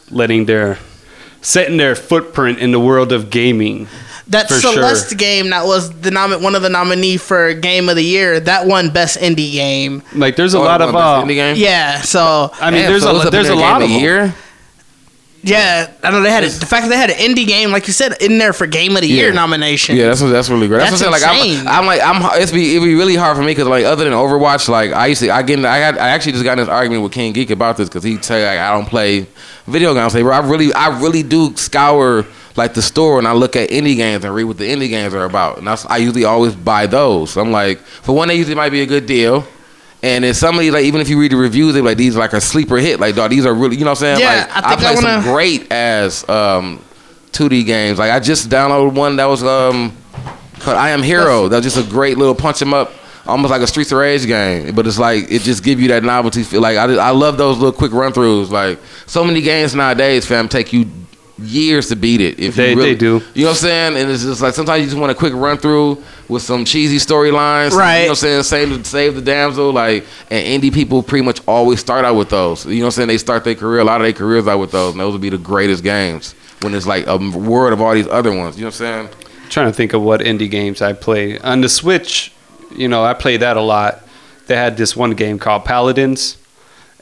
letting 0.09 0.45
their 0.45 0.77
setting 1.41 1.77
their 1.77 1.95
footprint 1.95 2.59
in 2.59 2.71
the 2.71 2.79
world 2.79 3.11
of 3.11 3.29
gaming. 3.29 3.87
That 4.31 4.47
For 4.49 4.55
Celeste 4.55 5.09
sure. 5.09 5.17
game 5.17 5.49
that 5.51 5.65
was 5.65 5.91
the 6.01 6.11
nom- 6.11 6.41
one 6.41 6.55
of 6.55 6.61
the 6.61 6.69
nominee 6.69 7.17
for 7.17 7.53
game 7.53 7.87
of 7.89 7.95
the 7.95 8.03
year. 8.03 8.39
That 8.39 8.65
won 8.67 8.89
best 8.89 9.17
indie 9.19 9.51
game. 9.53 10.03
Like 10.13 10.35
there's 10.35 10.53
a 10.53 10.57
Oh, 10.57 10.63
lot 10.63 10.81
of 10.81 10.95
uh, 10.95 11.23
indie 11.23 11.35
game. 11.35 11.55
Yeah, 11.57 12.01
so 12.01 12.51
I 12.59 12.71
mean, 12.71 12.81
Damn, 12.81 12.91
there's 12.91 13.03
so 13.03 13.21
a 13.27 13.29
there's 13.29 13.49
a 13.49 13.55
lot 13.55 13.79
game 13.79 13.83
of 13.83 13.89
them. 13.91 13.99
year. 14.01 14.35
Yeah, 15.43 15.89
I 16.03 16.11
know 16.11 16.21
they 16.21 16.29
had 16.29 16.43
it. 16.43 16.49
The 16.51 16.65
fact 16.67 16.83
that 16.83 16.89
they 16.89 16.97
had 16.97 17.09
an 17.09 17.15
indie 17.17 17.47
game, 17.47 17.71
like 17.71 17.87
you 17.87 17.93
said, 17.93 18.21
in 18.21 18.37
there 18.37 18.53
for 18.53 18.67
Game 18.67 18.95
of 18.95 19.01
the 19.01 19.07
Year 19.07 19.29
Yeah. 19.29 19.33
nomination. 19.33 19.95
Yeah, 19.95 20.07
that's 20.09 20.21
what, 20.21 20.27
that's 20.27 20.49
really 20.49 20.67
great. 20.67 20.79
That's, 20.79 20.99
That's 20.99 21.03
what 21.11 21.23
I'm 21.23 21.35
saying. 21.35 21.51
insane. 21.53 21.65
Like 21.65 21.73
I'm, 21.73 21.79
I'm 21.81 21.85
like 22.21 22.33
I'm. 22.35 22.41
It's 22.41 22.51
be 22.51 22.75
it 22.75 22.79
be 22.81 22.93
really 22.93 23.15
hard 23.15 23.35
for 23.37 23.41
me 23.41 23.47
because 23.51 23.67
like 23.67 23.83
other 23.83 24.03
than 24.03 24.13
Overwatch, 24.13 24.69
like 24.69 24.91
I 24.91 25.07
used 25.07 25.21
to 25.21 25.31
I 25.31 25.41
get 25.41 25.63
I 25.65 25.77
had 25.77 25.97
I 25.97 26.09
actually 26.09 26.33
just 26.33 26.43
got 26.43 26.53
in 26.53 26.57
this 26.59 26.69
argument 26.69 27.01
with 27.03 27.11
King 27.11 27.33
Geek 27.33 27.49
about 27.49 27.75
this 27.77 27.89
because 27.89 28.03
he 28.03 28.21
say 28.21 28.45
like, 28.45 28.59
I 28.59 28.71
don't 28.73 28.85
play 28.87 29.25
video 29.65 29.93
games. 29.95 30.13
I 30.13 30.19
say, 30.19 30.21
bro, 30.21 30.33
I 30.33 30.47
really 30.47 30.73
I 30.73 30.99
really 31.01 31.23
do 31.23 31.55
scour 31.55 32.25
like 32.55 32.73
the 32.75 32.81
store 32.83 33.17
and 33.17 33.27
I 33.27 33.31
look 33.31 33.55
at 33.55 33.69
indie 33.71 33.95
games 33.95 34.23
and 34.25 34.35
read 34.35 34.43
what 34.43 34.57
the 34.59 34.65
indie 34.65 34.89
games 34.89 35.15
are 35.15 35.23
about. 35.25 35.57
And 35.57 35.65
that's 35.65 35.85
I 35.87 35.97
usually 35.97 36.25
always 36.25 36.53
buy 36.53 36.85
those. 36.85 37.31
So 37.31 37.41
I'm 37.41 37.51
like, 37.51 37.79
for 37.79 38.13
one, 38.15 38.27
they 38.27 38.35
usually 38.35 38.55
might 38.55 38.69
be 38.71 38.81
a 38.81 38.85
good 38.85 39.07
deal. 39.07 39.47
And 40.03 40.23
then 40.23 40.33
somebody 40.33 40.71
like 40.71 40.85
even 40.85 40.99
if 41.01 41.09
you 41.09 41.19
read 41.19 41.31
the 41.31 41.37
reviews, 41.37 41.73
they 41.75 41.81
like 41.81 41.97
these 41.97 42.15
are 42.15 42.19
like 42.19 42.33
a 42.33 42.41
sleeper 42.41 42.77
hit. 42.77 42.99
Like 42.99 43.15
dog, 43.15 43.29
these 43.29 43.45
are 43.45 43.53
really 43.53 43.75
you 43.77 43.85
know 43.85 43.91
what 43.91 44.01
I'm 44.03 44.17
saying? 44.17 44.19
Yeah, 44.19 44.45
like 44.53 44.65
I 44.65 44.69
think 44.69 44.79
play 44.81 44.89
I 44.89 44.95
some 44.95 45.03
wanna- 45.03 45.21
great 45.23 45.71
as 45.71 46.27
um 46.29 46.81
2D 47.31 47.65
games. 47.65 47.99
Like 47.99 48.11
I 48.11 48.19
just 48.19 48.49
downloaded 48.49 48.93
one 48.93 49.15
that 49.17 49.25
was 49.25 49.43
um 49.43 49.95
called 50.59 50.77
I 50.77 50.89
Am 50.89 51.03
Hero. 51.03 51.47
That 51.47 51.63
was 51.63 51.73
just 51.73 51.77
a 51.77 51.89
great 51.89 52.17
little 52.17 52.33
punch 52.35 52.61
'em 52.63 52.73
up, 52.73 52.91
almost 53.27 53.51
like 53.51 53.61
a 53.61 53.67
Streets 53.67 53.91
of 53.91 53.99
Rage 53.99 54.25
game. 54.25 54.73
But 54.73 54.87
it's 54.87 54.97
like 54.99 55.31
it 55.31 55.43
just 55.43 55.63
give 55.63 55.79
you 55.79 55.87
that 55.89 56.03
novelty 56.03 56.41
feel. 56.43 56.61
Like 56.61 56.77
I, 56.77 56.87
just- 56.87 56.99
I 56.99 57.11
love 57.11 57.37
those 57.37 57.57
little 57.59 57.71
quick 57.71 57.91
run 57.93 58.11
throughs. 58.11 58.49
Like 58.49 58.79
so 59.05 59.23
many 59.23 59.41
games 59.41 59.75
nowadays, 59.75 60.25
fam, 60.25 60.49
take 60.49 60.73
you 60.73 60.85
years 61.39 61.89
to 61.89 61.95
beat 61.95 62.21
it. 62.21 62.39
If 62.39 62.55
They- 62.55 62.71
you 62.71 62.75
really, 62.77 62.93
they 62.93 62.99
do. 62.99 63.21
You 63.35 63.43
know 63.45 63.49
what 63.51 63.57
I'm 63.57 63.61
saying? 63.61 63.97
And 63.97 64.09
it's 64.11 64.23
just 64.23 64.41
like 64.41 64.53
sometimes 64.55 64.81
you 64.81 64.87
just 64.87 64.97
want 64.99 65.11
a 65.11 65.15
quick 65.15 65.33
run 65.33 65.57
through 65.57 66.03
with 66.31 66.41
some 66.41 66.65
cheesy 66.65 66.97
storylines. 66.97 67.71
Right. 67.71 67.99
You 67.99 68.03
know 68.05 68.09
what 68.11 68.23
I'm 68.23 68.43
saying? 68.43 68.43
Save 68.43 68.69
the 68.69 68.83
save 68.85 69.15
the 69.15 69.21
damsel. 69.21 69.71
Like 69.71 70.05
and 70.31 70.63
indie 70.63 70.73
people 70.73 71.03
pretty 71.03 71.25
much 71.25 71.41
always 71.47 71.79
start 71.79 72.05
out 72.05 72.15
with 72.15 72.29
those. 72.29 72.65
You 72.65 72.75
know 72.77 72.81
what 72.81 72.85
I'm 72.87 72.91
saying? 72.91 73.07
They 73.09 73.17
start 73.17 73.43
their 73.43 73.55
career. 73.55 73.79
A 73.81 73.83
lot 73.83 74.01
of 74.01 74.05
their 74.05 74.13
careers 74.13 74.47
out 74.47 74.59
with 74.59 74.71
those. 74.71 74.93
And 74.93 74.99
those 75.01 75.11
would 75.13 75.21
be 75.21 75.29
the 75.29 75.37
greatest 75.37 75.83
games 75.83 76.33
when 76.61 76.73
it's 76.73 76.87
like 76.87 77.05
a 77.07 77.17
world 77.17 77.73
of 77.73 77.81
all 77.81 77.93
these 77.93 78.07
other 78.07 78.35
ones. 78.35 78.55
You 78.57 78.63
know 78.63 78.67
what 78.69 78.81
I'm 78.81 79.07
saying? 79.07 79.09
trying 79.49 79.67
to 79.67 79.73
think 79.73 79.91
of 79.91 80.01
what 80.01 80.21
indie 80.21 80.49
games 80.49 80.81
I 80.81 80.93
play 80.93 81.37
on 81.39 81.59
the 81.59 81.67
Switch. 81.67 82.31
You 82.73 82.87
know, 82.87 83.03
I 83.03 83.13
play 83.13 83.35
that 83.35 83.57
a 83.57 83.61
lot. 83.61 84.01
They 84.47 84.55
had 84.55 84.77
this 84.77 84.95
one 84.95 85.11
game 85.11 85.37
called 85.39 85.65
Paladins, 85.65 86.37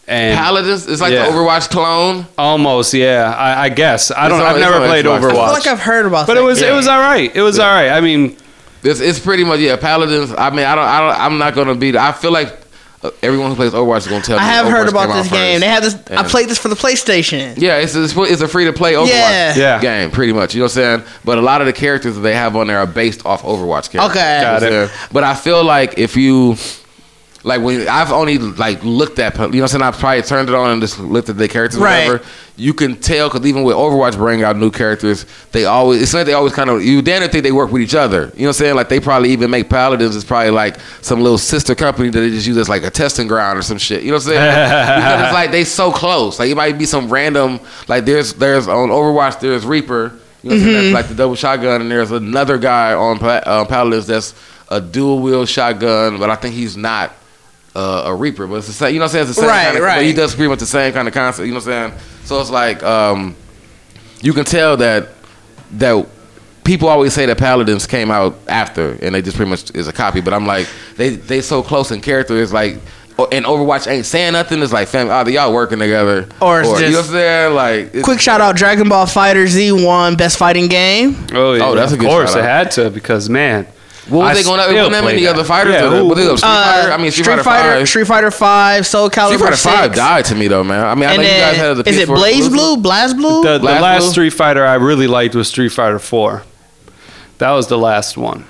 and 0.08 0.36
Paladins 0.36 0.88
is 0.88 1.00
like 1.00 1.14
Yeah. 1.14 1.26
the 1.28 1.32
Overwatch 1.32 1.70
clone. 1.70 2.26
almost 2.40 2.94
yeah. 2.96 3.36
I, 3.38 3.66
I 3.66 3.70
guess 3.70 4.10
I 4.12 4.28
don't. 4.28 4.40
It's 4.40 4.50
I've 4.50 4.58
it's 4.58 4.66
never 4.66 4.86
played 4.88 5.06
Xbox. 5.06 5.18
I 5.18 5.20
feel 5.20 5.30
I 5.30 5.32
feel 5.32 5.40
Overwatch, 5.40 5.54
like 5.54 5.68
I've 5.68 5.80
heard 5.80 6.06
about 6.08 6.26
but 6.28 6.34
that 6.34 6.40
it 6.42 6.44
was 6.44 6.60
game. 6.60 6.72
it 6.72 6.76
was 6.76 6.88
all 6.88 7.00
right. 7.00 7.36
It 7.36 7.42
was 7.44 7.60
all 7.60 7.68
right. 7.72 7.90
I 7.90 8.02
mean, 8.02 8.36
It's, 8.84 9.00
it's 9.00 9.20
pretty 9.20 9.44
much 9.44 9.60
yeah. 9.60 9.76
Paladins. 9.76 10.34
I 10.38 10.50
mean, 10.50 10.66
I 10.66 10.76
don't. 10.76 10.86
I 10.86 11.00
don't. 11.00 11.22
I'm 11.22 11.38
not 11.38 11.56
gonna 11.56 11.76
be. 11.76 11.98
I 11.98 12.12
feel 12.12 12.32
like 12.32 12.56
uh, 13.04 13.12
everyone 13.22 13.50
who 13.50 13.56
plays 13.56 13.72
Overwatch 13.74 13.98
is 14.00 14.08
gonna 14.08 14.24
tell 14.24 14.38
me. 14.38 14.44
I 14.44 14.48
have 14.48 14.66
Overwatch 14.66 14.70
heard 14.72 14.90
about 14.90 15.14
this 15.14 15.30
game. 15.32 15.60
first. 15.60 15.62
They 15.62 15.68
have 15.68 15.84
this. 15.84 16.18
I 16.18 16.28
played 16.28 16.50
this 16.50 16.58
for 16.58 16.68
the 16.70 16.76
PlayStation. 16.76 17.56
Yeah, 17.58 17.78
it's 17.78 17.96
it's, 17.96 18.14
it's 18.16 18.42
a 18.42 18.48
free 18.48 18.66
to 18.66 18.74
play 18.74 18.94
Overwatch 18.94 19.08
Yeah. 19.08 19.56
Yeah. 19.58 19.82
game, 19.82 20.12
pretty 20.12 20.34
much. 20.34 20.54
You 20.54 20.60
know 20.60 20.66
what 20.66 20.78
I'm 20.78 21.00
saying? 21.02 21.04
But 21.26 21.38
a 21.38 21.42
lot 21.42 21.62
of 21.62 21.68
the 21.68 21.74
characters 21.74 22.16
that 22.16 22.22
they 22.22 22.34
have 22.36 22.56
on 22.56 22.68
there 22.68 22.80
are 22.80 22.88
based 22.88 23.26
off 23.26 23.42
Overwatch 23.44 23.90
characters. 23.92 24.12
Okay. 24.18 24.38
You 24.40 24.46
know 24.46 24.60
Got 24.60 24.64
it. 24.64 24.92
But 25.12 25.24
I 25.24 25.36
feel 25.36 25.64
like 25.64 25.98
if 25.98 26.16
you 26.16 26.56
like 27.44 27.62
when 27.62 27.88
I've 27.88 28.12
only 28.12 28.38
like 28.38 28.84
looked 28.84 29.18
at 29.20 29.34
you 29.36 29.40
know 29.40 29.48
what 29.48 29.62
I'm 29.62 29.68
saying, 29.70 29.82
I've 29.82 29.98
probably 29.98 30.22
turned 30.24 30.50
it 30.50 30.56
on 30.56 30.72
and 30.72 30.82
just 30.82 31.00
looked 31.00 31.30
at 31.30 31.38
the 31.38 31.48
characters, 31.48 31.80
Right. 31.80 32.08
whatever. 32.08 32.24
You 32.58 32.74
can 32.74 32.98
tell 32.98 33.30
because 33.30 33.46
even 33.48 33.64
with 33.64 33.78
Overwatch 33.78 34.18
bringing 34.18 34.44
out 34.44 34.58
new 34.58 34.70
characters, 34.72 35.26
they 35.54 35.64
always 35.64 36.02
it's 36.02 36.14
like 36.14 36.26
they 36.26 36.34
always 36.34 36.52
kind 36.54 36.70
of 36.70 36.84
you 36.84 37.02
damn 37.02 37.28
think 37.30 37.44
they 37.44 37.54
work 37.54 37.72
with 37.72 37.82
each 37.82 37.96
other. 37.96 38.18
You 38.18 38.24
know 38.24 38.30
what 38.30 38.48
I'm 38.48 38.54
saying? 38.54 38.76
Like 38.76 38.90
they 38.90 39.00
probably 39.00 39.30
even 39.32 39.50
make 39.50 39.70
Paladins 39.70 40.16
is 40.16 40.26
probably 40.26 40.52
like 40.52 40.78
some 41.02 41.22
little 41.22 41.38
sister 41.38 41.76
company 41.76 42.10
that 42.10 42.20
they 42.20 42.30
just 42.30 42.46
use 42.46 42.58
as 42.58 42.68
like 42.68 42.84
a 42.84 42.90
testing 42.90 43.28
ground 43.30 43.58
or 43.58 43.62
some 43.62 43.78
shit. 43.78 44.04
You 44.04 44.10
know 44.12 44.18
what 44.18 44.24
I'm 44.28 44.34
saying? 44.34 45.00
because 45.00 45.22
it's 45.24 45.34
like 45.34 45.52
they 45.52 45.64
so 45.64 45.92
close. 45.94 46.40
Like 46.40 46.50
it 46.50 46.56
might 46.56 46.78
be 46.78 46.86
some 46.86 47.10
random 47.10 47.62
like 47.88 48.04
there's 48.04 48.34
there's 48.34 48.68
on 48.68 48.90
Overwatch 48.90 49.40
there's 49.40 49.66
Reaper. 49.66 50.12
You 50.44 50.50
know 50.52 50.56
what 50.56 50.60
I'm 50.60 50.60
saying? 50.60 50.74
That's 50.74 50.94
like 50.94 51.08
the 51.08 51.16
double 51.16 51.36
shotgun, 51.36 51.82
and 51.82 51.90
there's 51.92 52.12
another 52.12 52.58
guy 52.58 52.94
on 52.94 53.22
uh, 53.24 53.66
Paladins 53.66 54.08
that's 54.08 54.34
a 54.70 54.80
dual 54.80 55.20
wield 55.20 55.50
shotgun, 55.50 56.18
but 56.20 56.30
I 56.30 56.36
think 56.36 56.56
he's 56.56 56.78
not 56.78 57.12
uh, 57.80 58.04
a 58.08 58.16
Reaper, 58.16 58.48
but 58.48 58.56
it's 58.56 58.68
the 58.68 58.74
same. 58.74 58.94
You 58.94 59.00
know 59.00 59.06
what 59.06 59.16
I'm 59.16 59.26
saying? 59.26 59.28
It's 59.30 59.36
the 59.36 59.42
same 59.42 59.50
Right, 59.50 59.66
kind 59.66 59.78
of. 59.78 59.84
right. 59.84 59.96
But 59.98 60.06
he 60.06 60.14
does 60.14 60.36
pretty 60.36 60.50
much 60.50 60.60
the 60.60 60.66
same 60.66 60.94
kind 60.94 61.08
of 61.08 61.14
concept. 61.14 61.46
You 61.48 61.54
know 61.54 61.60
what 61.60 61.68
I'm 61.68 61.92
saying? 61.92 62.02
So 62.26 62.42
it's 62.42 62.50
like 62.50 62.84
um, 62.84 63.36
you 64.22 64.34
can 64.34 64.46
tell 64.46 64.78
that 64.78 65.10
that 65.74 66.06
people 66.64 66.88
always 66.88 67.14
say 67.14 67.26
that 67.26 67.38
Paladins 67.38 67.88
came 67.88 68.12
out 68.12 68.36
after, 68.48 68.92
and 69.02 69.16
they 69.16 69.22
just 69.22 69.36
pretty 69.38 69.50
much 69.50 69.74
is 69.76 69.88
a 69.88 69.94
copy. 69.94 70.22
But 70.22 70.34
I'm 70.34 70.46
like, 70.46 70.68
they 70.98 71.10
they 71.10 71.42
so 71.42 71.64
close 71.64 71.92
in 71.92 72.02
character. 72.02 72.42
It's 72.42 72.54
like. 72.54 72.78
oh, 73.18 73.28
And 73.34 73.44
Overwatch 73.46 73.86
ain't 73.92 74.06
saying 74.06 74.32
nothing. 74.34 74.62
It's 74.64 74.72
like, 74.72 74.88
fam, 74.88 75.10
either 75.10 75.30
y'all 75.32 75.52
working 75.54 75.80
together, 75.80 76.28
Or 76.42 76.62
it's 76.62 76.70
you 76.80 76.88
know 76.92 76.98
what 77.00 77.06
I'm 77.06 77.12
saying? 77.12 77.54
Like, 77.54 77.80
it's- 77.88 78.04
Quick 78.06 78.22
shout 78.22 78.40
out 78.40 78.56
Dragon 78.56 78.88
Ball 78.88 79.06
FighterZ 79.08 79.86
won 79.86 80.16
Best 80.16 80.38
Fighting 80.38 80.68
Game. 80.70 81.18
oh 81.34 81.54
yeah, 81.54 81.66
Oh, 81.66 81.76
that's 81.76 81.92
a 81.92 81.96
of 81.96 82.00
good 82.00 82.08
course 82.10 82.32
shout 82.34 82.40
it 82.40 82.44
had 82.46 82.72
to 82.72 82.90
because 82.90 83.28
man, 83.30 83.68
What 84.10 84.20
was 84.20 84.30
I 84.30 84.34
they 84.34 84.44
going 84.44 84.60
up? 84.60 84.66
still 84.68 84.76
Wasn't 84.78 84.92
that 84.94 85.02
play 85.04 85.12
many 85.14 85.26
that. 85.26 85.36
other 85.36 85.44
fighters? 85.44 85.74
Yeah, 85.74 85.90
who- 85.90 86.06
what 86.06 86.16
they 86.16 86.24
go, 86.26 86.36
Street 86.36 86.50
Fighter? 86.50 86.92
Uh, 86.92 86.94
I 86.94 86.98
mean, 86.98 87.12
Street, 87.12 87.24
Street 87.24 87.34
Fighter, 87.38 87.44
Fighter, 87.44 87.80
5. 87.80 87.88
Street 87.90 88.08
Fighter 88.08 88.32
Five, 88.32 88.88
Soul 88.88 89.10
Calibur 89.10 89.28
Street 89.28 89.40
Fighter 89.40 89.56
Six, 89.56 89.76
Five 89.76 89.96
died 89.96 90.26
to 90.26 90.36
me 90.36 90.48
though, 90.48 90.64
man. 90.64 90.86
I 90.86 90.96
mean, 90.96 91.06
I 91.06 91.14
and 91.14 91.22
know 91.22 91.28
you 91.30 91.34
guys 91.38 91.56
had 91.58 91.68
then 91.76 91.78
the 91.84 91.90
is 91.90 91.98
it 91.98 92.10
PS4 92.10 92.16
Blaze. 92.16 92.50
Blue? 92.50 92.78
BlazBlue? 92.78 93.44
the, 93.44 93.58
the 93.60 93.64
Last 93.66 93.82
last 93.82 94.02
Blue? 94.04 94.12
Street 94.12 94.30
Fighter 94.34 94.66
I 94.66 94.76
really 94.76 95.08
liked 95.08 95.36
was 95.36 95.48
Street 95.48 95.70
Fighter 95.70 96.00
Four. 96.00 96.44
That 97.38 97.52
was 97.52 97.68
the 97.68 97.78
last 97.78 98.18
one. 98.18 98.46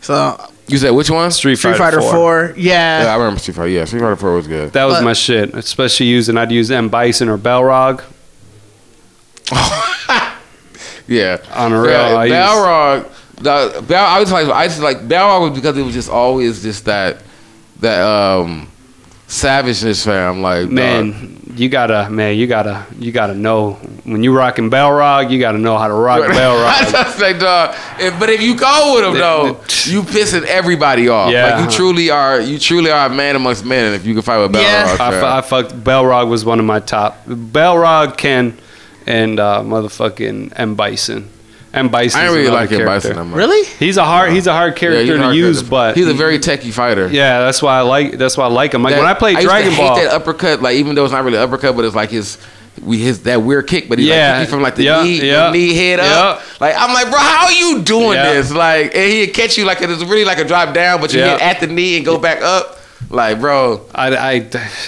so 0.00 0.40
You 0.68 0.78
said 0.78 0.90
which 0.92 1.10
one? 1.10 1.30
Street, 1.32 1.56
Street 1.56 1.76
Fighter 1.76 2.00
4. 2.00 2.54
Yeah, 2.56 3.02
Yeah. 3.04 3.12
I 3.12 3.16
remember 3.16 3.38
Street 3.40 3.54
Fighter. 3.56 3.68
Yeah, 3.68 3.84
Street 3.86 4.00
Fighter 4.00 4.16
Four 4.16 4.34
was 4.36 4.46
good. 4.46 4.72
That 4.72 4.84
was 4.84 4.94
But- 4.96 5.04
my 5.04 5.12
shit. 5.12 5.54
Especially 5.54 6.06
using 6.06 6.36
I'd 6.38 6.50
use 6.52 6.70
M 6.70 6.88
Bison 6.88 7.28
or 7.28 7.36
Balrog. 7.38 8.02
Yeah, 11.06 11.38
On 11.54 11.72
a 11.72 11.80
real, 11.80 11.90
Yeah, 11.90 12.14
I 12.14 12.24
use- 12.26 12.34
Balrog. 12.36 13.06
The, 13.40 13.96
I 13.96 14.20
was 14.20 14.30
like, 14.32 14.46
I 14.48 14.66
just 14.66 14.80
like 14.80 14.98
Balrog 15.08 15.50
was 15.50 15.58
because 15.58 15.76
it 15.78 15.82
was 15.82 15.94
just 15.94 16.10
always 16.10 16.62
just 16.62 16.84
that 16.84 17.22
that 17.80 18.02
um 18.02 18.68
savageness, 19.26 20.04
fam. 20.04 20.42
Like 20.42 20.62
dog. 20.64 20.70
Man, 20.72 21.36
you 21.56 21.68
gotta 21.68 22.10
man, 22.10 22.36
you 22.36 22.46
gotta 22.46 22.84
you 22.98 23.12
gotta 23.12 23.34
know 23.34 23.72
when 24.04 24.22
you 24.22 24.36
rocking 24.36 24.70
Balrog, 24.70 25.30
you 25.30 25.38
gotta 25.40 25.58
know 25.58 25.78
how 25.78 25.88
to 25.88 25.94
rock 25.94 26.20
I 26.28 26.34
Balrog. 26.34 26.92
just 26.92 27.18
say, 27.18 27.38
dog. 27.38 27.74
If, 27.98 28.18
but 28.20 28.28
if 28.28 28.42
you 28.42 28.56
go 28.56 28.94
with 28.96 29.04
him 29.06 29.14
though, 29.14 29.46
you 29.90 30.02
pissing 30.02 30.44
everybody 30.44 31.08
off. 31.08 31.32
Yeah. 31.32 31.56
Like 31.60 31.64
you 31.64 31.76
truly 31.76 32.10
are. 32.10 32.40
You 32.40 32.58
truly 32.58 32.90
are 32.90 33.06
a 33.06 33.10
man 33.14 33.36
amongst 33.36 33.64
men. 33.64 33.86
And 33.86 33.94
if 33.94 34.04
you 34.04 34.12
can 34.14 34.22
fight 34.22 34.38
with 34.38 34.52
Balrog, 34.52 34.62
Yeah. 34.62 34.96
I, 35.00 35.10
fu- 35.10 35.26
I 35.26 35.40
fucked 35.62 35.74
Balrog 35.82 36.28
was 36.28 36.44
one 36.44 36.58
of 36.58 36.66
my 36.66 36.80
top. 36.80 37.24
Balrog, 37.26 38.16
Ken, 38.18 38.56
and 39.06 39.40
uh, 39.40 39.62
motherfucking 39.64 40.52
M 40.56 40.74
Bison. 40.74 41.30
M 41.72 41.88
Bison. 41.88 42.20
I 42.20 42.26
really 42.26 42.48
like 42.48 42.70
him 42.70 42.84
Bison 42.84 43.14
that 43.16 43.24
much. 43.24 43.36
Really? 43.36 43.64
He's 43.78 43.96
a 43.96 44.04
hard 44.04 44.32
he's 44.32 44.46
a 44.48 44.52
hard 44.52 44.74
character 44.76 45.02
he's 45.02 45.10
a 45.10 45.16
to 45.18 45.22
hard 45.22 45.36
use, 45.36 45.56
character. 45.58 45.70
but 45.70 45.96
he's 45.96 46.08
a 46.08 46.14
very 46.14 46.38
techie 46.38 46.72
fighter. 46.72 47.08
yeah. 47.08 47.40
That's 47.40 47.62
why 47.62 47.78
I 47.78 47.82
like 47.82 48.18
that's 48.18 48.36
why 48.36 48.44
I 48.44 48.48
like 48.48 48.74
him. 48.74 48.82
Like 48.82 48.94
That- 48.94 48.98
when 49.00 49.08
I 49.08 49.14
played 49.14 49.32
used 49.36 49.42
to 49.42 49.48
Dragon 49.48 49.70
hate 49.72 49.78
Ball, 49.78 49.96
that 49.96 50.12
uppercut, 50.12 50.62
like 50.62 50.76
even 50.76 50.94
though 50.96 51.04
it's 51.04 51.12
not 51.12 51.22
really 51.24 51.38
uppercut, 51.38 51.76
but 51.76 51.84
it's 51.84 51.94
like 51.94 52.10
his 52.10 52.38
we 52.82 52.98
his 52.98 53.22
that 53.24 53.42
weird 53.42 53.66
kick, 53.68 53.88
but 53.88 53.98
he 53.98 54.08
Yeah. 54.08 54.38
like 54.40 54.48
from 54.48 54.62
like 54.62 54.74
the 54.74 54.84
Yeah, 54.84 55.02
knee, 55.02 55.20
yeah. 55.28 55.46
the 55.46 55.52
knee 55.52 55.74
head 55.74 56.00
up. 56.00 56.42
Like 56.60 56.74
I'm 56.76 56.92
like, 56.92 57.08
bro, 57.10 57.18
how 57.18 57.46
are 57.46 57.52
you 57.52 57.82
doing 57.82 58.12
Yeah. 58.14 58.32
this? 58.32 58.50
Like, 58.52 58.94
and 58.94 59.10
he'd 59.12 59.28
catch 59.28 59.56
you 59.58 59.64
like 59.64 59.80
it's 59.80 60.02
really 60.02 60.24
like 60.24 60.38
a 60.38 60.44
drop 60.44 60.74
down, 60.74 61.00
but 61.00 61.12
you 61.12 61.20
Yeah. 61.20 61.32
hit 61.32 61.42
at 61.42 61.60
the 61.60 61.66
knee 61.68 61.96
and 61.96 62.04
go 62.04 62.18
back 62.18 62.42
up. 62.42 62.78
Like, 63.08 63.40
bro, 63.40 63.86
I, 63.94 64.14
I 64.14 64.34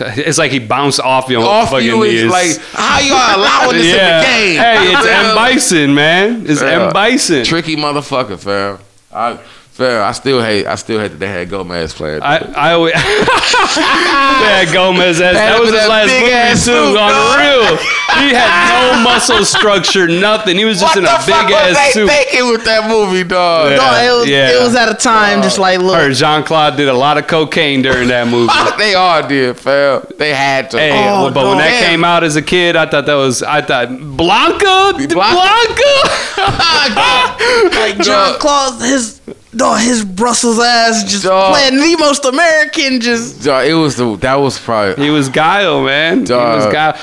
it's 0.01 0.39
like 0.39 0.53
he 0.53 0.59
bounced 0.59 1.01
off 1.01 1.29
your 1.29 1.45
off 1.45 1.71
fucking 1.71 1.87
you 1.87 2.03
is 2.03 2.31
like, 2.31 2.57
how 2.73 3.01
y'all 3.01 3.41
allowing 3.41 3.77
this 3.77 3.87
yeah. 3.87 4.19
in 4.19 4.21
the 4.21 4.27
game? 4.27 4.59
Hey, 4.61 4.93
it's. 4.93 5.07
M 5.23 5.35
Bison, 5.35 5.95
man. 5.95 6.47
It's 6.47 6.61
Yeah. 6.61 6.87
M 6.87 6.93
Bison. 6.93 7.45
tricky 7.45 7.77
motherfucker, 7.77 8.39
fam. 8.39 8.79
I, 9.13 9.39
fam, 9.83 10.03
I 10.07 10.13
still 10.13 10.41
hate, 10.43 10.67
I 10.67 10.75
still 10.77 11.01
hate 11.01 11.09
that 11.09 11.19
they 11.19 11.29
had 11.29 11.49
Gomez 11.51 11.93
playing. 11.95 12.23
I, 12.23 12.39
I 12.55 12.73
always 12.75 12.95
yeah 13.77 14.65
Gomez 14.73 15.21
as, 15.21 15.35
that 15.35 15.53
Had 15.53 15.61
was 15.61 15.71
him 15.71 15.75
in 15.75 15.81
his 15.81 15.89
last 15.89 16.07
big 16.09 16.23
movie 16.23 16.33
ass 16.35 16.65
too 16.65 16.73
suit, 16.73 16.97
on 16.97 17.11
dog. 17.11 17.39
real. 17.39 17.77
He 18.23 18.35
had 18.35 18.53
no 18.71 19.03
muscle 19.03 19.45
structure, 19.45 20.07
nothing. 20.07 20.57
He 20.57 20.65
was 20.65 20.81
just 20.81 20.95
what 20.97 20.99
in 20.99 21.05
a 21.05 21.17
big 21.27 21.35
fuck 21.35 21.49
was 21.51 21.77
ass 21.77 21.77
they 21.77 21.91
suit. 21.93 22.09
thinking 22.09 22.51
with 22.51 22.65
that 22.65 22.89
movie, 22.89 23.25
dog? 23.25 23.71
Yeah. 23.71 23.77
No, 23.77 23.87
it 23.99 24.21
was 24.21 24.29
yeah. 24.29 24.51
it 24.53 24.63
was 24.63 24.75
at 24.77 24.89
a 24.89 24.95
time 24.95 25.43
just 25.43 25.59
like 25.59 25.79
look. 25.81 25.97
Heard 25.97 26.15
Jean 26.15 26.43
Claude 26.45 26.77
did 26.77 26.89
a 26.89 26.95
lot 26.95 27.19
of 27.19 27.27
cocaine 27.27 27.83
during 27.83 28.09
that 28.09 28.29
movie. 28.29 28.53
they 28.79 28.95
all 28.95 29.27
did, 29.27 29.57
fam. 29.57 30.05
They 30.19 30.35
had 30.35 30.71
to. 30.73 30.79
Hey, 30.79 30.93
Oh, 30.93 31.25
well, 31.25 31.33
but 31.33 31.47
when 31.49 31.59
that 31.59 31.71
damn. 31.81 31.91
came 31.91 32.05
out 32.05 32.23
as 32.23 32.37
a 32.37 32.43
kid, 32.43 32.77
I 32.77 32.87
thought 32.87 33.07
that 33.07 33.15
was 33.15 33.43
I 33.43 33.61
thought 33.63 33.89
Blanka, 33.89 34.93
Blanka. 35.09 35.95
like 37.75 37.97
John 37.99 38.33
Dog. 38.33 38.41
Claus, 38.41 38.81
his 38.83 39.21
dog, 39.55 39.81
his 39.81 40.05
Brussels 40.05 40.59
ass 40.59 41.05
just 41.05 41.25
Dog. 41.25 41.55
playing 41.55 41.77
the 41.77 41.97
most 41.99 42.25
American. 42.25 43.01
Just 43.01 43.45
Dog, 43.45 43.67
it 43.67 43.75
was 43.75 43.97
the 43.97 44.17
that 44.17 44.37
was 44.37 44.59
probably 44.59 45.03
he 45.05 45.11
was 45.11 45.29
Guile, 45.29 45.83
man. 45.85 46.27
He 46.27 46.33
was 46.33 46.73
Guile. 46.73 46.99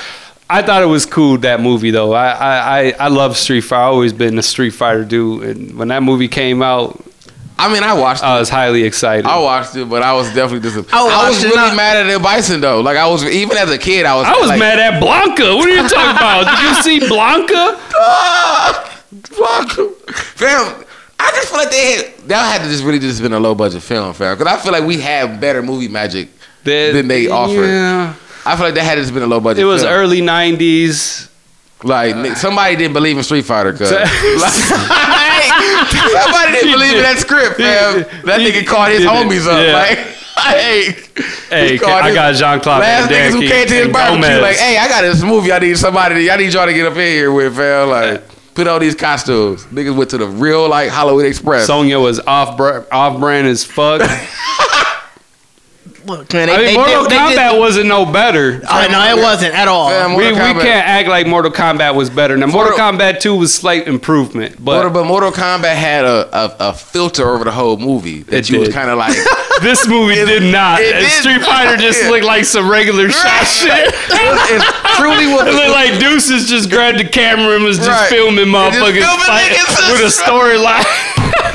I 0.48 0.62
thought 0.62 0.82
it 0.82 0.86
was 0.86 1.06
cool 1.06 1.38
that 1.38 1.60
movie 1.60 1.90
though. 1.92 2.12
I 2.12 2.30
I 2.30 2.78
I, 2.80 2.94
I 3.00 3.08
love 3.08 3.36
Street 3.36 3.60
Fighter. 3.62 3.82
I've 3.82 3.92
always 3.92 4.12
been 4.12 4.38
a 4.38 4.42
Street 4.42 4.70
Fighter 4.70 5.04
dude, 5.04 5.42
and 5.44 5.78
when 5.78 5.88
that 5.88 6.02
movie 6.02 6.26
came 6.28 6.60
out, 6.60 7.00
I 7.56 7.72
mean, 7.72 7.82
I 7.84 7.92
watched. 7.94 8.24
I 8.24 8.38
was 8.40 8.48
highly 8.48 8.82
excited. 8.82 9.26
I 9.26 9.38
watched 9.38 9.76
it, 9.76 9.88
but 9.88 10.02
I 10.02 10.12
was 10.14 10.26
definitely 10.34 10.60
disappointed. 10.60 10.94
I 10.94 11.26
I, 11.26 11.28
was 11.28 11.44
really 11.44 11.54
not- 11.56 11.76
mad 11.76 11.98
at 11.98 12.06
El 12.10 12.18
Bison 12.20 12.60
though. 12.60 12.80
Like 12.80 12.96
I 12.96 13.06
was 13.06 13.22
even 13.24 13.56
as 13.58 13.70
a 13.70 13.78
kid, 13.78 14.06
I 14.06 14.16
was. 14.16 14.26
I 14.26 14.32
was 14.40 14.48
like, 14.48 14.58
mad 14.58 14.78
at 14.80 15.00
Blanka. 15.00 15.56
What 15.56 15.68
are 15.68 15.74
you 15.82 15.88
talking 15.88 16.16
about? 16.16 16.46
Did 16.50 16.60
you 16.66 16.74
see 16.82 17.06
Blanka? 17.06 17.76
Fuck. 19.30 19.70
fam. 20.36 20.84
I 21.22 21.30
just 21.34 21.48
feel 21.48 21.58
like 21.58 21.70
they 21.70 21.92
had 21.96 22.18
that 22.28 22.52
had 22.52 22.62
to 22.64 22.70
just 22.70 22.84
really 22.84 22.98
just 22.98 23.20
been 23.22 23.32
a 23.32 23.40
low 23.40 23.54
budget 23.54 23.82
film, 23.82 24.12
fam. 24.14 24.36
Because 24.38 24.52
I 24.52 24.56
feel 24.62 24.72
like 24.72 24.84
we 24.84 25.00
have 25.00 25.40
better 25.40 25.62
movie 25.62 25.88
magic 25.88 26.28
That- 26.64 26.92
than 26.94 27.08
they 27.08 27.28
offered. 27.28 27.66
Yeah. 27.66 28.14
I 28.44 28.56
feel 28.56 28.64
like 28.66 28.74
that 28.74 28.84
had 28.84 28.94
to 28.96 29.02
just 29.02 29.12
been 29.12 29.22
a 29.22 29.26
low 29.26 29.40
budget. 29.40 29.62
It 29.62 29.66
was 29.66 29.82
film. 29.82 29.92
early 29.94 30.20
'90s. 30.22 31.28
Like 31.82 32.14
ni- 32.16 32.34
somebody 32.34 32.76
didn't 32.76 32.92
believe 32.94 33.16
in 33.16 33.22
Street 33.22 33.44
Fighter, 33.44 33.72
cuz. 33.72 33.90
Like, 33.90 34.04
somebody 36.10 36.52
didn't 36.52 36.72
believe 36.72 36.96
in 36.96 37.02
that 37.02 37.16
script, 37.18 37.56
fam. 37.56 38.04
That 38.26 38.40
nigga 38.40 38.66
called 38.66 38.90
his 38.92 39.04
homies 39.04 39.46
up. 39.46 39.64
Yeah. 39.64 39.72
Like, 39.72 39.98
hey, 40.54 40.96
Hey, 41.50 41.74
I 41.78 42.14
got 42.14 42.34
Jean 42.34 42.60
Claude 42.60 42.82
Van 42.82 43.02
last 43.02 43.10
niggas 43.10 43.30
who 43.32 43.40
came 43.48 43.66
to 43.66 43.74
his 43.74 43.88
barbecue. 43.92 44.40
Like, 44.40 44.56
hey, 44.56 44.78
I 44.78 44.88
got 44.88 45.02
this 45.02 45.22
movie. 45.22 45.52
I 45.52 45.58
need 45.58 45.76
somebody. 45.76 46.30
I 46.30 46.36
need 46.36 46.52
y'all 46.52 46.66
to 46.66 46.72
get 46.72 46.86
up 46.86 46.92
in 46.92 46.98
here 47.00 47.32
with, 47.32 47.56
fam. 47.56 47.88
Like, 47.88 48.20
uh, 48.20 48.22
put 48.54 48.66
all 48.66 48.78
these 48.78 48.94
costumes. 48.94 49.64
Niggas 49.66 49.96
went 49.96 50.10
to 50.10 50.18
the 50.18 50.26
real 50.26 50.68
like 50.68 50.90
Hollywood 50.90 51.26
Express. 51.26 51.66
Sonya 51.66 51.98
was 52.00 52.20
off 52.20 52.56
br- 52.56 52.80
off 52.92 53.18
brand 53.20 53.46
as 53.46 53.64
fuck. 53.64 54.00
Look, 56.06 56.32
man, 56.32 56.48
they, 56.48 56.54
I 56.54 56.56
mean, 56.56 56.66
they 56.66 56.76
Mortal 56.76 57.04
they 57.08 57.16
Kombat 57.16 57.50
did, 57.52 57.58
wasn't 57.60 57.86
no 57.86 58.06
better. 58.06 58.58
No, 58.60 59.16
it 59.16 59.22
wasn't 59.22 59.54
at 59.54 59.68
all. 59.68 59.90
Fam, 59.90 60.14
We, 60.16 60.28
we 60.28 60.34
can't 60.34 60.86
act 60.86 61.08
like 61.08 61.26
Mortal 61.26 61.50
Kombat 61.52 61.94
was 61.94 62.08
better. 62.08 62.36
Now, 62.38 62.46
Mortal, 62.46 62.76
Mortal- 62.78 62.98
Kombat 62.98 63.20
2 63.20 63.34
was 63.36 63.52
slight 63.54 63.86
improvement, 63.86 64.58
Mortal, 64.58 64.90
but 64.90 65.00
but 65.00 65.04
Mortal 65.06 65.30
Kombat 65.30 65.74
had 65.76 66.04
a, 66.06 66.28
a, 66.36 66.56
a 66.70 66.72
filter 66.74 67.28
over 67.28 67.44
the 67.44 67.50
whole 67.52 67.76
movie 67.76 68.22
that 68.24 68.34
It 68.34 68.50
you 68.50 68.60
was 68.60 68.70
kind 68.70 68.88
of 68.90 68.96
like. 68.98 69.14
this 69.60 69.86
movie 69.86 70.14
did 70.14 70.42
not. 70.50 70.80
it 70.80 70.94
And 70.94 71.04
did 71.04 71.10
Street 71.12 71.42
Fighter 71.42 71.76
just 71.76 72.02
not. 72.02 72.10
looked 72.12 72.24
like 72.24 72.44
some 72.46 72.70
regular 72.70 73.10
shot 73.10 73.44
shit. 73.46 73.92
it's 73.92 74.64
truly 74.96 75.26
what 75.28 75.48
It 75.48 75.52
looked 75.54 75.68
like 75.70 76.00
Deuces 76.00 76.48
just 76.48 76.70
grabbed 76.70 76.98
the 76.98 77.04
camera 77.08 77.56
and 77.56 77.64
was 77.64 77.76
just 77.76 77.88
Right. 77.90 78.08
filming 78.08 78.46
just 78.46 78.56
motherfuckers 78.56 79.04
filming 79.04 79.26
fight 79.28 79.52
with 79.92 80.00
a 80.00 80.12
storyline. 80.22 80.86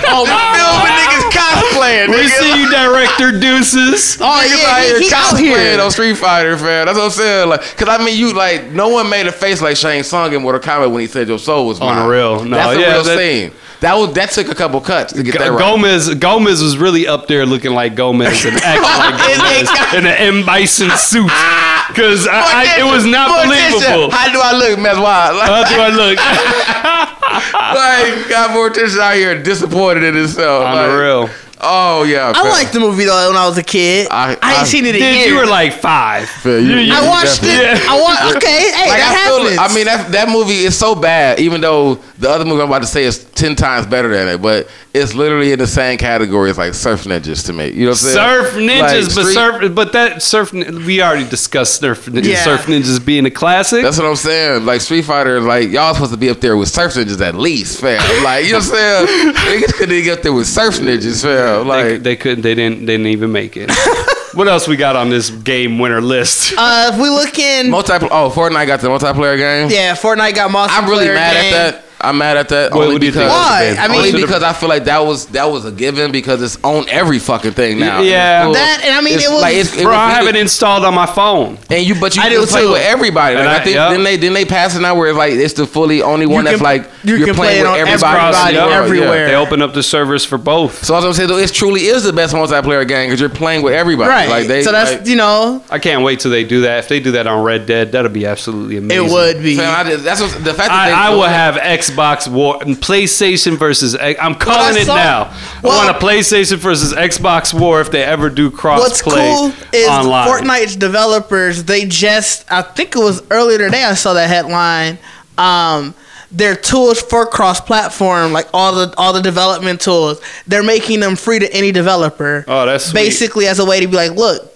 oh, 0.10 0.26
filming 0.26 0.95
niggas 0.95 1.28
cosplaying. 1.32 2.10
we 2.10 2.28
see 2.28 2.60
you, 2.62 2.70
director 2.72 3.32
Deuces. 3.39 4.18
Oh 4.22 4.26
Niggas 4.26 4.62
yeah, 4.62 4.68
out 4.70 4.80
he, 4.82 4.88
here 4.88 4.99
he 4.99 5.14
out 5.14 5.34
cosplaying 5.36 5.72
here. 5.74 5.82
on 5.82 5.91
Street 5.91 6.18
Fighter, 6.18 6.58
fam. 6.58 6.86
That's 6.86 6.97
what 6.97 7.06
I'm 7.06 7.12
saying. 7.12 7.49
Like, 7.49 7.62
cause 7.78 7.88
I 7.89 8.03
mean, 8.03 8.18
you 8.18 8.34
like 8.34 8.72
no 8.72 8.89
one 8.89 9.10
made 9.10 9.28
a 9.28 9.32
face 9.32 9.62
like 9.62 9.78
Shang 9.78 10.03
Tsung 10.03 10.34
in 10.34 10.41
Mortal 10.41 10.62
Kombat 10.62 10.91
when 10.91 11.01
he 11.01 11.08
said 11.08 11.28
your 11.28 11.39
soul 11.39 11.68
was 11.68 11.80
On 11.82 11.88
mine. 11.93 12.03
the 12.06 12.10
real. 12.12 12.43
No, 12.45 12.58
that's 12.58 12.78
a 12.78 12.82
yeah, 12.82 12.91
real 12.93 13.03
that- 13.03 13.18
scene. 13.18 13.51
That 13.82 13.95
was 13.95 14.14
that 14.14 14.32
took 14.32 14.47
a 14.49 14.56
couple 14.56 14.80
cuts 14.80 15.12
to 15.14 15.22
get 15.22 15.38
that 15.38 15.51
right. 15.51 15.60
Gomez 15.60 16.16
Gomez 16.16 16.64
was 16.64 16.78
really 16.78 17.08
up 17.08 17.28
there 17.28 17.45
looking 17.45 17.74
like 17.74 17.93
Gomez 17.93 18.45
and 18.45 18.56
acting 18.64 18.82
like 18.82 19.20
Gomez 19.20 19.93
in 19.93 20.06
an 20.08 20.16
M 20.39 20.45
Bison 20.45 20.89
suit. 20.91 21.28
Ah! 21.30 21.91
Cause 21.93 22.26
I, 22.26 22.78
I, 22.78 22.80
it 22.80 22.84
was 22.86 23.06
not 23.06 23.30
Morticia, 23.30 23.45
believable. 23.84 24.12
How 24.12 24.32
do 24.32 24.39
I 24.41 24.53
look, 24.58 24.80
Meswad? 24.80 25.38
Like, 25.38 25.49
How 25.49 25.64
do 25.70 25.76
I 25.82 25.89
look? 25.89 26.18
like 27.53 28.30
got 28.30 28.51
Morticia 28.51 28.99
out 28.99 29.15
here 29.15 29.41
disappointed 29.41 30.03
in 30.03 30.15
himself. 30.15 30.65
On 30.65 30.76
like, 30.76 30.89
the 30.91 30.97
real. 30.97 31.30
Oh 31.67 32.03
yeah. 32.03 32.30
I 32.36 32.41
fam. 32.41 32.51
liked 32.51 32.73
the 32.73 32.80
movie 32.80 33.05
though 33.05 33.30
when 33.30 33.38
I 33.38 33.47
was 33.47 33.57
a 33.57 33.63
kid. 33.63 34.07
I- 34.11 34.34
I, 34.34 34.38
I- 34.41 34.59
ain't 34.59 34.67
seen 34.67 34.86
it 34.86 34.95
in 34.95 35.01
Dude, 35.01 35.15
years. 35.15 35.28
you 35.28 35.36
were 35.38 35.45
like 35.45 35.73
five. 35.73 36.28
Fam, 36.30 36.63
you- 36.65 36.76
you 36.78 36.93
I 36.93 37.07
watched 37.07 37.41
definitely- 37.41 37.82
it. 37.82 37.89
I 37.89 38.01
watched. 38.01 38.36
Okay, 38.38 38.71
hey, 38.71 38.89
Like 38.89 38.99
that 38.99 39.32
I 39.32 39.49
feel. 39.49 39.59
I 39.59 39.73
mean 39.76 39.86
that 39.86 40.11
that 40.11 40.30
movie 40.30 40.63
is 40.65 40.78
so 40.78 40.93
bad. 40.95 41.39
Even 41.39 41.61
though 41.61 41.95
the 42.18 42.30
other 42.30 42.45
movie 42.45 42.61
I'm 42.61 42.68
about 42.68 42.80
to 42.82 42.88
say 42.88 43.03
is 43.03 43.24
ten 43.24 43.55
times 43.55 43.86
better 43.88 44.07
than 44.09 44.28
it, 44.28 44.41
but 44.41 44.70
it's 44.93 45.13
literally 45.13 45.51
in 45.51 45.59
the 45.59 45.68
same 45.68 45.97
category 45.97 46.49
as 46.49 46.57
like 46.57 46.74
Surf 46.74 47.03
Ninjas 47.03 47.45
to 47.47 47.53
me. 47.53 47.70
You 47.72 47.82
know 47.86 47.91
what 47.91 47.91
I'm 47.91 47.95
saying? 47.95 48.16
Surf 48.16 48.53
ninjas, 48.53 48.80
Like, 48.82 49.16
but 49.16 49.22
Street- 49.22 49.34
surf, 49.34 49.76
but 49.76 49.91
that 49.93 50.22
surf. 50.24 50.53
We 50.53 51.01
already 51.01 51.30
discussed 51.30 51.82
surf, 51.82 52.07
Yeah. 52.11 52.41
surf 52.43 52.66
ninjas 52.68 53.03
being 53.05 53.26
a 53.26 53.32
classic. 53.32 53.84
That's 53.84 53.97
what 53.97 54.07
I'm 54.07 54.16
saying. 54.16 54.66
Like 54.66 54.82
Street 54.82 55.03
Fighter, 55.03 55.41
like 55.41 55.70
y'all 55.70 55.93
supposed 55.93 56.11
to 56.13 56.18
be 56.18 56.30
up 56.30 56.39
there 56.39 56.55
with 56.55 56.70
Surf 56.70 56.93
Ninjas 56.93 57.20
at 57.22 57.36
least, 57.36 57.82
fam. 57.82 57.97
Like 58.24 58.45
you 58.45 58.51
know 58.53 58.59
what 58.59 58.68
I'm 58.74 59.07
saying? 59.07 59.34
Niggas 59.36 59.74
couldn't 59.74 60.03
get 60.03 60.18
up 60.20 60.24
there 60.24 60.34
with 60.34 60.47
Surf 60.47 60.80
Ninjas, 60.80 61.22
fam. 61.24 61.68
Like 61.68 62.01
they 62.03 62.16
couldn't. 62.16 62.41
They 62.41 62.55
didn't. 62.55 62.86
They 62.86 62.93
didn't 62.93 63.07
even 63.07 63.32
make 63.32 63.57
it. 63.57 63.72
what 64.34 64.47
else 64.47 64.68
we 64.68 64.76
got 64.76 64.95
on 64.95 65.09
this 65.09 65.30
game 65.30 65.80
winner 65.80 66.01
list? 66.01 66.53
uh, 66.57 66.91
if 66.93 66.99
we 67.01 67.09
look 67.09 67.38
in, 67.38 67.70
multi. 67.70 67.93
Oh, 67.93 68.32
Fortnite 68.34 68.68
got 68.68 68.80
the 68.82 68.88
multiplayer 68.88 69.38
game. 69.38 69.70
yeah, 69.70 69.95
Fortnite 69.95 70.36
got 70.36 70.49
multiplayer. 70.51 70.78
I'm 70.84 70.89
really 70.89 71.07
mad 71.07 71.34
game. 71.34 71.53
at 71.53 71.72
that. 71.74 71.84
I'm 72.02 72.18
mad 72.18 72.38
at 72.38 72.50
that 72.50 72.72
What- 72.72 72.82
only 72.84 72.96
what 72.96 73.00
do 73.02 73.06
you 73.08 73.12
think? 73.14 73.24
because 73.26 73.32
Why? 73.32 73.76
I 73.80 73.88
mean- 73.88 73.98
only 73.98 74.12
because 74.22 74.43
I 74.43 74.54
feel 74.54 74.70
like 74.70 74.86
that 74.86 75.06
was 75.06 75.28
that 75.28 75.50
was 75.52 75.66
a 75.66 75.72
given 75.72 76.12
because 76.12 76.41
it's 76.41 76.58
on 76.64 76.86
every 76.89 77.20
fucking 77.20 77.54
thing 77.54 77.80
now. 77.80 78.02
Yeah. 78.02 78.39
It's 78.41 78.46
cool. 78.46 78.54
That- 78.54 78.82
and 78.86 78.93
I 78.96 79.02
mean, 79.02 79.16
It's 79.16 79.26
it 79.26 79.32
was- 79.32 79.41
like, 79.41 79.56
it's, 79.56 79.74
it 79.76 79.84
Bro, 79.84 79.91
was- 79.93 79.98
I 79.98 80.10
have 80.12 80.28
it 80.28 80.36
installed 80.36 80.84
on 80.86 80.93
my 80.93 81.06
phone. 81.06 81.58
and 81.70 81.84
you 81.86 81.96
but 81.96 82.16
you 82.16 82.22
I 82.22 82.30
can 82.30 82.46
play 82.46 82.62
too. 82.62 82.72
with 82.74 82.82
everybody. 82.84 83.36
Like, 83.36 83.43
And 83.46 83.50
I, 83.50 83.58
I- 83.60 83.64
think 83.64 83.76
yeah. 83.76 83.89
then 83.89 84.04
they 84.04 84.18
then 84.18 84.34
they 84.34 84.46
pass 84.46 84.76
it 84.76 84.82
now 84.82 84.93
where 84.96 85.08
it's 85.10 85.18
like 85.18 85.34
it's 85.34 85.54
the 85.54 85.66
fully 85.66 86.02
only 86.02 86.26
one 86.26 86.43
You 86.46 86.52
that's 86.52 86.58
can- 86.58 86.64
like 86.64 86.89
you 87.04 87.16
you're 87.16 87.28
can 87.28 87.36
play 87.36 87.48
playing 87.48 87.60
it 87.62 87.64
with 87.64 87.72
on 87.72 87.80
everybody, 87.88 88.18
everybody, 88.20 88.50
in 88.50 88.56
the 88.56 88.62
world. 88.68 88.74
everywhere. 88.86 89.28
They 89.28 89.36
open 89.36 89.62
up 89.62 89.74
the 89.74 89.84
servers 89.84 90.26
for 90.26 90.38
both. 90.38 90.84
So 90.84 90.93
I 90.93 90.98
was 90.98 91.06
gonna 91.06 91.14
say 91.16 91.26
though, 91.26 91.38
it 91.38 91.54
truly 91.54 91.86
is 91.88 92.04
the 92.04 92.14
best 92.14 92.34
multiplayer 92.36 92.88
game 92.88 93.08
because 93.08 93.20
you're 93.20 93.30
playing 93.30 93.62
with 93.62 93.74
everybody. 93.74 94.10
Right. 94.10 94.30
Like 94.30 94.48
they, 94.48 94.64
so 94.64 94.72
that's 94.72 94.91
like, 94.91 95.08
you 95.08 95.16
know 95.16 95.64
I 95.72 95.80
can't 95.80 96.04
wait 96.04 96.20
till 96.20 96.32
they 96.32 96.43
do 96.43 96.62
that. 96.62 96.80
If 96.80 96.88
they 96.89 97.00
do 97.00 97.12
that 97.14 97.26
on 97.28 97.43
Red 97.43 97.66
Dead, 97.66 97.91
that'll 97.93 98.12
be 98.12 98.26
absolutely 98.26 98.78
amazing. 98.78 99.06
it 99.06 99.12
would 99.12 99.41
be. 99.41 99.56
fam, 99.56 99.74
I 99.86 99.89
just, 99.89 100.04
that's 100.04 100.22
what, 100.22 100.32
the 100.43 100.54
fact 100.54 100.70
that 100.70 100.88
they 100.88 100.93
I, 100.93 101.08
I 101.08 101.10
will 101.12 101.24
have 101.24 101.58
Xbox 101.89 102.27
War, 102.27 102.57
and 102.61 102.75
PlayStation 102.75 103.57
versus. 103.57 103.95
I'm 103.95 104.36
calling 104.36 104.77
it 104.77 104.86
saw- 104.86 104.95
now. 104.95 105.33
well- 105.63 105.73
I 105.73 105.86
want 105.86 105.97
a 105.97 106.05
PlayStation 106.05 106.57
versus 106.57 106.93
Xbox 106.93 107.53
War 107.53 107.81
if 107.81 107.91
they 107.91 108.03
ever 108.03 108.29
do 108.29 108.49
cross 108.51 108.79
What's 108.79 109.01
play 109.01 109.33
cool 109.36 109.53
is 109.73 109.88
online. 109.88 110.27
Fortnite's 110.27 110.75
developers. 110.75 111.63
They 111.63 111.86
just, 111.86 112.51
I 112.51 112.61
think 112.61 112.95
it 112.95 112.99
was 112.99 113.21
earlier 113.31 113.57
today. 113.57 113.83
I 113.83 113.93
saw 113.93 114.13
that 114.13 114.27
headline. 114.29 114.97
Um, 115.38 115.93
their 116.31 116.55
tools 116.55 117.01
for 117.01 117.25
cross-platform, 117.25 118.33
like 118.33 118.47
all 118.53 118.73
the 118.75 118.93
all 118.97 119.13
the 119.13 119.21
development 119.21 119.79
tools, 119.79 120.19
they're 120.47 120.63
making 120.63 120.99
them 120.99 121.15
free 121.15 121.39
to 121.39 121.53
any 121.53 121.71
developer. 121.71 122.43
Oh, 122.47 122.65
that's 122.65 122.86
sweet. 122.86 122.95
basically 123.01 123.47
as 123.47 123.59
a 123.59 123.65
way 123.65 123.79
to 123.79 123.88
be 123.88 123.95
like, 123.95 124.11
look, 124.11 124.51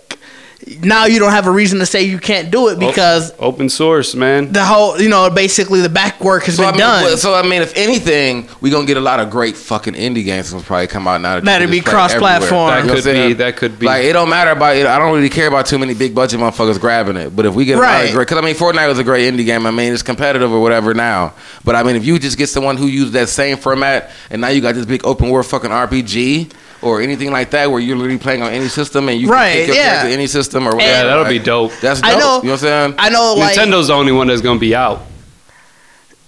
now 0.81 1.05
you 1.05 1.19
don't 1.19 1.31
have 1.31 1.47
a 1.47 1.51
reason 1.51 1.79
to 1.79 1.85
say 1.85 2.03
you 2.03 2.19
can't 2.19 2.51
do 2.51 2.67
it 2.69 2.77
because 2.79 3.33
open 3.39 3.69
source, 3.69 4.13
man. 4.13 4.51
the 4.51 4.63
whole, 4.63 4.99
you 5.01 5.09
know, 5.09 5.29
basically 5.29 5.81
the 5.81 5.89
back 5.89 6.21
work 6.23 6.43
has 6.43 6.57
So 6.57 6.63
I, 6.63 6.67
been 6.71 6.79
mean, 6.79 6.79
done. 6.87 7.17
so 7.17 7.33
I 7.33 7.41
mean, 7.41 7.61
if 7.61 7.75
anything, 7.75 8.47
we 8.61 8.69
are 8.69 8.73
gonna 8.73 8.85
get 8.85 8.97
a 8.97 9.01
lot 9.01 9.19
of 9.19 9.29
great 9.29 9.55
fucking 9.57 9.95
indie 9.95 10.23
games 10.23 10.51
that'll 10.51 10.63
probably 10.65 10.87
come 10.87 11.07
out 11.07 11.21
now. 11.21 11.35
That 11.35 11.45
That'd 11.45 11.71
be 11.71 11.81
cross-platform. 11.81 12.69
That 12.69 12.81
You 12.81 12.87
know 12.87 12.93
could 12.93 12.97
be- 12.97 13.01
saying? 13.01 13.37
that 13.37 13.57
could 13.57 13.79
be. 13.79 13.85
Like 13.87 14.03
it 14.05 14.13
don't 14.13 14.29
matter 14.29 14.51
about 14.51 14.75
it. 14.75 14.85
I 14.85 14.99
don't 14.99 15.13
really 15.15 15.29
care 15.29 15.47
about 15.47 15.65
too 15.65 15.79
many 15.79 15.93
big 15.93 16.13
budget 16.13 16.39
motherfuckers 16.39 16.79
grabbing 16.79 17.17
it. 17.17 17.35
But 17.35 17.45
if 17.47 17.55
we 17.55 17.65
get 17.65 17.77
a 17.77 17.81
lot 17.81 17.87
Right. 17.87 18.03
of 18.09 18.13
great, 18.15 18.27
because 18.27 18.37
I 18.37 18.45
mean, 18.45 18.55
Fortnite 18.55 18.87
was 18.87 18.99
a 18.99 19.03
great 19.03 19.31
indie 19.33 19.45
game. 19.45 19.65
I 19.65 19.71
mean, 19.71 19.91
it's 19.91 20.03
competitive 20.03 20.51
or 20.51 20.61
whatever 20.61 20.93
now. 20.93 21.33
But 21.65 21.75
I 21.75 21.83
mean, 21.83 21.95
if 21.95 22.05
you 22.05 22.19
just 22.19 22.37
get 22.37 22.47
someone 22.49 22.77
who 22.77 22.85
used 22.87 23.13
that 23.13 23.29
same 23.29 23.57
format 23.57 24.11
and 24.29 24.41
now 24.41 24.49
you 24.49 24.61
got 24.61 24.75
this 24.75 24.85
big 24.85 25.05
open 25.05 25.29
world 25.29 25.45
fucking 25.47 25.71
RPG. 25.71 26.51
Or 26.81 27.01
anything 27.01 27.31
like 27.31 27.49
that, 27.51 27.69
where 27.69 27.81
you're 27.81 27.97
literally 27.97 28.17
playing 28.17 28.41
on 28.41 28.53
any 28.53 28.69
system 28.69 29.09
and 29.09 29.19
you 29.19 29.27
Right, 29.29 29.49
can 29.51 29.57
take 29.57 29.67
your 29.67 29.75
yeah. 29.75 30.03
to 30.03 30.09
any 30.09 30.27
system 30.27 30.65
or 30.65 30.71
whatever. 30.75 30.89
Yeah, 30.91 31.03
that'll 31.03 31.23
like, 31.23 31.29
be 31.29 31.39
dope. 31.39 31.73
That's 31.81 31.99
dope. 31.99 32.09
I 32.09 32.13
know. 32.17 32.19
You 32.19 32.23
know 32.23 32.35
what 32.37 32.51
I'm 32.51 32.57
saying? 32.57 32.95
I 32.97 33.09
know, 33.09 33.33
like 33.37 33.55
the 33.55 33.93
only 33.93 34.13
one 34.13 34.27
that's 34.27 34.41
gonna 34.41 34.59
be 34.59 34.73
out. 34.73 35.01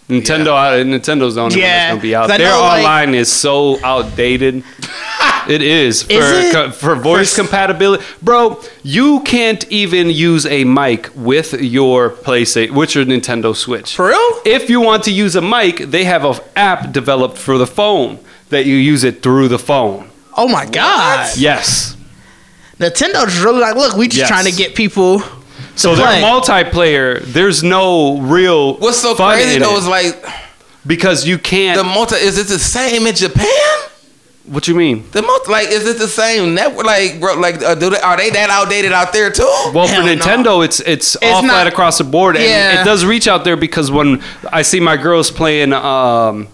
Nintendo, 0.09 0.47
uh, 0.47 0.83
Nintendo's 0.83 1.35
the 1.35 1.41
only 1.41 1.55
one 1.55 1.61
that's 1.61 1.89
gonna 1.91 2.01
be 2.01 2.13
out. 2.15 2.29
I 2.29 2.37
Their 2.37 2.49
know, 2.49 2.59
like- 2.59 2.79
online 2.79 3.15
is 3.15 3.31
so 3.31 3.79
outdated. 3.81 4.61
it 5.47 5.61
is 5.61 6.03
for 6.03 6.11
Is 6.11 6.53
it? 6.53 6.73
for 6.75 6.95
voice 6.95 7.33
For- 7.33 7.43
compatibility, 7.43 8.03
bro. 8.21 8.59
You 8.83 9.21
can't 9.21 9.65
even 9.71 10.09
use 10.09 10.45
a 10.45 10.65
mic 10.65 11.09
with 11.15 11.53
your 11.61 12.09
PlayStation, 12.09 12.71
with 12.71 12.93
your 12.93 13.05
Nintendo 13.05 13.55
Switch. 13.55 13.95
for 13.95 14.07
real. 14.07 14.41
If 14.45 14.69
you 14.69 14.81
want 14.81 15.03
to 15.05 15.11
use 15.11 15.37
a 15.37 15.41
mic, 15.41 15.77
they 15.77 16.03
have 16.03 16.25
an 16.25 16.35
app 16.57 16.91
developed 16.91 17.37
for 17.37 17.57
the 17.57 17.67
phone 17.67 18.19
that 18.49 18.65
you 18.65 18.75
use 18.75 19.05
it 19.05 19.23
through 19.23 19.47
the 19.47 19.59
phone. 19.59 20.09
Oh 20.35 20.47
my 20.47 20.65
god. 20.65 21.35
Yes. 21.37 21.95
Nintendo's 22.79 23.39
really 23.39 23.59
like, 23.59 23.75
look, 23.75 23.95
we 23.95 24.07
just 24.07 24.19
Yes. 24.19 24.27
trying 24.29 24.45
to 24.45 24.51
get 24.51 24.75
people. 24.75 25.21
So 25.75 25.95
play. 25.95 26.19
their 26.19 26.29
multiplayer, 26.29 27.21
there's 27.21 27.63
no 27.63 28.19
real 28.19 28.75
What's 28.77 28.97
so 28.99 29.15
fun 29.15 29.35
crazy 29.37 29.55
in 29.55 29.61
though 29.61 29.75
it 29.75 29.79
is 29.79 29.87
like 29.87 30.25
because 30.85 31.25
you 31.27 31.37
can't. 31.37 31.77
the 31.77 31.83
multi. 31.83 32.15
Is 32.15 32.37
it 32.37 32.47
the 32.47 32.59
same 32.59 33.05
in 33.07 33.15
Japan? 33.15 33.47
what 34.47 34.67
you 34.67 34.75
mean? 34.75 35.05
The 35.11 35.21
multi, 35.21 35.51
like, 35.51 35.69
is 35.69 35.87
it 35.87 35.97
the 35.99 36.07
same 36.07 36.55
network? 36.55 36.85
Like, 36.85 37.19
bro, 37.21 37.35
like, 37.39 37.61
uh, 37.61 37.75
do 37.75 37.89
they, 37.91 37.99
are 38.01 38.17
they 38.17 38.31
that 38.31 38.49
outdated 38.49 38.91
out 38.91 39.13
there 39.13 39.31
too? 39.31 39.43
Well, 39.73 39.87
for 39.87 39.93
Hell 39.93 40.05
no. 40.05 40.15
Nintendo, 40.15 40.65
it's 40.65 40.79
it's, 40.81 41.15
all 41.17 41.43
not- 41.43 41.51
flat 41.51 41.67
across 41.67 41.99
the 41.99 42.03
board, 42.03 42.35
and 42.35 42.43
Yeah. 42.45 42.81
it 42.81 42.83
does 42.83 43.05
reach 43.05 43.27
out 43.27 43.43
there 43.45 43.55
because 43.55 43.91
when 43.91 44.21
I 44.51 44.63
see 44.63 44.79
my 44.79 44.97
girls 44.97 45.29
playing 45.31 45.71
um, 45.73 46.47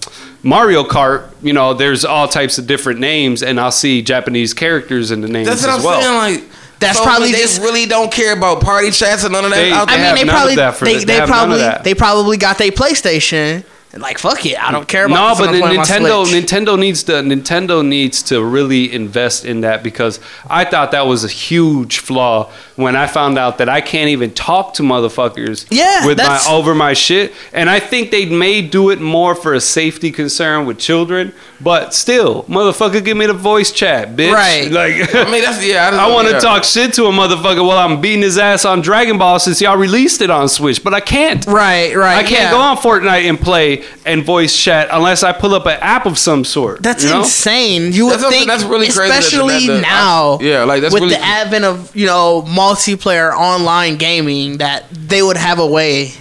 Mario 0.43 0.83
Kart, 0.83 1.29
you 1.41 1.53
know, 1.53 1.73
there's 1.73 2.05
all 2.05 2.27
types 2.27 2.57
of 2.57 2.67
different 2.67 2.99
names, 2.99 3.41
and 3.43 3.59
I'll 3.59 3.71
see 3.71 4.01
Japanese 4.01 4.53
characters 4.53 5.11
in 5.11 5.21
the 5.21 5.27
names 5.27 5.47
That's 5.47 5.61
what 5.61 5.71
as 5.71 5.77
I'm 5.79 5.83
well. 5.83 6.01
saying. 6.01 6.35
Like, 6.41 6.49
That's 6.79 6.97
so, 6.99 7.03
probably 7.03 7.31
they 7.31 7.39
just- 7.41 7.59
really 7.61 7.85
don't 7.87 8.11
care 8.11 8.33
about 8.33 8.61
party 8.61 8.91
chats 8.91 9.23
and 9.23 9.33
none 9.33 9.43
of 9.45 9.49
that. 9.51 9.55
They- 9.57 9.71
out 9.71 9.89
I 9.89 9.97
there. 9.97 10.05
have 10.05 10.15
mean, 10.15 10.27
they 10.27 10.31
probably 10.31 10.55
that 10.55 10.79
they. 10.79 10.93
They 10.99 11.05
they 11.05 11.13
have 11.15 11.29
none 11.29 11.51
of 11.51 11.59
probably 11.59 11.83
they 11.83 11.93
probably 11.95 12.37
got 12.37 12.57
their 12.59 12.71
PlayStation 12.71 13.63
like 14.01 14.17
fuck 14.17 14.45
it, 14.45 14.61
I 14.61 14.71
don't 14.71 14.87
care 14.87 15.05
about. 15.05 15.37
No, 15.39 15.45
but 15.45 15.51
the 15.51 15.59
Nintendo 15.59 16.25
Nintendo 16.25 16.77
needs 16.79 17.03
to 17.03 17.13
Nintendo 17.13 17.85
needs 17.85 18.23
to 18.23 18.43
really 18.43 18.91
invest 18.93 19.45
in 19.45 19.61
that 19.61 19.83
because 19.83 20.19
I 20.49 20.65
thought 20.65 20.91
that 20.91 21.07
was 21.07 21.23
a 21.23 21.27
huge 21.27 21.99
flaw 21.99 22.51
when 22.75 22.95
I 22.95 23.07
found 23.07 23.37
out 23.37 23.57
that 23.57 23.69
I 23.69 23.81
can't 23.81 24.09
even 24.09 24.33
talk 24.33 24.73
to 24.75 24.83
motherfuckers 24.83 25.65
Yeah, 25.69 26.05
with 26.05 26.17
my 26.17 26.39
over 26.49 26.75
my 26.75 26.93
shit. 26.93 27.33
And 27.53 27.69
I 27.69 27.79
think 27.79 28.11
they 28.11 28.25
may 28.25 28.61
do 28.61 28.89
it 28.89 29.01
more 29.01 29.35
for 29.35 29.53
a 29.53 29.61
safety 29.61 30.11
concern 30.11 30.65
with 30.65 30.77
children, 30.77 31.33
but 31.59 31.93
still, 31.93 32.43
motherfucker, 32.43 33.03
give 33.03 33.17
me 33.17 33.25
the 33.25 33.33
voice 33.33 33.71
chat, 33.71 34.15
bitch. 34.15 34.31
Right. 34.31 34.71
Like 34.71 34.93
I 35.15 35.29
mean, 35.31 35.41
that's 35.43 35.65
yeah. 35.65 35.89
I 35.91 36.07
want 36.13 36.27
to 36.27 36.35
yeah. 36.35 36.39
talk 36.39 36.63
shit 36.63 36.93
to 36.93 37.05
a 37.05 37.11
motherfucker 37.11 37.65
while 37.67 37.79
I'm 37.79 37.99
beating 37.99 38.21
his 38.21 38.37
ass 38.37 38.63
on 38.65 38.81
Dragon 38.81 39.17
Ball 39.17 39.39
since 39.39 39.59
y'all 39.61 39.77
released 39.77 40.21
it 40.21 40.29
on 40.29 40.49
Switch, 40.49 40.83
but 40.83 40.93
I 40.93 40.99
can't. 40.99 41.45
Right, 41.47 41.95
right. 41.95 42.17
I 42.17 42.21
can't 42.23 42.43
yeah. 42.43 42.51
go 42.51 42.59
on 42.59 42.77
Fortnite 42.77 43.27
and 43.27 43.39
play 43.39 43.83
and 44.05 44.23
voice 44.23 44.55
chat 44.57 44.89
unless 44.91 45.23
I 45.23 45.31
pull 45.31 45.55
up 45.55 45.65
an 45.65 45.79
app 45.81 46.05
of 46.05 46.17
some 46.17 46.45
sort. 46.45 46.83
That's 46.83 47.03
you 47.03 47.09
know? 47.09 47.19
insane. 47.19 47.91
You 47.91 48.05
would 48.05 48.13
That's 48.13 48.21
something- 48.21 48.39
think, 48.39 48.49
that's 48.49 48.63
really 48.63 48.87
crazy 48.87 49.11
especially 49.17 49.67
that- 49.67 49.73
that- 49.73 49.81
now, 49.81 50.37
I- 50.39 50.43
yeah, 50.43 50.63
like, 50.63 50.81
that's 50.81 50.93
with 50.93 51.03
really- 51.03 51.15
the 51.15 51.23
advent 51.23 51.65
of 51.65 51.95
you 51.95 52.05
know 52.05 52.43
multiplayer 52.47 53.33
online 53.33 53.97
gaming, 53.97 54.57
that 54.59 54.85
they 54.91 55.23
would 55.23 55.37
have 55.37 55.57
a 55.59 55.65
way, 55.65 56.11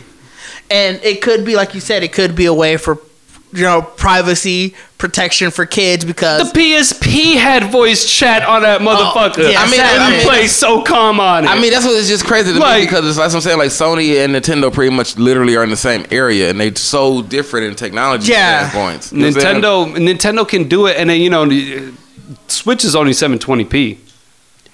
and 0.71 0.99
it 1.03 1.21
could 1.21 1.45
be 1.45 1.57
like 1.57 1.75
you 1.75 1.81
said, 1.81 2.03
it 2.03 2.13
could 2.13 2.35
be 2.35 2.47
a 2.47 2.55
way 2.55 2.77
for 2.77 2.99
you 3.53 3.63
know 3.63 3.81
privacy 3.83 4.75
protection 4.99 5.51
for 5.51 5.67
kids 5.67 6.05
because 6.05 6.53
The 6.53 6.59
PSP 6.59 7.35
had 7.37 7.71
voice 7.71 8.11
chat 8.11 8.43
on 8.43 8.63
that 8.63 8.81
oh, 8.81 8.85
motherfucker. 8.85 9.45
Oh, 9.45 9.51
yeah, 9.51 9.61
I 9.61 9.67
mean, 9.67 9.75
sadly. 9.77 10.05
I 10.05 10.11
mean, 10.19 10.27
play 10.27 10.47
so 10.47 10.83
calm 10.83 11.21
on 11.21 11.45
it. 11.45 11.49
I 11.49 11.61
mean, 11.61 11.71
that's 11.71 11.85
what 11.85 11.95
is 11.95 12.09
just 12.09 12.25
crazy 12.25 12.53
to 12.53 12.59
Like- 12.59 12.81
me 12.81 12.87
because 12.87 13.07
it's 13.07 13.19
like 13.19 13.33
I'm 13.33 13.41
saying, 13.41 13.59
like 13.59 13.71
Sony 13.71 14.25
and 14.25 14.35
Nintendo 14.35 14.73
pretty 14.73 14.95
much 14.95 15.17
literally 15.19 15.55
are 15.57 15.65
in 15.65 15.71
the 15.71 15.77
same 15.77 16.07
area, 16.11 16.49
and 16.51 16.61
they're 16.61 16.75
so 16.77 17.23
different 17.23 17.67
in 17.67 17.75
technology 17.75 18.33
Yeah. 18.33 18.71
standpoints. 18.71 19.13
You 19.13 19.19
know 19.19 19.27
what 19.29 19.37
I'm 19.37 19.41
saying? 19.43 19.63
Nintendo 19.63 19.97
Nintendo 19.97 20.49
can 20.49 20.69
do 20.69 20.87
it, 20.87 20.97
and 20.97 21.11
then 21.11 21.21
you 21.21 21.31
know, 21.31 21.45
uh, 21.45 21.93
Switch 22.49 22.85
is 22.85 22.97
only 22.97 23.13
720p. 23.13 23.99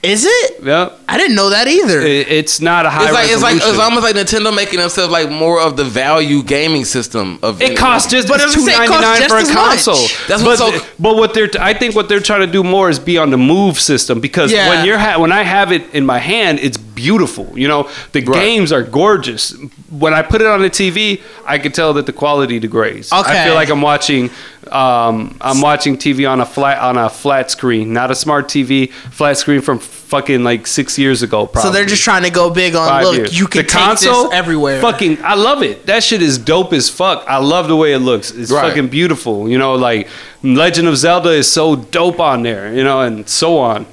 Is 0.03 0.25
it? 0.27 0.65
Yep, 0.65 0.99
I 1.09 1.17
didn't 1.17 1.37
know 1.37 1.51
that 1.51 1.69
either. 1.69 2.01
It- 2.01 2.29
it's 2.29 2.61
not 2.61 2.87
a 2.87 2.91
high 2.91 3.05
It's 3.05 3.13
like 3.13 3.31
it's 3.31 3.43
like 3.43 3.57
it's 3.57 3.79
almost 3.79 4.03
like 4.03 4.17
Nintendo 4.17 4.55
making 4.55 4.81
themselves 4.81 5.13
like 5.13 5.31
more 5.31 5.61
of 5.61 5.77
the 5.77 5.85
value 5.85 6.43
gaming 6.43 6.85
system 6.85 7.39
of 7.43 7.63
It 7.63 7.77
costs 7.79 8.11
just 8.11 8.27
But 8.29 8.37
it's 8.41 8.45
I'm 8.47 8.53
two 8.53 8.61
saying 8.67 8.83
it 8.83 8.89
ninety 8.89 8.93
costs 8.95 9.21
nine 9.21 9.29
for 9.29 9.37
a 9.37 9.41
just 9.41 9.51
as 9.51 9.55
much. 9.55 9.69
console. 9.85 10.27
That's 10.29 10.43
but, 10.43 10.57
so- 10.59 10.87
but 10.99 11.17
what 11.17 11.35
they're 11.35 11.49
I 11.61 11.73
think 11.75 11.95
what 11.95 12.09
they're 12.09 12.21
trying 12.21 12.41
to 12.41 12.47
do 12.53 12.65
more 12.65 12.91
is 12.91 12.99
be 12.99 13.17
on 13.19 13.31
the 13.31 13.39
move 13.39 13.79
system 13.79 14.21
because 14.21 14.51
Yeah. 14.51 14.69
when 14.71 14.85
you're 14.87 14.99
ha- 14.99 15.19
when 15.19 15.31
I 15.33 15.43
have 15.43 15.71
it 15.73 15.85
in 15.95 16.05
my 16.05 16.19
hand, 16.19 16.59
it's 16.61 16.77
beautiful. 17.03 17.47
You 17.55 17.69
know, 17.69 17.89
the 18.13 18.21
Right. 18.23 18.41
games 18.41 18.71
are 18.73 18.83
gorgeous. 18.83 19.55
When 19.91 20.15
I 20.15 20.23
put 20.23 20.41
it 20.41 20.47
on 20.47 20.61
the 20.63 20.71
TV, 20.71 21.21
I 21.47 21.59
can 21.59 21.73
tell 21.73 21.93
that 21.95 22.07
the 22.07 22.13
quality 22.13 22.59
degrades. 22.61 23.09
I 23.13 23.45
feel 23.45 23.55
like 23.55 23.71
I'm 23.71 23.83
watching 23.83 24.31
um, 24.71 25.37
I'm 25.41 25.61
watching 25.61 25.97
TV 25.99 26.25
on 26.31 26.41
a 26.41 26.47
flat 26.47 26.79
on 26.79 26.97
a 26.97 27.09
flat 27.11 27.51
screen, 27.51 27.93
not 27.93 28.11
a 28.11 28.15
smart 28.15 28.47
TV, 28.49 28.91
flat 29.11 29.37
screen 29.37 29.61
from 29.61 29.79
fucking 29.81 30.45
like 30.45 30.67
six 30.69 30.97
years 30.99 31.23
ago. 31.23 31.47
Probably. 31.47 31.63
so 31.69 31.73
they're 31.75 31.85
just 31.95 32.05
trying 32.05 32.23
to 32.23 32.31
go 32.31 32.49
big 32.49 32.75
on 32.77 32.89
Five 32.89 33.05
look. 33.05 33.17
years. 33.17 33.39
You 33.39 33.47
can 33.49 33.63
the 33.63 33.69
take 33.69 33.83
console 33.83 34.25
this 34.31 34.35
everywhere. 34.35 34.81
Fucking, 34.81 35.19
I 35.25 35.35
love 35.35 35.63
it. 35.65 35.87
That 35.87 36.05
shit 36.05 36.23
is 36.23 36.39
dope 36.39 36.73
as 36.73 36.89
fuck. 36.89 37.25
I 37.27 37.39
love 37.39 37.67
the 37.67 37.77
way 37.77 37.93
it 37.93 37.99
looks. 37.99 38.31
It's 38.31 38.51
Right. 38.53 38.69
fucking 38.69 38.89
beautiful. 38.89 39.49
You 39.49 39.59
know, 39.59 39.75
like 39.75 40.09
Legend 40.45 40.87
of 40.89 40.97
Zelda 40.97 41.31
is 41.31 41.51
so 41.51 41.75
dope 41.77 42.21
on 42.21 42.43
there. 42.45 42.73
You 42.73 42.85
know, 42.85 43.01
and 43.01 43.29
so 43.29 43.59
on. 43.59 43.85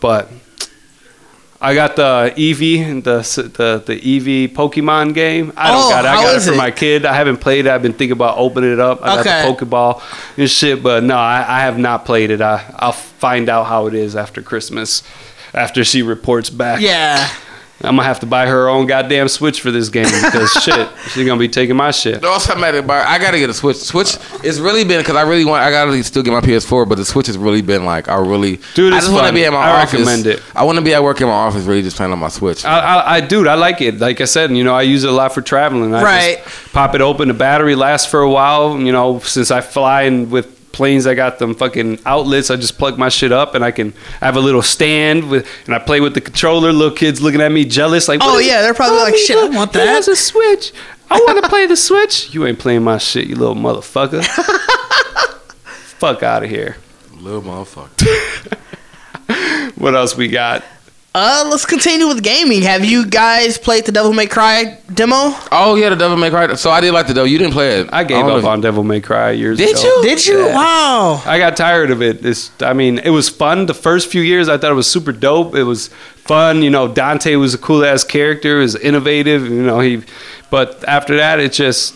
But 0.00 0.30
I 1.60 1.74
got 1.74 1.96
the 1.96 2.34
Eevee, 2.36 3.02
the 3.02 3.18
the 3.56 3.82
the 3.86 4.00
Eevee 4.00 4.52
Pokemon 4.52 5.14
game. 5.14 5.52
I 5.56 5.68
don't 5.72 5.84
Oh, 5.86 5.90
got 5.90 6.04
it. 6.04 6.08
I 6.08 6.14
got 6.22 6.36
it 6.36 6.42
for 6.42 6.52
it? 6.52 6.56
my 6.56 6.70
kid. 6.70 7.06
I 7.06 7.14
haven't 7.14 7.38
played 7.38 7.66
it. 7.66 7.70
I've 7.70 7.82
been 7.82 7.92
thinking 7.94 8.12
about 8.12 8.36
opening 8.36 8.72
it 8.72 8.80
up. 8.80 9.00
I 9.02 9.20
Okay. 9.20 9.24
got 9.24 9.58
the 9.58 9.64
Pokeball 9.66 10.02
and 10.36 10.50
shit, 10.50 10.82
but 10.82 11.02
no, 11.02 11.16
I, 11.16 11.44
I 11.48 11.60
have 11.60 11.78
not 11.78 12.04
played 12.04 12.30
it. 12.30 12.40
I 12.42 12.62
I'll 12.78 12.92
find 12.92 13.48
out 13.48 13.64
how 13.66 13.86
it 13.86 13.94
is 13.94 14.14
after 14.16 14.42
Christmas, 14.42 15.02
after 15.54 15.82
she 15.82 16.02
reports 16.02 16.50
back. 16.50 16.80
yeah. 16.82 17.26
I'm 17.82 17.94
gonna 17.96 18.04
have 18.04 18.20
to 18.20 18.26
buy 18.26 18.46
her 18.46 18.68
own 18.68 18.86
goddamn 18.86 19.28
Switch 19.28 19.60
for 19.60 19.70
this 19.70 19.90
game 19.90 20.04
because 20.06 20.50
shit, 20.62 20.88
she's 21.10 21.26
gonna 21.26 21.38
be 21.38 21.48
taking 21.48 21.76
my 21.76 21.90
shit. 21.90 22.24
Also, 22.24 22.54
I'm 22.54 22.64
at 22.64 22.74
it, 22.74 22.86
but 22.86 23.06
I 23.06 23.18
gotta 23.18 23.38
get 23.38 23.50
a 23.50 23.54
Switch. 23.54 23.76
Switch 23.76 24.16
it's 24.42 24.58
really 24.58 24.84
been 24.84 25.00
because 25.00 25.14
I 25.16 25.22
really 25.22 25.44
want. 25.44 25.62
I 25.62 25.70
gotta 25.70 26.02
still 26.02 26.22
get 26.22 26.32
my 26.32 26.40
PS4, 26.40 26.88
but 26.88 26.94
the 26.96 27.04
Switch 27.04 27.26
has 27.26 27.36
really 27.36 27.60
been 27.60 27.84
like 27.84 28.08
I 28.08 28.16
really. 28.16 28.58
Dude, 28.74 28.94
I 28.94 28.96
it's 28.96 29.06
just 29.06 29.12
want 29.14 29.24
to 29.24 29.28
fun. 29.28 29.34
be 29.34 29.44
at 29.44 29.52
my 29.52 29.58
I 29.58 29.82
office. 29.82 29.92
recommend 30.00 30.26
it. 30.26 30.42
I 30.54 30.64
want 30.64 30.78
to 30.78 30.84
be 30.84 30.94
at 30.94 31.02
work 31.02 31.20
in 31.20 31.26
my 31.26 31.34
office, 31.34 31.64
really 31.64 31.82
just 31.82 31.96
playing 31.98 32.12
on 32.12 32.18
my 32.18 32.28
Switch. 32.28 32.64
I, 32.64 32.78
I, 32.78 33.14
I, 33.16 33.20
dude, 33.20 33.46
I 33.46 33.54
like 33.54 33.80
it. 33.82 33.98
Like 33.98 34.22
I 34.22 34.24
said, 34.24 34.50
you 34.56 34.64
know, 34.64 34.74
I 34.74 34.82
use 34.82 35.04
it 35.04 35.10
a 35.10 35.12
lot 35.12 35.34
for 35.34 35.42
traveling. 35.42 35.94
I 35.94 36.02
Right. 36.02 36.42
Just 36.44 36.72
pop 36.72 36.94
it 36.94 37.02
open. 37.02 37.28
The 37.28 37.34
battery 37.34 37.74
lasts 37.74 38.10
for 38.10 38.20
a 38.22 38.30
while. 38.30 38.78
You 38.80 38.90
know, 38.92 39.18
since 39.20 39.50
I 39.50 39.60
fly 39.60 40.02
in 40.04 40.30
with 40.30 40.55
planes, 40.76 41.06
I 41.06 41.14
got 41.14 41.38
them 41.38 41.54
fucking 41.54 41.98
outlets. 42.06 42.50
I 42.50 42.56
just 42.56 42.78
plug 42.78 42.98
my 42.98 43.08
shit 43.08 43.32
up, 43.32 43.54
and 43.54 43.64
I 43.64 43.70
can 43.70 43.94
I 44.20 44.26
have 44.26 44.36
a 44.36 44.40
little 44.40 44.62
stand 44.62 45.30
with, 45.30 45.48
and 45.66 45.74
I 45.74 45.78
play 45.78 46.00
with 46.00 46.14
the 46.14 46.20
controller. 46.20 46.72
Little 46.72 46.94
kids 46.94 47.20
looking 47.20 47.40
at 47.40 47.50
me 47.50 47.64
jealous, 47.64 48.06
like, 48.08 48.20
Oh, 48.22 48.38
yeah, 48.38 48.60
they're 48.62 48.74
probably 48.74 48.98
like, 48.98 49.16
"Shit, 49.16 49.36
I 49.36 49.42
look, 49.42 49.52
want 49.54 49.72
he 49.72 49.78
that." 49.78 49.86
has 49.88 50.06
a 50.08 50.14
Switch. 50.14 50.72
I 51.10 51.18
want 51.26 51.42
to 51.42 51.48
play 51.54 51.66
the 51.66 51.76
Switch. 51.76 52.34
You 52.34 52.46
ain't 52.46 52.58
playing 52.58 52.84
my 52.84 52.98
shit, 52.98 53.26
you 53.26 53.36
little 53.36 53.54
motherfucker. 53.56 54.22
Fuck 55.98 56.22
out 56.22 56.42
of 56.44 56.50
here. 56.50 56.76
Little 57.18 57.42
motherfucker. 57.42 58.58
What 59.76 59.94
else 59.94 60.16
we 60.16 60.28
got? 60.28 60.64
Uh, 61.18 61.48
let's 61.48 61.64
continue 61.64 62.06
with 62.06 62.22
gaming. 62.22 62.60
Have 62.60 62.84
you 62.84 63.06
guys 63.06 63.56
played 63.56 63.86
the 63.86 63.90
Devil 63.90 64.12
May 64.12 64.26
Cry 64.26 64.76
demo? 64.92 65.32
Oh 65.50 65.74
yeah, 65.74 65.88
the 65.88 65.96
Devil 65.96 66.18
May 66.18 66.28
Cry. 66.28 66.54
So 66.56 66.70
I 66.70 66.82
did 66.82 66.92
like 66.92 67.06
the 67.06 67.14
Devil. 67.14 67.28
You 67.28 67.38
didn't 67.38 67.54
play 67.54 67.80
it. 67.80 67.88
I 67.90 68.04
gave 68.04 68.18
don't 68.18 68.28
know 68.28 68.36
up 68.36 68.44
on 68.44 68.60
Devil 68.60 68.84
May 68.84 69.00
Cry 69.00 69.30
years 69.30 69.56
Did 69.56 69.70
ago. 69.70 69.82
you? 69.82 70.02
Did 70.02 70.26
you? 70.26 70.44
Yeah. 70.44 70.54
Wow. 70.54 71.22
I 71.24 71.38
got 71.38 71.56
tired 71.56 71.90
of 71.90 72.02
it. 72.02 72.22
It's, 72.22 72.50
I 72.60 72.74
mean, 72.74 72.98
it 72.98 73.08
was 73.08 73.30
fun. 73.30 73.64
The 73.64 73.72
first 73.72 74.10
few 74.10 74.20
years, 74.20 74.50
I 74.50 74.58
thought 74.58 74.70
it 74.70 74.74
was 74.74 74.90
super 74.90 75.10
dope. 75.10 75.54
It 75.54 75.62
was 75.62 75.88
fun. 76.16 76.62
You 76.62 76.68
know, 76.68 76.86
Dante 76.86 77.34
was 77.36 77.54
a 77.54 77.58
cool 77.58 77.82
ass 77.82 78.04
character. 78.04 78.58
He 78.58 78.62
was 78.64 78.76
innovative. 78.76 79.46
You 79.46 79.62
know, 79.62 79.80
he. 79.80 80.02
But 80.50 80.84
after 80.86 81.16
that, 81.16 81.40
it 81.40 81.54
just. 81.54 81.94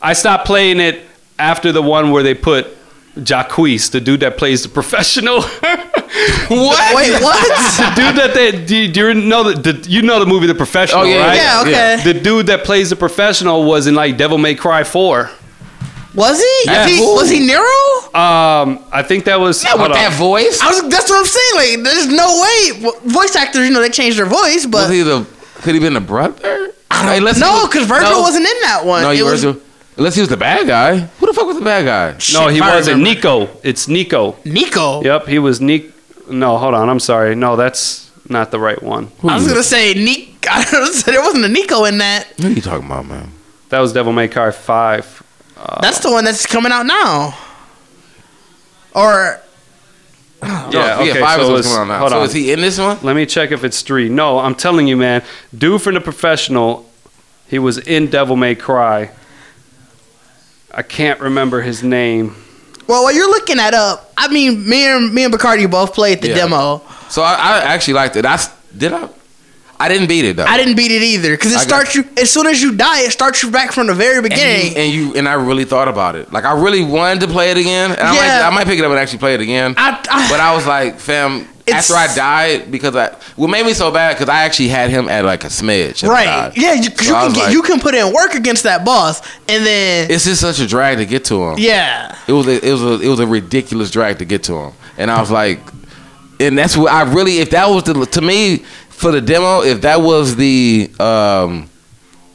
I 0.00 0.14
stopped 0.14 0.46
playing 0.46 0.80
it 0.80 1.02
after 1.38 1.72
the 1.72 1.82
one 1.82 2.10
where 2.10 2.22
they 2.22 2.32
put 2.32 2.68
Jacquees, 3.16 3.90
the 3.90 4.00
dude 4.00 4.20
that 4.20 4.38
plays 4.38 4.62
the 4.62 4.70
professional. 4.70 5.44
What? 6.48 6.94
Wait, 6.94 7.12
what? 7.22 7.48
the 7.78 7.92
dude 7.96 8.16
that 8.16 8.32
they 8.34 8.64
do 8.64 8.76
you, 8.76 8.92
do 8.92 9.08
you 9.08 9.14
know 9.14 9.50
the, 9.50 9.72
the 9.72 9.88
you 9.90 10.02
know 10.02 10.18
the 10.20 10.26
movie 10.26 10.46
The 10.46 10.54
Professional, 10.54 11.02
Oh, 11.02 11.04
yeah, 11.04 11.26
right? 11.26 11.36
yeah, 11.36 11.60
okay. 11.96 12.12
The 12.12 12.20
dude 12.20 12.46
that 12.48 12.64
plays 12.64 12.90
the 12.90 12.96
professional 12.96 13.64
was 13.64 13.86
in 13.86 13.94
like 13.94 14.16
Devil 14.16 14.38
May 14.38 14.54
Cry 14.54 14.84
4. 14.84 15.30
Was 16.14 16.38
he? 16.38 16.70
Yeah. 16.70 16.82
Was 16.84 16.90
he, 16.92 17.00
was 17.00 17.30
he 17.30 17.40
Nero? 17.46 17.62
Um, 18.14 18.84
I 18.92 19.02
think 19.06 19.24
that 19.24 19.40
was 19.40 19.64
Yeah, 19.64 19.72
with 19.74 19.84
on. 19.84 19.90
that 19.92 20.12
voice. 20.12 20.60
I 20.60 20.68
was. 20.68 20.82
That's 20.90 21.08
what 21.08 21.18
I'm 21.20 21.24
saying. 21.24 21.78
Like, 21.80 21.84
there's 21.94 22.06
no 22.08 22.42
way. 22.42 22.90
Voice 23.10 23.34
actors, 23.34 23.66
you 23.66 23.72
know, 23.72 23.80
they 23.80 23.88
changed 23.88 24.18
their 24.18 24.26
voice, 24.26 24.66
Was 24.66 24.66
but 24.66 24.90
he 24.90 25.00
the? 25.02 25.26
Could 25.62 25.74
he 25.74 25.80
been 25.80 25.96
a 25.96 26.00
brother? 26.02 26.72
Hey, 26.92 27.20
let's- 27.20 27.38
no, 27.38 27.66
because 27.66 27.88
Vergil 27.88 28.02
no. 28.10 28.20
wasn't 28.20 28.44
in 28.46 28.60
that 28.60 28.82
one. 28.84 29.00
No, 29.02 29.10
It 29.10 29.16
you 29.16 29.24
was 29.24 29.42
Vergil. 29.42 29.60
Unless 29.96 30.14
he 30.16 30.20
was 30.20 30.28
the 30.28 30.36
bad 30.36 30.66
guy. 30.66 30.98
Who 30.98 31.26
the 31.26 31.32
fuck 31.32 31.46
was 31.46 31.56
the 31.58 31.64
bad 31.64 31.84
guy? 31.86 32.18
No, 32.34 32.48
he 32.48 32.60
wasn't. 32.60 33.02
Nico. 33.02 33.48
It's 33.62 33.88
Nico. 33.88 34.36
Nico. 34.44 35.02
Yep, 35.02 35.26
he 35.28 35.38
was 35.38 35.60
Nico. 35.62 35.91
No, 36.32 36.58
hold 36.58 36.74
on. 36.74 36.88
I'm 36.88 37.00
sorry. 37.00 37.34
No, 37.34 37.56
that's 37.56 38.10
not 38.28 38.50
the 38.50 38.58
right 38.58 38.82
one. 38.82 39.10
I 39.22 39.34
was 39.36 39.46
gonna 39.46 39.62
say 39.62 39.94
Nick. 39.94 40.46
I 40.50 40.64
was- 40.80 41.04
there 41.04 41.20
wasn't 41.20 41.44
a 41.44 41.48
Nico 41.48 41.84
in 41.84 41.98
that. 41.98 42.26
Who 42.40 42.48
are 42.48 42.50
you 42.50 42.60
talking 42.62 42.86
about, 42.86 43.06
man? 43.06 43.30
That 43.68 43.80
was 43.80 43.92
Devil 43.92 44.12
May 44.12 44.28
Cry 44.28 44.50
5. 44.50 45.22
Uh, 45.56 45.80
that's 45.80 46.00
the 46.00 46.10
one 46.10 46.24
that's 46.24 46.44
coming 46.46 46.72
out 46.72 46.84
now. 46.86 47.36
Or 48.94 49.40
oh, 50.42 50.70
Yeah, 50.72 51.02
yeah, 51.02 51.10
okay. 51.10 51.20
five 51.20 51.40
so 51.40 51.42
is 51.44 51.48
it 51.48 51.52
was- 51.52 51.66
going 51.66 51.80
on 51.82 51.88
now. 51.88 51.98
hold 51.98 52.10
so 52.10 52.18
on. 52.18 52.24
is 52.26 52.32
he 52.32 52.52
in 52.52 52.60
this 52.60 52.78
one? 52.78 52.98
Let 53.02 53.14
me 53.16 53.24
check 53.26 53.52
if 53.52 53.64
it's 53.64 53.82
3. 53.82 54.08
No, 54.08 54.38
I'm 54.38 54.54
telling 54.54 54.86
you, 54.88 54.96
man. 54.96 55.22
Dude 55.56 55.80
from 55.80 55.94
The 55.94 56.00
Professional, 56.00 56.90
he 57.48 57.58
was 57.58 57.78
in 57.78 58.08
Devil 58.08 58.36
May 58.36 58.54
Cry. 58.54 59.10
I 60.74 60.82
can't 60.82 61.20
remember 61.20 61.62
his 61.62 61.82
name. 61.82 62.36
Well, 62.92 63.02
while 63.04 63.12
you're 63.14 63.28
looking 63.30 63.56
that 63.56 63.74
up, 63.74 64.12
I 64.16 64.28
mean, 64.28 64.68
me 64.68 64.86
and 64.86 65.12
me 65.12 65.24
and 65.24 65.32
Bacardi 65.34 65.68
both 65.70 65.94
played 65.94 66.20
the 66.22 66.28
Yeah. 66.28 66.34
demo. 66.36 66.82
So 67.08 67.22
I, 67.22 67.34
I 67.34 67.58
actually 67.74 67.94
liked 67.94 68.16
it. 68.16 68.24
I 68.26 68.34
s- 68.34 68.50
did 68.76 68.92
I. 68.92 69.08
I 69.80 69.88
didn't 69.88 70.06
beat 70.06 70.24
it 70.24 70.36
though. 70.36 70.44
I 70.44 70.56
didn't 70.58 70.76
beat 70.76 70.92
it 70.92 71.02
either 71.02 71.32
because 71.32 71.52
it 71.52 71.56
I 71.56 71.58
got- 71.64 71.68
starts 71.68 71.94
you 71.96 72.04
as 72.16 72.30
soon 72.30 72.46
as 72.46 72.62
you 72.62 72.72
die. 72.76 73.00
It 73.00 73.10
starts 73.10 73.42
you 73.42 73.50
back 73.50 73.72
from 73.72 73.88
the 73.88 73.94
very 73.94 74.18
and 74.18 74.22
beginning. 74.28 74.72
you, 74.72 74.78
and 74.78 74.92
you 74.92 75.14
and 75.16 75.28
I 75.28 75.32
really 75.32 75.64
thought 75.64 75.88
about 75.88 76.14
it. 76.14 76.32
Like 76.32 76.44
I 76.44 76.52
really 76.52 76.84
wanted 76.84 77.20
to 77.20 77.28
play 77.28 77.50
it 77.50 77.56
again. 77.58 77.90
And 77.90 78.00
I, 78.00 78.10
might, 78.12 78.26
Yeah. 78.26 78.48
I 78.48 78.50
might 78.54 78.66
pick 78.66 78.78
it 78.78 78.84
up 78.84 78.90
and 78.92 79.00
actually 79.00 79.18
play 79.18 79.34
it 79.34 79.40
again. 79.40 79.74
I- 79.76 79.98
I- 80.08 80.28
but 80.30 80.38
I 80.38 80.54
was 80.54 80.66
like, 80.66 81.00
fam. 81.00 81.48
It's- 81.66 81.90
after 81.90 81.94
I 81.94 82.14
died, 82.16 82.70
because 82.72 82.96
I 82.96 83.10
what 83.36 83.48
made 83.48 83.64
me 83.64 83.72
so 83.74 83.90
bad 83.90 84.14
because 84.16 84.28
I 84.28 84.42
actually 84.42 84.68
had 84.68 84.90
him 84.90 85.08
at 85.08 85.24
like 85.24 85.44
a 85.44 85.48
smidge. 85.48 86.06
right? 86.08 86.52
Yeah, 86.56 86.72
you, 86.74 86.90
'cause 86.90 87.06
So 87.06 87.14
you 87.14 87.20
can 87.26 87.32
get 87.34 87.42
like, 87.44 87.52
you 87.52 87.62
can 87.62 87.78
put 87.80 87.94
in 87.94 88.12
work 88.12 88.34
against 88.34 88.64
that 88.64 88.84
boss, 88.84 89.20
and 89.48 89.64
then 89.64 90.10
It's 90.10 90.24
just 90.24 90.40
such 90.40 90.58
a 90.60 90.66
drag 90.66 90.98
to 90.98 91.06
get 91.06 91.24
to 91.26 91.42
him. 91.50 91.54
yeah, 91.58 92.14
It 92.26 92.32
was 92.32 92.46
a, 92.48 92.66
it 92.68 92.72
was 92.72 92.82
a, 92.82 93.00
it 93.00 93.08
was 93.08 93.20
a 93.20 93.26
ridiculous 93.26 93.90
drag 93.90 94.18
to 94.18 94.24
get 94.24 94.42
to 94.44 94.54
him, 94.58 94.72
and 94.98 95.10
I 95.10 95.20
was 95.20 95.30
like, 95.30 95.60
and 96.40 96.58
that's 96.58 96.76
what 96.76 96.90
I 96.92 97.02
really 97.02 97.38
if 97.38 97.50
that 97.50 97.68
was 97.70 97.84
the 97.84 98.06
to 98.06 98.20
me 98.20 98.64
for 98.88 99.12
the 99.12 99.20
demo 99.20 99.62
if 99.62 99.82
that 99.82 100.00
was 100.02 100.34
the 100.36 100.90
um 100.98 101.68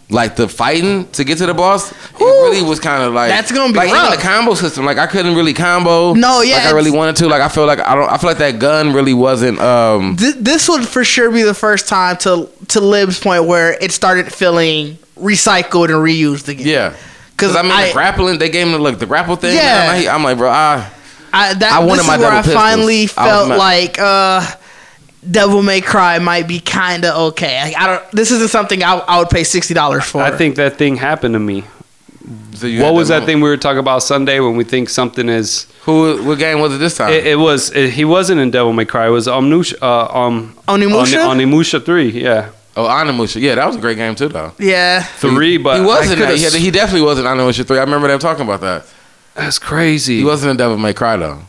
like 0.09 0.37
the 0.37 0.47
fighting 0.47 1.05
to 1.11 1.23
get 1.25 1.37
to 1.39 1.45
the 1.45 1.53
boss, 1.53 1.91
it 1.91 2.19
really 2.19 2.61
was 2.61 2.79
kind 2.79 3.03
of 3.03 3.13
like 3.13 3.29
That's 3.29 3.51
gonna 3.51 3.73
be 3.73 3.77
like 3.77 3.89
even 3.89 4.09
the 4.11 4.17
combo 4.17 4.53
system. 4.53 4.85
Like 4.85 4.97
I 4.97 5.05
couldn't 5.07 5.35
really 5.35 5.53
combo. 5.53 6.13
No, 6.13 6.41
yeah, 6.41 6.55
like 6.57 6.65
I 6.67 6.71
really 6.71 6.91
wanted 6.91 7.17
to. 7.17 7.27
Like 7.27 7.41
I 7.41 7.49
feel 7.49 7.65
like 7.65 7.79
I 7.79 7.93
don't. 7.95 8.09
I 8.09 8.17
feel 8.17 8.29
like 8.29 8.37
that 8.37 8.57
gun 8.59 8.93
really 8.93 9.13
wasn't. 9.13 9.59
um 9.59 10.15
Th- 10.15 10.35
this 10.35 10.69
would 10.69 10.87
for 10.87 11.03
sure 11.03 11.29
be 11.31 11.43
the 11.43 11.53
first 11.53 11.87
time 11.89 12.15
to 12.17 12.49
to 12.69 12.79
Lib's 12.79 13.19
point 13.19 13.45
where 13.45 13.73
it 13.81 13.91
started 13.91 14.31
feeling 14.33 14.97
recycled 15.19 15.85
and 15.85 15.95
reused 15.95 16.47
again. 16.47 16.67
Yeah, 16.67 16.95
because 17.31 17.55
I 17.55 17.61
mean 17.63 17.71
I- 17.73 17.87
the 17.87 17.93
grappling. 17.93 18.37
They 18.39 18.49
gave 18.49 18.65
him 18.67 18.73
the 18.73 18.79
look 18.79 18.99
the 18.99 19.05
grapple 19.05 19.35
thing. 19.35 19.55
Yeah. 19.55 20.09
I'm 20.13 20.23
like, 20.23 20.37
bro, 20.37 20.49
I. 20.49 20.89
I, 21.33 21.53
that, 21.55 21.71
I 21.73 21.79
wanted 21.79 21.99
this 21.99 22.07
my 22.07 22.17
where 22.17 22.31
I 22.31 22.41
finally 22.41 23.05
felt 23.05 23.49
like 23.49 23.99
uh, 23.99 24.39
Devil 25.29 25.61
May 25.61 25.81
Cry 25.81 26.19
might 26.19 26.47
be 26.47 26.59
kind 26.59 27.05
of 27.05 27.15
okay. 27.33 27.61
Like, 27.63 27.77
I 27.77 27.87
don't. 27.87 28.11
This 28.11 28.31
isn't 28.31 28.49
something 28.49 28.83
I, 28.83 28.95
I 28.97 29.19
would 29.19 29.29
pay 29.29 29.43
sixty 29.43 29.73
dollars 29.73 30.05
for. 30.05 30.21
I 30.21 30.31
think 30.31 30.55
that 30.55 30.77
thing 30.77 30.95
happened 30.97 31.33
to 31.33 31.39
me. 31.39 31.63
So 32.55 32.67
What 32.81 32.93
was 32.93 33.07
that 33.09 33.15
moment. 33.21 33.25
thing 33.27 33.41
we 33.41 33.49
were 33.49 33.55
talking 33.57 33.79
about 33.79 34.03
Sunday 34.03 34.39
when 34.39 34.57
we 34.57 34.63
think 34.63 34.89
something 34.89 35.29
is? 35.29 35.67
Who? 35.83 36.23
What 36.23 36.39
game 36.39 36.59
was 36.59 36.73
it 36.73 36.79
this 36.79 36.97
time? 36.97 37.13
It, 37.13 37.25
it 37.27 37.35
was. 37.37 37.71
It, 37.71 37.91
he 37.91 38.03
wasn't 38.03 38.41
in 38.41 38.51
Devil 38.51 38.73
May 38.73 38.85
Cry. 38.85 39.07
It 39.07 39.11
was 39.11 39.27
Onimusha. 39.27 39.75
Uh, 39.81 40.07
um, 40.25 40.55
Onimusha? 40.67 41.25
Oni- 41.25 41.45
Onimusha 41.45 41.85
three. 41.85 42.09
Yeah, 42.09 42.49
oh, 42.75 42.85
Onimusha. 42.85 43.39
Yeah, 43.39 43.55
that 43.55 43.65
was 43.67 43.75
a 43.75 43.79
great 43.79 43.95
game 43.97 44.15
too, 44.15 44.27
though. 44.27 44.53
yeah. 44.59 45.03
three. 45.03 45.57
But 45.57 45.79
he 45.79 45.85
wasn't. 45.85 46.17
coulda 46.19 46.35
He, 46.35 46.45
s- 46.45 46.53
he 46.53 46.71
definitely 46.71 47.05
wasn't 47.05 47.27
Onimusha 47.27 47.65
three. 47.65 47.77
I 47.77 47.81
remember 47.83 48.07
them 48.07 48.19
talking 48.19 48.43
about 48.43 48.61
that. 48.61 48.85
That's 49.35 49.59
crazy. 49.59 50.17
He 50.17 50.23
wasn't 50.25 50.51
in 50.51 50.57
Devil 50.57 50.77
May 50.77 50.93
Cry 50.93 51.15
though. 51.15 51.41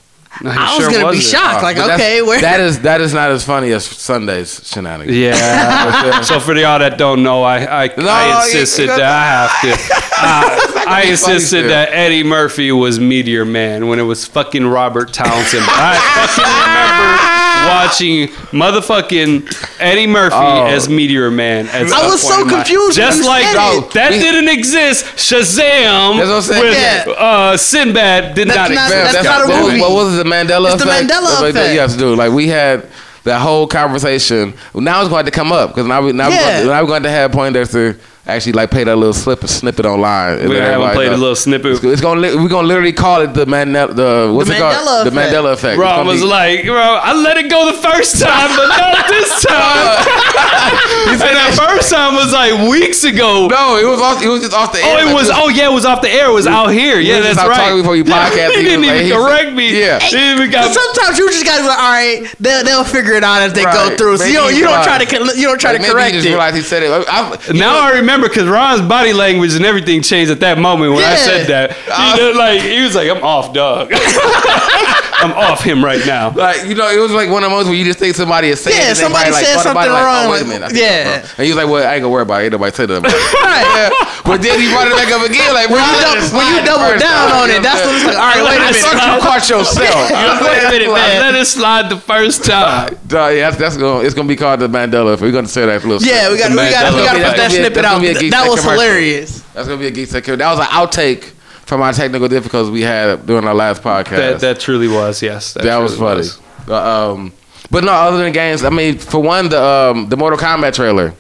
No, 0.43 0.51
he 0.51 0.59
I 0.59 0.77
was 0.77 0.85
sure 0.85 0.91
gonna 0.93 0.99
be 1.11 1.17
wasn't. 1.17 1.25
shocked. 1.25 1.63
Like, 1.63 1.79
okay, 1.79 2.23
where? 2.23 2.41
that 2.41 2.61
is 2.61 2.81
that 2.81 3.01
is 3.01 3.13
not 3.13 3.31
as 3.31 3.45
funny 3.45 3.73
as 3.73 3.85
Sunday's 3.85 4.61
shenanigans. 4.69 5.17
Yeah. 5.17 6.21
so 6.23 6.39
for 6.39 6.55
the 6.55 6.61
y'all 6.61 6.79
that 6.79 6.97
don't 6.99 7.23
know, 7.23 7.43
I 7.43 7.85
I, 7.85 7.87
No, 7.97 8.09
I 8.09 8.45
insisted 8.45 8.89
that 8.89 9.01
I 9.01 9.25
have 9.27 9.61
to. 9.79 10.05
Uh, 10.21 10.83
I 10.89 11.03
insisted 11.11 11.71
that 11.71 11.91
Eddie 11.93 12.25
Murphy 12.25 12.73
was 12.73 12.99
Meteor 12.99 13.45
Man 13.45 13.87
when 13.87 14.01
it 14.01 14.03
was 14.03 14.25
fucking 14.27 14.67
Robert 14.67 15.13
Townsend. 15.13 15.63
I 15.65 15.95
fucking 16.35 17.29
remember 17.29 17.38
watching 17.69 18.29
motherfucking 18.53 19.81
Eddie 19.81 20.07
Murphy 20.07 20.37
Oh. 20.37 20.67
as 20.67 20.89
Meteor 20.89 21.31
Man. 21.31 21.67
At 21.69 21.93
I 21.93 22.07
was 22.07 22.23
so 22.23 22.29
point 22.37 22.41
in 22.41 22.47
my- 22.47 22.53
confused 22.65 22.97
Just 22.97 23.25
like 23.25 23.45
said 23.45 23.57
oh, 23.59 23.85
it. 23.87 23.95
that 23.95 24.11
We- 24.13 24.19
didn't 24.19 24.49
exist. 24.49 25.05
Shazam 25.17 26.17
That's 26.19 26.29
what 26.29 26.37
I'm 26.37 26.43
saying. 26.43 26.63
with 26.65 26.79
Yeah. 26.79 27.13
uh, 27.13 27.57
Sinbad 27.57 28.35
did 28.35 28.49
That's 28.49 28.57
not 28.57 28.71
not- 28.75 28.91
exist. 28.91 29.13
that's 29.13 29.25
not 29.25 29.45
a 29.45 29.49
what, 29.49 29.63
movie. 29.67 29.81
What 29.81 29.91
was 29.93 30.15
it, 30.15 30.25
the 30.25 30.31
Mandela 30.31 30.75
It's 30.75 30.83
the? 30.85 30.91
Mandela 30.91 31.09
That's 31.09 31.41
what 31.41 31.51
effect. 31.51 31.75
You 31.75 31.81
have 31.81 31.93
to 31.93 31.99
do. 31.99 32.15
Like 32.17 32.33
we 32.33 32.49
had 32.49 32.87
that 33.25 33.41
whole 33.41 33.67
conversation. 33.67 34.55
Now 34.75 35.01
it's 35.01 35.11
going 35.11 35.25
to 35.27 35.31
come 35.31 35.53
up 35.53 35.71
because 35.71 35.87
now 35.87 36.01
we 36.03 36.13
now, 36.13 36.29
Yeah. 36.29 36.37
we're 36.37 36.45
going 36.47 36.61
to, 36.63 36.67
now 36.73 36.81
we're 36.83 36.87
going 36.89 37.03
to 37.03 37.11
have 37.11 37.33
Poindexter 37.33 37.99
actually 38.29 38.53
like 38.53 38.71
pay 38.71 38.85
that 38.85 38.97
little 38.97 39.13
slip 39.13 39.43
snippet 39.49 39.87
online. 39.87 40.39
We 40.41 40.49
let 40.49 40.63
haven't 40.63 40.73
everybody 40.75 40.95
played 40.97 41.09
a 41.09 41.11
know. 41.13 41.17
little 41.17 41.37
snippet. 41.37 41.73
It's, 41.73 41.85
it's 41.85 42.01
gonna 42.03 42.21
li- 42.21 42.37
we're 42.37 42.49
gonna 42.49 42.67
literally 42.69 42.93
call 42.93 43.23
it 43.23 43.35
the 43.35 43.47
Mandela 43.47 43.95
the 43.95 44.31
what's 44.33 44.49
The 44.49 44.57
it 44.57 44.59
called 44.61 44.75
Mandela 44.77 45.03
the 45.05 45.09
effect. 45.11 45.33
Mandela 45.33 45.53
effect. 45.53 45.79
It's 45.81 46.07
was 46.07 46.21
be- 46.21 46.27
like, 46.27 46.65
bro, 46.65 46.77
I 47.03 47.13
let 47.15 47.37
it 47.37 47.51
go 47.51 47.67
the 47.67 47.79
first 47.79 48.21
time, 48.23 48.51
but 48.57 48.69
not 48.69 49.09
this 49.09 49.45
time. 49.45 49.99
and 51.09 51.21
that 51.21 51.55
first 51.57 51.91
time 51.91 52.15
was 52.15 52.33
like 52.33 52.53
weeks 52.69 53.05
ago. 53.05 53.49
no, 53.49 53.77
it 53.79 53.87
was 53.87 54.01
off. 54.01 54.23
It 54.23 54.29
was 54.29 54.43
just 54.43 54.55
off 54.55 54.73
the. 54.73 54.81
Oh, 54.83 54.97
air. 54.97 55.03
it 55.03 55.07
Like, 55.07 55.15
was. 55.15 55.31
Oh, 55.33 55.49
yeah, 55.49 55.71
it 55.71 55.73
was 55.73 55.85
off 55.87 56.03
the 56.03 56.11
air. 56.11 56.29
It 56.29 56.33
was 56.37 56.47
out 56.47 56.69
here. 56.69 57.01
Yeah, 57.01 57.21
that's 57.21 57.37
just 57.37 57.49
right. 57.49 57.57
talking 57.57 57.79
before 57.81 57.97
you 57.97 58.05
podcast. 58.09 58.51
he 58.53 58.57
He 58.59 58.63
didn't 58.69 58.85
even 58.85 59.09
correct 59.17 59.53
me. 59.55 59.73
Yeah. 59.79 59.99
He 60.01 60.11
didn't 60.17 60.43
even 60.45 60.51
But 60.51 60.73
sometimes 60.75 61.19
you 61.19 61.29
just 61.31 61.45
gotta 61.45 61.63
be 61.63 61.69
like, 61.69 61.79
all 61.79 61.93
right, 61.93 62.35
they'll, 62.41 62.65
they'll 62.65 62.85
figure 62.85 63.15
it 63.15 63.25
out 63.25 63.43
as 63.43 63.53
they 63.53 63.65
go 63.65 63.95
through. 63.97 64.19
So 64.19 64.25
you 64.27 64.35
don't, 64.35 64.55
you 64.55 64.65
don't 64.65 64.83
try 64.85 64.99
to 65.03 65.07
you 65.39 65.47
don't 65.47 65.61
try 65.61 65.77
to 65.77 65.79
correct 65.83 66.11
he 66.11 66.19
just 66.19 66.27
it. 66.27 66.31
realized 66.31 66.57
he 66.57 66.63
said 66.63 66.83
it. 66.83 66.91
I, 66.91 67.03
I, 67.09 67.53
you 67.53 67.61
Now 67.61 67.79
I 67.81 67.93
remember 67.99 68.18
because 68.21 68.49
Ron's 68.49 68.83
body 68.83 69.13
language 69.13 69.55
and 69.55 69.65
everything 69.65 70.03
changed 70.03 70.31
at 70.31 70.41
that 70.41 70.59
moment 70.59 70.93
when 70.95 71.05
I 71.05 71.17
said 71.17 71.47
that. 71.49 71.73
He, 71.73 71.91
uh, 71.91 72.17
did, 72.17 72.37
like 72.37 72.61
he 72.61 72.83
was 72.83 72.95
like, 72.95 73.09
"I'm 73.09 73.23
off, 73.23 73.53
dog. 73.53 73.93
I'm 75.21 75.33
off 75.33 75.63
him 75.63 75.85
right 75.85 76.05
now." 76.07 76.31
Like 76.39 76.65
you 76.67 76.75
know, 76.75 76.89
it 76.91 76.99
was 77.01 77.13
like 77.13 77.29
one 77.31 77.43
of 77.45 77.51
those 77.51 77.67
where 77.67 77.75
you 77.75 77.85
just 77.85 77.99
think 77.99 78.15
somebody 78.15 78.49
is 78.49 78.61
saying, 78.61 78.77
Yeah, 78.79 78.89
and 78.91 78.97
somebody 78.97 79.31
probably, 79.31 79.43
like, 79.43 79.47
said 79.47 79.63
thought 79.63 79.73
about 79.73 79.87
it, 79.87 79.91
something 79.91 79.91
oh, 79.91 79.99
like, 79.99 80.07
wrong, 80.07 80.25
Oh, 80.27 80.31
wait 80.31 80.43
a 80.43 80.45
like, 80.45 80.73
minute, 80.73 80.73
yeah. 80.79 81.27
And 81.37 81.43
he 81.45 81.51
was 81.53 81.59
like, 81.59 81.69
"Well, 81.69 81.83
I 81.83 81.95
ain't 81.99 82.03
gonna 82.03 82.13
worry 82.15 82.23
about 82.23 82.41
it. 82.41 82.45
Ain't 82.49 82.53
nobody 82.55 82.73
say 82.77 82.87
that." 82.87 82.97
About 83.03 83.11
it. 83.13 83.19
Right. 83.49 83.67
yeah. 83.75 84.23
But 84.29 84.43
then 84.45 84.61
he 84.61 84.69
brought 84.69 84.87
it 84.89 84.95
back 84.95 85.09
up 85.11 85.25
again, 85.25 85.51
like 85.57 85.73
When 85.73 85.81
you, 85.81 85.89
I 85.89 86.05
dou- 86.05 86.21
just 86.21 86.33
when 86.37 86.45
you 86.53 86.61
double 86.63 86.93
down 87.01 87.33
time, 87.33 87.41
on 87.43 87.47
it, 87.49 87.63
that's 87.65 87.81
what 87.81 87.97
when 87.97 87.97
I'm 87.97 87.97
it's 87.97 88.07
like, 88.13 88.19
all 88.21 88.29
right, 88.29 88.45
saying? 88.45 88.45
wait 88.45 88.61
a 88.61 88.69
I 88.69 88.71
minute. 88.71 88.85
thought 88.85 89.09
you 89.09 89.21
caught 89.25 89.45
yourself. 89.49 89.81
You 89.81 89.89
know 89.89 90.05
what 90.05 90.39
I'm 90.39 90.45
Wait 90.45 90.59
a 90.59 90.71
minute, 90.71 90.91
man. 91.01 91.21
Let 91.21 91.35
it 91.41 91.47
slide 91.49 91.87
the 91.89 91.97
first 91.97 92.45
time. 92.45 92.97
Duh, 93.09 93.29
yeah, 93.33 93.49
that's, 93.49 93.57
that's 93.57 93.77
gonna 93.81 94.05
it's 94.05 94.15
gonna 94.15 94.29
be 94.29 94.37
called 94.37 94.61
the 94.61 94.69
Mandela. 94.69 95.15
If 95.15 95.21
we're 95.25 95.33
gonna 95.33 95.49
say 95.49 95.65
that 95.65 95.81
for 95.81 95.89
a 95.89 95.91
little. 95.97 96.07
Yeah, 96.07 96.29
we 96.31 96.37
got 96.39 96.51
The 96.53 96.57
we 96.61 96.69
got 96.71 96.93
we 96.95 97.01
got 97.09 97.13
to 97.17 97.25
put 97.25 97.37
that 97.37 97.37
That's 97.37 97.57
gonna 97.57 97.57
be 97.57 97.57
a- 97.57 97.65
snippet 97.73 97.85
out. 97.85 98.03
gonna 98.03 98.21
be 98.21 98.31
That 98.31 98.49
was 98.49 98.63
hilarious. 98.63 99.41
That's 99.55 99.67
gonna 99.69 99.81
be 99.81 99.87
a 99.89 99.91
geek 99.91 100.09
secure. 100.09 100.37
That 100.37 100.51
was 100.53 100.61
an 100.61 100.67
outtake 100.77 101.33
from 101.69 101.83
our 101.83 101.93
technical 101.93 102.29
difficulties 102.29 102.71
we 102.71 102.81
had 102.81 103.27
during 103.27 103.47
our 103.47 103.55
last 103.55 103.83
podcast. 103.83 104.17
That 104.17 104.41
that 104.41 104.61
truly 104.61 104.89
was 104.89 105.23
yes. 105.23 105.53
That, 105.53 105.65
That 105.65 105.77
was 105.79 105.97
truly 105.97 106.23
funny. 106.25 106.45
Uh, 106.69 107.13
um, 107.13 107.33
but 107.71 107.85
no, 107.85 107.93
other 107.93 108.19
than 108.19 108.33
games, 108.33 108.65
I 108.65 108.71
mean, 108.71 108.99
for 108.99 109.21
one, 109.23 109.49
the 109.51 109.63
um, 109.63 110.09
the 110.09 110.17
Mortal 110.17 110.39
Kombat 110.39 110.75
trailer. 110.75 111.13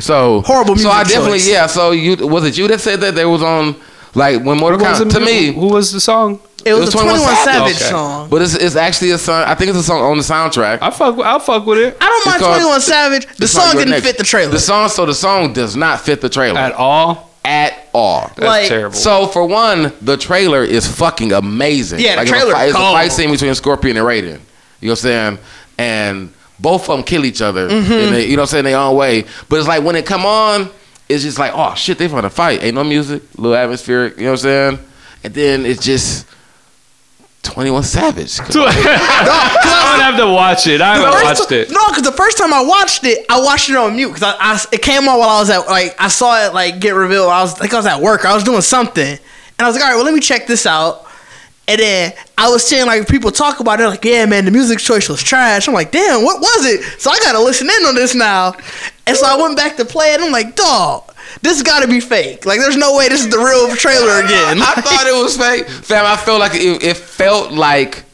So 0.00 0.42
Horrible 0.42 0.76
So 0.76 0.90
I 0.90 0.98
music 0.98 1.14
definitely, 1.14 1.38
choice. 1.38 1.48
yeah. 1.48 1.66
So 1.66 1.90
you 1.92 2.16
was 2.26 2.44
it 2.44 2.58
you 2.58 2.68
that 2.68 2.80
said 2.80 3.00
that 3.00 3.14
there 3.14 3.28
was 3.28 3.42
on 3.42 3.76
like 4.14 4.42
when 4.42 4.58
Mortal 4.58 4.78
Kombat 4.80 5.10
to 5.12 5.20
me, 5.20 5.52
who 5.52 5.68
was 5.68 5.92
the 5.92 6.00
song? 6.00 6.40
It 6.64 6.72
was, 6.72 6.80
was 6.86 6.88
a 6.90 6.98
21 6.98 7.18
21 7.20 7.44
Savage 7.44 7.76
Okay. 7.76 7.84
song. 7.90 8.28
but 8.30 8.42
it's, 8.42 8.54
it's 8.56 8.74
actually 8.76 9.12
a 9.12 9.18
song. 9.18 9.44
I 9.46 9.54
think 9.54 9.70
it's 9.70 9.78
a 9.78 9.82
song 9.82 10.02
on 10.02 10.16
the 10.16 10.24
soundtrack. 10.24 10.78
I 10.82 10.90
fuck. 10.90 11.16
I'll 11.20 11.38
fuck 11.38 11.64
with 11.64 11.78
it 11.78 11.96
I 12.00 12.06
don't 12.06 12.26
mind 12.26 12.40
called- 12.42 12.56
21 12.56 12.80
Savage. 12.80 13.26
The 13.36 13.46
song 13.48 13.72
didn't 13.74 13.90
Next- 13.90 14.04
fit 14.06 14.18
the 14.18 14.24
trailer. 14.24 14.50
The 14.50 14.58
song, 14.58 14.88
so 14.88 15.06
the 15.06 15.14
song 15.14 15.52
does 15.52 15.76
not 15.76 16.00
fit 16.00 16.20
the 16.20 16.28
trailer 16.28 16.58
at 16.58 16.72
all. 16.72 17.30
at, 17.44 17.87
all. 17.98 18.20
all. 18.22 18.32
That's 18.36 18.40
Like, 18.46 18.68
terrible. 18.68 18.94
So 18.96 19.26
for 19.26 19.44
one, 19.46 19.92
the 20.00 20.16
trailer 20.16 20.62
is 20.64 20.86
fucking 20.86 21.32
amazing. 21.32 22.00
Yeah, 22.00 22.16
the 22.16 22.22
it's 22.22 22.30
a 22.30 22.34
trailer 22.34 22.52
fight- 22.52 22.68
It's 22.68 22.76
a 22.76 22.80
fight 22.80 23.12
scene 23.12 23.30
between 23.30 23.54
Scorpion 23.54 23.96
and 23.96 24.06
Raiden. 24.06 24.24
You 24.80 24.88
know 24.88 24.90
what 24.90 24.90
I'm 24.90 24.96
saying? 24.96 25.38
And 25.78 26.32
both 26.58 26.88
of 26.88 26.96
them 26.96 27.04
kill 27.04 27.24
each 27.24 27.40
other. 27.42 27.68
Mm-hmm. 27.68 27.92
In 27.92 28.12
they, 28.12 28.26
you 28.26 28.36
know 28.36 28.42
what 28.42 28.48
I'm 28.48 28.52
saying? 28.52 28.64
Their 28.64 28.78
own 28.78 28.96
way. 28.96 29.24
But 29.48 29.58
it's 29.58 29.68
like 29.68 29.82
when 29.84 29.96
it 29.96 30.06
come 30.06 30.24
on, 30.26 30.70
it's 31.08 31.22
just 31.24 31.38
like, 31.38 31.52
oh 31.54 31.74
shit, 31.74 31.98
they 31.98 32.08
finna 32.08 32.30
fight. 32.30 32.62
Ain't 32.62 32.74
no 32.74 32.84
music, 32.84 33.22
little 33.36 33.56
atmospheric. 33.56 34.16
You 34.18 34.24
know 34.24 34.30
what 34.32 34.44
I'm 34.44 34.76
saying? 34.76 34.78
And 35.24 35.34
then 35.34 35.66
it's 35.66 35.84
just 35.84 36.26
21 37.42 37.82
Savage. 37.82 38.38
I 38.40 39.92
would 39.94 40.02
have 40.02 40.16
to 40.18 40.26
watch 40.26 40.66
it. 40.66 40.80
I 40.80 40.96
haven't 40.96 41.10
watched 41.24 41.52
it. 41.52 41.70
No, 41.70 41.86
because 41.88 42.02
the 42.02 42.12
first 42.12 42.36
time 42.38 42.52
I 42.52 42.62
watched 42.62 43.04
it, 43.04 43.24
I 43.28 43.40
watched 43.40 43.70
it 43.70 43.76
on 43.76 43.96
mute 43.96 44.08
because 44.08 44.22
I, 44.22 44.36
I- 44.38 44.64
it 44.72 44.82
came 44.82 45.08
on 45.08 45.18
while 45.18 45.28
I 45.30 45.40
was 45.40 45.50
at 45.50 45.66
like 45.66 45.94
I 45.98 46.08
saw 46.08 46.44
it 46.46 46.52
like 46.54 46.80
get 46.80 46.90
revealed. 46.94 47.28
I 47.30 47.42
was 47.42 47.54
I 47.54 47.58
think 47.60 47.74
I 47.74 47.76
was 47.78 47.86
at 47.86 48.00
work. 48.00 48.24
I 48.24 48.34
was 48.34 48.44
doing 48.44 48.60
something, 48.60 49.02
and 49.06 49.18
I 49.60 49.66
was 49.66 49.74
like, 49.76 49.84
all 49.84 49.90
right, 49.90 49.96
well 49.96 50.04
let 50.04 50.14
me 50.14 50.20
check 50.20 50.46
this 50.46 50.66
out. 50.66 51.06
And 51.68 51.78
then 51.78 52.14
I 52.38 52.48
was 52.48 52.66
seeing 52.66 52.86
like 52.86 53.06
people 53.08 53.30
talk 53.30 53.60
about 53.60 53.78
it, 53.78 53.86
like, 53.86 54.02
yeah, 54.02 54.24
man, 54.24 54.46
the 54.46 54.50
music 54.50 54.78
choice 54.78 55.06
was 55.06 55.22
trash. 55.22 55.68
I'm 55.68 55.74
like, 55.74 55.92
damn, 55.92 56.24
what 56.24 56.40
was 56.40 56.64
it? 56.64 56.82
So 56.98 57.10
I 57.10 57.18
gotta 57.18 57.40
listen 57.40 57.68
in 57.68 57.84
on 57.84 57.94
this 57.94 58.14
now. 58.14 58.54
And 59.06 59.14
so 59.14 59.26
I 59.26 59.36
went 59.36 59.54
back 59.54 59.76
to 59.76 59.84
play 59.84 60.14
it. 60.14 60.20
I'm 60.20 60.32
like, 60.32 60.56
dog, 60.56 61.14
this 61.42 61.62
gotta 61.62 61.86
be 61.86 62.00
fake. 62.00 62.46
Like, 62.46 62.58
there's 62.58 62.78
no 62.78 62.96
way 62.96 63.10
this 63.10 63.20
is 63.20 63.28
the 63.28 63.36
real 63.36 63.76
trailer 63.76 64.24
again. 64.24 64.56
I 64.62 64.80
thought 64.80 65.06
it 65.06 65.22
was 65.22 65.36
fake. 65.36 65.68
Fam, 65.68 66.06
I 66.06 66.16
felt 66.16 66.40
like 66.40 66.54
it, 66.54 66.82
it 66.82 66.96
felt 66.96 67.52
like 67.52 68.04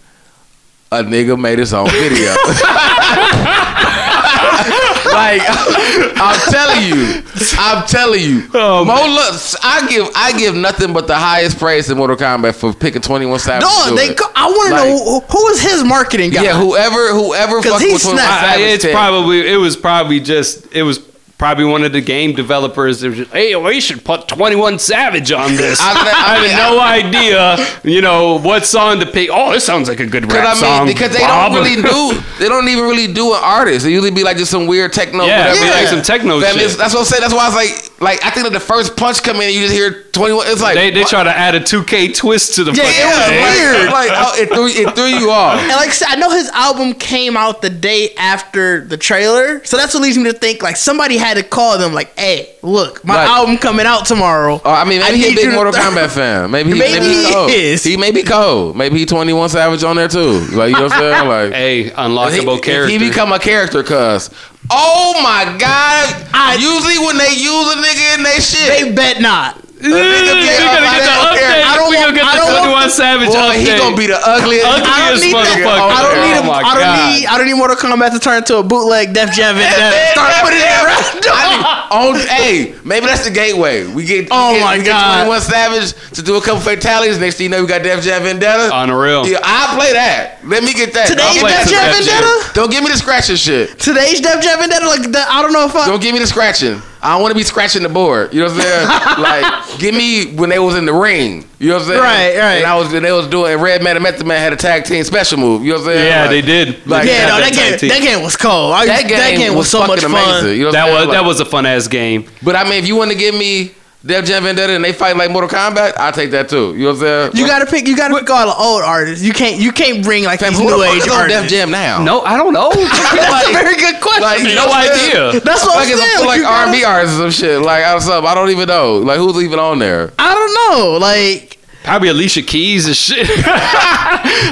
a 0.90 1.04
nigga 1.04 1.40
made 1.40 1.60
his 1.60 1.72
own 1.72 1.88
video. 1.90 2.34
like 5.12 5.42
I'm 5.48 6.40
telling 6.50 6.82
you, 6.88 7.22
I'm 7.58 7.86
telling 7.86 8.20
you. 8.22 8.48
Oh, 8.54 8.84
Mo 8.84 8.94
looks, 9.14 9.56
I 9.62 9.88
give 9.88 10.08
I 10.14 10.36
give 10.38 10.54
nothing 10.54 10.92
but 10.92 11.06
the 11.06 11.16
highest 11.16 11.58
praise 11.58 11.86
to 11.88 11.94
Mortal 11.94 12.16
Kombat 12.16 12.54
for 12.54 12.72
picking 12.72 13.02
21 13.02 13.38
Savage. 13.38 13.62
No, 13.62 13.94
they. 13.96 14.08
it. 14.10 14.18
Co- 14.18 14.30
I 14.34 14.46
want 14.46 14.68
to 14.68 14.74
Like- 14.74 14.84
know 14.88 15.04
who, 15.04 15.20
who 15.20 15.44
was 15.44 15.60
his 15.60 15.84
marketing 15.84 16.30
guy. 16.30 16.42
Yeah, 16.42 16.58
whoever 16.60 17.08
whoever 17.12 17.60
'Cause 17.62 17.72
fucked 17.72 17.84
he 17.84 17.92
with 17.92 18.02
21 18.02 18.26
Savage. 18.26 18.60
it's 18.60 18.82
said- 18.84 18.92
probably 18.92 19.46
it 19.52 19.56
was 19.56 19.76
probably 19.76 20.20
just 20.20 20.66
it 20.72 20.82
was 20.82 21.00
probably 21.38 21.64
one 21.64 21.82
of 21.82 21.92
the 21.92 22.00
game 22.00 22.32
developers 22.34 23.00
that 23.00 23.08
was 23.08 23.18
just 23.18 23.30
hey 23.32 23.54
we 23.56 23.80
should 23.80 24.04
put 24.04 24.28
21 24.28 24.78
savage 24.78 25.32
on 25.32 25.54
this 25.56 25.80
I- 25.80 25.92
i, 25.92 26.36
I- 26.36 26.46
had 26.46 26.70
no 26.70 26.80
idea 26.80 27.66
you 27.84 28.00
know 28.00 28.38
what 28.38 28.64
song 28.64 29.00
to 29.00 29.06
pick 29.06 29.28
oh 29.32 29.52
this 29.52 29.64
sounds 29.64 29.88
like 29.88 30.00
a 30.00 30.06
good 30.06 30.24
rap 30.32 30.56
Because 30.56 30.62
I 30.62 30.66
mean, 30.66 30.78
song 30.78 30.86
because 30.86 31.12
they 31.12 31.20
Bob. 31.20 31.52
don't 31.52 31.62
really 31.64 31.82
do, 31.82 32.22
they 32.38 32.48
don't 32.48 32.68
even 32.68 32.84
really 32.84 33.12
do 33.12 33.32
an 33.34 33.40
artist. 33.42 33.84
It 33.86 33.90
usually 33.90 34.10
be 34.10 34.22
like 34.24 34.36
just 34.36 34.50
some 34.50 34.66
weird 34.66 34.92
techno. 34.92 35.24
yeah, 35.24 35.48
whatever. 35.50 35.64
it'd 35.64 35.74
like 35.74 35.88
some 35.88 36.02
techno 36.02 36.40
Fam, 36.40 36.56
it's- 36.56 36.70
shit 36.70 36.78
that's 36.78 36.94
what 36.94 37.00
I'm 37.00 37.06
saying. 37.06 37.20
That's 37.20 37.34
why 37.34 37.44
I 37.44 37.48
was 37.48 37.54
like, 37.56 38.00
like 38.00 38.24
I 38.24 38.30
think 38.30 38.44
that 38.46 38.52
the 38.52 38.60
first 38.60 38.96
punch 38.96 39.22
come 39.22 39.40
in, 39.40 39.52
you 39.52 39.60
just 39.60 39.74
hear 39.74 40.04
21. 40.12 40.46
It's 40.48 40.62
like 40.62 40.74
they, 40.76 40.90
they 40.90 41.00
what? 41.00 41.08
try 41.10 41.24
to 41.24 41.30
add 41.36 41.54
a 41.54 41.60
2k 41.60 42.14
twist 42.16 42.54
to 42.56 42.64
the 42.64 42.72
Yeah, 42.72 42.84
it 42.84 43.06
was 43.06 43.26
thing. 43.26 43.42
weird. 43.42 43.90
like 43.92 44.10
oh, 44.14 44.34
it 44.40 44.48
threw 44.48 44.66
it 44.68 44.94
threw 44.94 45.06
you 45.06 45.30
off. 45.30 45.58
And 45.60 45.68
like 45.70 45.88
I 45.88 45.92
said, 45.92 46.08
I 46.10 46.16
know 46.16 46.30
his 46.30 46.48
album 46.50 46.94
came 46.94 47.36
out 47.36 47.60
the 47.62 47.70
day 47.70 48.14
after 48.18 48.84
the 48.84 48.96
trailer, 48.96 49.64
so 49.64 49.76
that's 49.76 49.94
what 49.94 50.02
leads 50.02 50.16
me 50.18 50.24
to 50.24 50.32
think 50.38 50.62
like 50.62 50.76
somebody 50.76 51.16
had 51.24 51.36
to 51.38 51.42
call 51.42 51.78
them 51.78 51.92
like, 51.94 52.18
"Hey, 52.18 52.50
look, 52.62 53.04
my 53.04 53.14
Right. 53.16 53.28
album 53.28 53.58
coming 53.58 53.86
out 53.86 54.06
tomorrow." 54.06 54.60
Oh, 54.64 54.70
I 54.70 54.84
mean, 54.84 55.00
maybe 55.00 55.18
he 55.18 55.24
a 55.24 55.28
need 55.30 55.34
big 55.36 55.44
you 55.46 55.50
to- 55.50 55.56
Mortal 55.56 55.72
Kombat 55.72 56.10
fan. 56.20 56.50
Maybe 56.50 56.72
he, 56.72 56.78
Maybe 56.78 56.92
maybe, 57.00 57.06
he 57.06 57.24
he 57.26 57.32
cold. 57.32 57.50
is. 57.50 57.82
He 57.84 57.96
may 57.96 58.10
be 58.10 58.22
cold. 58.22 58.76
Maybe 58.76 58.98
he 58.98 59.06
21 59.06 59.48
Savage 59.48 59.82
on 59.84 59.96
there 59.96 60.08
too. 60.08 60.40
Like 60.52 60.70
you 60.70 60.76
know 60.76 60.82
what 60.84 60.92
I'm 60.92 60.98
saying? 61.00 61.28
Like 61.28 61.52
hey 61.60 61.80
if 61.80 61.86
he, 61.86 61.90
unlockable 61.92 62.56
if 62.58 62.62
character 62.62 62.90
he 62.92 62.98
become 62.98 63.32
a 63.32 63.38
character, 63.38 63.82
cuz. 63.82 64.30
Oh 64.70 65.20
my 65.22 65.44
god! 65.58 66.26
I- 66.32 66.56
Usually 66.60 66.98
when 67.04 67.18
they 67.18 67.32
use 67.32 67.72
a 67.74 67.76
nigga 67.76 68.16
in 68.16 68.22
they 68.22 68.40
shit, 68.40 68.68
They 68.84 68.92
bet 68.92 69.20
not. 69.20 69.58
We 69.84 69.90
gotta 69.92 70.80
get 70.80 71.04
the 71.04 71.12
update. 71.12 71.64
I 71.64 71.76
don't 71.76 71.92
want- 71.92 72.18
I 72.24 72.36
don't 72.36 72.52
want 72.52 72.64
21 72.64 72.90
Savage 72.90 73.28
boy, 73.28 73.34
update. 73.34 73.54
he 73.60 73.66
gonna 73.76 73.96
be 73.96 74.06
the 74.06 74.18
ugliest. 74.18 74.64
Ugly 74.66 74.84
I 74.84 75.10
don't 75.10 75.20
need 75.20 75.34
that. 75.34 75.66
I 75.66 76.02
don't 76.02 76.20
need. 76.24 76.34
Oh 76.44 76.52
I 76.52 76.74
don't 76.74 76.80
God. 76.80 77.12
need. 77.12 77.26
I 77.26 77.38
don't 77.38 77.46
need 77.46 77.54
Mortal 77.54 77.76
Kombat 77.76 78.12
to 78.12 78.18
turn 78.18 78.38
into 78.38 78.56
a 78.58 78.62
bootleg 78.62 79.12
Def 79.12 79.32
Jam 79.32 79.56
Vendetta. 79.56 80.12
Start 80.12 80.32
putting 80.42 80.60
it 80.60 80.84
around. 80.84 80.94
on, 81.94 82.16
oh, 82.16 82.26
hey, 82.28 82.74
maybe 82.84 83.06
that's 83.06 83.24
the 83.24 83.30
gateway. 83.30 83.86
We 83.86 84.04
get, 84.04 84.28
Oh 84.30 84.52
we 84.52 84.58
get, 84.58 84.64
my 84.64 84.78
we 84.78 84.84
God. 84.84 85.16
get 85.18 85.24
21 85.26 85.40
Savage 85.40 85.92
to 86.14 86.22
do 86.22 86.36
a 86.36 86.40
couple 86.40 86.60
fatalities. 86.60 87.18
Next 87.18 87.36
thing 87.36 87.44
you 87.44 87.50
know, 87.50 87.60
we 87.62 87.68
got 87.68 87.82
Def 87.82 88.02
Jam 88.02 88.22
Vendetta. 88.22 88.70
Unreal. 88.72 89.26
Yeah, 89.26 89.38
I'll 89.42 89.76
play 89.76 89.92
that. 89.92 90.38
Let 90.44 90.62
me 90.62 90.72
get 90.72 90.92
that. 90.94 91.08
Today's 91.08 91.42
I'll 91.42 91.48
Def 91.48 91.68
Jam 91.68 91.92
Vendetta. 91.92 92.50
Don't 92.54 92.70
give 92.70 92.82
me 92.82 92.90
the 92.90 92.96
scratching 92.98 93.36
shit. 93.36 93.78
Today's 93.78 94.20
Def 94.20 94.42
Jam 94.42 94.58
Vendetta. 94.58 94.86
Like 94.86 95.10
that. 95.12 95.28
I 95.30 95.42
don't 95.42 95.52
know 95.52 95.66
if 95.66 95.74
I. 95.74 95.86
Don't 95.86 96.02
give 96.02 96.12
me 96.12 96.20
the 96.20 96.26
scratching. 96.26 96.80
I 97.04 97.12
don't 97.12 97.20
want 97.22 97.32
to 97.32 97.36
be 97.36 97.42
scratching 97.44 97.82
the 97.82 97.88
board. 97.90 98.32
You 98.32 98.40
know 98.40 98.46
what 98.46 98.56
I'm 98.56 98.62
saying? 98.62 99.22
like, 99.22 99.78
give 99.78 99.94
me 99.94 100.34
when 100.34 100.48
they 100.48 100.58
was 100.58 100.74
in 100.74 100.86
the 100.86 100.92
ring. 100.94 101.44
You 101.58 101.68
know 101.68 101.74
what 101.74 101.82
I'm 101.82 101.88
saying? 101.88 102.00
Right, 102.00 102.38
right. 102.38 102.54
And 102.56 102.66
I 102.66 102.76
was, 102.76 102.92
and 102.94 103.04
they 103.04 103.12
was 103.12 103.26
doing. 103.26 103.58
Redman 103.60 103.96
and 103.96 104.02
Method 104.02 104.26
Man 104.26 104.40
had 104.40 104.52
a 104.54 104.56
tag 104.56 104.84
team 104.84 105.04
special 105.04 105.38
move. 105.38 105.62
You 105.62 105.74
know 105.74 105.78
what 105.80 105.88
I'm 105.88 105.94
saying? 105.96 106.06
Yeah, 106.08 106.20
Like, 106.22 106.30
they 106.30 106.40
did. 106.40 106.86
Like, 106.86 107.06
yeah, 107.06 107.26
no, 107.26 107.34
Had 107.34 107.44
that 107.44 107.52
game. 107.52 107.70
tag 107.72 107.80
team. 107.80 107.88
That 107.90 108.00
game 108.02 108.22
was 108.22 108.36
cold. 108.36 108.72
I, 108.72 108.86
That 108.86 109.06
game, 109.36 109.54
was, 109.54 109.70
so 109.70 109.86
much 109.86 110.00
fun. 110.00 110.12
amazing. 110.12 110.52
You 110.56 110.60
know 110.60 110.66
what 110.68 110.72
That 110.72 110.84
I'm 110.86 110.90
was 110.92 110.98
saying? 111.02 111.10
that 111.10 111.18
Like- 111.20 111.26
was 111.26 111.40
a 111.40 111.44
fun 111.44 111.66
ass 111.66 111.86
game. 111.88 112.24
But 112.42 112.56
I 112.56 112.64
mean, 112.64 112.74
if 112.82 112.88
you 112.88 112.96
want 112.96 113.10
to 113.10 113.16
give 113.18 113.34
me 113.34 113.72
Def 114.06 114.26
Jam 114.26 114.42
Vendetta 114.42 114.74
and 114.74 114.84
they 114.84 114.92
fight 114.92 115.16
like 115.16 115.30
Mortal 115.30 115.48
Kombat, 115.48 115.94
I'll 115.96 116.12
take 116.12 116.30
that 116.32 116.48
too. 116.50 116.74
You 116.74 116.80
know 116.80 116.86
what 116.88 116.92
I'm 116.96 117.32
saying? 117.32 117.36
You 117.36 117.46
gotta 117.46 117.64
pick. 117.64 117.88
You 117.88 117.96
gotta 117.96 118.14
pick 118.18 118.28
all 118.28 118.46
the 118.46 118.54
old 118.54 118.82
artists. 118.82 119.24
You 119.24 119.32
can't. 119.32 119.58
You 119.58 119.72
can't 119.72 120.04
bring 120.04 120.24
like 120.24 120.40
Fam, 120.40 120.52
these 120.52 120.60
who 120.60 120.68
the 120.68 120.76
new 120.76 120.82
fuck 120.84 120.94
age 120.96 121.02
is 121.06 121.12
on 121.12 121.28
Def. 121.28 121.48
Jam 121.48 121.70
now? 121.70 122.02
No, 122.04 122.20
I 122.20 122.36
don't 122.36 122.52
know. 122.52 122.68
That's 122.74 123.48
a 123.48 123.52
very 123.52 123.76
good 123.76 124.00
question. 124.02 124.22
Like, 124.22 124.40
you 124.40 124.48
no 124.54 124.54
know 124.54 124.66
what 124.68 124.90
idea. 124.92 125.40
That's 125.40 125.64
what 125.64 125.76
Like 125.76 125.86
I'm 125.88 125.92
it's 125.94 126.02
saying. 126.02 126.24
a, 126.24 126.26
like 126.28 126.38
you 126.40 126.44
R&B 126.46 126.84
artists 126.84 127.16
or 127.18 127.30
some 127.30 127.30
shit. 127.30 127.60
Like 127.62 127.82
I 127.84 127.98
don't, 127.98 128.26
I 128.26 128.34
don't 128.34 128.50
even 128.50 128.68
know. 128.68 128.98
Like 128.98 129.16
who's 129.18 129.42
even 129.42 129.58
on 129.58 129.78
there? 129.78 130.12
I 130.18 130.34
don't 130.34 130.54
know. 130.78 130.98
Like 130.98 131.53
Probably 131.84 132.08
Alicia 132.08 132.42
Keys 132.42 132.86
and 132.86 132.96
shit. 132.96 133.26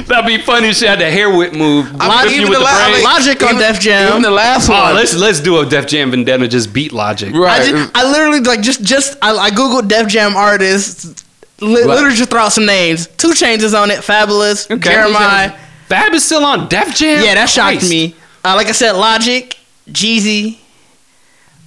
That'd 0.07 0.25
be 0.27 0.37
funny 0.41 0.69
if 0.69 0.75
she 0.77 0.85
had 0.85 0.99
the 0.99 1.09
hair 1.09 1.35
whip 1.35 1.53
move. 1.53 1.91
I 1.99 2.25
mean, 2.25 2.33
even 2.41 2.51
the 2.51 2.59
the 2.59 2.63
la- 2.63 2.75
brain. 2.85 2.93
like, 2.93 3.03
Logic 3.03 3.41
on 3.43 3.49
even- 3.55 3.59
Def 3.59 3.79
Jam. 3.79 4.09
Even 4.09 4.21
the 4.21 4.29
last 4.31 4.69
one. 4.69 4.91
Oh, 4.91 4.93
let's 4.93 5.15
let's 5.15 5.39
do 5.39 5.57
a 5.59 5.65
Def 5.65 5.87
Jam 5.87 6.11
Vendetta. 6.11 6.47
Just 6.47 6.71
beat 6.73 6.93
Logic. 6.93 7.33
right. 7.33 7.61
I, 7.61 7.69
just, 7.71 7.91
I 7.97 8.09
literally 8.11 8.39
like 8.41 8.61
just 8.61 8.83
just 8.83 9.17
I, 9.21 9.35
I 9.35 9.49
googled 9.49 9.87
Def 9.87 10.07
Jam 10.07 10.35
artists. 10.35 11.23
Li- 11.59 11.75
Right. 11.81 11.85
literally 11.87 12.15
just 12.15 12.29
throw 12.29 12.41
out 12.41 12.51
some 12.53 12.65
names. 12.65 13.07
2 13.07 13.29
Chainz 13.31 13.79
on 13.79 13.89
it. 13.89 13.99
Fabolous. 13.99 14.69
Okay. 14.69 14.89
Jeremih. 14.91 15.55
Fab 15.87 16.13
is 16.13 16.25
still 16.25 16.43
on 16.45 16.67
Def 16.67 16.93
Jam. 16.95 17.23
Yeah, 17.23 17.35
that 17.35 17.49
shocked 17.49 17.77
Christ. 17.79 17.89
me. 17.89 18.15
Uh, 18.43 18.55
like 18.55 18.67
I 18.67 18.73
said, 18.73 18.91
Logic, 18.93 19.57
Jeezy, 19.89 20.57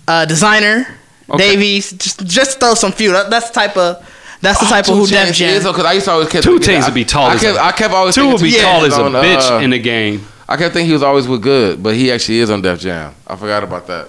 uh, 0.07 0.27
Desiigner, 0.29 0.87
Okay. 1.31 1.39
Davies. 1.57 1.91
Just 1.93 2.25
just 2.27 2.61
throw 2.61 2.75
some 2.75 2.93
few. 2.93 3.13
That, 3.13 3.31
that's 3.31 3.49
the 3.49 3.55
type 3.55 3.77
of 3.77 4.07
that's 4.41 4.61
the 4.61 4.67
type 4.67 4.89
of 4.89 4.95
who 4.97 5.07
Def 5.07 5.35
Jam. 5.35 5.63
Because 5.63 5.85
I 5.85 5.93
used 5.93 6.07
to 6.07 6.13
always 6.13 6.29
kept 6.29 6.45
Two 6.45 6.59
thinking- 6.59 6.85
would 6.85 6.95
be 6.95 7.05
tall 7.05 7.27
I 7.27 7.35
as 7.35 7.41
kept, 7.41 7.57
a- 7.59 7.63
I 7.65 7.73
kept 7.73 7.95
always 7.95 8.15
Two 8.15 8.29
would 8.29 8.41
be 8.41 8.53
Two 8.53 8.61
tall 8.61 8.85
as 8.85 8.97
a 8.97 9.05
on, 9.05 9.13
bitch 9.13 9.51
uh, 9.51 9.63
in 9.63 9.71
the 9.71 9.79
game. 9.79 10.27
I 10.49 10.57
kept 10.57 10.75
thinking 10.75 10.87
he 10.87 10.93
was 10.93 11.03
always 11.03 11.27
with 11.27 11.43
good, 11.43 11.83
but 11.83 11.95
he 11.95 12.13
actually 12.13 12.39
is 12.39 12.51
on 12.51 12.63
Def 12.63 12.79
Jam. 12.81 13.15
I 13.27 13.35
forgot 13.37 13.65
about 13.65 13.87
that. 13.89 14.09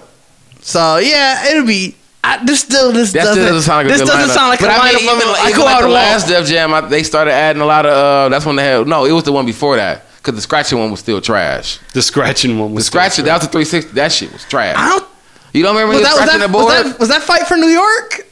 So 0.60 0.98
yeah, 0.98 1.48
it'll 1.50 1.66
be. 1.66 1.94
I, 2.22 2.44
this 2.44 2.60
still 2.60 2.92
this 2.92 3.12
That 3.12 3.20
doesn't, 3.24 3.34
still 3.34 3.46
doesn't 3.54 3.62
sound 3.62 3.76
like 3.78 3.86
a 3.86 3.88
this 3.98 4.00
good 4.02 4.08
doesn't 4.08 4.30
lineup. 4.30 4.34
sound 4.34 4.48
like 4.50 4.60
but 4.60 4.68
a 4.68 4.72
I 4.72 4.92
mean, 4.92 4.98
lineup. 4.98 5.16
even, 5.16 5.28
I 5.28 5.52
go 5.56 5.64
like 5.64 5.76
out 5.76 5.82
the 5.82 5.88
last 5.88 6.22
walk. 6.28 6.40
Def 6.40 6.46
Jam, 6.48 6.74
I, 6.74 6.80
they 6.82 7.02
started 7.02 7.32
adding 7.32 7.62
a 7.62 7.64
lot 7.66 7.86
of. 7.86 7.92
Uh, 7.92 8.28
that's 8.28 8.44
when 8.44 8.56
they 8.56 8.64
had 8.64 8.86
no. 8.86 9.04
It 9.04 9.12
was 9.12 9.24
the 9.24 9.32
one 9.32 9.46
before 9.46 9.76
that 9.76 10.04
because 10.18 10.34
the 10.34 10.40
scratching 10.42 10.78
one 10.78 10.90
was 10.90 11.00
still 11.00 11.20
trash. 11.20 11.78
The 11.94 12.02
scratching 12.02 12.58
one 12.58 12.74
was 12.74 12.84
The 12.84 12.86
scratching 12.88 13.24
that 13.24 13.34
was 13.34 13.42
the 13.44 13.52
360. 13.52 13.92
That 13.94 14.12
shit 14.12 14.32
was 14.32 14.44
trash. 14.44 14.76
I 14.76 14.88
don't. 14.90 15.08
You 15.54 15.62
don't 15.62 15.74
remember 15.74 15.94
Was 15.94 16.02
that, 16.02 16.10
was 16.12 16.20
was, 16.20 16.28
scratching 16.28 16.40
that, 16.40 16.46
the 16.46 16.52
board? 16.52 16.64
was, 16.66 16.92
that, 16.92 17.00
was 17.00 17.08
that 17.08 17.22
fight 17.22 17.46
for 17.46 17.56
New 17.56 17.68
York? 17.68 18.26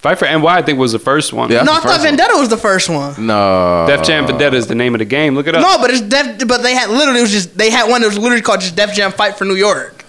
Fight 0.00 0.18
for 0.18 0.24
NY. 0.24 0.46
I 0.46 0.62
think 0.62 0.78
was 0.78 0.92
the 0.92 0.98
first 0.98 1.32
one. 1.32 1.50
Yeah. 1.50 1.62
no, 1.62 1.72
I 1.72 1.74
thought 1.74 1.82
first 1.82 1.98
one. 1.98 2.06
Vendetta 2.16 2.34
was 2.38 2.48
the 2.48 2.56
first 2.56 2.88
one. 2.88 3.26
no. 3.26 3.84
Def 3.86 4.02
Jam 4.02 4.26
Vendetta 4.26 4.56
is 4.56 4.66
the 4.66 4.74
name 4.74 4.94
of 4.94 4.98
the 5.00 5.04
game. 5.04 5.34
Look 5.34 5.46
it 5.46 5.54
up. 5.54 5.60
No, 5.60 5.76
but 5.78 5.90
it's 5.90 6.00
Def. 6.00 6.46
But 6.48 6.62
they 6.62 6.74
had 6.74 6.88
literally 6.88 7.18
it 7.20 7.22
was 7.22 7.30
just 7.32 7.56
they 7.58 7.70
had 7.70 7.88
one 7.90 8.00
that 8.00 8.06
was 8.08 8.18
literally 8.18 8.40
called 8.42 8.60
just 8.60 8.74
Def 8.76 8.94
Jam 8.94 9.12
Fight 9.12 9.36
for 9.36 9.44
New 9.44 9.56
York. 9.56 10.04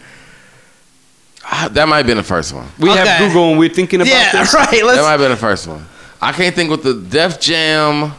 Ah, 1.44 1.70
That 1.72 1.88
might 1.88 1.98
have 1.98 2.06
been 2.08 2.18
the 2.18 2.24
first 2.24 2.54
one. 2.54 2.68
we 2.80 2.90
have 2.90 3.20
Google 3.20 3.50
and 3.50 3.60
we're 3.60 3.70
thinking 3.70 4.00
about 4.02 4.10
Yeah, 4.12 4.32
this. 4.32 4.54
right. 4.54 4.70
That 4.72 4.86
Let's. 4.86 5.02
might 5.02 5.12
have 5.12 5.20
been 5.20 5.32
the 5.32 5.38
first 5.38 5.68
one. 5.68 5.86
I 6.22 6.32
can't 6.32 6.56
think 6.56 6.70
what 6.70 6.84
the 6.84 6.94
Def 6.94 7.40
Jam. 7.40 8.14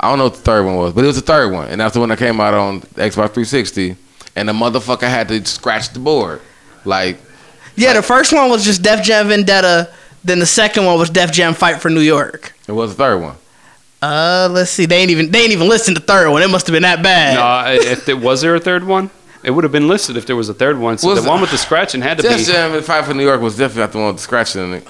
I 0.00 0.08
don't 0.08 0.18
know 0.18 0.24
what 0.24 0.34
the 0.34 0.40
third 0.42 0.64
one 0.64 0.76
was, 0.76 0.92
but 0.92 1.02
it 1.02 1.08
was 1.08 1.16
the 1.16 1.22
third 1.22 1.52
one, 1.52 1.68
and 1.68 1.80
that's 1.80 1.92
the 1.94 2.00
one 2.00 2.08
that 2.10 2.18
came 2.18 2.40
out 2.40 2.54
on 2.54 2.80
Xbox 2.80 3.34
360. 3.34 3.96
And 4.36 4.48
the 4.48 4.52
motherfucker 4.52 5.02
had 5.08 5.26
to 5.28 5.44
scratch 5.44 5.90
the 5.90 5.98
board, 5.98 6.40
like 6.84 7.18
Yeah, 7.74 7.94
the 7.94 8.02
first 8.02 8.32
one 8.32 8.48
was 8.48 8.64
just 8.64 8.80
Def 8.82 9.02
Jam 9.02 9.26
Vendetta. 9.28 9.92
Then 10.24 10.38
the 10.40 10.46
second 10.46 10.84
one 10.84 10.98
was 10.98 11.10
Def 11.10 11.32
Jam 11.32 11.54
Fight 11.54 11.80
for 11.80 11.90
New 11.90 12.00
York. 12.00 12.54
it 12.66 12.72
was 12.72 12.90
the 12.90 12.96
third 12.96 13.18
one. 13.22 13.36
Uh, 14.00 14.48
let's 14.50 14.70
see. 14.70 14.86
They 14.86 14.98
ain't 14.98 15.10
even 15.10 15.30
they 15.30 15.40
ain't 15.42 15.52
even 15.52 15.68
listened 15.68 15.96
to 15.96 16.00
the 16.00 16.06
third 16.06 16.30
one. 16.30 16.42
It 16.42 16.48
must 16.50 16.66
have 16.66 16.72
been 16.74 16.82
that 16.82 17.02
bad. 17.02 17.34
No, 17.34 17.42
I- 17.42 17.72
if 17.74 18.04
there 18.06 18.16
was 18.16 18.40
there 18.42 18.54
a 18.54 18.60
third 18.60 18.84
one, 18.86 19.10
it 19.42 19.50
would 19.50 19.64
have 19.64 19.72
been 19.72 19.88
listed 19.88 20.16
if 20.16 20.26
there 20.26 20.36
was 20.36 20.48
a 20.48 20.54
third 20.54 20.78
one. 20.78 20.98
So 20.98 21.08
Was- 21.08 21.22
the 21.22 21.28
one 21.28 21.40
with 21.40 21.50
the 21.50 21.58
scratching 21.58 22.00
had 22.02 22.18
to 22.18 22.22
Def 22.22 22.38
be. 22.38 22.44
Jam 22.44 22.80
Fight 22.82 23.04
for 23.04 23.14
New 23.14 23.24
York 23.24 23.40
was 23.40 23.56
definitely 23.56 23.80
not 23.82 23.92
the 23.92 23.98
one 23.98 24.06
with 24.08 24.16
the 24.16 24.22
scratching 24.22 24.62
in 24.62 24.74
it. 24.74 24.86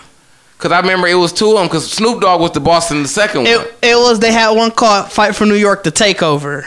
Cause 0.59 0.73
I 0.73 0.81
remember 0.81 1.07
it 1.07 1.15
was 1.15 1.33
two 1.33 1.53
of 1.53 1.59
them. 1.59 1.69
Cause 1.69 1.89
Snoop 1.91 2.21
Dogg 2.21 2.41
was 2.41 2.51
the 2.51 2.59
boss 2.61 2.91
in 2.91 3.03
the 3.03 3.09
second 3.09 3.45
one. 3.45 3.51
It 3.53 3.75
it 3.81 3.97
was 3.97 4.19
they 4.19 4.33
had 4.33 4.51
one 4.51 4.73
called 4.73 5.11
Fight 5.11 5.35
for 5.37 5.47
New 5.47 5.55
York 5.55 5.85
the 5.85 5.93
Takeover. 5.93 6.67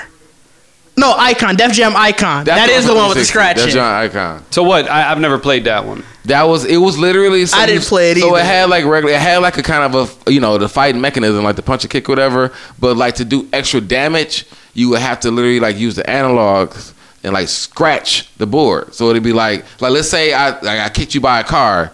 No, 0.97 1.13
Icon, 1.17 1.55
Def 1.55 1.71
Jam 1.71 1.95
Icon. 1.95 2.43
That's 2.43 2.67
that 2.67 2.69
is 2.69 2.85
the 2.85 2.93
one 2.93 3.09
with 3.09 3.17
the 3.17 3.23
360. 3.23 3.31
scratching. 3.31 3.63
That's 3.63 3.73
John 3.73 3.93
Icon. 3.93 4.45
So 4.51 4.63
what? 4.63 4.89
I, 4.89 5.11
I've 5.11 5.19
never 5.19 5.39
played 5.39 5.63
that 5.63 5.85
one. 5.85 6.03
That 6.25 6.43
was 6.43 6.65
it. 6.65 6.77
Was 6.77 6.97
literally. 6.97 7.45
so 7.45 7.57
I 7.57 7.65
didn't 7.65 7.83
play 7.83 8.11
it 8.11 8.17
So 8.17 8.35
it 8.35 8.45
had 8.45 8.69
like 8.69 8.85
regular. 8.85 9.15
It 9.15 9.21
had 9.21 9.37
like 9.37 9.57
a 9.57 9.63
kind 9.63 9.95
of 9.95 10.25
a 10.27 10.31
you 10.31 10.39
know 10.39 10.57
the 10.57 10.69
fighting 10.69 11.01
mechanism 11.01 11.43
like 11.43 11.55
the 11.55 11.61
punch 11.63 11.85
or 11.85 11.87
kick 11.87 12.07
whatever. 12.07 12.51
But 12.79 12.97
like 12.97 13.15
to 13.15 13.25
do 13.25 13.47
extra 13.53 13.81
damage, 13.81 14.45
you 14.73 14.89
would 14.89 15.01
have 15.01 15.21
to 15.21 15.31
literally 15.31 15.59
like 15.59 15.77
use 15.77 15.95
the 15.95 16.03
analogs 16.03 16.93
and 17.23 17.33
like 17.33 17.47
scratch 17.47 18.31
the 18.37 18.45
board. 18.45 18.93
So 18.93 19.09
it'd 19.09 19.23
be 19.23 19.33
like 19.33 19.65
like 19.81 19.91
let's 19.91 20.09
say 20.09 20.33
I 20.33 20.49
like 20.59 20.79
I 20.79 20.89
kicked 20.89 21.15
you 21.15 21.21
by 21.21 21.39
a 21.39 21.43
car, 21.43 21.91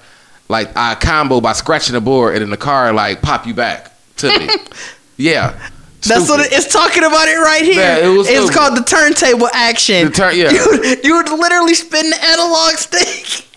like 0.50 0.76
I 0.76 0.96
combo 0.96 1.40
by 1.40 1.54
scratching 1.54 1.94
the 1.94 2.02
board 2.02 2.34
and 2.34 2.42
then 2.42 2.50
the 2.50 2.58
car 2.58 2.92
like 2.94 3.22
pop 3.22 3.46
you 3.46 3.54
back 3.54 3.94
to 4.18 4.38
me. 4.40 4.50
yeah. 5.18 5.70
That's 6.02 6.30
what 6.30 6.40
it, 6.40 6.52
it's 6.54 6.72
talking 6.72 7.04
about 7.04 7.28
it 7.28 7.38
right 7.38 7.64
here. 7.64 7.76
Yeah, 7.82 8.06
it 8.06 8.08
was 8.18 8.28
it's 8.30 8.38
stupid. 8.40 8.54
called 8.56 8.78
the 8.78 8.84
turntable 8.84 9.50
action. 9.54 10.06
The 10.08 10.12
turn- 10.12 10.38
yeah. 10.38 10.52
You, 10.52 10.96
you 11.04 11.16
would 11.16 11.30
literally 11.30 11.74
spin 11.74 12.10
the 12.10 12.24
analog 12.24 12.76
stick. 12.76 13.44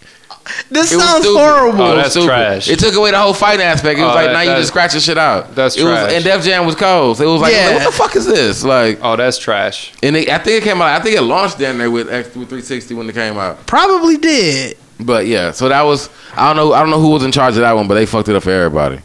This 0.68 0.90
It 0.90 0.98
sounds 0.98 1.24
horrible. 1.26 1.80
Oh, 1.80 1.92
It 1.92 1.96
that's 1.96 2.10
stupid. 2.10 2.26
trash. 2.26 2.68
It 2.68 2.80
took 2.80 2.94
away 2.96 3.12
the 3.12 3.20
whole 3.20 3.34
fighting 3.34 3.64
aspect. 3.64 4.00
It 4.00 4.02
was 4.02 4.10
Oh, 4.10 4.14
like 4.16 4.26
that- 4.28 4.32
now 4.32 4.40
you 4.40 4.56
just 4.58 4.68
scratch 4.70 4.94
the 4.94 5.00
shit 5.00 5.16
out. 5.16 5.54
that's 5.54 5.76
it 5.76 5.84
was, 5.84 5.92
trash. 5.92 6.12
and 6.12 6.24
Def 6.24 6.42
Jam 6.44 6.66
was 6.66 6.74
cold. 6.74 7.20
It 7.20 7.26
was 7.26 7.40
like, 7.40 7.52
Yeah. 7.52 7.74
what 7.74 7.84
the 7.84 7.92
fuck 7.92 8.16
is 8.16 8.26
this? 8.26 8.64
Like, 8.64 8.98
Oh, 9.00 9.14
that's 9.14 9.38
trash. 9.38 9.92
and 10.02 10.16
it, 10.16 10.28
I 10.28 10.38
think 10.38 10.60
it 10.62 10.64
came 10.66 10.82
out. 10.82 10.88
I 10.88 10.98
think 11.04 11.14
it 11.16 11.20
launched 11.22 11.58
down 11.60 11.78
there 11.78 11.88
with 11.90 12.08
X 12.12 12.28
with 12.34 12.48
360 12.48 12.94
when 12.94 13.08
it 13.08 13.12
came 13.12 13.36
out. 13.38 13.64
Probably 13.66 14.16
did. 14.16 14.76
But 14.98 15.26
yeah, 15.28 15.52
so 15.52 15.68
that 15.68 15.82
was 15.82 16.10
I 16.34 16.48
don't 16.52 16.56
know 16.56 16.72
I 16.74 16.80
don't 16.80 16.90
know 16.90 17.00
who 17.00 17.10
was 17.10 17.22
in 17.22 17.30
charge 17.30 17.54
of 17.54 17.60
that 17.60 17.72
one, 17.76 17.86
but 17.86 17.94
they 17.94 18.06
fucked 18.06 18.28
it 18.28 18.34
up 18.34 18.42
for 18.42 18.50
everybody. 18.50 19.00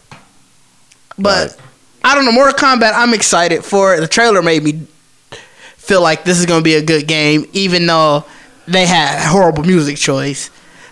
But 1.19 1.49
Right. 1.51 1.57
I 2.05 2.13
don't 2.13 2.23
know. 2.23 2.31
Mortal 2.31 2.53
Kombat, 2.53 2.91
I'm 2.93 3.15
excited 3.15 3.65
for 3.65 3.95
it. 3.95 3.99
The 3.99 4.07
trailer 4.07 4.43
made 4.43 4.61
me 4.63 4.85
feel 5.75 6.03
like 6.03 6.23
this 6.23 6.37
is 6.37 6.45
going 6.45 6.59
to 6.59 6.63
be 6.63 6.75
a 6.75 6.81
good 6.83 7.07
game, 7.07 7.47
even 7.53 7.87
though 7.87 8.25
they 8.67 8.85
had 8.85 9.27
horrible 9.27 9.63
music 9.63 9.97
choice. 9.97 10.51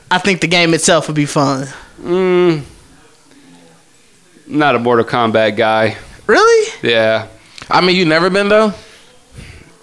I 0.10 0.18
think 0.18 0.42
the 0.42 0.48
game 0.48 0.74
itself 0.74 1.08
would 1.08 1.16
be 1.16 1.28
fun. 1.28 1.68
Mm, 2.02 2.64
not 4.48 4.74
a 4.74 4.80
Mortal 4.80 5.06
Kombat 5.06 5.56
guy. 5.56 5.98
Really? 6.26 6.74
Yeah. 6.82 7.28
I 7.70 7.82
mean, 7.82 7.96
you 7.96 8.06
never 8.06 8.32
been 8.32 8.50
though. 8.50 8.74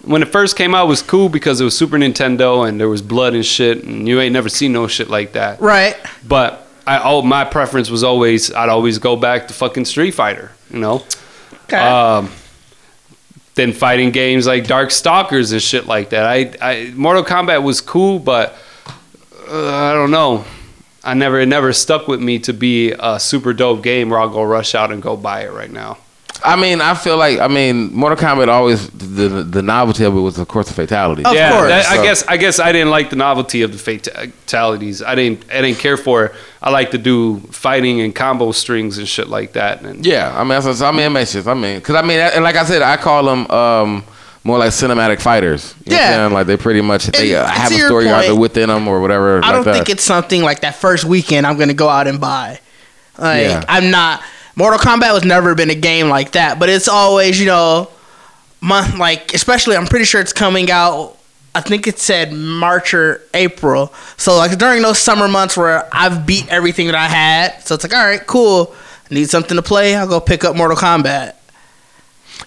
When 0.02 0.22
it 0.22 0.28
first 0.28 0.56
came 0.56 0.74
out, 0.74 0.86
it 0.86 0.88
was 0.88 1.02
cool 1.02 1.28
because 1.28 1.60
it 1.60 1.64
was 1.64 1.76
Super 1.78 1.96
Nintendo 1.96 2.68
and 2.68 2.80
there 2.80 2.88
was 2.88 3.02
blood 3.02 3.34
and 3.34 3.46
shit, 3.46 3.84
and 3.84 4.08
you 4.08 4.20
ain't 4.20 4.32
never 4.32 4.48
seen 4.48 4.72
no 4.72 4.88
shit 4.88 5.08
like 5.08 5.32
that. 5.34 5.60
Right. 5.60 5.96
But 6.26 6.66
I, 6.88 7.00
oh, 7.04 7.22
my 7.22 7.44
preference 7.44 7.88
was 7.88 8.02
always 8.02 8.52
I'd 8.52 8.68
always 8.68 8.98
go 8.98 9.14
back 9.14 9.46
to 9.46 9.54
fucking 9.54 9.84
Street 9.84 10.10
Fighter. 10.10 10.50
You 10.70 10.78
know. 10.78 11.04
Okay. 11.64 11.76
Um, 11.76 12.30
then 13.54 13.72
fighting 13.72 14.10
games 14.10 14.46
like 14.46 14.64
Darkstalkers 14.64 15.52
and 15.52 15.62
shit 15.62 15.86
like 15.86 16.10
that. 16.10 16.26
I, 16.26 16.54
I 16.60 16.92
Mortal 16.94 17.24
Kombat 17.24 17.62
was 17.62 17.80
cool, 17.80 18.18
but 18.18 18.56
uh, 19.48 19.74
I 19.74 19.92
don't 19.92 20.10
know. 20.10 20.44
I 21.02 21.14
never 21.14 21.40
it 21.40 21.46
never 21.46 21.72
stuck 21.72 22.08
with 22.08 22.20
me 22.20 22.38
to 22.40 22.52
be 22.52 22.92
a 22.92 23.18
super 23.18 23.52
dope 23.52 23.82
game 23.82 24.10
where 24.10 24.20
I'll 24.20 24.28
go 24.28 24.42
rush 24.42 24.74
out 24.74 24.92
and 24.92 25.02
go 25.02 25.16
buy 25.16 25.42
it 25.44 25.52
right 25.52 25.70
now. 25.70 25.98
I 26.44 26.56
mean, 26.56 26.80
I 26.80 26.94
feel 26.94 27.16
like 27.16 27.38
I 27.38 27.48
mean, 27.48 27.92
Mortal 27.94 28.16
Kombat 28.18 28.48
always 28.48 28.88
the 28.90 29.28
the 29.44 29.62
novelty 29.62 30.04
of 30.04 30.16
it 30.16 30.20
was 30.20 30.38
of 30.38 30.48
course 30.48 30.68
the 30.68 30.74
fatality. 30.74 31.24
Of 31.24 31.34
yeah, 31.34 31.52
course. 31.52 31.68
that- 31.68 31.86
I 31.98 32.02
guess 32.02 32.24
I 32.28 32.36
guess 32.36 32.58
I 32.58 32.72
didn't 32.72 32.90
like 32.90 33.10
the 33.10 33.16
novelty 33.16 33.62
of 33.62 33.72
the 33.72 33.78
fatalities. 33.78 35.02
I 35.02 35.14
didn't 35.14 35.44
I 35.52 35.60
didn't 35.60 35.78
care 35.78 35.96
for 35.96 36.24
it. 36.26 36.32
I 36.62 36.70
like 36.70 36.90
to 36.92 36.98
do 36.98 37.40
fighting 37.50 38.00
and 38.00 38.14
combo 38.14 38.52
strings 38.52 38.98
and 38.98 39.08
shit 39.08 39.28
like 39.28 39.52
that. 39.52 39.82
And 39.82 40.04
Yeah, 40.04 40.32
I 40.34 40.40
mean, 40.40 40.48
that's 40.60 40.80
I 40.80 40.90
mean, 40.92 41.00
it 41.06 41.10
makes 41.10 41.30
sense. 41.30 41.46
I 41.46 41.54
mean, 41.54 41.78
because 41.78 41.94
I 41.96 42.02
mean, 42.02 42.18
and 42.18 42.44
like 42.44 42.56
I 42.56 42.64
said, 42.64 42.82
I 42.82 42.96
call 42.96 43.24
them 43.24 43.50
um, 43.50 44.04
more 44.44 44.58
like 44.58 44.70
cinematic 44.70 45.20
fighters. 45.20 45.74
You 45.84 45.92
know 45.92 45.96
what 45.96 46.02
I'm 46.04 46.10
Yeah. 46.10 46.16
saying? 46.24 46.32
like 46.34 46.46
they 46.46 46.56
pretty 46.56 46.80
much 46.80 47.06
they 47.06 47.34
And 47.34 47.44
uh, 47.46 47.50
have 47.50 47.68
to 47.68 47.74
a 47.74 47.78
your 47.78 47.88
story 47.88 48.08
either 48.08 48.28
point, 48.28 48.40
within 48.40 48.68
them 48.68 48.88
or 48.88 49.00
whatever. 49.00 49.36
I 49.36 49.40
like 49.40 49.52
don't 49.56 49.64
that. 49.64 49.74
think 49.74 49.88
it's 49.90 50.04
something 50.04 50.42
like 50.42 50.60
that 50.60 50.74
first 50.76 51.04
weekend 51.04 51.46
I'm 51.46 51.58
gonna 51.58 51.74
go 51.74 51.88
out 51.88 52.06
and 52.06 52.20
buy. 52.20 52.60
Like 53.18 53.42
Yeah. 53.42 53.64
I'm 53.68 53.90
not. 53.90 54.22
Mortal 54.56 54.78
Kombat 54.78 55.12
was 55.12 55.24
never 55.24 55.54
been 55.54 55.70
a 55.70 55.74
game 55.74 56.08
like 56.08 56.32
that, 56.32 56.58
but 56.58 56.68
it's 56.68 56.88
always 56.88 57.40
you 57.40 57.46
know, 57.46 57.90
month 58.60 58.98
like 58.98 59.34
especially 59.34 59.76
I'm 59.76 59.86
pretty 59.86 60.04
sure 60.04 60.20
it's 60.20 60.32
coming 60.32 60.70
out. 60.70 61.16
I 61.54 61.60
think 61.60 61.86
it 61.88 61.98
said 61.98 62.32
March 62.32 62.94
or 62.94 63.22
April. 63.34 63.92
So 64.16 64.36
like 64.36 64.56
during 64.58 64.82
those 64.82 64.98
summer 64.98 65.26
months 65.26 65.56
where 65.56 65.88
I've 65.92 66.26
beat 66.26 66.48
everything 66.48 66.86
that 66.86 66.94
I 66.94 67.08
had, 67.08 67.60
so 67.60 67.74
it's 67.74 67.84
like 67.84 67.94
all 67.94 68.04
right, 68.04 68.24
cool. 68.26 68.74
Need 69.10 69.28
something 69.28 69.56
to 69.56 69.62
play. 69.62 69.96
I'll 69.96 70.06
go 70.06 70.20
pick 70.20 70.44
up 70.44 70.54
Mortal 70.54 70.76
Kombat. 70.76 71.34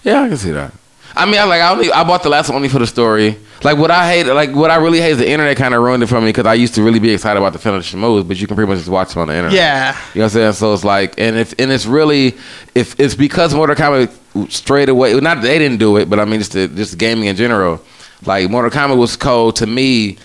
Yeah, 0.02 0.22
I 0.22 0.28
can 0.28 0.38
see 0.38 0.50
that. 0.52 0.72
I 1.16 1.26
mean, 1.26 1.36
I 1.36 1.44
like 1.44 1.62
I 1.62 1.70
only 1.70 1.92
I 1.92 2.02
bought 2.04 2.22
the 2.22 2.28
last 2.28 2.48
one 2.48 2.56
only 2.56 2.68
for 2.68 2.78
the 2.78 2.86
story. 2.86 3.36
Like 3.62 3.78
what 3.78 3.90
I 3.90 4.10
hate, 4.12 4.24
like 4.26 4.54
what 4.54 4.70
I 4.70 4.76
really 4.76 5.00
hate 5.00 5.12
is 5.12 5.18
the 5.18 5.28
internet 5.28 5.56
kind 5.56 5.74
of 5.74 5.82
ruined 5.82 6.02
it 6.02 6.06
for 6.08 6.20
me 6.20 6.26
because 6.26 6.44
I 6.44 6.54
used 6.54 6.74
to 6.74 6.82
really 6.82 6.98
be 6.98 7.10
excited 7.12 7.38
about 7.38 7.52
the 7.52 7.58
finishing 7.58 8.00
moves, 8.00 8.26
but 8.26 8.36
you 8.38 8.46
can 8.46 8.56
pretty 8.56 8.68
much 8.68 8.78
just 8.78 8.90
watch 8.90 9.14
them 9.14 9.22
on 9.22 9.28
the 9.28 9.34
internet. 9.34 9.56
Yeah. 9.56 9.96
you 10.12 10.18
know 10.18 10.24
what 10.24 10.24
I'm 10.24 10.30
saying. 10.30 10.52
So 10.54 10.74
it's 10.74 10.84
like, 10.84 11.14
and 11.18 11.36
if 11.36 11.54
and 11.58 11.70
it's 11.70 11.86
really 11.86 12.36
if 12.74 12.98
it's 12.98 13.14
because 13.14 13.54
Mortal 13.54 13.76
Kombat 13.76 14.50
straight 14.50 14.88
away, 14.88 15.14
not 15.20 15.40
they 15.40 15.58
didn't 15.58 15.78
do 15.78 15.96
it, 15.96 16.10
but 16.10 16.18
I 16.18 16.24
mean 16.24 16.40
just 16.40 16.52
the, 16.52 16.68
just 16.68 16.98
gaming 16.98 17.26
in 17.26 17.36
general. 17.36 17.80
Like 18.26 18.50
Mortal 18.50 18.70
Kombat 18.70 18.98
was 18.98 19.16
cold 19.16 19.56
to 19.56 19.66
me 19.66 20.18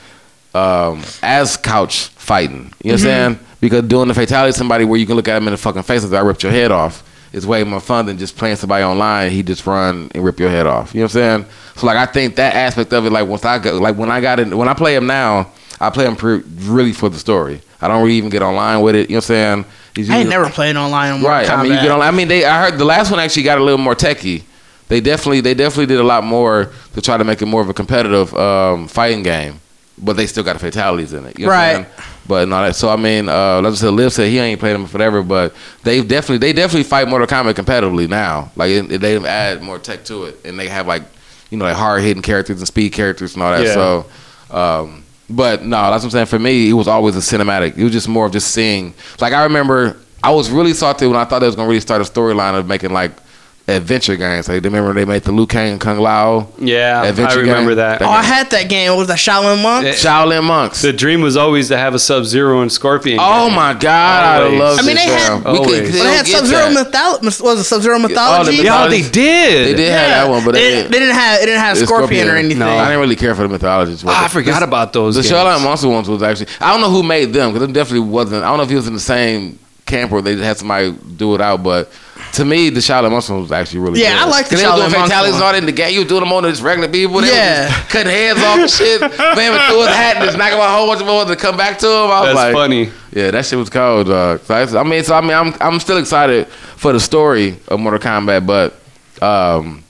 um, 0.56 1.04
as 1.22 1.56
couch 1.56 2.08
fighting. 2.08 2.74
You 2.84 2.92
know 2.92 2.94
what 2.94 2.94
I'm 2.94 2.98
saying? 2.98 3.40
Because 3.62 3.84
doing 3.84 4.08
the 4.08 4.14
fatality 4.14 4.58
somebody 4.58 4.86
where 4.86 5.00
you 5.00 5.06
can 5.06 5.16
look 5.16 5.28
at 5.28 5.36
them 5.36 5.48
in 5.48 5.52
the 5.52 5.58
fucking 5.58 5.84
face 5.84 6.02
and 6.04 6.12
say, 6.12 6.18
I 6.18 6.22
ripped 6.22 6.44
your 6.44 6.52
head 6.52 6.72
off 6.72 7.04
is 7.34 7.46
way 7.46 7.64
more 7.64 7.80
fun 7.80 8.06
than 8.06 8.18
just 8.18 8.36
playing 8.38 8.56
somebody 8.56 8.84
online. 8.84 9.32
He 9.32 9.44
just 9.44 9.66
run 9.66 10.12
and 10.14 10.24
rip 10.24 10.40
your 10.40 10.50
head 10.50 10.66
off. 10.68 10.94
You 10.94 11.02
know 11.02 11.06
what 11.06 11.16
I'm 11.16 11.42
saying? 11.44 11.46
So 11.76 11.88
like 11.88 11.98
I 11.98 12.06
think 12.06 12.36
that 12.36 12.56
aspect 12.56 12.92
of 12.94 13.06
it, 13.06 13.12
like 13.12 13.28
once 13.28 13.46
I 13.46 13.60
go, 13.60 13.78
like 13.78 13.98
when 13.98 14.12
I 14.12 14.22
got 14.22 14.40
in, 14.40 14.58
when 14.58 14.68
I 14.68 14.74
play 14.74 14.96
him 14.96 15.08
now, 15.08 15.52
I 15.80 15.90
play 15.90 16.06
him 16.06 16.16
pre- 16.16 16.42
really 16.62 16.92
for 16.92 17.10
the 17.10 17.20
story. 17.20 17.62
I 17.82 17.88
don't 17.88 18.04
really 18.04 18.18
even 18.18 18.30
get 18.30 18.42
online 18.42 18.82
with 18.82 18.96
it. 18.96 19.10
You 19.10 19.16
know 19.16 19.18
what 19.18 19.24
I'm 19.30 19.64
saying? 19.64 19.66
He's 19.96 20.10
I 20.10 20.18
ain't 20.20 20.30
never 20.30 20.50
played 20.50 20.76
online 20.76 21.14
on 21.14 21.24
Right. 21.24 21.50
I 21.50 21.64
mean, 21.64 21.72
you 21.72 21.82
get 21.82 21.92
on. 21.92 22.02
I 22.02 22.12
mean, 22.12 22.28
they. 22.28 22.44
I 22.46 22.70
heard 22.70 22.78
the 22.78 22.86
last 22.86 23.12
one 23.12 23.20
actually 23.20 23.44
got 23.44 23.58
a 23.58 23.64
little 23.64 23.78
more 23.78 23.96
techie. 23.96 24.44
They 24.90 25.02
definitely, 25.02 25.42
they 25.42 25.54
definitely 25.54 25.86
did 25.86 26.00
a 26.00 26.04
lot 26.04 26.24
more 26.24 26.72
to 26.94 27.02
try 27.02 27.16
to 27.16 27.24
make 27.24 27.42
it 27.42 27.46
more 27.46 27.62
of 27.62 27.70
a 27.70 27.74
competitive 27.74 28.34
um, 28.34 28.88
fighting 28.88 29.22
game, 29.22 29.62
but 30.02 30.16
they 30.18 30.26
still 30.28 30.44
got 30.44 30.54
the 30.54 30.60
fatalities 30.60 31.14
in 31.14 31.26
it. 31.26 31.38
You 31.40 31.46
know 31.46 31.52
what 31.52 31.58
I'm 31.58 31.76
Right. 31.84 31.86
saying? 31.98 32.08
But 32.28 32.48
no, 32.48 32.62
that, 32.64 32.76
so 32.76 32.90
I 32.90 32.96
mean, 32.96 33.28
uh, 33.28 33.60
let's 33.62 33.74
just 33.74 33.82
say 33.82 33.90
Liv 33.90 34.14
said 34.14 34.30
he 34.30 34.38
ain't 34.40 34.60
played 34.60 34.74
them 34.76 34.86
forever, 34.86 35.24
but 35.24 35.54
they 35.84 36.02
definitely, 36.02 36.38
they 36.38 36.54
definitely 36.54 36.84
fight 36.84 37.08
Mortal 37.08 37.28
Kombat 37.28 37.56
competitively 37.56 38.08
now. 38.08 38.52
Like 38.56 38.70
it, 38.72 39.02
they 39.02 39.18
add 39.26 39.62
more 39.62 39.80
tech 39.80 40.04
to 40.06 40.26
it, 40.26 40.40
and 40.46 40.60
they 40.60 40.68
have 40.68 40.86
like, 40.88 41.04
you 41.50 41.58
know, 41.58 41.66
like 41.66 41.76
hard 41.76 42.04
hitting 42.04 42.22
characters 42.22 42.60
and 42.60 42.68
speed 42.68 42.92
characters 42.94 43.34
and 43.34 43.44
all 43.44 43.52
that. 43.52 43.66
Yeah. 43.66 43.74
So. 43.74 44.06
Um, 44.52 45.04
but 45.30 45.64
no, 45.64 45.92
that's 45.92 46.04
what 46.04 46.06
I'm 46.06 46.10
saying. 46.12 46.26
For 46.26 46.40
me, 46.40 46.70
it 46.70 46.74
was 46.74 46.88
always 46.88 47.16
a 47.16 47.20
cinematic. 47.20 47.78
It 47.78 47.84
was 47.84 47.94
just 47.94 48.08
more 48.08 48.26
of 48.26 48.32
just 48.32 48.52
seeing. 48.52 48.94
Like 49.20 49.34
I 49.34 49.44
remember, 49.44 49.98
I 50.24 50.32
was 50.32 50.50
really 50.50 50.74
salty 50.74 51.06
when 51.08 51.16
I 51.18 51.26
thought 51.26 51.40
they 51.40 51.46
was 51.46 51.56
gonna 51.56 51.68
really 51.68 51.80
start 51.82 52.02
a 52.02 52.04
storyline 52.04 52.58
of 52.58 52.68
making 52.68 52.92
like 52.94 53.12
adventure 53.76 54.16
games. 54.16 54.48
Like 54.48 54.64
remember 54.64 54.94
they 54.94 55.06
made 55.06 55.24
the 55.24 55.32
Liu 55.32 55.46
Kang 55.48 55.72
and 55.74 55.82
Kung 55.82 56.00
Lao 56.00 56.48
Yeah, 56.58 57.02
I 57.04 57.08
Adventure 57.08 57.40
remember 57.40 57.72
game? 57.72 57.78
that. 57.78 58.02
Oh, 58.02 58.10
I 58.10 58.24
had 58.24 58.50
that 58.52 58.70
game. 58.70 58.90
What 58.92 59.00
was 59.00 59.08
that 59.08 59.18
Shaolin 59.18 59.62
Monks? 59.64 60.04
Yeah. 60.04 60.12
Shaolin 60.24 60.44
monks. 60.44 60.82
The 60.82 60.94
dream 60.94 61.22
was 61.22 61.36
always 61.38 61.68
to 61.70 61.78
have 61.78 61.94
a 61.94 62.00
Sub 62.00 62.26
Zero 62.26 62.62
and 62.62 62.72
Scorpion. 62.72 63.20
oh 63.22 63.48
game. 63.48 63.56
my 63.56 63.74
god, 63.74 64.24
I 64.42 64.44
Always. 64.46 64.60
love 64.60 64.80
I 64.80 64.82
mean, 64.84 64.96
this. 64.96 65.06
they 65.06 65.12
had- 65.12 65.44
game. 65.44 65.52
we 65.54 65.58
Always. 65.60 65.72
could, 65.82 65.84
But 65.92 65.98
But 65.98 66.04
they 66.04 66.16
had 66.16 66.28
Sub 66.28 66.46
Zero 66.46 66.70
mythology. 66.72 67.26
Was 67.44 67.60
it 67.60 67.64
Sub 67.66 67.82
Zero 67.82 68.00
mythology? 68.00 68.52
myth- 68.58 68.66
Yeah, 68.66 68.88
they 68.88 68.98
mythology- 68.98 69.12
did. 69.12 69.68
They 69.68 69.74
did 69.76 69.92
have 69.92 70.10
that 70.10 70.30
one, 70.30 70.46
but 70.46 70.54
they, 70.54 70.62
they, 70.62 70.70
didn't, 70.76 70.92
they 70.92 71.00
didn't 71.00 71.16
have 71.16 71.42
it 71.42 71.46
didn't 71.46 71.62
have 71.62 71.78
it's 71.78 71.86
Scorpion, 71.86 72.28
or 72.30 72.36
anything. 72.36 72.60
No. 72.60 72.70
I 72.70 72.86
didn't 72.86 73.00
really 73.02 73.16
care 73.16 73.36
for 73.36 73.44
the 73.44 73.50
mythologies. 73.50 74.04
Ah, 74.06 74.26
I 74.26 74.28
forgot 74.28 74.64
about 74.64 74.94
those. 74.94 75.16
The 75.16 75.22
games. 75.22 75.32
Shaolin 75.34 75.64
Monster 75.64 75.90
ones 75.90 76.10
was 76.10 76.24
actually. 76.24 76.48
I 76.60 76.72
don't 76.72 76.82
know 76.82 76.90
who 76.90 77.04
made 77.04 77.34
them 77.34 77.54
because 77.54 77.68
it 77.68 77.74
definitely 77.74 78.08
wasn't. 78.10 78.44
I 78.44 78.48
don't 78.48 78.58
know 78.58 78.64
if 78.64 78.70
he 78.70 78.76
was 78.76 78.88
in 78.88 78.94
the 78.94 79.00
same 79.00 79.60
camp 79.86 80.12
or 80.12 80.22
they 80.22 80.36
had 80.38 80.58
somebody 80.58 80.92
do 80.92 81.36
it 81.36 81.42
out, 81.42 81.64
but. 81.64 81.92
To 82.34 82.46
me, 82.46 82.70
the 82.70 82.80
Shaolin 82.80 83.12
Monster 83.12 83.34
one 83.34 83.42
was 83.42 83.52
actually 83.52 83.80
really 83.80 83.94
good. 83.96 84.04
Yeah, 84.04 84.14
good. 84.14 84.22
I 84.22 84.26
like 84.30 84.46
the 84.48 84.56
'Cause 84.56 84.62
they 84.62 84.68
were 84.70 84.76
doing 84.76 84.90
Shaolin 84.90 84.92
Monster 84.94 85.08
fatalities 85.08 85.34
one. 85.34 85.42
and 85.42 85.50
all 85.50 85.56
in 85.56 85.66
the 85.66 85.72
game. 85.72 85.94
You 85.94 86.00
were 86.02 86.06
doing 86.08 86.22
them 86.22 86.32
on 86.34 86.44
just 86.44 86.62
regular 86.62 86.88
people. 86.90 87.22
They 87.22 87.28
Yeah. 87.30 87.66
was 87.68 87.76
just 87.76 87.90
cutting 87.90 88.12
heads 88.12 88.40
off 88.44 88.60
and 88.60 88.70
shit. 88.70 89.02
Man 89.36 89.52
would 89.52 89.62
throw 89.68 89.80
his 89.80 89.88
hat 89.96 90.16
and 90.18 90.26
just 90.26 90.38
knocking 90.38 90.54
him 90.58 90.62
out 90.62 90.70
a 90.70 90.74
whole 90.78 90.88
bunch 90.88 91.02
of 91.02 91.08
more 91.08 91.26
to 91.26 91.36
come 91.36 91.58
back 91.58 91.80
to 91.80 91.88
him. 91.88 91.94
I 92.12 92.20
was 92.22 92.28
That's 92.28 92.36
like, 92.36 92.54
funny. 92.54 92.92
Yeah, 93.14 93.32
that 93.32 93.46
shit 93.46 93.58
was 93.58 93.70
cold, 93.70 94.08
dog. 94.08 94.42
So 94.46 94.54
I, 94.54 94.80
I 94.80 94.84
mean, 94.84 95.04
so 95.04 95.16
I 95.16 95.22
mean, 95.22 95.32
I'm 95.34 95.56
I'm 95.60 95.80
still 95.80 95.98
excited 95.98 96.48
for 96.78 96.94
the 96.94 97.00
story 97.00 97.58
of 97.68 97.80
Mortal 97.80 98.00
Kombat, 98.00 98.46
but 98.46 98.74
um, 99.24 99.84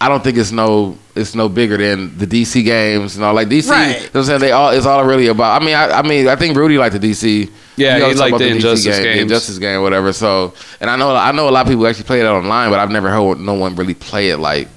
I 0.00 0.08
don't 0.08 0.22
think 0.24 0.36
it's 0.36 0.50
no 0.52 0.98
it's 1.20 1.34
no 1.34 1.48
bigger 1.48 1.76
than 1.76 2.16
the 2.18 2.26
DC 2.26 2.64
games 2.64 3.16
and 3.16 3.24
all. 3.24 3.34
Like 3.34 3.48
DC, 3.48 3.70
Right. 3.70 3.88
you 3.88 3.92
know 3.94 4.00
what 4.00 4.14
I'm 4.16 4.24
saying? 4.24 4.40
They 4.40 4.52
all 4.52 4.70
it's 4.70 4.86
all 4.86 5.04
really 5.04 5.28
about. 5.28 5.60
I 5.60 5.64
mean, 5.64 5.74
I, 5.74 5.90
I 5.98 6.02
mean, 6.02 6.26
I 6.28 6.36
think 6.36 6.56
Rudy 6.56 6.78
liked 6.78 6.98
the 7.00 7.10
DC. 7.10 7.50
Yeah, 7.76 8.00
always 8.00 8.14
he 8.16 8.20
liked 8.20 8.30
about 8.30 8.38
the 8.38 8.50
DC 8.50 8.54
Injustice 8.56 8.98
game, 8.98 9.16
the. 9.16 9.20
Injustice 9.22 9.58
game, 9.58 9.82
whatever. 9.82 10.12
So, 10.12 10.54
and 10.80 10.90
I 10.90 10.96
know 10.96 11.14
I 11.14 11.32
know 11.32 11.48
a 11.48 11.50
lot 11.50 11.66
of 11.66 11.70
people 11.70 11.86
actually 11.86 12.04
play 12.04 12.20
it 12.20 12.24
online, 12.26 12.70
but 12.70 12.78
I've 12.80 12.90
never 12.90 13.08
heard 13.10 13.38
no 13.38 13.54
one 13.54 13.76
really 13.76 13.94
play 13.94 14.30
it 14.30 14.38
like 14.38 14.68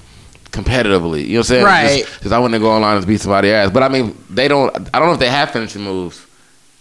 competitively. 0.52 1.22
You 1.26 1.34
know 1.34 1.38
what 1.38 1.38
I'm 1.38 1.42
saying? 1.44 1.64
Right. 1.64 2.04
Because 2.18 2.32
I 2.32 2.38
wouldn't 2.38 2.60
go 2.62 2.70
online 2.70 2.96
and 2.96 3.06
beat 3.06 3.20
somebody 3.20 3.50
ass. 3.50 3.70
But 3.70 3.82
I 3.82 3.88
mean, 3.88 4.16
they 4.30 4.48
don't. 4.48 4.74
I 4.94 4.98
don't 4.98 5.08
know 5.08 5.14
if 5.14 5.18
they 5.20 5.28
have 5.30 5.50
finishing 5.50 5.82
moves 5.82 6.24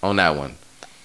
on 0.02 0.16
that 0.18 0.36
one. 0.36 0.56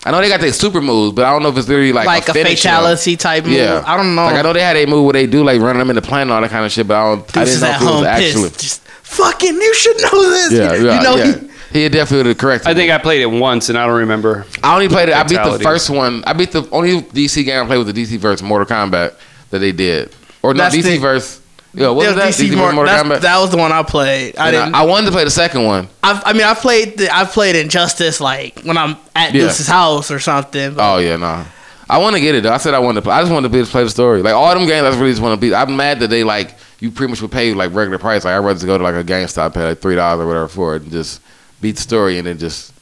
I 0.05 0.11
know 0.13 0.21
they 0.21 0.29
got 0.29 0.41
their 0.41 0.53
super 0.53 0.81
moves, 0.81 1.15
but 1.15 1.25
I 1.25 1.31
don't 1.33 1.43
know 1.43 1.49
if 1.49 1.57
it's 1.59 1.69
really 1.69 1.93
like 1.93 2.07
like 2.07 2.29
a, 2.29 2.33
finishing. 2.33 2.57
fatality 2.71 3.17
type 3.17 3.45
move. 3.45 3.55
Yeah, 3.55 3.83
I 3.85 3.97
don't 3.97 4.15
know. 4.15 4.25
Like 4.25 4.37
I 4.37 4.43
know 4.43 4.53
they 4.53 4.63
had 4.63 4.77
a 4.77 4.87
move 4.87 5.05
where 5.05 5.13
they 5.13 5.27
do 5.27 5.43
like 5.45 5.61
running 5.61 5.81
them 5.81 5.91
in 5.91 5.97
the 5.97 6.03
plane 6.03 6.23
and 6.23 6.31
all 6.33 6.41
that 6.41 6.51
kind 6.51 6.65
of 6.65 6.71
shit, 6.73 6.87
but 6.87 6.97
I 6.97 7.05
don't. 7.15 7.37
I 7.37 7.45
Deuce 7.45 7.55
didn't 7.55 7.55
is 7.55 7.61
know 7.63 7.69
at 7.69 7.75
if 7.75 7.81
it 7.81 7.85
was 7.85 7.95
home 7.95 8.05
actually. 8.07 8.49
pissed. 8.51 8.61
Just 8.61 8.81
fucking, 8.83 9.55
you 9.55 9.75
should 9.75 9.97
know 10.01 10.31
this. 10.31 10.53
Yeah, 10.53 10.75
you 10.97 11.03
know, 11.03 11.17
yeah. 11.17 11.41
He 11.73 11.87
definitely 11.89 12.17
would 12.19 12.27
have 12.27 12.39
corrected. 12.39 12.69
I 12.69 12.75
think. 12.75 12.91
I 12.91 12.99
played 12.99 13.21
it 13.23 13.27
once 13.27 13.69
and 13.69 13.77
I 13.77 13.87
don't 13.87 13.99
remember. 13.99 14.47
I 14.63 14.73
only 14.75 14.89
played 14.89 15.09
it. 15.11 15.15
I 15.15 15.23
beat 15.25 15.35
the 15.43 15.59
first 15.63 15.91
one. 15.91 16.23
I 16.27 16.33
beat 16.33 16.53
the 16.53 16.67
only 16.71 17.03
DC 17.03 17.45
game 17.45 17.65
I 17.65 17.67
played 17.67 17.79
was 17.85 17.93
the 17.93 18.05
DC 18.05 18.19
verse 18.19 18.41
Mortal 18.41 18.67
Kombat 18.67 19.15
that 19.51 19.59
they 19.59 19.73
did, 19.73 20.15
or 20.43 20.55
no 20.55 20.59
That's 20.63 20.77
DC 20.77 20.83
the- 20.85 20.99
verse. 20.99 21.41
Yeah, 21.79 21.89
what 21.89 22.07
was 22.07 22.17
that? 22.17 22.33
DC 22.35 22.49
DC, 22.51 22.57
Mor- 22.57 22.67
verse 22.67 22.75
Mortal 22.75 22.95
Kombat. 22.95 23.21
that 23.21 23.39
was 23.39 23.51
the 23.51 23.57
one 23.57 23.73
I 23.73 23.83
played. 23.83 24.37
I 24.37 24.47
And 24.49 24.55
didn't. 24.57 24.75
I, 24.75 24.81
I 24.81 24.87
wanted 24.87 25.07
to 25.07 25.13
play 25.13 25.25
the 25.25 25.31
second 25.31 25.65
one. 25.65 25.89
I've, 26.03 26.23
I 26.27 26.33
mean, 26.33 26.43
I 26.43 26.55
played. 26.55 26.99
The, 26.99 27.15
I 27.15 27.25
played 27.25 27.57
Injustice 27.57 28.21
like 28.21 28.61
when 28.63 28.77
I'm 28.77 28.97
at 29.15 29.33
Yeah. 29.35 29.43
Deuce's 29.43 29.67
house 29.69 30.11
or 30.11 30.19
something. 30.19 30.75
Oh 30.79 30.99
yeah, 30.99 31.17
no. 31.17 31.45
I 31.91 31.99
want 31.99 32.17
to 32.17 32.21
get 32.21 32.35
it 32.35 32.43
though. 32.43 32.53
I 32.53 32.59
said 32.59 32.75
I 32.75 32.81
wanted 32.81 32.97
to 32.97 33.03
play. 33.03 33.15
I 33.15 33.21
just 33.23 33.33
wanted 33.33 33.49
to 33.49 33.53
be 33.59 33.65
to 33.65 33.71
play 33.71 33.83
the 33.85 33.91
story. 33.91 34.21
Like 34.23 34.35
all 34.35 34.53
them 34.55 34.67
games, 34.67 34.85
I 34.85 34.99
really 34.99 35.13
just 35.13 35.23
want 35.23 35.41
to 35.41 35.47
be. 35.47 35.55
I'm 35.55 35.75
mad 35.77 36.01
that 36.01 36.09
they 36.09 36.23
like 36.25 36.55
you 36.81 36.91
pretty 36.91 37.11
much 37.11 37.23
would 37.23 37.33
pay 37.33 37.55
like 37.55 37.73
regular 37.75 37.99
price. 37.99 38.25
Like 38.25 38.35
I'd 38.35 38.39
rather 38.39 38.55
just 38.55 38.67
go 38.67 38.77
to 38.77 38.85
like 38.85 38.95
a 38.95 39.05
GameStop, 39.05 39.55
pay 39.55 39.65
like 39.69 39.79
three 39.79 39.95
dollars 39.95 40.23
or 40.23 40.27
whatever 40.27 40.49
for 40.49 40.77
it, 40.77 40.83
and 40.83 40.91
just 40.93 41.21
beat 41.61 41.77
the 41.77 41.83
story 41.83 42.19
and 42.19 42.27
then 42.27 42.39
just 42.39 42.73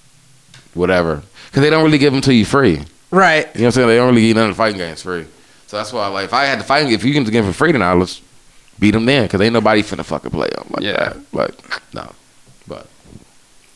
whatever. 0.75 1.23
Because 1.47 1.63
they 1.63 1.71
don't 1.71 1.85
really 1.85 1.99
give 1.99 2.13
them 2.13 2.23
to 2.23 2.35
you 2.35 2.45
free. 2.45 2.83
Right. 3.11 3.47
You 3.55 3.61
know 3.61 3.61
what 3.61 3.65
I'm 3.67 3.71
saying? 3.73 3.89
They 3.89 3.97
don't 3.97 4.09
really 4.15 4.27
give 4.27 4.37
none 4.37 4.51
of 4.51 4.57
the 4.57 4.59
fighting 4.59 4.79
games 4.79 5.03
free. 5.03 5.27
So 5.69 5.77
that's 5.79 5.93
why, 5.93 6.07
like, 6.09 6.27
if 6.27 6.33
I 6.35 6.45
had 6.45 6.59
to 6.59 6.65
fight, 6.65 6.87
if 6.93 7.05
you 7.05 7.13
can 7.13 7.25
get 7.25 7.33
them 7.33 7.47
for 7.47 7.53
free, 7.53 7.73
then 7.73 7.83
I'll 7.83 8.01
just 8.01 8.23
beat 8.79 8.93
them 8.93 9.07
then. 9.07 9.25
Because 9.25 9.41
ain't 9.41 9.53
nobody 9.53 9.83
finna 9.83 10.05
fucking 10.05 10.31
play 10.31 10.49
them 10.55 10.67
like 10.71 10.83
Yeah. 10.83 10.93
that. 10.93 11.17
Like, 11.33 11.55
no. 11.95 12.13
But 12.69 12.87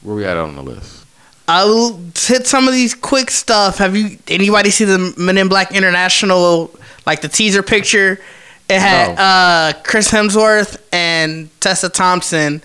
where 0.02 0.16
we 0.16 0.24
at 0.24 0.36
on 0.36 0.56
the 0.56 0.62
list? 0.62 1.04
I'll 1.48 1.98
hit 2.14 2.46
some 2.46 2.68
of 2.68 2.74
these 2.74 2.94
quick 2.94 3.30
stuff. 3.30 3.78
Have 3.78 3.96
you 3.96 4.18
anybody 4.28 4.70
see 4.70 4.84
the 4.84 5.14
Men 5.16 5.36
in 5.36 5.48
Black 5.48 5.74
International 5.74 6.70
like 7.06 7.20
the 7.22 7.28
teaser 7.28 7.62
picture? 7.62 8.20
It 8.68 8.78
had 8.78 9.16
No. 9.16 9.22
uh, 9.22 9.72
Chris 9.82 10.10
Hemsworth 10.12 10.80
and 10.92 11.48
Tessa 11.60 11.88
Thompson 11.88 12.62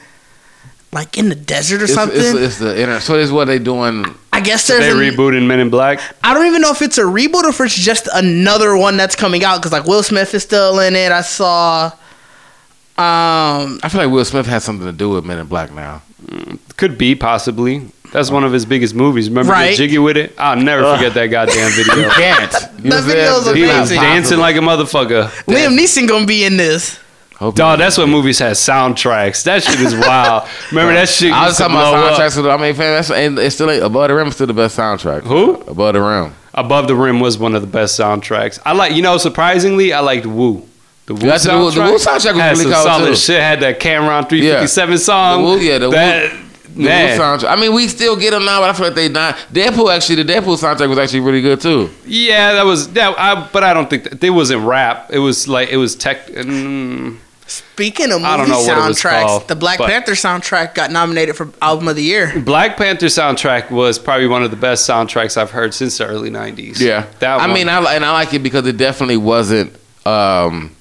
like 0.91 1.17
in 1.17 1.29
the 1.29 1.35
desert 1.35 1.81
or 1.81 1.85
It's, 1.85 1.93
something. 1.95 2.17
it's, 2.19 2.33
it's 2.37 2.59
the 2.59 2.79
internet. 2.79 3.01
So 3.01 3.13
this 3.17 3.25
is 3.25 3.31
what 3.31 3.45
they 3.45 3.57
doing. 3.59 4.05
I 4.31 4.39
guess 4.39 4.67
They 4.67 4.77
there's 4.79 4.93
a, 4.93 4.97
rebooted 4.97 5.45
Men 5.45 5.59
in 5.59 5.69
Black. 5.69 5.99
I 6.23 6.33
don't 6.35 6.45
even 6.45 6.61
know 6.61 6.69
if 6.71 6.81
it's 6.83 6.97
a 6.99 7.03
reboot 7.03 7.43
or 7.43 7.49
if 7.49 7.59
it's 7.61 7.75
just 7.75 8.07
another 8.13 8.77
one 8.77 8.97
that's 8.97 9.15
coming 9.15 9.43
out 9.43 9.57
because 9.57 9.71
like 9.71 9.85
Will 9.85 10.03
Smith 10.03 10.33
is 10.35 10.43
still 10.43 10.79
in 10.79 10.95
it. 10.95 11.11
I 11.11 11.21
saw. 11.21 11.91
Um, 12.97 13.79
I 13.83 13.89
feel 13.89 14.01
like 14.01 14.11
Will 14.11 14.23
Smith 14.23 14.45
has 14.47 14.63
something 14.63 14.85
to 14.87 14.93
do 14.93 15.09
with 15.09 15.25
Men 15.25 15.37
in 15.39 15.47
Black 15.47 15.71
now. 15.73 16.01
Could 16.77 16.97
be 16.97 17.13
possibly. 17.15 17.89
That's 18.13 18.31
one 18.31 18.45
of 18.45 18.53
his 18.53 18.65
biggest 18.65 18.95
movies. 18.95 19.27
Remember 19.29 19.51
Right. 19.51 19.71
the 19.71 19.75
Jiggy 19.75 19.97
with 19.97 20.15
it? 20.15 20.33
I'll 20.37 20.55
never 20.55 20.95
forget 20.95 21.13
that 21.15 21.25
goddamn 21.27 21.71
video. 21.75 21.95
you 21.95 22.09
Can't. 22.11 22.51
You 22.83 22.89
That 22.91 23.03
what 23.03 23.03
I'm 23.03 23.03
video's 23.05 23.53
he 23.55 23.63
was 23.63 23.89
dancing 23.89 24.39
like 24.39 24.55
a 24.55 24.59
motherfucker. 24.59 25.27
Liam 25.45 25.77
Neeson 25.77 26.07
gonna 26.07 26.25
be 26.25 26.45
in 26.45 26.55
this. 26.55 26.97
Hope 27.35 27.55
Dog, 27.55 27.79
that's 27.79 27.97
what 27.97 28.07
movies 28.07 28.39
has 28.39 28.57
soundtracks. 28.59 29.43
That 29.43 29.61
shit 29.61 29.81
is 29.81 29.93
wild. 30.07 30.47
Remember 30.71 30.93
that 30.93 31.09
shit? 31.09 31.33
I 31.33 31.47
was 31.47 31.57
talking 31.57 31.75
about 31.75 31.91
blow 31.91 32.07
up. 32.07 32.31
soundtracks. 32.31 32.49
I 32.49 32.61
mean, 32.61 32.73
fam, 32.75 32.93
that's, 32.95 33.11
and 33.11 33.37
it's 33.37 33.55
still 33.55 33.69
ain't, 33.69 33.83
Above 33.83 34.07
the 34.07 34.15
Rim 34.15 34.27
is 34.29 34.35
still 34.35 34.47
the 34.47 34.53
best 34.53 34.77
soundtrack. 34.77 35.23
Who? 35.23 35.55
Above 35.63 35.95
the 35.95 36.01
Rim. 36.01 36.33
Above 36.53 36.87
the 36.87 36.95
Rim 36.95 37.19
was 37.19 37.37
one 37.37 37.53
of 37.53 37.59
the 37.61 37.67
best 37.67 37.99
soundtracks. 37.99 38.57
I 38.65 38.71
like, 38.71 38.93
you 38.93 39.01
know, 39.01 39.17
surprisingly, 39.17 39.91
I 39.91 39.99
liked 39.99 40.25
Woo. 40.25 40.65
The 41.05 41.13
Woo 41.13 41.19
That's 41.19 41.43
the- 41.43 41.51
soundtrack, 41.51 41.73
the 41.75 41.81
Wu 41.81 41.97
soundtrack 41.97 42.33
was 42.33 42.41
had 42.41 42.57
really 42.57 42.71
some 42.71 42.83
solid 42.83 43.05
too. 43.09 43.15
shit. 43.15 43.39
Had 43.39 43.59
that 43.61 43.79
Cameron 43.79 44.25
357 44.25 44.97
song. 44.97 45.43
The 45.43 45.49
Wu- 45.49 45.59
yeah, 45.59 45.77
the 45.77 45.89
Wu- 45.89 45.95
that, 45.95 46.31
The 46.31 46.79
Wu 46.81 46.83
man. 46.85 47.19
soundtrack. 47.19 47.49
I 47.51 47.55
mean, 47.57 47.73
we 47.73 47.87
still 47.87 48.15
get 48.15 48.31
them 48.31 48.43
now, 48.45 48.59
but 48.61 48.69
I 48.71 48.73
feel 48.73 48.87
like 48.87 48.95
they 48.95 49.07
not. 49.09 49.37
Deadpool 49.53 49.95
actually, 49.95 50.23
the 50.23 50.33
Deadpool 50.33 50.57
soundtrack 50.57 50.89
was 50.89 50.97
actually 50.97 51.19
really 51.19 51.41
good 51.41 51.61
too. 51.61 51.89
Yeah, 52.07 52.53
that 52.53 52.65
was 52.65 52.91
that. 52.93 53.13
I, 53.19 53.47
but 53.53 53.63
I 53.63 53.73
don't 53.73 53.89
think 53.89 54.03
that, 54.05 54.23
it 54.23 54.29
wasn't 54.31 54.63
rap. 54.65 55.11
It 55.13 55.19
was 55.19 55.47
like 55.47 55.69
it 55.69 55.77
was 55.77 55.95
tech. 55.95 56.25
Mm, 56.27 57.17
Speaking 57.47 58.05
of 58.11 58.21
movie 58.21 58.25
I 58.25 58.37
don't 58.37 58.49
know 58.49 58.59
what 58.61 58.69
it 58.75 58.87
was 58.87 58.99
soundtracks, 58.99 59.21
called, 59.27 59.47
the 59.47 59.55
Black 59.55 59.77
Panther 59.77 60.13
soundtrack 60.13 60.73
got 60.73 60.89
nominated 60.91 61.35
for 61.35 61.49
album 61.61 61.87
of 61.87 61.95
the 61.95 62.01
year. 62.01 62.33
Black 62.43 62.75
Panther 62.77 63.05
soundtrack 63.05 63.69
was 63.69 63.99
probably 63.99 64.25
one 64.25 64.41
of 64.41 64.49
the 64.49 64.57
best 64.57 64.89
soundtracks 64.89 65.37
I've 65.37 65.51
heard 65.51 65.75
since 65.75 65.99
the 65.99 66.07
early 66.07 66.31
'90s. 66.31 66.79
Yeah, 66.79 67.05
that 67.19 67.39
I 67.39 67.45
one. 67.45 67.53
mean, 67.53 67.69
I 67.69 67.93
and 67.93 68.03
I 68.03 68.11
like 68.13 68.33
it 68.33 68.39
because 68.39 68.65
it 68.65 68.77
definitely 68.77 69.17
wasn't 69.17 69.71
um, 70.07 70.71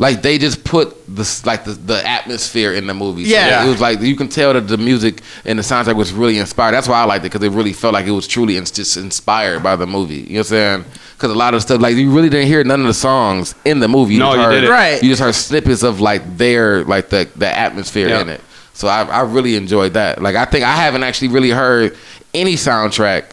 like 0.00 0.22
they 0.22 0.38
just 0.38 0.62
put 0.64 0.94
the 1.12 1.42
like 1.44 1.64
the, 1.64 1.72
the 1.72 2.06
atmosphere 2.08 2.72
in 2.72 2.86
the 2.86 2.94
movie. 2.94 3.24
So 3.24 3.30
Yeah. 3.34 3.64
it 3.66 3.68
was 3.68 3.80
like 3.80 4.00
you 4.00 4.14
can 4.16 4.28
tell 4.28 4.52
that 4.52 4.62
the 4.68 4.76
music 4.78 5.22
and 5.44 5.58
the 5.58 5.62
soundtrack 5.62 5.96
was 5.96 6.12
really 6.12 6.38
inspired. 6.38 6.72
That's 6.72 6.86
why 6.88 7.00
I 7.00 7.04
liked 7.04 7.24
it 7.24 7.32
because 7.32 7.44
it 7.46 7.50
really 7.52 7.72
felt 7.72 7.94
like 7.94 8.06
it 8.06 8.12
was 8.12 8.26
truly 8.28 8.56
ins- 8.56 8.70
just 8.70 8.96
inspired 8.96 9.62
by 9.62 9.74
the 9.76 9.86
movie. 9.86 10.16
You 10.16 10.22
know 10.22 10.28
what 10.34 10.38
I'm 10.38 10.44
saying? 10.44 10.84
Because 11.16 11.30
a 11.32 11.34
lot 11.34 11.54
of 11.54 11.62
stuff 11.62 11.80
like 11.80 11.96
you 11.96 12.12
really 12.12 12.28
didn't 12.28 12.46
hear 12.46 12.62
none 12.62 12.80
of 12.80 12.86
the 12.86 12.94
songs 12.94 13.54
in 13.64 13.80
the 13.80 13.88
movie. 13.88 14.18
No, 14.18 14.34
just 14.36 14.44
you 14.48 14.54
didn't. 14.60 14.70
Right. 14.70 15.02
You 15.02 15.08
just 15.10 15.20
heard 15.20 15.34
snippets 15.34 15.82
of 15.82 16.00
like 16.00 16.36
their 16.36 16.84
like 16.84 17.08
the 17.08 17.28
the 17.34 17.48
atmosphere 17.48 18.08
Yeah. 18.08 18.20
in 18.20 18.28
it. 18.28 18.40
So 18.74 18.86
I, 18.86 19.02
I 19.02 19.20
really 19.22 19.56
enjoyed 19.56 19.94
that. 19.94 20.22
Like 20.22 20.36
I 20.36 20.44
think 20.44 20.64
I 20.64 20.76
haven't 20.76 21.02
actually 21.02 21.28
really 21.28 21.50
heard 21.50 21.96
any 22.34 22.54
soundtrack 22.54 23.30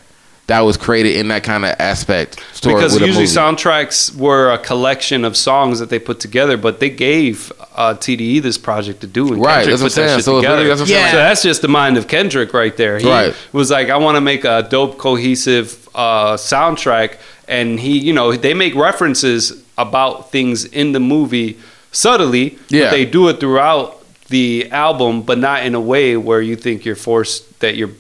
that 0.48 0.60
was 0.62 0.78
created 0.78 1.16
in 1.16 1.30
that 1.30 1.44
kind 1.44 1.66
of 1.66 1.76
aspect. 1.80 2.38
toward- 2.62 2.76
because 2.78 2.94
with 2.94 3.04
a 3.04 3.06
usually 3.08 3.26
movie. 3.26 3.36
soundtracks 3.36 4.16
were 4.16 4.52
a 4.52 4.58
collection 4.58 5.26
of 5.26 5.36
songs 5.36 5.80
that 5.80 5.90
they 5.90 6.00
put 6.00 6.20
together, 6.20 6.56
but 6.58 6.80
they 6.80 6.90
gave 6.90 7.52
uh, 7.76 7.94
TDE 7.96 8.42
this 8.42 8.58
project 8.58 9.02
to 9.02 9.08
do, 9.08 9.34
and 9.34 9.42
Right, 9.44 9.66
Kendrick 9.66 9.70
that's 9.72 9.82
what 9.84 9.92
put 9.92 9.96
that 9.96 10.02
I'm 10.02 10.08
saying. 10.10 10.18
shit 10.20 10.26
So 10.26 10.36
together. 10.38 10.56
really- 10.58 10.68
that's 10.70 10.80
what 10.82 10.90
I'm 10.90 10.96
saying. 10.96 11.12
So 11.12 11.18
that's 11.18 11.42
just 11.44 11.62
the 11.62 11.68
mind 11.68 11.98
of 11.98 12.08
Kendrick 12.08 12.54
right 12.54 12.76
there. 12.78 12.98
He 13.00 13.08
Right. 13.08 13.34
was 13.54 13.70
like, 13.72 13.90
I 13.90 13.98
want 13.98 14.16
to 14.16 14.22
make 14.22 14.46
a 14.46 14.66
dope, 14.70 14.98
cohesive 14.98 15.88
uh, 15.96 16.36
soundtrack, 16.38 17.16
and 17.48 17.80
he, 17.80 17.98
you 17.98 18.14
know, 18.14 18.34
they 18.34 18.54
make 18.54 18.76
references 18.76 19.62
about 19.78 20.32
things 20.32 20.64
in 20.66 20.92
the 20.94 21.00
movie 21.00 21.58
subtly, 21.92 22.58
Yeah. 22.70 22.86
but 22.86 22.92
they 22.92 23.06
do 23.06 23.28
it 23.30 23.40
throughout 23.40 24.02
the 24.30 24.70
album, 24.72 25.22
but 25.22 25.38
not 25.38 25.64
in 25.66 25.76
a 25.76 25.80
way 25.80 26.18
where 26.18 26.42
you 26.42 26.56
think 26.56 26.84
you're 26.86 26.96
forced 26.96 27.60
that 27.60 27.76
you're 27.76 27.92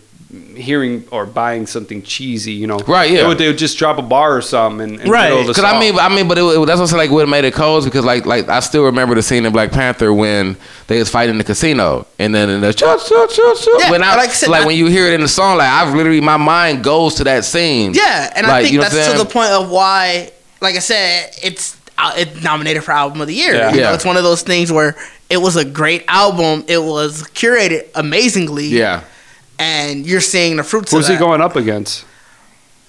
hearing 0.55 1.03
or 1.11 1.25
buying 1.25 1.65
something 1.67 2.01
cheesy, 2.01 2.53
you 2.53 2.67
know. 2.67 2.77
Right, 2.79 3.09
yeah. 3.11 3.21
They 3.23 3.27
would, 3.27 3.37
they 3.37 3.47
would 3.47 3.57
just 3.57 3.77
drop 3.77 3.97
a 3.97 4.01
bar 4.01 4.35
or 4.37 4.41
something 4.41 4.81
and, 4.91 5.01
and 5.01 5.09
Right. 5.11 5.25
middle 5.29 5.39
of 5.41 5.47
the 5.47 5.53
Because 5.53 5.63
I 5.65 5.79
mean, 5.79 5.97
I 5.99 6.09
mean, 6.09 6.27
but 6.27 6.37
it, 6.37 6.43
it, 6.43 6.65
that's 6.65 6.79
what 6.79 6.91
like 6.93 7.11
what 7.11 7.27
made 7.27 7.45
it 7.45 7.53
cold 7.53 7.83
because 7.85 8.05
like 8.05 8.25
like 8.25 8.47
I 8.49 8.59
still 8.61 8.83
remember 8.85 9.15
the 9.15 9.21
scene 9.21 9.45
in 9.45 9.51
Black 9.53 9.71
Panther 9.71 10.13
when 10.13 10.55
they 10.87 10.99
was 10.99 11.09
fighting 11.09 11.31
in 11.31 11.37
the 11.37 11.43
casino 11.43 12.07
and 12.19 12.33
then 12.33 12.49
in 12.49 12.61
the 12.61 12.71
shut 12.75 13.01
shut 13.01 13.31
shut 13.31 13.57
shut 13.57 13.79
Yeah, 13.79 13.91
when 13.91 14.03
I 14.03 14.15
like 14.15 14.29
I 14.29 14.33
said, 14.33 14.49
like 14.49 14.63
I- 14.63 14.65
when 14.67 14.77
you 14.77 14.87
hear 14.87 15.07
it 15.07 15.13
in 15.13 15.21
the 15.21 15.27
song 15.27 15.57
like 15.57 15.69
I've 15.69 15.93
literally 15.95 16.21
my 16.21 16.37
mind 16.37 16.83
goes 16.83 17.15
to 17.15 17.23
that 17.25 17.45
scene. 17.45 17.93
Yeah, 17.93 18.31
and 18.35 18.45
I 18.45 18.61
think 18.61 18.73
you 18.73 18.79
know 18.79 18.89
that's 18.89 19.11
to 19.11 19.17
the 19.17 19.25
point 19.29 19.51
of 19.51 19.69
why, 19.69 20.31
like 20.61 20.75
I 20.75 20.79
said, 20.79 21.31
it's 21.43 21.75
uh, 21.97 22.13
it's 22.17 22.43
nominated 22.43 22.83
for 22.83 22.91
album 22.91 23.21
of 23.21 23.27
the 23.27 23.33
year. 23.33 23.53
Yeah. 23.55 23.69
You 23.71 23.75
know, 23.77 23.81
Yeah. 23.89 23.93
it's 23.95 24.03
one 24.05 24.17
of 24.17 24.23
those 24.23 24.41
things 24.41 24.71
where 24.71 24.95
it 25.29 25.37
was 25.37 25.55
a 25.55 25.63
great 25.65 26.03
album. 26.07 26.65
It 26.67 26.77
was 26.83 27.23
curated 27.33 27.87
amazingly. 27.95 28.65
Yeah. 28.67 29.01
And 29.59 30.05
you're 30.05 30.21
seeing 30.21 30.57
the 30.57 30.63
fruits 30.63 30.91
Who's 30.91 31.07
of 31.09 31.15
he 31.15 31.19
going 31.19 31.41
up 31.41 31.55
against? 31.55 32.05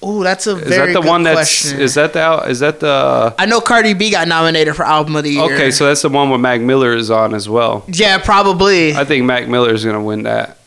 Oh, 0.02 0.22
that's 0.22 0.46
a 0.46 0.56
Is 0.56 0.68
very 0.68 0.88
that 0.88 0.92
the 0.92 1.00
good 1.00 1.08
one 1.08 1.22
that's 1.22 1.36
question. 1.62 1.80
is 1.80 1.94
that 1.94 2.12
the 2.12 2.42
is 2.48 2.60
that 2.60 2.80
the 2.80 3.34
I 3.38 3.46
know 3.46 3.60
Cardi 3.62 3.94
B 3.94 4.10
got 4.10 4.28
nominated 4.28 4.76
for 4.76 4.84
album 4.84 5.16
of 5.16 5.24
the 5.24 5.30
year. 5.30 5.42
Okay, 5.54 5.70
so 5.70 5.86
that's 5.86 6.02
the 6.02 6.10
one 6.10 6.28
where 6.28 6.38
Mac 6.38 6.60
Miller 6.60 6.94
is 6.94 7.10
on 7.10 7.34
as 7.34 7.48
well. 7.48 7.84
yeah, 7.88 8.18
probably. 8.18 8.94
I 8.94 9.04
think 9.04 9.24
Mac 9.24 9.48
Miller 9.48 9.72
is 9.72 9.84
gonna 9.84 10.02
win 10.02 10.24
that. 10.24 10.58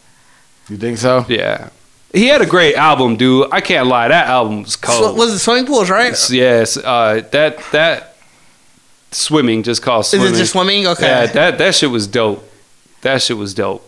You 0.68 0.78
think 0.78 0.98
so? 0.98 1.26
Yeah, 1.30 1.70
he 2.12 2.26
had 2.28 2.42
a 2.42 2.46
great 2.46 2.76
album, 2.76 3.18
dude. 3.18 3.48
I 3.52 3.62
can't 3.62 3.88
lie, 3.88 4.08
that 4.08 4.28
album 4.28 4.64
was 4.64 4.74
Sw- 4.74 4.82
cold. 4.82 5.18
was 5.18 5.34
it 5.34 5.40
swimming 5.40 5.68
pools, 5.68 5.90
right? 5.92 6.16
yes, 6.32 6.76
uh, 6.78 7.22
that 7.32 7.60
that 7.72 8.16
swimming 9.12 9.64
just 9.64 9.82
called 9.84 10.06
swimming. 10.08 10.26
Is 10.26 10.30
swimming. 10.30 10.36
it 10.36 10.42
just 10.42 10.52
swimming? 10.54 10.88
Okay. 10.88 11.06
Yeah, 11.08 11.26
that 11.28 11.58
that 11.60 11.76
shit 11.76 11.92
was 11.92 12.08
dope. 12.08 12.44
That 13.02 13.22
shit 13.22 13.38
was 13.38 13.54
dope. 13.54 13.86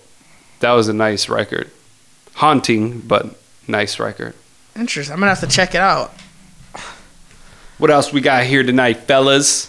That 0.60 0.72
was 0.74 0.88
a 0.88 0.94
nice 0.94 1.28
record, 1.30 1.70
haunting 2.36 3.00
but 3.02 3.36
nice 3.68 4.00
record. 4.00 4.34
Interesting. 4.76 5.14
I'm 5.14 5.20
gonna 5.20 5.30
have 5.32 5.42
to 5.42 5.48
check 5.48 5.76
it 5.76 5.82
out. 5.82 6.14
What 7.78 7.90
else 7.92 8.14
we 8.14 8.22
got 8.22 8.44
here 8.46 8.64
tonight, 8.64 9.00
fellas? 9.08 9.68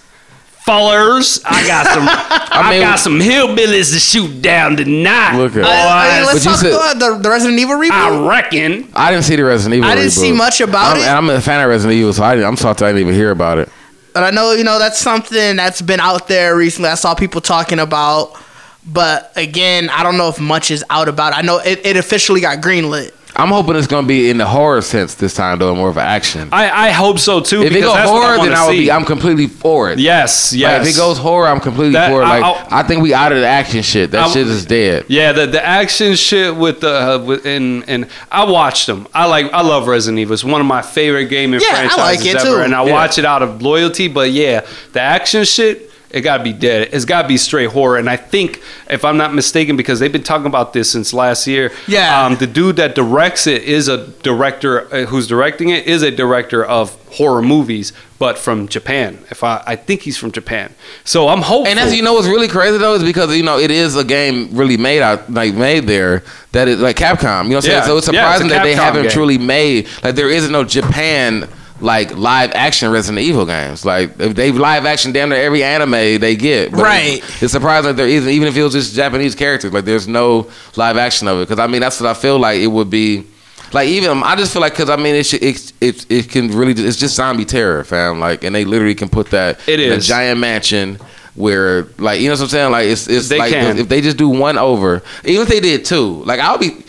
Fellers, 0.64 1.43
I 1.44 1.66
got 1.66 1.86
some. 1.86 2.05
I, 2.09 2.70
mean- 2.70 2.82
got 2.82 2.98
some 3.01 3.18
hillbillies 3.18 3.93
to 3.94 3.98
shoot 3.98 4.40
down 4.43 4.76
tonight. 4.76 5.36
Look 5.36 5.56
at- 5.56 5.62
boys. 5.62 5.66
I 5.66 6.18
mean, 6.18 6.26
let's 6.26 6.44
But 6.44 6.44
you 6.44 6.51
talk 6.51 6.60
said- 6.60 6.72
about 6.72 6.98
the, 7.16 7.18
the 7.22 7.30
Resident 7.30 7.59
Evil 7.59 7.76
reboot. 7.76 7.90
I 7.90 8.28
reckon. 8.28 8.89
I 8.94 9.10
didn't 9.10 9.24
see 9.24 9.34
the 9.34 9.44
Resident 9.44 9.78
Evil. 9.78 9.90
I 9.90 9.97
didn't 9.97 10.10
reboot. 10.10 10.20
see 10.20 10.30
much 10.32 10.60
about 10.60 10.93
I'm, 10.97 10.98
it. 10.98 11.06
and 11.06 11.16
I'm 11.16 11.30
a 11.30 11.40
fan 11.40 11.60
of 11.64 11.68
Resident 11.68 11.98
Evil, 11.98 12.12
so 12.12 12.22
I, 12.22 12.34
didn't- 12.36 12.47
I'm 12.47 12.56
salty 12.56 12.84
I 12.84 12.89
didn't 12.90 13.01
even 13.01 13.14
hear 13.14 13.32
about 13.32 13.59
it. 13.59 13.68
But 14.14 14.22
I 14.24 14.30
know, 14.30 14.52
you 14.52 14.62
know, 14.62 14.78
that's 14.78 14.98
something 14.98 15.56
that's 15.56 15.82
been 15.82 15.98
out 15.98 16.28
there 16.28 16.55
recently. 16.55 16.90
I 16.90 16.94
saw 16.94 17.14
people 17.14 17.40
talking 17.40 17.80
about. 17.80 18.36
But 18.85 19.33
again, 19.37 19.89
I 19.91 20.03
don't 20.03 20.17
know 20.19 20.29
if 20.29 20.41
much 20.41 20.71
is 20.71 20.85
out 20.91 21.09
about 21.09 21.33
it. 21.33 21.39
I 21.39 21.43
know 21.43 21.59
it, 21.59 21.85
it 21.87 21.97
officially 21.97 22.41
got 22.41 22.59
greenlit. 22.59 23.13
I'm 23.35 23.49
hoping 23.49 23.77
it's 23.77 23.87
gonna 23.87 24.07
be 24.07 24.29
in 24.29 24.37
the 24.37 24.45
horror 24.47 24.83
sense 24.83 25.15
this 25.15 25.33
time, 25.33 25.59
though, 25.59 25.75
more 25.75 25.89
of 25.89 25.97
an 25.97 26.03
action. 26.07 26.51
I, 26.53 26.89
I 26.89 26.91
hope 26.91 27.19
so 27.19 27.41
too. 27.41 27.63
if 27.63 27.73
it 27.73 27.81
goes 27.81 27.97
horror, 27.97 28.39
I 28.39 28.45
then 28.45 28.53
I 28.55 28.67
would 28.67 28.73
see. 28.73 28.81
be. 28.81 28.91
I'm 28.93 29.07
completely 29.07 29.47
for 29.47 29.91
it. 29.91 29.99
yes, 29.99 30.53
Like, 30.53 30.61
yes. 30.61 30.87
if 30.87 30.95
it 30.95 30.99
goes 30.99 31.17
horror, 31.17 31.47
I'm 31.49 31.59
completely 31.61 31.95
That- 31.95 32.11
for 32.11 32.21
it. 32.21 32.27
Like 32.27 32.45
I- 32.45 32.81
I, 32.81 32.83
think 32.83 33.03
we 33.03 33.15
out 33.15 33.33
of 33.33 33.39
the 33.41 33.47
action 33.47 33.81
shit. 33.81 34.11
That 34.11 34.27
I- 34.27 34.31
shit 34.33 34.47
is 34.49 34.67
dead. 34.67 35.07
Yeah, 35.09 35.33
the 35.33 35.47
the 35.47 35.65
action 35.65 36.15
shit 36.15 36.55
with 36.55 36.81
the 36.81 36.91
uh, 37.21 37.25
with, 37.25 37.47
and 37.47 37.89
and 37.89 38.07
I 38.31 38.45
watched 38.45 38.87
them. 38.87 39.09
I 39.15 39.25
like 39.25 39.51
I 39.55 39.63
love 39.63 39.87
Resident 39.87 40.19
Evil. 40.19 40.35
It's 40.35 40.45
one 40.45 40.61
of 40.61 40.67
my 40.67 40.83
favorite 40.83 41.27
gaming 41.31 41.61
Yeah, 41.63 41.69
I 41.69 41.89
franchises 41.89 41.99
like 41.99 42.27
it, 42.27 42.37
ever, 42.37 42.45
too. 42.57 42.61
and 42.61 42.75
I 42.75 42.85
Yeah. 42.85 42.93
watch 42.93 43.17
it 43.19 43.25
out 43.25 43.43
of 43.43 43.63
loyalty. 43.63 44.09
But 44.09 44.33
yeah, 44.33 44.67
the 44.93 45.01
action 45.01 45.45
shit. 45.45 45.91
It 46.12 46.20
gotta 46.20 46.43
be 46.44 46.52
dead. 46.52 46.90
It's 46.93 47.05
gotta 47.06 47.26
be 47.26 47.39
straight 47.39 47.70
horror. 47.70 47.97
And 47.97 48.09
I 48.10 48.16
think, 48.16 48.62
if 48.90 49.05
I'm 49.05 49.16
not 49.16 49.32
mistaken, 49.34 49.76
because 49.76 49.98
they've 49.98 50.12
been 50.12 50.22
talking 50.22 50.47
about 50.47 50.72
this 50.74 50.90
since 50.90 51.14
last 51.14 51.47
year. 51.47 51.72
Yeah. 51.89 52.24
Um, 52.26 52.36
the 52.36 52.47
dude 52.47 52.76
that 52.76 52.94
directs 52.94 53.47
it 53.47 53.62
is 53.62 53.89
a 53.89 54.09
director 54.22 54.93
uh, 54.94 55.06
who's 55.06 55.26
directing 55.26 55.70
it 55.70 55.86
is 55.86 56.02
a 56.02 56.10
director 56.10 56.62
of 56.64 56.94
horror 57.12 57.40
movies, 57.43 57.93
but 58.18 58.36
from 58.39 58.68
Japan. 58.68 59.18
If 59.30 59.43
I, 59.43 59.62
I 59.66 59.76
think 59.76 60.02
he's 60.02 60.16
from 60.18 60.32
Japan. 60.32 60.74
So 61.05 61.28
I'm 61.28 61.40
hopeful. 61.40 61.66
And 61.68 61.78
as 61.78 61.94
you 61.94 62.02
know 62.02 62.12
what's 62.14 62.26
really 62.28 62.48
crazy 62.48 62.76
though 62.78 62.94
is 62.94 63.02
because 63.02 63.34
you 63.36 63.43
know 63.43 63.59
it 63.59 63.70
is 63.70 63.97
a 63.97 64.05
game 64.05 64.51
really 64.55 64.76
made 64.76 65.01
out 65.02 65.30
like 65.32 65.55
made 65.55 65.86
there 65.86 66.22
that 66.52 66.68
is 66.68 66.78
like 66.80 66.97
Capcom. 66.97 67.44
You 67.44 67.51
know 67.51 67.56
what 67.56 67.64
I'm 67.64 67.70
Yeah. 67.70 67.80
saying? 67.80 67.82
So 67.84 67.97
it's 67.97 68.06
Yeah, 68.09 68.12
it's 68.12 68.39
surprising 68.39 68.48
that 68.48 68.62
they 68.62 68.74
haven't 68.74 69.02
game. 69.05 69.10
truly 69.10 69.39
made 69.39 69.89
like 70.05 70.14
there 70.14 70.30
isn't 70.30 70.52
no 70.52 70.64
Japan 70.64 71.48
like 71.83 72.17
live 72.17 72.53
action 72.55 72.91
Resident 72.91 73.23
Evil 73.25 73.45
games. 73.45 73.85
Like 73.85 74.19
if 74.19 74.35
they 74.35 74.53
live 74.53 74.87
action 74.87 75.13
damn 75.13 75.29
near 75.29 75.43
every 75.43 75.63
anime 75.65 75.91
they 75.91 76.37
get. 76.37 76.71
But 76.71 76.81
Right. 76.83 77.19
It's, 77.19 77.43
it's 77.43 77.53
surprising 77.53 77.89
that 77.89 77.97
there 77.97 78.09
isn't 78.09 78.31
even 78.31 78.49
if 78.49 78.57
it 78.57 78.63
was 78.63 78.73
just 78.73 78.95
Japanese 78.95 79.35
characters. 79.35 79.73
Like 79.73 79.85
there's 79.85 80.09
no 80.09 80.51
live 80.77 80.97
action 80.97 81.29
of 81.29 81.39
it 81.39 81.49
because 81.49 81.59
I 81.59 81.67
mean 81.67 81.81
that's 81.81 82.01
what 82.01 82.09
I 82.09 82.15
feel 82.15 82.39
like 82.39 82.61
it 82.61 82.69
would 82.69 82.89
be. 82.89 83.27
Like 83.73 83.89
even 83.89 84.23
I 84.23 84.37
just 84.37 84.53
feel 84.53 84.61
like 84.63 84.73
because 84.75 84.91
I 84.91 84.97
mean 84.97 85.15
it, 85.15 85.25
should, 85.27 85.43
it 85.43 85.73
it 85.81 86.07
it 86.11 86.29
can 86.29 86.49
really 86.57 86.73
it's 86.73 86.97
just 86.99 87.17
zombie 87.17 87.45
terror, 87.45 87.83
fam. 87.85 88.21
Like 88.21 88.45
and 88.45 88.55
they 88.55 88.65
literally 88.65 88.95
can 88.95 89.09
put 89.09 89.31
that 89.31 89.61
It 89.67 89.81
in 89.81 89.93
a 89.93 89.99
giant 89.99 90.39
mansion 90.41 90.99
where 91.35 91.85
like 91.99 92.21
you 92.21 92.29
know 92.29 92.35
what 92.35 92.43
I'm 92.43 92.49
saying. 92.49 92.71
Like 92.71 92.87
it's 92.89 93.09
it's 93.09 93.29
They 93.29 93.39
like 93.39 93.51
can. 93.53 93.79
if 93.79 93.89
they 93.89 94.01
just 94.03 94.19
do 94.19 94.29
one 94.29 94.59
over, 94.59 95.03
even 95.25 95.43
if 95.43 95.49
they 95.49 95.61
did 95.61 95.85
two, 95.87 96.23
like 96.25 96.39
I'll 96.39 96.59
be 96.59 96.85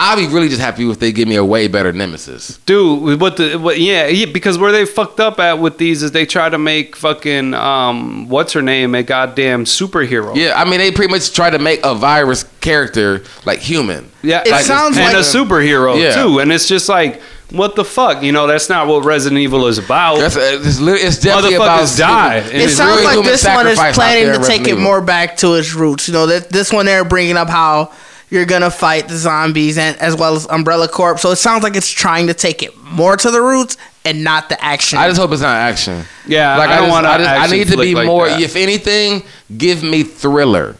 I'll 0.00 0.16
be 0.16 0.28
really 0.28 0.48
just 0.48 0.60
happy 0.60 0.88
if 0.88 1.00
they 1.00 1.10
give 1.10 1.26
me 1.26 1.34
a 1.36 1.44
way 1.44 1.66
better 1.66 1.92
nemesis. 1.92 2.58
Dude, 2.66 3.20
what 3.20 3.36
the 3.36 3.56
what? 3.56 3.80
Yeah, 3.80 4.06
yeah, 4.06 4.26
because 4.26 4.56
where 4.56 4.70
they 4.70 4.84
fucked 4.86 5.18
up 5.18 5.40
at 5.40 5.58
with 5.58 5.78
these 5.78 6.02
is 6.04 6.12
they 6.12 6.24
try 6.24 6.48
to 6.48 6.56
make 6.58 6.94
fucking 6.94 7.52
um, 7.54 8.28
what's 8.28 8.52
her 8.52 8.62
name 8.62 8.94
a 8.94 9.02
goddamn 9.02 9.64
superhero. 9.64 10.36
Yeah, 10.36 10.52
I 10.56 10.64
mean 10.64 10.78
they 10.78 10.92
pretty 10.92 11.10
much 11.10 11.32
try 11.32 11.50
to 11.50 11.58
make 11.58 11.80
a 11.84 11.94
virus 11.94 12.44
character 12.60 13.24
like 13.44 13.58
human. 13.58 14.10
yeah. 14.22 14.42
It 14.46 14.64
sounds 14.64 14.96
and 14.96 15.06
like- 15.06 15.16
a 15.16 15.26
superhero 15.26 16.00
Yeah. 16.00 16.22
too, 16.22 16.38
and 16.38 16.52
it's 16.52 16.68
just 16.68 16.88
like 16.88 17.20
what 17.50 17.76
the 17.76 17.84
fuck, 17.84 18.22
you 18.22 18.30
know? 18.30 18.46
That's 18.46 18.68
not 18.68 18.88
what 18.88 19.06
Resident 19.06 19.40
Evil 19.40 19.68
is 19.68 19.78
about. 19.78 20.18
That's 20.18 20.36
uh, 20.36 20.60
it's, 20.62 20.78
it's 20.80 21.18
definitely 21.18 21.54
about 21.54 21.88
die. 21.96 22.36
It 22.40 22.54
It 22.54 22.68
sounds 22.70 23.02
like 23.02 23.24
this 23.24 23.44
one 23.44 23.66
is 23.66 23.78
planning 23.94 24.26
to 24.26 24.34
in 24.34 24.42
take 24.42 24.60
it 24.62 24.68
Evil. 24.72 24.82
more 24.82 25.00
back 25.00 25.38
to 25.38 25.54
its 25.54 25.74
roots. 25.74 26.08
You 26.08 26.14
know, 26.14 26.26
that 26.26 26.50
this 26.50 26.72
one 26.72 26.84
they're 26.86 27.06
bringing 27.06 27.36
up 27.38 27.48
how 27.48 27.92
you're 28.30 28.44
gonna 28.44 28.70
fight 28.70 29.08
the 29.08 29.16
zombies 29.16 29.78
and 29.78 29.96
as 29.98 30.14
well 30.16 30.34
as 30.34 30.46
Umbrella 30.50 30.88
Corp. 30.88 31.18
So 31.18 31.30
it 31.30 31.36
sounds 31.36 31.62
like 31.62 31.76
it's 31.76 31.90
trying 31.90 32.26
to 32.26 32.34
take 32.34 32.62
it 32.62 32.76
more 32.82 33.16
to 33.16 33.30
the 33.30 33.40
roots 33.40 33.76
and 34.04 34.22
not 34.24 34.48
the 34.48 34.62
action. 34.64 34.98
I 34.98 35.08
just 35.08 35.20
hope 35.20 35.32
it's 35.32 35.42
not 35.42 35.56
action. 35.56 36.04
Yeah, 36.26 36.56
like 36.58 36.70
I 36.70 36.74
I, 36.74 36.80
don't 36.80 36.88
want 36.90 37.06
a 37.06 37.10
I, 37.10 37.18
just, 37.18 37.30
I 37.30 37.56
need 37.56 37.68
to 37.68 37.76
be 37.76 37.94
like 37.94 38.06
more. 38.06 38.28
that. 38.28 38.40
If 38.40 38.56
anything, 38.56 39.22
give 39.56 39.82
me 39.82 40.02
thriller. 40.02 40.76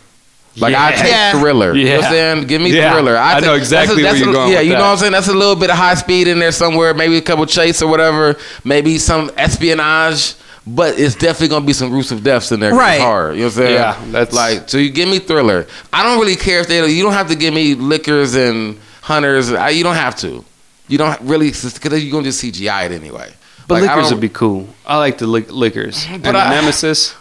Like 0.56 0.74
I 0.74 0.92
take 0.92 1.10
Yeah. 1.12 1.38
thriller. 1.40 1.72
You 1.74 1.84
know 1.84 1.96
what 1.98 2.04
I'm 2.06 2.10
saying? 2.10 2.46
Give 2.48 2.60
me 2.60 2.70
Yeah. 2.70 2.92
thriller. 2.92 3.16
I 3.16 3.34
take- 3.34 3.44
know 3.44 3.52
that's 3.52 3.58
exactly 3.62 4.02
that's 4.02 4.14
where 4.16 4.24
you're 4.24 4.32
going 4.34 4.52
Yeah, 4.52 4.58
with 4.58 4.66
you 4.66 4.72
know 4.72 4.78
that. 4.80 4.84
what 4.86 4.90
I'm 4.92 4.98
saying? 4.98 5.12
That's 5.12 5.28
a 5.28 5.32
little 5.34 5.54
bit 5.54 5.70
of 5.70 5.76
high 5.76 5.94
speed 5.94 6.26
in 6.26 6.40
there 6.40 6.50
somewhere. 6.52 6.94
Maybe 6.94 7.16
a 7.16 7.20
couple 7.22 7.46
chase 7.46 7.80
or 7.80 7.86
whatever. 7.88 8.36
Maybe 8.64 8.98
some 8.98 9.30
espionage. 9.36 10.34
But 10.70 10.98
it's 10.98 11.14
definitely 11.14 11.48
gonna 11.48 11.64
be 11.64 11.72
some 11.72 11.88
gruesome 11.88 12.20
deaths 12.20 12.52
in 12.52 12.60
there. 12.60 12.74
Right. 12.74 12.94
It's 12.96 13.02
hard. 13.04 13.34
You 13.36 13.40
know 13.42 13.46
what 13.46 13.52
I'm 13.52 13.56
saying? 13.62 13.74
Yeah, 13.74 14.04
that's- 14.10 14.34
like 14.34 14.68
so. 14.68 14.76
You 14.78 14.90
give 14.90 15.08
me 15.08 15.18
thriller. 15.18 15.66
I 15.92 16.02
don't 16.02 16.18
really 16.20 16.36
care 16.36 16.60
if 16.60 16.66
they. 16.68 16.86
You 16.90 17.02
don't 17.02 17.12
have 17.14 17.28
to 17.28 17.36
give 17.36 17.54
me 17.54 17.74
lickers 17.74 18.34
and 18.34 18.78
hunters. 19.02 19.52
I, 19.52 19.70
you 19.70 19.82
don't 19.84 19.94
have 19.96 20.16
to. 20.16 20.44
You 20.88 20.98
don't 20.98 21.20
really 21.22 21.48
because 21.50 22.02
you're 22.04 22.12
gonna 22.12 22.24
just 22.24 22.42
CGI 22.42 22.86
it 22.86 22.92
anyway. 22.92 23.32
but 23.66 23.82
Like, 23.82 23.90
lickers 23.94 24.10
would 24.10 24.20
be 24.20 24.28
cool. 24.28 24.68
I 24.86 24.98
like 24.98 25.18
the 25.18 25.26
li- 25.26 25.42
lickers 25.48 26.04
and 26.08 26.22
But 26.22 26.32
the 26.32 26.38
I- 26.38 26.50
Nemesis. 26.50 27.14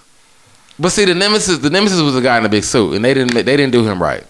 But 0.79 0.89
see, 0.89 1.05
the 1.05 1.15
nemesis, 1.15 1.57
the 1.57 1.71
nemesis 1.71 1.99
was 2.01 2.15
a 2.15 2.21
guy 2.21 2.37
in 2.37 2.45
a 2.45 2.49
big 2.49 2.63
suit, 2.63 2.93
and 2.93 3.03
they 3.03 3.13
didn't 3.13 3.33
they 3.33 3.57
didn't 3.57 3.71
do 3.71 3.83
him 3.83 4.01
right. 4.01 4.23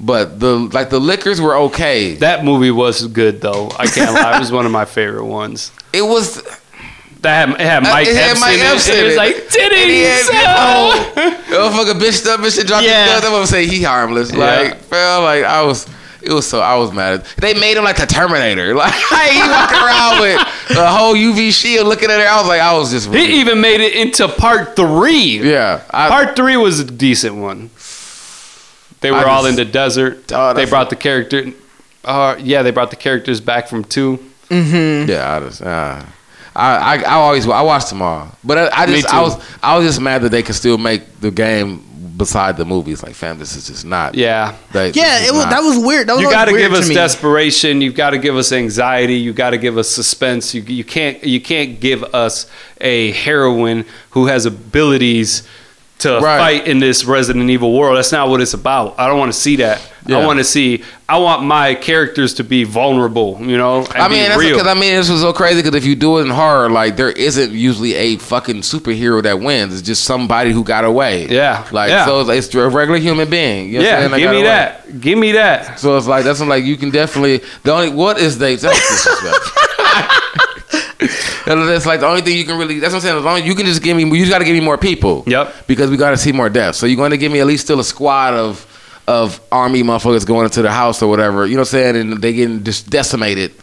But 0.00 0.38
the 0.38 0.56
like 0.56 0.90
the 0.90 1.00
lickers 1.00 1.40
were 1.40 1.56
okay. 1.56 2.14
That 2.16 2.44
movie 2.44 2.70
was 2.70 3.06
good 3.08 3.40
though. 3.40 3.68
I 3.78 3.86
can't 3.86 4.14
lie. 4.14 4.36
It 4.36 4.40
was 4.40 4.52
one 4.52 4.64
of 4.64 4.70
my 4.72 4.84
favorite 4.84 5.24
ones. 5.24 5.72
It 5.92 6.02
was 6.02 6.40
That 7.22 7.48
had, 7.48 7.60
it 7.60 7.66
had 7.66 7.82
Mike 7.82 8.06
Uh, 8.06 8.10
it 8.10 8.16
had 8.16 8.30
Epps 8.30 8.40
Mike 8.40 8.54
in 8.54 8.60
it. 8.60 8.64
Epps 8.66 8.88
in 8.88 8.96
It 8.96 9.02
was 9.04 9.12
it. 9.14 9.16
like 9.16 9.34
And 9.36 9.72
he 9.90 10.02
had- 10.02 10.22
titties. 10.22 10.28
oh, 10.46 11.34
motherfucker 11.48 11.98
bitched 12.00 12.26
up 12.26 12.40
and 12.40 12.52
shit 12.52 12.66
dropped 12.66 12.84
Yeah. 12.84 13.04
his 13.04 13.20
gun. 13.20 13.32
That 13.32 13.36
motherfucker 13.38 13.46
say 13.48 13.66
he 13.66 13.82
harmless. 13.82 14.30
Yeah. 14.32 14.38
Like, 14.38 14.76
felt 14.84 15.24
like 15.24 15.44
I 15.44 15.62
was. 15.62 15.86
It 16.20 16.32
was 16.32 16.46
so 16.48 16.60
I 16.60 16.74
was 16.76 16.92
mad. 16.92 17.24
They 17.38 17.54
made 17.54 17.76
him 17.76 17.84
like 17.84 17.96
the 17.96 18.06
Terminator. 18.06 18.74
Like 18.78 18.92
he 18.94 19.40
walking 19.40 19.78
around 19.78 20.20
with 20.20 20.76
a 20.78 20.88
whole 20.90 21.14
UV 21.14 21.52
shield, 21.52 21.86
looking 21.86 22.10
at 22.10 22.20
her. 22.20 22.26
I 22.28 22.38
was 22.38 22.48
like, 22.48 22.60
I 22.60 22.76
was 22.76 22.90
just. 22.90 23.08
He 23.12 23.40
even 23.40 23.60
made 23.60 23.80
it 23.80 23.94
into 23.94 24.28
part 24.28 24.76
three. 24.76 25.38
yeah. 25.38 25.82
I, 25.90 26.08
Part 26.08 26.36
three 26.36 26.56
was 26.56 26.80
a 26.80 26.84
decent 26.84 27.36
one. 27.36 27.70
They 29.00 29.10
were 29.12 29.18
I 29.18 29.24
all 29.24 29.46
in 29.46 29.54
the 29.54 29.64
desert. 29.64 30.30
Oh, 30.32 30.52
they 30.54 30.64
brought 30.66 30.90
the 30.90 30.96
character. 30.96 31.52
Uh, 32.04 32.34
yeah, 32.40 32.62
they 32.62 32.72
brought 32.72 32.90
the 32.90 32.96
characters 32.96 33.40
back 33.40 33.68
from 33.68 33.84
two. 33.84 34.18
Yeah, 34.50 35.36
I 35.36 35.40
just, 35.46 35.62
uh, 35.62 36.02
I, 36.58 36.76
I, 36.76 37.02
I 37.02 37.12
always, 37.14 37.46
I 37.48 37.62
watched 37.62 37.88
them 37.90 38.02
all, 38.02 38.30
but 38.42 38.58
I, 38.58 38.82
I 38.82 38.86
just, 38.86 39.06
I 39.14 39.20
was, 39.20 39.58
I 39.62 39.76
was 39.76 39.86
just 39.86 40.00
mad 40.00 40.22
that 40.22 40.30
they 40.30 40.42
could 40.42 40.54
still 40.56 40.76
make 40.78 41.20
the 41.20 41.30
game 41.30 41.84
beside 42.16 42.56
the 42.56 42.64
movies. 42.64 43.02
Like, 43.02 43.14
fam, 43.14 43.38
this 43.38 43.54
is 43.54 43.68
just 43.68 43.84
not. 43.84 44.16
Yeah. 44.16 44.56
Like, 44.74 44.96
Yeah, 44.96 45.20
it 45.26 45.32
was 45.32 45.44
not- 45.44 45.50
that 45.50 45.60
was 45.62 45.78
weird. 45.78 46.08
That 46.08 46.14
was 46.14 46.22
You 46.22 46.26
always 46.26 46.36
got 46.36 46.44
to 46.46 46.58
give 46.58 46.72
us 46.72 46.88
desperation. 46.88 47.80
You've 47.80 47.94
got 47.94 48.10
to 48.10 48.18
give 48.18 48.36
us 48.36 48.50
anxiety. 48.50 49.14
You 49.14 49.32
got 49.32 49.50
to 49.50 49.58
give 49.58 49.78
us 49.78 49.88
suspense. 49.88 50.52
You, 50.52 50.62
you 50.62 50.82
can't 50.84 51.22
you 51.22 51.40
can't 51.40 51.78
give 51.78 52.02
us 52.12 52.50
a 52.80 53.12
heroine 53.12 53.84
who 54.10 54.26
has 54.26 54.46
abilities 54.46 55.46
to 55.98 56.20
Right. 56.20 56.38
fight 56.38 56.66
in 56.68 56.78
this 56.78 57.04
Resident 57.04 57.50
Evil 57.50 57.72
world. 57.72 57.96
That's 57.96 58.12
not 58.12 58.28
what 58.28 58.40
it's 58.40 58.54
about. 58.54 58.94
I 58.98 59.06
don't 59.08 59.18
want 59.18 59.32
to 59.32 59.38
see 59.38 59.56
that. 59.56 59.80
Yeah. 60.06 60.18
I 60.18 60.26
want 60.26 60.38
to 60.38 60.44
see. 60.44 60.82
I 61.06 61.18
want 61.18 61.42
my 61.42 61.74
characters 61.74 62.34
to 62.34 62.44
be 62.44 62.64
vulnerable. 62.64 63.36
You 63.40 63.58
know, 63.58 63.86
I 63.90 64.08
mean, 64.08 64.22
be 64.22 64.28
that's 64.28 64.38
real. 64.38 64.56
because 64.56 64.66
I 64.66 64.72
mean, 64.72 64.94
this 64.94 65.10
was 65.10 65.20
so 65.20 65.34
crazy 65.34 65.60
because 65.60 65.74
if 65.74 65.84
you 65.84 65.96
do 65.96 66.18
it 66.18 66.22
in 66.22 66.30
horror, 66.30 66.70
like 66.70 66.96
there 66.96 67.10
isn't 67.10 67.52
usually 67.52 67.94
a 67.94 68.16
fucking 68.16 68.62
superhero 68.62 69.22
that 69.22 69.40
wins. 69.40 69.74
It's 69.74 69.82
just 69.82 70.04
somebody 70.04 70.52
who 70.52 70.64
got 70.64 70.84
away. 70.84 71.28
Yeah, 71.28 71.66
like 71.72 71.90
yeah. 71.90 72.06
so 72.06 72.20
it's, 72.20 72.46
it's 72.46 72.54
a 72.54 72.68
regular 72.70 72.98
human 72.98 73.28
being. 73.28 73.68
You 73.68 73.80
know 73.80 73.84
yeah? 73.84 74.08
Give 74.08 74.30
me 74.30 74.38
away. 74.38 74.42
that. 74.44 75.00
Give 75.00 75.18
me 75.18 75.32
that. 75.32 75.78
So 75.78 75.96
it's 75.98 76.06
like 76.06 76.24
that's 76.24 76.40
like 76.40 76.64
you 76.64 76.78
can 76.78 76.90
definitely 76.90 77.42
the 77.64 77.72
only 77.72 77.90
what 77.90 78.18
is 78.18 78.38
they 78.38 78.54
that's 78.54 78.88
disrespect. 78.88 79.44
That's 81.48 81.86
like 81.86 82.00
the 82.00 82.06
only 82.06 82.20
thing 82.20 82.36
you 82.36 82.44
can 82.44 82.58
really. 82.58 82.78
That's 82.78 82.92
what 82.92 82.98
I'm 82.98 83.02
saying. 83.02 83.18
As 83.18 83.24
long 83.24 83.40
as 83.40 83.46
you 83.46 83.54
can 83.54 83.66
just 83.66 83.82
give 83.82 83.96
me, 83.96 84.04
you 84.04 84.18
just 84.24 84.30
got 84.30 84.38
to 84.38 84.44
give 84.44 84.54
me 84.54 84.60
more 84.60 84.78
people. 84.78 85.24
Yep. 85.26 85.66
Because 85.66 85.90
we 85.90 85.96
got 85.96 86.10
to 86.10 86.16
see 86.16 86.32
more 86.32 86.48
deaths. 86.48 86.78
So 86.78 86.86
you're 86.86 86.96
going 86.96 87.10
to 87.10 87.18
give 87.18 87.32
me 87.32 87.40
at 87.40 87.46
least 87.46 87.64
still 87.64 87.80
a 87.80 87.84
squad 87.84 88.34
of 88.34 88.66
of 89.06 89.40
army 89.50 89.82
motherfuckers 89.82 90.26
going 90.26 90.44
into 90.44 90.60
the 90.60 90.70
house 90.70 91.02
or 91.02 91.08
whatever. 91.08 91.46
You 91.46 91.54
know 91.54 91.62
what 91.62 91.68
I'm 91.68 91.94
saying? 91.94 91.96
And 91.96 92.12
they 92.20 92.34
getting 92.34 92.62
just 92.62 92.90
decimated, 92.90 93.54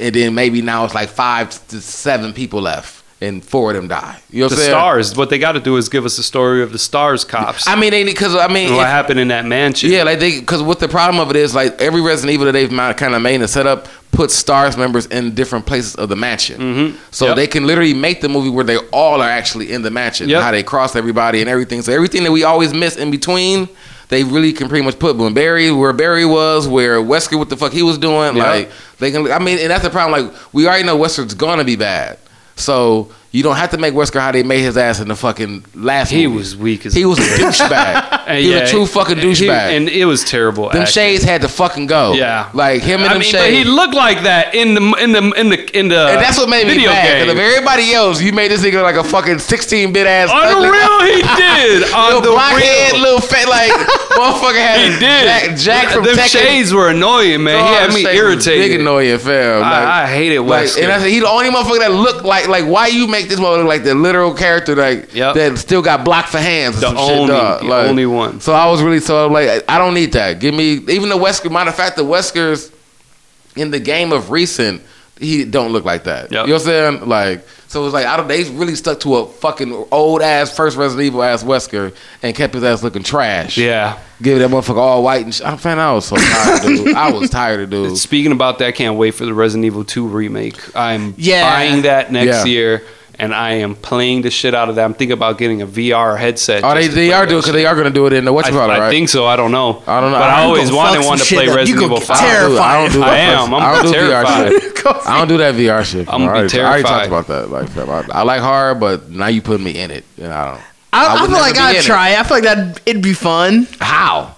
and 0.00 0.14
then 0.14 0.34
maybe 0.34 0.60
now 0.60 0.84
it's 0.84 0.94
like 0.94 1.08
five 1.08 1.50
to 1.68 1.80
seven 1.80 2.32
people 2.32 2.60
left, 2.60 2.97
and 3.20 3.44
four 3.44 3.70
of 3.70 3.76
them 3.76 3.88
die. 3.88 4.16
You 4.30 4.40
know 4.40 4.44
what 4.46 4.50
The 4.50 4.54
I'm 4.54 4.58
saying? 4.60 4.70
stars. 4.70 5.16
What 5.16 5.28
they 5.30 5.38
got 5.38 5.52
to 5.52 5.60
do 5.60 5.76
is 5.76 5.88
give 5.88 6.04
us 6.04 6.16
the 6.16 6.22
story 6.22 6.62
of 6.62 6.70
the 6.72 6.78
stars 6.78 7.24
cops. 7.24 7.66
I 7.66 7.74
mean, 7.74 7.90
because 8.06 8.34
I 8.36 8.46
mean, 8.48 8.72
what 8.74 8.82
if- 8.82 8.86
happened 8.86 9.18
in 9.18 9.28
that 9.28 9.44
mansion. 9.44 9.90
yeah, 9.90 10.04
like 10.04 10.20
they 10.20 10.38
because 10.38 10.62
what 10.62 10.78
the 10.78 10.88
problem 10.88 11.20
of 11.20 11.30
it 11.30 11.36
is 11.36 11.54
like 11.54 11.80
every 11.80 12.00
Resident 12.00 12.32
Evil 12.34 12.46
that 12.46 12.52
they've 12.52 12.70
kind 12.70 13.14
of 13.14 13.22
made 13.22 13.40
and 13.40 13.50
set 13.50 13.66
up 13.66 13.88
puts 14.12 14.34
stars 14.34 14.76
members 14.76 15.06
in 15.06 15.34
different 15.34 15.66
places 15.66 15.94
of 15.96 16.08
the 16.08 16.16
mansion, 16.16 16.60
Mhm. 16.60 16.94
so 17.10 17.26
Yep. 17.26 17.36
they 17.36 17.46
can 17.46 17.66
literally 17.66 17.92
make 17.94 18.20
the 18.20 18.28
movie 18.28 18.48
where 18.50 18.64
they 18.64 18.78
all 18.92 19.20
are 19.20 19.28
actually 19.28 19.70
in 19.72 19.82
the 19.82 19.90
mansion, 19.90 20.28
Yep. 20.28 20.42
how 20.42 20.50
they 20.50 20.62
cross 20.62 20.96
everybody 20.96 21.40
and 21.40 21.48
everything. 21.50 21.82
So 21.82 21.92
everything 21.92 22.22
that 22.24 22.32
we 22.32 22.42
always 22.42 22.72
miss 22.72 22.96
in 22.96 23.10
between, 23.10 23.68
they 24.08 24.24
really 24.24 24.52
can 24.52 24.68
pretty 24.68 24.84
much 24.84 24.98
put 24.98 25.16
when 25.16 25.34
Barry 25.34 25.70
where 25.70 25.92
Barry 25.92 26.24
was, 26.24 26.66
where 26.66 26.98
Wesker 27.00 27.36
what 27.38 27.50
the 27.50 27.56
fuck 27.56 27.72
he 27.72 27.82
was 27.82 27.98
doing, 27.98 28.36
Yep. 28.36 28.46
like 28.46 28.70
they 28.98 29.10
can. 29.10 29.30
I 29.30 29.38
mean, 29.38 29.58
and 29.58 29.70
that's 29.70 29.82
the 29.82 29.90
problem. 29.90 30.22
Like 30.22 30.32
we 30.52 30.66
already 30.66 30.84
know 30.84 30.96
Wesker's 30.96 31.34
gonna 31.34 31.64
be 31.64 31.76
bad, 31.76 32.16
so. 32.58 33.08
You 33.30 33.42
don't 33.42 33.56
have 33.56 33.70
to 33.72 33.76
make 33.78 33.92
Wesker 33.92 34.20
how 34.20 34.32
they 34.32 34.42
made 34.42 34.60
his 34.62 34.78
ass 34.78 35.00
in 35.00 35.08
the 35.08 35.14
fucking 35.14 35.66
last 35.74 36.08
He 36.10 36.26
movie. 36.26 36.38
was 36.38 36.56
weak 36.56 36.86
as 36.86 36.94
He 36.94 37.04
was 37.04 37.18
a 37.18 37.22
douchebag. 37.22 38.14
He 38.28 38.52
was 38.52 38.60
a 38.60 38.66
true 38.66 38.84
fucking 38.84 39.16
douchebag. 39.16 39.48
and 39.76 39.88
it 39.88 40.04
was 40.04 40.22
terrible. 40.22 40.68
Them 40.68 40.82
acting. 40.82 40.92
shades 40.92 41.24
had 41.24 41.40
to 41.42 41.48
fucking 41.48 41.86
go. 41.86 42.12
Yeah, 42.12 42.50
like 42.52 42.82
him 42.82 43.00
and 43.00 43.08
I 43.08 43.12
them 43.14 43.20
mean, 43.20 43.32
but 43.32 43.50
he 43.50 43.64
looked 43.64 43.94
like 43.94 44.24
that 44.24 44.54
in 44.54 44.74
the 44.74 44.82
in 45.00 45.12
the 45.12 45.22
in 45.32 45.48
the 45.48 45.78
in 45.78 45.88
the. 45.88 46.08
and 46.08 46.20
that's 46.20 46.36
what 46.36 46.48
made 46.50 46.66
me 46.66 46.84
mad. 46.84 47.04
'cause 47.18 47.26
game. 47.26 47.30
Of 47.30 47.38
everybody 47.38 47.94
else, 47.94 48.20
you 48.20 48.32
made 48.34 48.50
this 48.50 48.62
nigga 48.62 48.82
like 48.82 48.96
a 48.96 49.04
fucking 49.04 49.38
sixteen 49.38 49.94
bit 49.94 50.06
ass. 50.06 50.28
On 50.30 50.60
the 50.60 50.68
real, 50.70 51.00
he 51.08 51.22
did. 51.40 51.90
On 51.94 52.06
little 52.06 52.20
the 52.20 52.30
black 52.32 52.54
real. 52.56 53.00
little 53.00 53.20
fat, 53.20 53.48
like 53.48 53.72
motherfucker 54.12 54.60
had 54.60 54.80
He 54.92 54.98
did. 54.98 55.24
Jack, 55.24 55.56
Jack 55.56 55.88
from 55.94 56.04
Them 56.04 56.16
Tekken. 56.16 56.28
shades 56.28 56.74
were 56.74 56.90
annoying, 56.90 57.44
man. 57.44 57.56
he 57.64 57.70
Oh, 57.70 57.74
had 57.80 57.94
me 57.94 58.02
shades 58.02 58.18
irritated. 58.18 58.70
Big 58.72 58.80
annoying, 58.80 59.18
fam. 59.18 59.60
Like, 59.62 59.72
I, 59.72 60.02
I 60.02 60.06
hated 60.06 60.40
like, 60.40 60.64
Wesker. 60.64 60.82
and 60.82 60.92
I 60.92 60.98
said, 60.98 61.08
he 61.08 61.20
the 61.20 61.28
only 61.30 61.48
motherfucker 61.48 61.78
that 61.78 61.92
looked 61.92 62.24
like 62.26 62.46
like 62.48 62.66
why 62.66 62.88
you 62.88 63.06
make 63.20 63.28
this 63.28 63.38
look 63.38 63.66
like 63.66 63.84
the 63.84 63.94
literal 63.94 64.34
character 64.34 64.74
like 64.76 65.14
Yep. 65.14 65.34
that 65.34 65.58
still 65.58 65.82
got 65.82 66.04
blocked 66.04 66.28
for 66.28 66.38
hands. 66.38 66.80
The 66.80 66.88
only- 66.88 67.26
shit, 67.34 67.60
the 67.60 67.66
Like, 67.66 67.88
only 67.88 68.06
one. 68.06 68.40
So 68.40 68.52
I 68.52 68.66
was 68.70 68.82
really 68.82 69.00
so 69.00 69.26
I'm 69.26 69.32
like 69.32 69.64
I 69.68 69.78
don't 69.78 69.94
need 69.94 70.12
that. 70.12 70.38
Give 70.40 70.54
me 70.54 70.74
even 70.88 71.08
the 71.08 71.16
Wesker. 71.18 71.50
Matter 71.50 71.70
of 71.70 71.76
fact, 71.76 71.96
the 71.96 72.04
Weskers 72.04 72.70
in 73.56 73.70
the 73.70 73.80
game 73.80 74.12
of 74.12 74.30
recent, 74.30 74.82
he 75.18 75.44
don't 75.44 75.72
look 75.72 75.84
like 75.84 76.04
that. 76.04 76.30
Yep. 76.30 76.30
You 76.30 76.36
know 76.36 76.42
what 76.54 76.62
I'm 76.62 76.98
saying? 76.98 77.08
Like 77.08 77.48
so 77.66 77.84
it's 77.84 77.92
like 77.92 78.06
I 78.06 78.16
don't. 78.16 78.28
They 78.28 78.44
really 78.44 78.74
stuck 78.76 79.00
to 79.00 79.16
a 79.16 79.26
fucking 79.26 79.86
old 79.90 80.22
ass 80.22 80.54
first 80.56 80.78
Resident 80.78 81.06
Evil 81.06 81.22
ass 81.22 81.44
Wesker 81.44 81.94
and 82.22 82.34
kept 82.34 82.54
his 82.54 82.64
ass 82.64 82.82
looking 82.82 83.02
trash. 83.02 83.58
yeah. 83.58 83.98
Give 84.22 84.38
that 84.38 84.48
motherfucker 84.50 84.78
all 84.78 85.02
white 85.02 85.24
and. 85.24 85.34
Sh- 85.34 85.42
I'm 85.44 85.58
fan. 85.58 85.78
I 85.78 85.92
was 85.92 86.06
so 86.06 86.16
tired, 86.16 86.62
dude. 86.62 86.94
I 86.96 87.12
was 87.12 87.28
tired 87.40 87.60
of 87.60 87.70
dude. 87.70 87.98
Speaking 87.98 88.32
about 88.32 88.58
that, 88.60 88.74
can't 88.74 88.96
wait 88.96 89.10
for 89.12 89.26
the 89.26 89.34
Resident 89.34 89.66
Evil 89.66 89.84
2 89.84 90.06
remake. 90.08 90.56
I'm 90.74 91.12
Yeah. 91.18 91.48
buying 91.50 91.82
that 91.82 92.10
next 92.10 92.38
Yeah. 92.38 92.44
year, 92.46 92.82
and 93.18 93.34
I 93.34 93.54
am 93.54 93.74
playing 93.74 94.22
the 94.22 94.30
shit 94.30 94.54
out 94.54 94.68
of 94.68 94.76
that. 94.76 94.84
I'm 94.84 94.94
thinking 94.94 95.12
about 95.12 95.38
getting 95.38 95.60
a 95.62 95.66
VR 95.66 96.18
headset. 96.18 96.62
Oh, 96.62 96.74
they, 96.74 96.86
they 96.86 97.12
are 97.12 97.26
doing 97.26 97.38
because 97.40 97.46
shit. 97.46 97.54
they 97.54 97.66
are 97.66 97.74
gonna 97.74 97.90
do 97.90 98.06
it 98.06 98.12
in 98.12 98.24
the 98.24 98.32
what 98.32 98.46
I, 98.46 98.48
you 98.50 98.54
call 98.54 98.70
it, 98.70 98.78
I 98.78 98.90
think 98.90 99.08
so. 99.08 99.26
I 99.26 99.36
don't 99.36 99.50
know. 99.52 99.82
I 99.86 100.00
don't 100.00 100.12
know. 100.12 100.18
But 100.18 100.30
I 100.30 100.40
I- 100.40 100.44
always 100.44 100.70
wanted 100.70 101.04
one 101.04 101.18
to 101.18 101.24
play 101.24 101.48
up. 101.48 101.56
Resident 101.56 101.82
Evil 101.84 102.00
5. 102.00 102.18
tear- 102.18 102.60
I 102.60 102.80
don't 102.80 102.92
do- 102.92 103.02
I 103.02 103.06
I 103.06 103.10
that. 103.10 103.38
am. 103.38 103.54
I'm 103.54 103.62
I 103.62 103.82
don't 103.82 103.92
do 103.92 103.98
VR 103.98 104.24
terrified. 104.24 104.62
shit. 104.62 104.78
I 105.06 105.18
don't 105.18 105.28
do 105.28 105.36
that 105.38 105.54
VR 105.54 105.84
shit. 105.84 106.08
I'm 106.08 106.24
gonna 106.24 106.48
be 106.48 106.58
I 106.58 106.60
already, 106.60 106.60
I 106.60 106.66
already 106.66 106.82
talked 106.84 107.06
about 107.08 107.26
that. 107.26 107.50
Like, 107.50 107.76
I, 107.76 108.20
I 108.20 108.22
like 108.22 108.40
horror, 108.40 108.74
but 108.74 109.10
now 109.10 109.26
you 109.26 109.42
put 109.42 109.60
me 109.60 109.78
in 109.78 109.90
it, 109.90 110.04
and 110.16 110.32
I 110.32 110.52
don't. 110.52 110.60
I, 110.92 111.06
I, 111.18 111.20
would 111.20 111.30
feel 111.30 111.38
like 111.38 111.56
I'd 111.56 111.82
try. 111.82 112.10
it. 112.10 112.18
I 112.18 112.22
feel 112.22 112.36
like 112.38 112.44
that 112.44 112.80
it'd 112.86 113.02
be 113.02 113.12
fun. 113.12 113.66
How? 113.80 114.36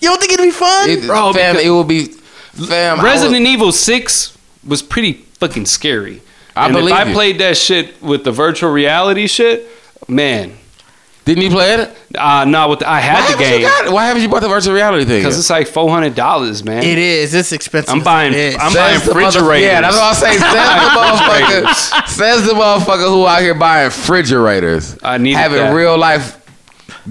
You 0.00 0.08
don't 0.08 0.18
think 0.20 0.32
it'd 0.32 0.44
be 0.44 0.50
fun? 0.50 0.88
It, 0.88 1.06
Bro, 1.06 1.32
fam, 1.34 1.56
it 1.56 1.68
will 1.68 1.84
be. 1.84 2.06
Fam, 2.06 3.00
I 3.00 3.02
Resident 3.02 3.46
Evil 3.46 3.72
6 3.72 4.38
was 4.66 4.80
pretty 4.82 5.12
fucking 5.14 5.66
scary. 5.66 6.22
I 6.56 6.66
and 6.66 6.74
believe 6.74 6.94
if 6.94 7.00
I 7.00 7.04
you. 7.08 7.14
played 7.14 7.38
that 7.40 7.56
shit 7.56 8.00
with 8.02 8.24
the 8.24 8.32
virtual 8.32 8.70
reality 8.70 9.26
shit, 9.26 9.66
man. 10.08 10.52
didn't 11.24 11.42
you 11.42 11.50
play 11.50 11.74
it? 11.74 11.96
Uh, 12.16 12.44
not 12.44 12.68
with 12.70 12.78
the, 12.80 12.86
I 12.88 12.92
Why 12.92 13.00
had 13.00 13.16
the 13.16 13.22
haven't 13.22 13.40
you 13.40 13.46
game 13.46 13.62
got 13.62 13.86
it? 13.86 13.92
Why 13.92 14.06
haven't 14.06 14.22
you 14.22 14.28
bought 14.28 14.42
the 14.42 14.48
virtual 14.48 14.74
reality 14.74 15.04
thing? 15.04 15.20
because 15.20 15.34
yet? 15.34 15.40
it's 15.40 15.50
like 15.50 15.66
four 15.66 15.88
hundred 15.90 16.14
dollars, 16.14 16.62
man. 16.64 16.82
it 16.84 16.98
is. 16.98 17.34
It's 17.34 17.50
expensive. 17.52 17.90
I'm 17.92 17.98
as 18.00 18.04
buying- 18.04 18.32
a 18.34 18.36
bitch. 18.36 18.56
I'm 18.60 18.70
Says 18.72 18.76
buying 18.76 19.00
the 19.00 19.06
mother- 19.06 19.18
refrigerators. 19.26 19.64
Yeah, 19.66 19.80
that's 19.80 19.96
what 19.96 20.04
I'm 20.04 20.14
saying. 20.14 20.38
Says 20.38 20.52
the 20.52 20.90
motherfucker. 21.00 22.08
says 22.08 22.46
the 22.46 22.52
motherfucker 22.52 23.08
who 23.08 23.26
out 23.26 23.40
here 23.42 23.54
buying 23.54 23.86
refrigerators. 23.86 24.96
I 25.02 25.18
needed 25.18 25.38
having 25.38 25.58
that. 25.58 25.72
real 25.74 25.96
life 25.98 26.40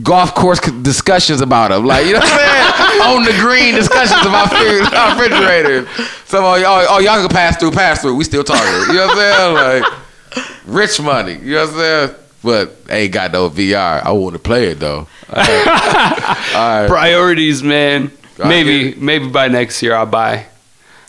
golf 0.02 0.34
course 0.34 0.60
discussions 0.60 1.42
about 1.42 1.70
them. 1.70 1.86
Like 1.86 2.06
you 2.06 2.14
know 2.14 2.20
what 2.20 2.32
I'm 2.32 2.40
saying? 2.40 3.02
On 3.04 3.24
the 3.24 3.32
green 3.40 3.76
discussions 3.76 4.26
about 4.26 4.48
about 4.88 5.20
refrigerators. 5.20 5.88
Some 6.26 6.44
of 6.44 6.60
y'all, 6.60 6.86
oh 6.90 7.00
y'all 7.00 7.20
can 7.20 7.30
pass 7.30 7.58
through, 7.58 7.72
pass 7.72 8.02
through. 8.02 8.16
We 8.16 8.24
still 8.24 8.44
talking. 8.44 8.64
You 8.94 9.00
know 9.00 9.08
what 9.08 9.18
I'm 9.18 9.82
saying? 9.84 9.84
Like 9.84 10.54
rich 10.66 11.02
money. 11.02 11.34
You 11.34 11.56
know 11.56 11.66
what 11.66 11.70
I'm 11.70 11.76
saying? 11.76 12.16
But 12.44 12.76
ain't 12.90 13.14
got 13.14 13.32
no 13.32 13.50
VR. 13.50 14.04
I 14.04 14.12
want 14.12 14.34
to 14.34 14.40
play 14.40 14.68
it 14.68 14.80
though. 14.80 15.08
All 15.30 15.36
right. 15.36 16.88
Priorities, 16.88 17.64
man. 17.64 18.12
Maybe 18.40 18.96
maybe 18.96 19.30
by 19.30 19.48
next 19.48 19.82
year 19.82 19.96
I'll 19.96 20.06
buy 20.06 20.48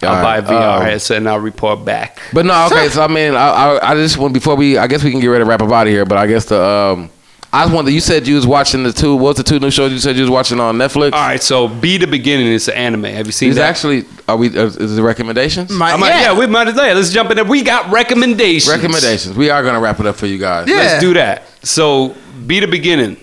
I'll 0.03 0.17
All 0.17 0.23
buy 0.23 0.39
a 0.39 0.43
VR 0.43 0.79
um, 0.79 0.83
headset 0.83 1.19
and 1.19 1.29
I'll 1.29 1.41
report 1.41 1.85
back. 1.85 2.21
But 2.33 2.47
no, 2.47 2.67
okay. 2.67 2.89
So 2.89 3.03
I 3.03 3.09
mean, 3.09 3.35
I, 3.35 3.49
I, 3.49 3.91
I 3.91 3.95
just 3.95 4.19
want 4.19 4.35
before 4.35 4.55
we, 4.57 4.77
I 4.79 4.87
guess 4.87 5.03
we 5.03 5.11
can 5.11 5.21
get 5.21 5.29
ready 5.29 5.45
to 5.45 5.49
wrap 5.49 5.63
up 5.63 5.71
out 5.71 5.87
of 5.87 5.93
here. 5.93 6.05
But 6.05 6.19
I 6.19 6.27
guess 6.27 6.47
the, 6.47 6.63
um, 6.63 7.11
I 7.55 7.63
just 7.65 7.75
wanted. 7.75 7.93
You 7.93 8.01
said 8.01 8.27
you 8.27 8.35
was 8.35 8.47
watching 8.47 8.83
the 8.83 8.93
two. 8.93 9.15
What 9.15 9.29
was 9.29 9.37
the 9.37 9.43
two 9.45 9.61
new 9.61 9.71
shows 9.71 9.93
you 9.93 9.99
said 10.01 10.17
you 10.17 10.23
was 10.23 10.31
watching 10.31 10.59
on 10.59 10.77
Netflix? 10.77 11.13
All 11.13 11.21
right, 11.21 11.43
so 11.43 11.69
B: 11.69 11.99
The 11.99 12.07
Beginning 12.07 12.49
is 12.49 12.67
an 12.69 12.75
anime. 12.75 13.05
Have 13.05 13.27
you 13.27 13.33
seen 13.33 13.51
These 13.51 13.57
that? 13.57 13.71
actually 13.71 14.05
are 14.29 14.37
we? 14.37 14.49
uh, 14.59 14.65
Is 14.67 14.99
it 14.99 15.03
recommendations? 15.03 15.71
My- 15.71 15.93
I 15.93 15.97
might- 15.97 16.09
yeah. 16.09 16.21
yeah. 16.33 16.39
we 16.39 16.47
might 16.47 16.67
as 16.69 16.75
well. 16.75 16.95
Let's 16.95 17.11
jump 17.13 17.31
in 17.31 17.37
there. 17.37 17.45
We 17.45 17.63
got 17.63 17.93
recommendations. 17.93 18.69
recommendations. 18.75 19.37
We 19.37 19.51
are 19.51 19.63
gonna 19.63 19.79
wrap 19.81 20.01
it 20.01 20.07
up 20.07 20.17
for 20.17 20.27
you 20.27 20.39
guys. 20.39 20.69
Yeah. 20.69 20.77
Let's 20.77 21.01
do 21.01 21.15
that. 21.15 21.45
So, 21.65 22.17
B: 22.47 22.59
The 22.61 22.67
Beginning, 22.67 23.17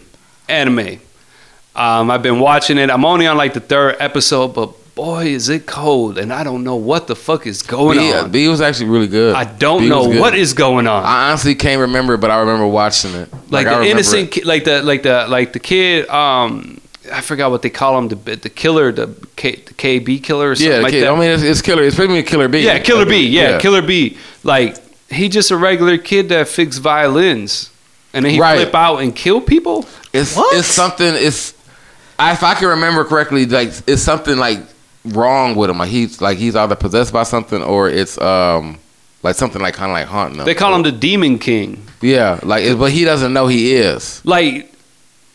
anime. 0.48 1.00
Um, 1.76 2.10
I've 2.10 2.24
been 2.24 2.40
watching 2.40 2.78
it. 2.78 2.90
I'm 2.90 3.04
only 3.06 3.28
on 3.28 3.36
like 3.38 3.54
the 3.54 3.60
third 3.60 3.98
episode, 4.00 4.50
but 4.56 4.74
boy, 5.02 5.26
is 5.26 5.50
it 5.50 5.66
cold, 5.66 6.18
and 6.20 6.32
I 6.32 6.44
don't 6.44 6.64
know 6.64 6.76
what 6.76 7.08
the 7.08 7.16
fuck 7.16 7.48
is 7.48 7.64
going 7.64 7.98
B, 7.98 8.14
on. 8.14 8.32
B 8.32 8.48
was 8.48 8.62
actually 8.62 8.90
really 8.90 9.08
good. 9.08 9.36
I 9.36 9.46
don't 9.46 9.82
B 9.82 9.90
know 9.90 10.04
what 10.04 10.36
is 10.36 10.54
going 10.54 10.86
on. 10.86 11.04
I 11.04 11.30
honestly 11.30 11.56
can't 11.56 11.82
remember, 11.82 12.18
but 12.18 12.30
I 12.30 12.40
remember 12.40 12.68
watching 12.68 13.16
it. 13.16 13.30
like, 13.50 13.66
I 13.66 13.72
the 13.72 13.80
remember 13.80 13.84
innocent, 13.90 14.32
ki- 14.32 14.44
like 14.44 14.64
the 14.66 14.84
like 14.84 15.02
the 15.04 15.26
like 15.28 15.54
the 15.54 15.60
kid. 15.60 16.08
Um, 16.10 16.80
I 17.12 17.22
forgot 17.22 17.50
what 17.50 17.64
they 17.64 17.72
call 17.72 17.98
him. 17.98 18.10
The 18.10 18.16
the 18.36 18.50
killer, 18.50 18.92
the, 18.92 19.08
K, 19.36 19.56
the 19.56 19.74
KB 19.74 20.22
killer 20.24 20.52
or 20.52 20.56
something 20.56 20.72
Yeah, 20.72 20.80
like 20.84 20.92
kid. 20.92 21.02
that. 21.04 21.12
I 21.14 21.20
mean, 21.20 21.32
it's, 21.32 21.42
it's 21.44 21.62
killer. 21.64 21.82
It's 21.82 21.96
pretty 21.96 22.14
much 22.14 22.28
Killer 22.28 22.48
B. 22.48 22.60
yeah, 22.64 22.78
Killer 22.80 23.06
B. 23.08 23.28
Yeah, 23.28 23.58
Killer 23.60 23.82
B. 23.82 24.18
Like 24.44 24.78
he 25.10 25.30
just 25.30 25.50
a 25.50 25.58
regular 25.58 25.98
kid 25.98 26.30
that 26.30 26.48
fix 26.48 26.78
violins, 26.78 27.72
and 28.14 28.24
then 28.24 28.34
he 28.34 28.40
Right. 28.40 28.58
flip 28.62 28.76
out 28.76 28.98
and 28.98 29.16
kill 29.16 29.42
people. 29.42 29.86
It's 30.14 30.36
What? 30.36 30.56
it's 30.56 30.68
something. 30.68 31.08
It's 31.16 31.56
if 32.20 32.44
I 32.44 32.54
can 32.54 32.68
remember 32.68 33.04
correctly, 33.04 33.48
like 33.48 33.70
it's 33.88 34.04
something 34.04 34.38
like 34.38 34.60
wrong 35.06 35.56
with 35.56 35.70
him. 35.70 35.78
Like 35.80 35.90
he's 35.90 36.22
like 36.22 36.38
he's 36.38 36.56
either 36.56 36.76
possessed 36.76 37.12
by 37.14 37.24
something 37.24 37.62
or 37.62 37.90
it's 37.90 38.20
um 38.22 38.78
like 39.24 39.36
something 39.36 39.62
like 39.62 39.74
kind 39.76 39.92
of 39.92 39.94
like 39.96 40.08
haunting 40.08 40.40
him. 40.40 40.46
They 40.46 40.56
call 40.56 40.74
him 40.76 40.84
the 40.84 40.92
Demon 40.92 41.40
King. 41.40 41.84
yeah, 42.02 42.40
like 42.44 42.78
but 42.78 42.92
he 42.92 43.04
doesn't 43.04 43.34
know 43.34 43.48
he 43.48 43.74
is. 43.74 44.24
like 44.26 44.68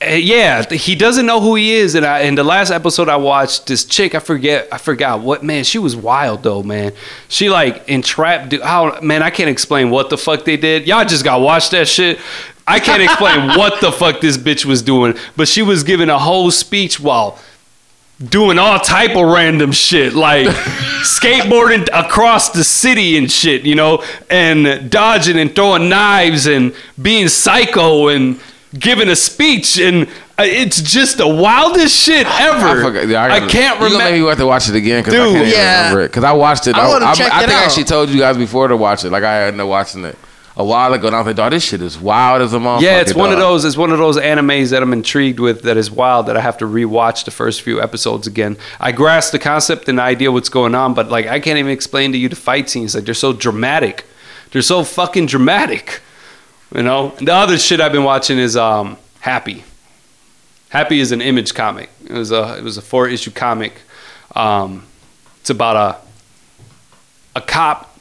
uh, 0.02 0.10
yeah 0.10 0.62
he 0.70 0.94
doesn't 0.94 1.24
know 1.24 1.40
who 1.40 1.54
he 1.54 1.72
is 1.72 1.94
and 1.94 2.04
I, 2.04 2.20
in 2.20 2.34
the 2.34 2.44
last 2.44 2.70
episode 2.70 3.08
i 3.08 3.16
watched 3.16 3.66
this 3.66 3.82
chick 3.82 4.14
i 4.14 4.18
forget 4.18 4.68
i 4.70 4.76
forgot 4.76 5.20
what 5.22 5.42
man 5.42 5.64
she 5.64 5.78
was 5.78 5.96
wild 5.96 6.42
though 6.42 6.62
man 6.62 6.92
she 7.28 7.48
like 7.48 7.88
entrapped 7.88 8.52
how 8.62 9.00
man 9.00 9.22
i 9.22 9.30
can't 9.30 9.48
explain 9.48 9.88
what 9.88 10.10
the 10.10 10.18
fuck 10.18 10.44
they 10.44 10.58
did 10.58 10.86
y'all 10.86 11.02
just 11.06 11.24
got 11.24 11.40
watch 11.40 11.70
that 11.70 11.88
shit 11.88 12.18
i 12.66 12.78
can't 12.78 13.02
explain 13.02 13.48
what 13.58 13.80
the 13.80 13.90
fuck 13.90 14.20
this 14.20 14.36
bitch 14.36 14.66
was 14.66 14.82
doing 14.82 15.14
but 15.34 15.48
she 15.48 15.62
was 15.62 15.82
giving 15.82 16.10
a 16.10 16.18
whole 16.18 16.50
speech 16.50 17.00
while 17.00 17.38
doing 18.30 18.58
all 18.58 18.78
type 18.78 19.14
of 19.14 19.26
random 19.30 19.70
shit 19.72 20.14
like 20.14 20.46
skateboarding 21.02 21.86
across 21.92 22.50
the 22.50 22.64
city 22.64 23.18
and 23.18 23.30
shit 23.30 23.62
you 23.62 23.74
know 23.74 24.02
and 24.30 24.90
dodging 24.90 25.38
and 25.38 25.54
throwing 25.54 25.88
knives 25.88 26.46
and 26.46 26.74
being 27.00 27.28
psycho 27.28 28.08
and 28.08 28.40
giving 28.78 29.08
a 29.08 29.16
speech 29.16 29.78
and 29.78 30.08
uh, 30.38 30.42
it's 30.44 30.80
just 30.80 31.18
the 31.18 31.26
wildest 31.28 31.94
shit 31.94 32.26
ever 32.40 32.66
I, 32.80 32.82
forgot, 32.82 33.08
yeah, 33.08 33.22
I, 33.22 33.40
gotta- 33.40 33.52
can't 33.52 33.80
You 33.80 33.86
gonna 33.88 33.98
make 33.98 34.04
me 34.04 34.10
remember 34.12 34.28
have 34.30 34.38
to 34.38 34.46
watch 34.46 34.68
it 34.68 34.74
again 34.76 35.02
because 35.02 35.14
I 35.14 35.24
Dude, 35.24 35.34
can't 35.34 35.48
yeah. 35.48 35.78
remember 35.82 36.00
it. 36.02 36.08
Because 36.08 36.24
I 36.24 36.32
watched 36.32 36.66
it. 36.66 36.74
I 36.74 36.84
I, 36.84 36.88
wanna 36.88 37.04
I, 37.06 37.14
check 37.14 37.32
I 37.32 37.42
it 37.42 37.46
think 37.48 37.58
I 37.58 37.64
actually 37.64 37.84
told 37.84 38.08
you 38.10 38.18
guys 38.18 38.36
before 38.36 38.68
to 38.68 38.76
watch 38.76 39.04
it. 39.04 39.10
Like 39.10 39.24
I 39.24 39.44
ended 39.46 39.60
up 39.60 39.68
watching 39.68 40.04
it 40.04 40.16
a 40.56 40.64
while 40.64 40.94
ago, 40.94 41.06
and 41.06 41.14
I 41.14 41.18
was 41.20 41.26
like, 41.26 41.36
"Dog, 41.36 41.50
this 41.50 41.64
shit 41.64 41.82
is 41.82 41.98
wild 41.98 42.40
as 42.40 42.54
a 42.54 42.58
motherfucker." 42.58 42.80
yeah 42.80 43.00
it's 43.00 43.14
one 43.14 43.30
of 43.30 43.38
those 43.38 43.64
it's 43.64 43.76
one 43.76 43.92
of 43.92 43.98
those 43.98 44.16
animes 44.16 44.70
that 44.70 44.82
i'm 44.82 44.92
intrigued 44.92 45.38
with 45.38 45.62
that 45.62 45.76
is 45.76 45.90
wild 45.90 46.26
that 46.26 46.36
i 46.36 46.40
have 46.40 46.56
to 46.58 46.64
rewatch 46.64 47.24
the 47.24 47.30
first 47.30 47.60
few 47.62 47.80
episodes 47.80 48.26
again. 48.26 48.56
I 48.80 48.92
grasp 48.92 49.32
the 49.32 49.38
concept 49.38 49.88
and 49.88 49.98
the 49.98 50.02
idea 50.02 50.32
what's 50.32 50.48
going 50.48 50.74
on 50.74 50.94
but 50.94 51.08
like 51.08 51.26
i 51.26 51.40
can't 51.40 51.58
even 51.58 51.72
explain 51.72 52.12
to 52.12 52.18
you 52.18 52.28
the 52.28 52.36
fight 52.36 52.70
scenes. 52.70 52.94
Like 52.94 53.04
they're 53.04 53.14
so 53.14 53.32
dramatic. 53.32 54.06
They're 54.50 54.62
so 54.62 54.82
fucking 54.84 55.26
dramatic 55.26 56.00
you 56.74 56.82
know? 56.82 57.10
The 57.20 57.32
other 57.32 57.58
shit 57.58 57.80
i've 57.80 57.92
been 57.92 58.04
watching 58.04 58.38
is 58.38 58.56
um 58.56 58.96
happy. 59.20 59.64
Happy 60.70 61.00
is 61.00 61.12
an 61.12 61.20
image 61.20 61.54
comic. 61.54 61.90
It 62.04 62.12
was 62.12 62.32
a 62.32 62.56
it 62.58 62.64
was 62.64 62.76
a 62.78 62.82
four 62.82 63.08
issue 63.08 63.30
comic. 63.30 63.74
Um 64.34 64.86
it's 65.40 65.50
about 65.50 65.76
a 65.76 67.38
a 67.38 67.40
cop 67.42 67.98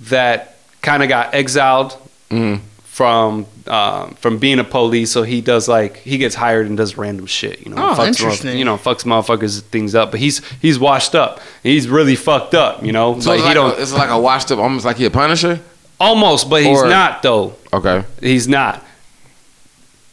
that 0.00 0.57
kind 0.88 1.02
of 1.02 1.08
got 1.08 1.34
exiled 1.34 1.90
Mhm. 2.30 2.60
from 2.84 3.46
um, 3.66 4.14
from 4.22 4.38
being 4.38 4.58
a 4.58 4.64
police. 4.64 5.10
So 5.10 5.22
he 5.22 5.40
does 5.42 5.68
like 5.68 5.98
he 5.98 6.16
gets 6.18 6.34
hired 6.34 6.66
and 6.68 6.76
does 6.76 6.96
random 6.96 7.26
shit. 7.26 7.56
You 7.64 7.70
know, 7.72 7.76
Oh, 7.90 7.94
fucks 7.94 8.06
interesting. 8.08 8.50
motherf- 8.52 8.58
You 8.60 8.64
know, 8.64 8.76
fucks 8.86 9.04
motherfuckers 9.04 9.60
things 9.74 9.94
up. 9.94 10.10
But 10.12 10.20
he's 10.20 10.40
he's 10.62 10.78
washed 10.78 11.14
up. 11.14 11.40
He's 11.62 11.86
really 11.88 12.16
fucked 12.16 12.54
up. 12.54 12.74
You 12.86 12.92
know, 12.92 13.20
So 13.20 13.30
like 13.30 13.38
it's 13.38 13.42
he 13.42 13.48
like, 13.48 13.54
don't 13.60 13.78
a, 13.78 13.82
it's 13.82 13.92
like 13.92 14.10
a 14.10 14.18
washed 14.18 14.50
up, 14.52 14.58
almost 14.58 14.84
like 14.86 14.96
he 14.96 15.04
a 15.04 15.10
Punisher. 15.10 15.60
almost, 16.00 16.48
but 16.48 16.62
he's 16.62 16.78
Or- 16.82 16.88
not 16.88 17.22
though. 17.22 17.54
Okay. 17.72 18.04
He's 18.22 18.48
not. 18.48 18.82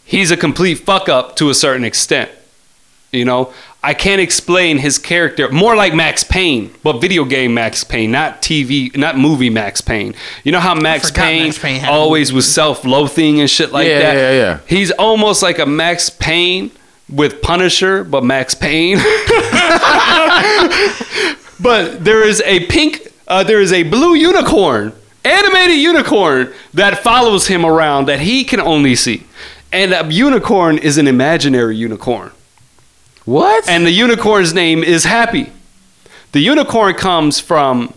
He's 0.03 0.29
a 0.31 0.37
complete 0.37 0.75
fuck 0.89 1.09
up 1.09 1.35
to 1.37 1.49
a 1.49 1.53
certain 1.55 1.83
extent. 1.85 2.29
You 3.11 3.25
know, 3.25 3.53
I 3.85 3.93
can't 3.93 4.19
explain 4.19 4.79
his 4.79 4.97
character 4.97 5.47
more 5.51 5.75
like 5.75 5.93
Max 5.93 6.23
Payne, 6.23 6.73
but 6.81 6.99
video 6.99 7.23
game 7.23 7.53
Max 7.53 7.83
Payne, 7.83 8.11
not 8.11 8.41
TV, 8.41 8.97
not 8.97 9.15
movie 9.15 9.51
Max 9.51 9.79
Payne. 9.79 10.15
You 10.43 10.51
know 10.51 10.59
how 10.59 10.73
Max 10.73 11.11
Payne, 11.11 11.43
Max 11.43 11.59
Payne 11.59 11.81
had 11.81 11.91
always 11.91 12.33
was 12.33 12.51
self-loathing 12.51 13.41
and 13.41 13.47
shit 13.47 13.71
like 13.71 13.87
Yeah, 13.87 13.99
that. 13.99 14.15
Yeah, 14.15 14.31
yeah, 14.31 14.37
yeah. 14.37 14.59
He's 14.65 14.89
almost 14.89 15.43
like 15.43 15.59
a 15.59 15.67
Max 15.67 16.09
Payne 16.09 16.71
with 17.07 17.43
Punisher, 17.43 18.03
but 18.03 18.23
Max 18.23 18.55
Payne. 18.55 18.97
but 21.59 22.03
there 22.03 22.27
is 22.27 22.41
a 22.41 22.65
pink, 22.65 23.07
uh, 23.27 23.43
there 23.43 23.61
is 23.61 23.71
a 23.71 23.83
blue 23.83 24.15
unicorn, 24.15 24.93
animated 25.23 25.77
unicorn 25.77 26.51
that 26.73 27.03
follows 27.03 27.45
him 27.45 27.63
around 27.63 28.07
that 28.07 28.21
he 28.21 28.45
can 28.45 28.59
only 28.59 28.95
see. 28.95 29.27
And 29.71 29.93
a 29.93 30.11
unicorn 30.11 30.79
is 30.79 30.97
an 30.97 31.07
imaginary 31.07 31.75
unicorn. 31.75 32.31
What? 33.25 33.67
And 33.67 33.85
the 33.85 33.91
unicorn's 33.91 34.53
name 34.53 34.83
is 34.83 35.03
Happy. 35.03 35.51
The 36.31 36.39
unicorn 36.39 36.93
comes 36.95 37.39
from, 37.39 37.93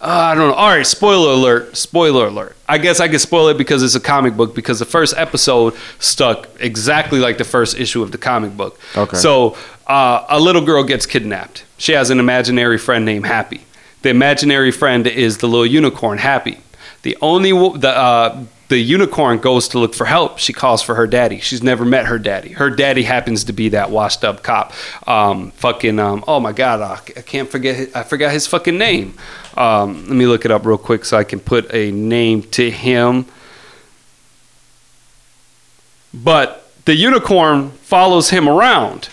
uh, 0.00 0.06
I 0.06 0.34
don't 0.34 0.48
know. 0.48 0.54
All 0.54 0.70
right, 0.70 0.86
spoiler 0.86 1.32
alert. 1.32 1.76
Spoiler 1.76 2.26
alert. 2.26 2.56
I 2.68 2.78
guess 2.78 3.00
I 3.00 3.08
can 3.08 3.18
spoil 3.18 3.48
it 3.48 3.58
because 3.58 3.82
it's 3.82 3.94
a 3.94 4.00
comic 4.00 4.36
book 4.36 4.54
because 4.54 4.78
the 4.78 4.84
first 4.84 5.14
episode 5.16 5.74
stuck 5.98 6.48
exactly 6.58 7.20
like 7.20 7.38
the 7.38 7.44
first 7.44 7.78
issue 7.78 8.02
of 8.02 8.12
the 8.12 8.18
comic 8.18 8.56
book. 8.56 8.80
Okay. 8.96 9.16
So 9.16 9.56
uh, 9.86 10.24
a 10.28 10.40
little 10.40 10.64
girl 10.64 10.82
gets 10.84 11.06
kidnapped. 11.06 11.64
She 11.76 11.92
has 11.92 12.10
an 12.10 12.18
imaginary 12.18 12.78
friend 12.78 13.04
named 13.04 13.26
Happy. 13.26 13.62
The 14.02 14.08
imaginary 14.08 14.72
friend 14.72 15.06
is 15.06 15.38
the 15.38 15.48
little 15.48 15.66
unicorn, 15.66 16.18
Happy. 16.18 16.58
The 17.02 17.16
only 17.20 17.50
the 17.78 17.90
uh, 17.90 18.44
the 18.72 18.78
unicorn 18.78 19.36
goes 19.36 19.68
to 19.68 19.78
look 19.78 19.94
for 19.94 20.06
help. 20.06 20.38
She 20.38 20.54
calls 20.54 20.80
for 20.80 20.94
her 20.94 21.06
daddy. 21.06 21.40
She's 21.40 21.62
never 21.62 21.84
met 21.84 22.06
her 22.06 22.18
daddy. 22.18 22.52
Her 22.52 22.70
daddy 22.70 23.02
happens 23.02 23.44
to 23.44 23.52
be 23.52 23.68
that 23.68 23.90
washed 23.90 24.24
up 24.24 24.42
cop. 24.42 24.72
Um, 25.06 25.50
fucking 25.50 25.98
um, 25.98 26.24
oh 26.26 26.40
my 26.40 26.52
god, 26.52 26.80
I, 26.80 26.94
I 26.94 27.20
can't 27.20 27.50
forget. 27.50 27.76
His, 27.76 27.94
I 27.94 28.02
forgot 28.02 28.32
his 28.32 28.46
fucking 28.46 28.78
name. 28.78 29.14
Um, 29.58 30.06
let 30.06 30.16
me 30.16 30.24
look 30.24 30.46
it 30.46 30.50
up 30.50 30.64
real 30.64 30.78
quick 30.78 31.04
so 31.04 31.18
I 31.18 31.24
can 31.24 31.38
put 31.38 31.70
a 31.74 31.90
name 31.90 32.44
to 32.44 32.70
him. 32.70 33.26
But 36.14 36.66
the 36.86 36.94
unicorn 36.94 37.72
follows 37.72 38.30
him 38.30 38.48
around. 38.48 39.10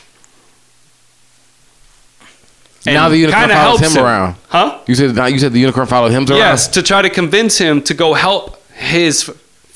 now 2.86 3.10
the 3.10 3.18
unicorn 3.18 3.50
follows 3.50 3.80
helps 3.82 3.94
him, 3.98 4.06
around. 4.06 4.36
Huh? 4.48 4.80
You 4.88 4.96
said 4.96 5.16
now 5.16 5.26
you 5.26 5.38
said 5.38 5.52
the 5.52 5.60
unicorn 5.60 5.86
followed 5.86 6.12
him 6.12 6.26
around. 6.26 6.38
Yes, 6.38 6.70
to 6.70 6.82
try 6.82 7.02
to 7.02 7.10
convince 7.10 7.58
him 7.58 7.82
to 7.82 7.94
go 7.94 8.14
help 8.14 8.56
his 8.72 9.30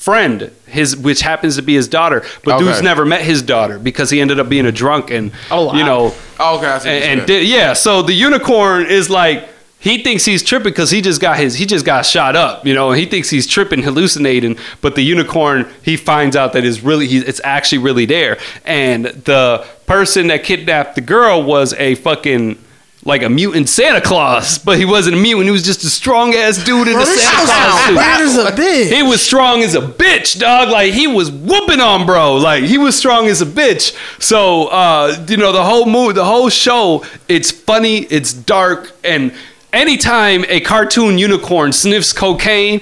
friend, 0.04 0.50
his 0.66 0.96
which 0.96 1.22
happens 1.22 1.56
to 1.56 1.62
be 1.62 1.74
his 1.74 1.88
daughter. 1.88 2.22
But 2.44 2.56
Okay. 2.56 2.64
dude's 2.66 2.82
never 2.82 3.04
met 3.06 3.22
his 3.22 3.40
daughter 3.42 3.78
because 3.78 4.10
he 4.10 4.20
ended 4.20 4.38
up 4.38 4.48
being 4.48 4.66
a 4.66 4.72
drunk 4.72 5.10
and 5.10 5.32
Oh, 5.50 5.66
wow. 5.66 5.72
you 5.74 5.84
know 5.84 6.14
Oh, 6.38 6.58
okay. 6.58 6.66
I 6.66 6.78
see 6.78 6.88
and, 6.90 7.20
and 7.20 7.26
did, 7.26 7.48
yeah. 7.48 7.72
So 7.72 8.02
the 8.02 8.12
unicorn 8.12 8.86
is 8.86 9.08
like 9.08 9.48
he 9.78 10.02
thinks 10.02 10.24
he's 10.24 10.42
tripping 10.42 10.72
because 10.72 10.90
he 10.90 11.00
just 11.02 11.20
got 11.20 11.36
his 11.38 11.54
he 11.56 11.66
just 11.66 11.84
got 11.86 12.06
shot 12.06 12.36
up, 12.36 12.66
you 12.66 12.74
know, 12.74 12.90
and 12.90 12.98
he 13.00 13.06
thinks 13.06 13.30
he's 13.30 13.46
tripping, 13.46 13.82
hallucinating. 13.82 14.56
But 14.80 14.94
the 14.94 15.02
unicorn, 15.02 15.68
he 15.82 15.96
finds 15.96 16.36
out 16.36 16.52
that 16.54 16.64
is 16.64 16.82
really 16.82 17.06
he, 17.06 17.18
it's 17.18 17.40
actually 17.44 17.78
really 17.78 18.06
there, 18.06 18.38
and 18.64 19.04
the 19.06 19.66
person 19.86 20.26
that 20.28 20.42
kidnapped 20.44 20.94
the 20.96 21.00
girl 21.02 21.42
was 21.42 21.72
a 21.74 21.94
fucking. 21.96 22.58
Like 23.06 23.22
a 23.22 23.28
mutant 23.28 23.68
Santa 23.68 24.00
Claus, 24.00 24.56
but 24.64 24.78
he 24.78 24.84
wasn't 24.86 25.16
a 25.16 25.18
mutant. 25.18 25.44
He 25.44 25.50
was 25.50 25.62
just 25.62 25.84
a 25.84 25.90
strong 25.90 26.32
ass 26.34 26.56
dude 26.64 26.88
in 26.88 26.94
Bro, 26.94 27.02
a 27.02 27.06
Santa 27.06 27.44
Claus 27.44 27.84
suit. 27.84 27.96
weird 27.96 28.20
as 28.20 28.36
a 28.38 28.50
bitch. 28.62 28.92
He 28.96 29.02
was 29.02 29.20
strong 29.22 29.62
as 29.62 29.74
a 29.74 29.80
bitch, 29.82 30.38
dog. 30.38 30.70
Like 30.70 30.92
he 30.94 31.06
was 31.06 31.30
whooping 31.30 31.80
on 31.80 32.06
bro. 32.06 32.36
Like 32.36 32.64
he 32.64 32.78
was 32.78 32.96
strong 32.96 33.26
as 33.26 33.42
a 33.42 33.46
bitch. 33.46 33.94
So 34.22 34.68
uh, 34.68 35.22
you 35.28 35.36
know 35.36 35.52
the 35.52 35.64
whole 35.64 35.84
movie, 35.86 36.14
the 36.14 36.24
whole 36.24 36.48
show. 36.48 37.04
It's 37.28 37.50
funny. 37.50 37.98
It's 38.04 38.32
dark, 38.32 38.92
and 39.04 39.34
anytime 39.72 40.44
a 40.48 40.60
cartoon 40.60 41.18
unicorn 41.18 41.72
sniffs 41.72 42.12
cocaine, 42.12 42.80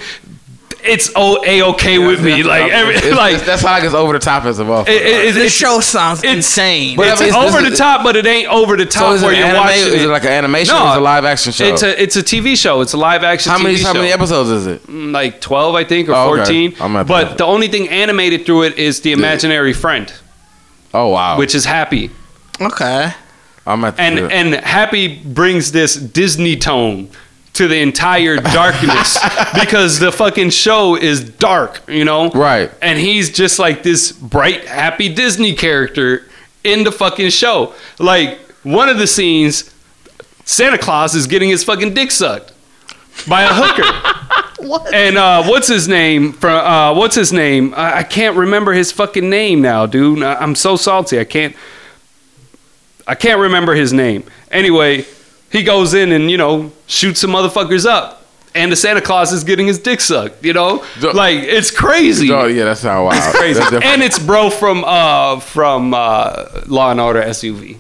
it's 0.85 1.11
a 1.17 1.63
okay 1.63 1.99
with 1.99 2.25
me. 2.25 2.43
Like 2.43 2.71
every 2.73 2.95
It's- 2.97 3.17
like. 3.17 3.35
it's- 3.35 3.47
that's 3.47 3.63
how 3.63 3.73
like 3.73 3.85
it's 3.85 3.95
over 3.95 4.13
the 4.13 4.19
top 4.19 4.45
as 4.45 4.59
a 4.59 4.65
motherfucker. 4.65 4.89
it- 4.89 5.03
it- 5.03 5.27
it's, 5.29 5.37
This 5.37 5.55
show 5.55 5.81
sounds 5.81 6.21
it's- 6.21 6.35
insane. 6.37 6.97
But 6.97 7.09
it's 7.09 7.21
I 7.21 7.25
mean, 7.25 7.29
it's- 7.35 7.45
over 7.55 7.63
this 7.63 7.71
the 7.71 7.77
top, 7.77 8.03
but 8.03 8.17
it 8.17 8.27
ain't 8.27 8.49
over 8.49 8.77
the 8.77 8.85
top 8.87 9.15
is 9.15 9.23
it 9.23 9.27
where 9.27 9.35
you're 9.35 9.45
anime? 9.47 9.61
watching 9.61 9.79
Is 9.81 9.93
it 9.95 10.03
it. 10.03 10.09
like 10.09 10.25
an 10.25 10.31
animation 10.33 10.75
No, 10.75 10.83
or 10.85 10.89
is 10.91 10.95
it 10.97 10.99
a 10.99 11.03
live 11.03 11.25
action 11.25 11.53
show? 11.53 11.65
It's 11.67 11.83
a 11.83 12.03
it's 12.03 12.17
a 12.17 12.23
TV 12.23 12.57
show. 12.57 12.81
It's 12.81 12.93
a 12.95 12.97
live 12.97 13.23
action. 13.23 13.53
how 13.53 13.59
many 13.59 13.77
TV 13.77 13.85
how 13.85 13.93
many 13.95 14.09
show. 14.09 14.15
episodes 14.15 14.51
is 14.51 14.67
it? 14.67 14.87
Mm, 14.89 15.13
like 15.13 15.41
12 15.41 15.75
i 15.77 15.85
think 15.85 16.09
or 16.09 16.15
Oh, 16.15 16.31
okay. 16.39 16.69
14 16.71 17.07
but 17.07 17.39
the 17.39 17.45
only 17.45 17.69
thing 17.69 17.89
animated 17.89 18.45
through 18.47 18.63
it 18.65 18.79
is 18.79 19.01
the 19.01 19.13
imaginary 19.13 19.73
friend 19.73 20.13
Oh 20.95 21.09
wow. 21.09 21.39
which 21.39 21.55
is 21.55 21.65
happy 21.65 22.11
okay. 22.61 23.13
I'm 23.67 23.85
at 23.85 23.99
and 24.01 24.19
the, 24.19 24.29
and 24.33 24.55
happy 24.57 25.07
brings 25.23 25.71
this 25.73 25.95
disney 25.95 26.57
tone 26.57 27.09
to 27.55 27.69
the 27.69 27.77
entire 27.79 28.37
darkness 28.37 29.19
because 29.55 29.99
the 29.99 30.11
fucking 30.11 30.51
show 30.51 30.97
is 30.97 31.23
dark 31.23 31.83
you 31.89 32.05
know 32.05 32.31
Right. 32.31 32.71
and 32.81 32.99
he's 32.99 33.31
just 33.31 33.59
like 33.59 33.83
this 33.83 34.11
bright 34.13 34.65
happy 34.67 35.13
disney 35.13 35.55
character 35.55 36.27
in 36.65 36.85
the 36.85 36.93
fucking 36.93 37.31
show 37.31 37.75
like 37.99 38.39
one 38.63 38.89
of 38.89 38.99
the 38.99 39.07
scenes 39.07 39.69
Santa 40.45 40.77
Claus 40.79 41.15
is 41.15 41.27
getting 41.27 41.51
his 41.51 41.63
fucking 41.63 41.95
dick 41.95 42.11
sucked 42.11 42.53
by 43.29 43.43
a 43.43 43.49
hooker. 43.53 44.29
What? 44.63 44.95
And 44.95 45.19
uh, 45.19 45.43
what's 45.45 45.67
his 45.67 45.89
name? 45.89 46.33
From 46.35 46.53
uh, 46.65 46.95
what's 46.95 47.17
his 47.17 47.33
name? 47.33 47.75
I, 47.77 47.99
I 47.99 48.03
can't 48.05 48.37
remember 48.37 48.73
his 48.73 48.93
fucking 48.93 49.29
name 49.29 49.61
now, 49.61 49.87
dude. 49.87 50.23
I- 50.23 50.35
I'm 50.37 50.55
so 50.55 50.77
salty. 50.77 51.19
I 51.19 51.25
can't. 51.25 51.57
I 53.07 53.17
can't 53.17 53.41
remember 53.41 53.75
his 53.75 53.93
name. 53.93 54.23
Anyway, 54.53 55.05
he 55.53 55.63
goes 55.63 55.95
in 55.95 56.11
and 56.13 56.31
you 56.31 56.39
know 56.39 56.73
shoots 56.87 57.21
some 57.21 57.31
motherfuckers 57.31 57.87
up, 57.87 58.25
and 58.55 58.73
the 58.73 58.77
Santa 58.77 59.01
Claus 59.01 59.33
is 59.33 59.45
getting 59.45 59.67
his 59.67 59.79
dick 59.79 60.01
sucked. 60.01 60.45
You 60.45 60.53
know, 60.55 60.85
Duh. 61.01 61.13
like 61.15 61.39
it's 61.45 61.71
crazy. 61.71 62.33
Oh 62.33 62.47
yeah, 62.47 62.65
that's 62.65 62.83
how 62.83 63.05
wild. 63.05 63.35
Crazy. 63.35 63.61
That's 63.61 63.85
and 63.85 64.03
it's 64.03 64.19
bro 64.19 64.51
from 64.51 64.83
uh 64.85 65.39
from 65.41 65.95
uh 65.95 66.63
Law 66.67 66.91
and 66.91 67.01
Order 67.01 67.23
SUV. 67.23 67.79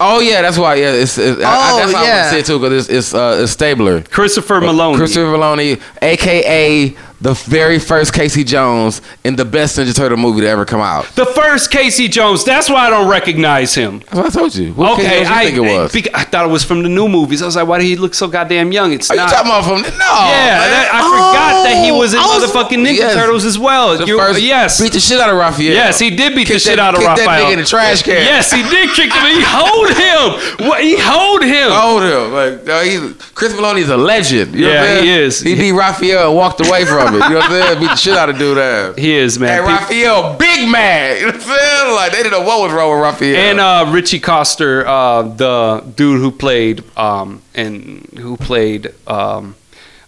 oh 0.00 0.20
yeah, 0.20 0.42
that's 0.42 0.58
why. 0.58 0.74
Yeah, 0.76 0.92
it's, 0.92 1.16
it's 1.18 1.40
I, 1.42 1.50
I, 1.50 1.72
Oh, 1.72 1.76
that's 1.78 1.92
why 1.92 2.00
I 2.00 2.04
yeah. 2.04 2.16
want 2.16 2.24
to 2.24 2.30
say 2.30 2.40
it 2.40 2.46
too 2.46 2.58
because 2.58 2.88
it's 2.88 2.98
it's, 2.98 3.14
uh, 3.14 3.40
it's 3.42 3.52
Stabler. 3.52 4.02
Christopher 4.02 4.60
Meloni. 4.60 4.96
Christopher 4.96 5.26
Meloni, 5.36 5.80
aka 6.00 6.96
the 7.22 7.34
very 7.34 7.78
first 7.78 8.12
Casey 8.12 8.42
Jones 8.44 9.00
in 9.24 9.36
the 9.36 9.44
best 9.44 9.78
Ninja 9.78 9.94
Turtle 9.94 10.18
movie 10.18 10.40
to 10.42 10.48
ever 10.48 10.64
come 10.64 10.80
out. 10.80 11.06
the 11.14 11.24
first 11.26 11.70
Casey 11.70 12.08
Jones. 12.08 12.44
That's 12.44 12.68
why 12.68 12.86
I 12.88 12.90
don't 12.90 13.08
recognize 13.08 13.74
him. 13.74 14.00
That's 14.00 14.14
what 14.16 14.26
I 14.26 14.30
told 14.30 14.54
you. 14.56 14.72
What 14.74 14.98
Okay, 14.98 15.20
you 15.22 15.26
I 15.28 15.44
think 15.44 15.56
it 15.56 15.60
was? 15.60 15.92
bec- 15.92 16.14
I 16.14 16.24
thought 16.24 16.44
it 16.46 16.50
was 16.50 16.64
from 16.64 16.82
the 16.82 16.88
new 16.88 17.08
movies. 17.08 17.40
I 17.40 17.46
was 17.46 17.54
like, 17.56 17.68
why 17.68 17.78
did 17.78 17.84
he 17.86 17.94
look 17.96 18.14
so 18.14 18.26
goddamn 18.28 18.72
young? 18.72 18.92
It's 18.92 19.08
Are 19.10 19.14
you 19.14 19.20
not. 19.20 19.30
talking 19.30 19.46
about 19.50 19.64
from? 19.64 19.82
No. 19.82 19.88
yeah, 19.88 20.66
that- 20.66 20.90
I 20.92 20.98
forgot 21.00 21.64
that 21.64 21.84
he 21.84 21.92
was 21.92 22.12
in 22.12 22.18
oh, 22.18 22.22
I 22.22 22.38
was- 22.40 22.50
motherfucking 22.50 22.84
Ninja 22.84 22.96
Yes. 22.98 23.14
Turtles 23.14 23.44
as 23.44 23.58
well. 23.58 23.96
The 23.96 24.04
You- 24.06 24.18
first 24.18 24.42
yes, 24.42 24.80
beat 24.80 24.92
the 24.92 25.00
shit 25.00 25.20
out 25.20 25.30
of 25.30 25.36
Raphael. 25.36 25.72
yes, 25.72 25.98
he 26.00 26.10
did 26.10 26.34
beat 26.34 26.48
the 26.48 26.54
Kicked 26.54 26.64
shit 26.64 26.76
that- 26.76 26.82
out 26.82 26.94
of 26.94 27.00
kicked 27.00 27.16
that 27.18 27.26
Raphael. 27.26 27.46
nigga 27.46 27.52
in 27.52 27.58
the 27.60 27.64
trash 27.64 28.02
can. 28.02 28.14
Yes, 28.24 28.50
he 28.52 28.62
did 28.68 28.90
kick 28.90 29.12
him. 29.12 29.26
He 29.26 29.40
hold 29.46 29.90
him. 29.94 30.66
What? 30.68 30.82
He 30.82 30.96
hold 30.98 31.42
him. 31.44 31.70
Hold 31.70 32.02
him. 32.02 32.32
Like, 32.34 32.64
no, 32.64 32.80
he's, 32.82 33.00
Chris 33.34 33.52
Meloni's 33.54 33.88
a 33.88 33.96
legend. 33.96 34.54
You 34.54 34.62
know 34.66 34.72
Yeah, 34.72 35.00
he 35.00 35.10
is. 35.10 35.40
He 35.40 35.54
beat 35.54 35.72
Raphael 35.72 36.26
and 36.28 36.36
walked 36.36 36.66
away 36.66 36.84
from 36.84 37.11
it. 37.14 37.24
You 37.24 37.30
know 37.30 37.34
what 37.36 37.44
I'm 37.44 37.50
saying? 37.50 37.80
Beat 37.80 37.86
the 37.90 37.96
shit 37.96 38.16
out 38.16 38.28
of 38.30 38.38
dude 38.38 38.58
ass. 38.58 38.96
He 38.96 39.14
is 39.14 39.38
man. 39.38 39.58
And 39.58 39.66
Pe- 39.66 39.72
Raphael, 39.72 40.36
big 40.36 40.68
man. 40.68 41.16
You 41.18 41.26
know 41.26 41.32
what 41.32 41.34
I'm 41.36 41.40
saying? 41.42 41.94
Like, 41.94 42.12
they 42.12 42.18
didn't 42.22 42.32
know 42.32 42.42
what 42.46 42.60
was 42.62 42.72
wrong 42.72 42.90
with 42.92 43.00
Raphael. 43.00 43.36
And 43.36 43.60
uh, 43.60 43.90
Ritchie 43.92 44.20
Coster, 44.20 44.86
uh, 44.86 45.22
the 45.22 45.84
dude 45.96 46.20
who 46.20 46.30
played 46.30 46.84
um, 46.96 47.42
and 47.54 48.06
who 48.18 48.36
played 48.36 48.92
um, 49.06 49.54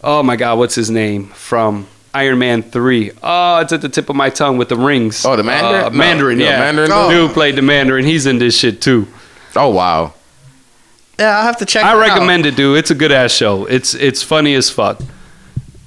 oh 0.03 0.23
my 0.23 0.37
god, 0.37 0.59
what's 0.59 0.75
his 0.75 0.91
name 0.91 1.29
from 1.29 1.87
Iron 2.13 2.39
Man 2.39 2.63
three? 2.63 3.11
Oh, 3.23 3.59
it's 3.59 3.73
at 3.73 3.81
the 3.81 3.89
tip 3.89 4.09
of 4.11 4.17
my 4.17 4.31
tongue 4.31 4.57
with 4.59 4.69
the 4.69 4.77
rings. 4.77 5.25
Oh, 5.25 5.35
the 5.37 5.43
Mandarin? 5.43 5.85
Uh, 5.85 5.91
Mandarin, 5.91 6.39
no, 6.39 6.45
yeah. 6.45 6.59
Mandarin 6.61 6.91
The 6.91 7.09
dude? 7.09 7.29
dude 7.29 7.31
played 7.35 7.57
the 7.57 7.63
Mandarin. 7.63 8.05
He's 8.05 8.27
in 8.27 8.39
this 8.39 8.59
shit 8.59 8.81
too. 8.83 9.09
oh, 9.57 9.71
wow. 9.71 10.15
Yeah, 11.19 11.39
I'll 11.39 11.45
have 11.45 11.59
to 11.59 11.65
check. 11.67 11.85
I 11.85 11.95
it 11.97 12.01
recommend 12.01 12.45
it, 12.45 12.57
dude. 12.57 12.77
It's 12.77 12.91
a 12.91 12.95
good 12.95 13.13
ass 13.13 13.33
show. 13.33 13.67
It's 13.67 13.95
it's 13.95 14.23
funny 14.23 14.55
as 14.55 14.69
fuck. 14.69 15.01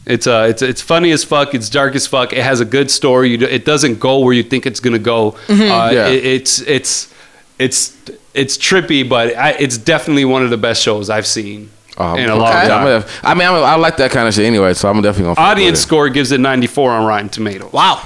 It's 0.07 0.25
uh, 0.25 0.47
it's 0.49 0.61
it's 0.61 0.81
funny 0.81 1.11
as 1.11 1.23
fuck. 1.23 1.53
It's 1.53 1.69
dark 1.69 1.93
as 1.95 2.07
fuck. 2.07 2.31
It 2.33 2.41
has 2.41 2.61
a 2.61 2.65
good 2.65 2.89
story. 2.89 3.31
You, 3.31 3.45
it 3.45 3.65
doesn't 3.65 3.99
go 3.99 4.19
where 4.19 4.33
you 4.33 4.41
think 4.43 4.65
it's 4.65 4.79
gonna 4.79 4.97
go. 4.99 5.31
Uh, 5.49 5.89
Yeah. 5.93 6.07
it, 6.07 6.25
it's 6.25 6.59
it's 6.61 7.13
it's 7.59 7.93
it's 8.33 8.57
trippy, 8.57 9.07
but 9.07 9.35
I, 9.35 9.51
it's 9.59 9.77
definitely 9.77 10.23
one 10.25 10.43
of 10.43 10.49
the 10.49 10.57
best 10.57 10.81
shows 10.81 11.09
I've 11.09 11.27
seen 11.27 11.69
Oh, 11.97 12.15
in 12.15 12.29
a 12.29 12.33
okay. 12.33 12.39
long 12.39 12.51
Yeah, 12.53 12.59
I'm 12.61 12.67
time. 12.69 12.83
gonna- 13.01 13.05
I 13.23 13.33
mean, 13.33 13.47
I'm, 13.47 13.63
I 13.63 13.75
like 13.75 13.97
that 13.97 14.11
kind 14.11 14.27
of 14.27 14.33
shit 14.33 14.45
anyway, 14.45 14.73
so 14.75 14.87
I'm 14.89 15.01
definitely 15.01 15.35
gonna. 15.35 15.47
Audience 15.49 15.79
score 15.81 16.07
gives 16.09 16.31
it 16.31 16.39
94 16.39 16.91
on 16.91 17.05
Rotten 17.05 17.29
Tomatoes. 17.29 17.73
Wow. 17.73 18.01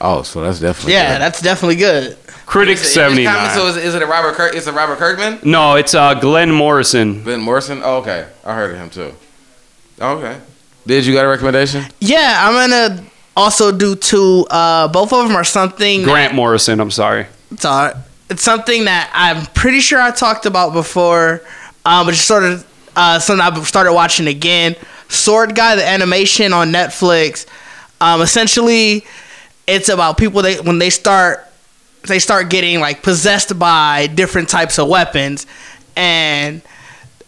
Oh, 0.00 0.22
so 0.22 0.40
that's 0.42 0.60
definitely. 0.60 0.94
Yeah, 0.94 1.14
good. 1.14 1.20
that's 1.22 1.40
definitely 1.42 1.76
good. 1.76 2.16
Critics 2.46 2.80
Is 2.82 2.88
it 2.88 2.94
79. 2.94 3.34
common, 3.34 3.50
So 3.54 3.66
is, 3.66 3.76
is 3.76 3.94
it 3.94 4.02
a 4.02 4.06
Robert? 4.06 4.34
Kirk, 4.34 4.54
is 4.54 4.66
it 4.66 4.72
Robert 4.74 4.98
Kirkman? 4.98 5.40
no, 5.42 5.74
it's 5.74 5.94
uh, 5.94 6.14
Glenn 6.14 6.50
Morrison. 6.52 7.22
Ben 7.24 7.40
Morrison? 7.40 7.80
Oh, 7.84 7.96
okay, 7.98 8.26
I 8.44 8.54
heard 8.54 8.70
of 8.72 8.78
him 8.78 8.88
too. 8.90 9.12
Okay. 10.00 10.38
Did 10.86 11.06
you 11.06 11.14
got 11.14 11.24
a 11.24 11.28
recommendation? 11.28 11.84
Yeah, 12.00 12.38
I'm 12.40 12.70
gonna 12.70 13.04
also 13.36 13.70
do 13.76 13.94
two. 13.94 14.46
Uh, 14.50 14.88
both 14.88 15.12
of 15.12 15.26
them 15.26 15.36
are 15.36 15.44
something. 15.44 16.02
Grant 16.02 16.34
Morrison. 16.34 16.80
I'm 16.80 16.90
sorry. 16.90 17.26
It's 17.50 17.64
all 17.64 17.86
right. 17.86 17.96
It's 18.30 18.42
something 18.42 18.86
that 18.86 19.10
I'm 19.14 19.46
pretty 19.46 19.80
sure 19.80 20.00
I 20.00 20.10
talked 20.10 20.46
about 20.46 20.72
before, 20.72 21.42
um, 21.84 22.06
but 22.06 22.12
just 22.12 22.26
sort 22.26 22.44
of 22.44 22.66
uh, 22.96 23.18
something 23.18 23.44
I've 23.44 23.66
started 23.66 23.92
watching 23.92 24.26
again. 24.26 24.74
Sword 25.08 25.54
Gai, 25.54 25.76
the 25.76 25.86
animation 25.86 26.52
on 26.52 26.72
Netflix. 26.72 27.46
Um, 28.00 28.22
essentially, 28.22 29.04
it's 29.66 29.88
about 29.88 30.16
people 30.16 30.42
that 30.42 30.64
when 30.64 30.78
they 30.78 30.90
start, 30.90 31.46
they 32.08 32.18
start 32.18 32.48
getting 32.48 32.80
like 32.80 33.02
possessed 33.02 33.58
by 33.58 34.08
different 34.08 34.48
types 34.48 34.78
of 34.78 34.88
weapons, 34.88 35.46
and 35.94 36.62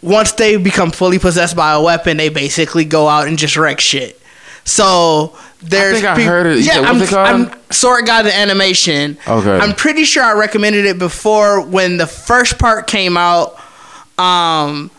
once 0.05 0.33
they 0.33 0.57
become 0.57 0.91
fully 0.91 1.19
possessed 1.19 1.57
by 1.57 1.73
a 1.73 1.81
weapon, 1.81 2.19
they 2.19 2.29
basically 2.29 2.85
go 2.85 3.09
out 3.09 3.27
and 3.27 3.39
just 3.39 3.57
wreck 3.57 3.81
shit. 3.81 4.21
So 4.65 5.37
there's 5.63 6.01
think 6.01 6.07
I 6.07 6.23
heard 6.23 6.47
it. 6.47 6.65
Yeah, 6.65 6.81
what's 6.81 7.13
I'm, 7.13 7.43
it? 7.43 7.51
I'm 7.53 7.61
Sword 7.71 8.07
the 8.07 8.35
animation. 8.35 9.19
Okay. 9.27 9.59
I'm 9.59 9.75
pretty 9.75 10.05
sure 10.05 10.23
I 10.23 10.33
recommended 10.33 10.85
it 10.85 10.99
before 10.99 11.63
when 11.63 11.97
the 11.97 12.07
first 12.07 12.59
part 12.59 12.87
came 12.87 13.17
out. 13.17 13.59
Um, 14.19 14.91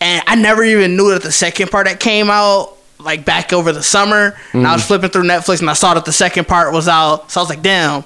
and 0.00 0.24
I 0.26 0.34
never 0.34 0.64
even 0.64 0.96
knew 0.96 1.10
that 1.12 1.22
the 1.22 1.32
second 1.32 1.70
part 1.70 1.86
that 1.86 2.00
came 2.00 2.30
out 2.30 2.76
like 2.98 3.24
back 3.24 3.52
over 3.52 3.70
the 3.72 3.82
summer. 3.82 4.36
And 4.52 4.66
I 4.66 4.72
was 4.72 4.86
flipping 4.86 5.10
through 5.10 5.24
Netflix 5.24 5.60
and 5.60 5.68
I 5.68 5.74
saw 5.74 5.94
that 5.94 6.04
the 6.04 6.12
second 6.12 6.48
part 6.48 6.72
was 6.72 6.88
out. 6.88 7.30
So 7.30 7.40
I 7.40 7.42
was 7.42 7.50
like, 7.50 7.62
damn, 7.62 8.04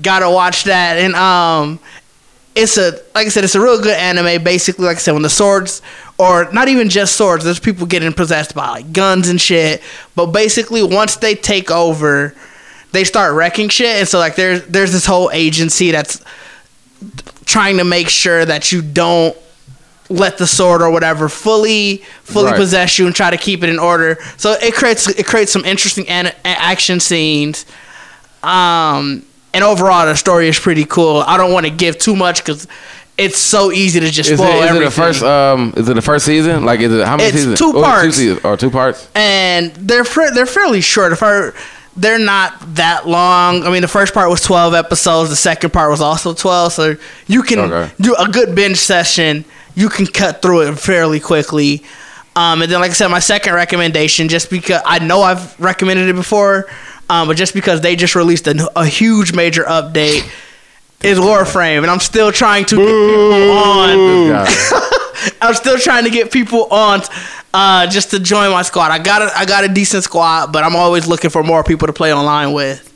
gotta 0.00 0.30
watch 0.30 0.64
that. 0.64 0.98
And 0.98 1.14
um, 1.14 1.78
it's 2.54 2.76
a 2.78 2.92
like 3.14 3.26
I 3.26 3.28
said, 3.28 3.44
it's 3.44 3.54
a 3.54 3.60
real 3.60 3.80
good 3.80 3.96
anime. 3.96 4.42
Basically, 4.42 4.84
like 4.86 4.96
I 4.96 5.00
said, 5.00 5.12
when 5.12 5.22
the 5.22 5.30
swords, 5.30 5.82
or 6.18 6.50
not 6.52 6.68
even 6.68 6.88
just 6.88 7.16
swords, 7.16 7.44
there's 7.44 7.60
people 7.60 7.86
getting 7.86 8.12
possessed 8.12 8.54
by 8.54 8.68
like 8.70 8.92
guns 8.92 9.28
and 9.28 9.40
shit. 9.40 9.82
But 10.16 10.26
basically, 10.26 10.82
once 10.82 11.16
they 11.16 11.34
take 11.34 11.70
over, 11.70 12.34
they 12.92 13.04
start 13.04 13.34
wrecking 13.34 13.68
shit. 13.68 13.96
And 14.00 14.08
so 14.08 14.18
like 14.18 14.34
there's 14.36 14.64
there's 14.66 14.92
this 14.92 15.06
whole 15.06 15.30
agency 15.32 15.90
that's 15.92 16.22
trying 17.44 17.78
to 17.78 17.84
make 17.84 18.08
sure 18.08 18.44
that 18.44 18.72
you 18.72 18.82
don't 18.82 19.36
let 20.08 20.38
the 20.38 20.46
sword 20.46 20.82
or 20.82 20.90
whatever 20.90 21.28
fully 21.28 21.98
fully 22.24 22.46
Right. 22.50 22.56
possess 22.56 22.98
you 22.98 23.06
and 23.06 23.14
try 23.14 23.30
to 23.30 23.36
keep 23.36 23.62
it 23.62 23.68
in 23.68 23.78
order. 23.78 24.18
So 24.36 24.52
it 24.60 24.74
creates 24.74 25.08
it 25.08 25.24
creates 25.24 25.52
some 25.52 25.64
interesting 25.64 26.08
an- 26.08 26.34
action 26.44 26.98
scenes. 26.98 27.64
Um, 28.42 29.24
and 29.54 29.64
overall 29.64 30.06
the 30.06 30.16
story 30.16 30.48
is 30.48 30.58
pretty 30.58 30.84
cool. 30.84 31.18
I 31.26 31.36
don't 31.36 31.52
want 31.52 31.66
to 31.66 31.72
give 31.72 31.98
too 31.98 32.16
much 32.16 32.44
because 32.44 32.66
it's 33.18 33.38
so 33.38 33.70
easy 33.70 34.00
to 34.00 34.10
just 34.10 34.30
Is 34.30 34.40
it, 34.40 34.42
spoil 34.42 34.62
is 34.62 34.76
it 34.76 34.84
the 34.84 34.90
first? 34.90 35.22
Um, 35.22 35.74
is 35.76 35.88
it 35.88 35.94
the 35.94 36.02
first 36.02 36.24
season? 36.24 36.64
Like, 36.64 36.80
is 36.80 36.92
it 36.92 37.06
how 37.06 37.16
many 37.16 37.28
It's 37.28 37.36
seasons? 37.38 37.58
two 37.58 37.72
Oh, 37.76 37.82
parts. 37.82 38.16
seasons, 38.16 38.40
or 38.44 38.56
two 38.56 38.70
parts? 38.70 39.08
and 39.14 39.72
they're 39.74 40.04
they're 40.34 40.46
fairly 40.46 40.80
short. 40.80 41.12
If 41.12 41.22
I, 41.22 41.50
they're 41.96 42.18
not 42.18 42.76
that 42.76 43.06
long. 43.06 43.64
I 43.64 43.70
mean, 43.70 43.82
the 43.82 43.88
first 43.88 44.14
part 44.14 44.30
was 44.30 44.40
twelve 44.40 44.72
episodes. 44.74 45.28
The 45.30 45.36
second 45.36 45.70
part 45.72 45.90
was 45.90 46.00
also 46.00 46.32
twelve. 46.32 46.72
So 46.72 46.96
you 47.26 47.42
can 47.42 47.58
Okay. 47.58 47.92
do 48.00 48.14
a 48.14 48.26
good 48.28 48.54
binge 48.54 48.78
session. 48.78 49.44
You 49.74 49.88
can 49.88 50.06
cut 50.06 50.40
through 50.40 50.62
it 50.68 50.78
fairly 50.78 51.20
quickly. 51.20 51.82
Um, 52.36 52.62
and 52.62 52.70
then, 52.70 52.80
like 52.80 52.92
I 52.92 52.94
said, 52.94 53.08
my 53.08 53.18
second 53.18 53.54
recommendation, 53.54 54.28
just 54.28 54.50
because 54.50 54.80
I 54.86 55.00
know 55.00 55.20
I've 55.22 55.58
recommended 55.60 56.08
it 56.08 56.14
before, 56.14 56.66
um, 57.10 57.28
but 57.28 57.36
just 57.36 57.52
because 57.52 57.80
they 57.80 57.96
just 57.96 58.14
released 58.14 58.46
a, 58.46 58.70
a 58.78 58.86
huge 58.86 59.34
major 59.34 59.64
update, 59.64 60.30
is 61.02 61.18
Warframe, 61.18 61.78
and 61.78 61.86
I'm 61.86 62.00
still 62.00 62.30
trying 62.30 62.66
to 62.66 62.76
get 62.76 62.86
people 62.86 63.50
on. 63.50 64.46
I'm 65.42 65.54
still 65.54 65.78
trying 65.78 66.04
to 66.04 66.10
get 66.10 66.30
people 66.30 66.66
on 66.66 67.00
uh, 67.52 67.86
just 67.86 68.10
to 68.10 68.20
join 68.20 68.50
my 68.50 68.62
squad. 68.62 68.90
I 68.90 68.98
got 68.98 69.22
a, 69.22 69.30
I 69.36 69.44
got 69.44 69.64
a 69.64 69.68
decent 69.68 70.04
squad, 70.04 70.52
but 70.52 70.62
I'm 70.62 70.76
always 70.76 71.06
looking 71.06 71.30
for 71.30 71.42
more 71.42 71.64
people 71.64 71.86
to 71.86 71.92
play 71.92 72.12
online 72.12 72.52
with. 72.52 72.89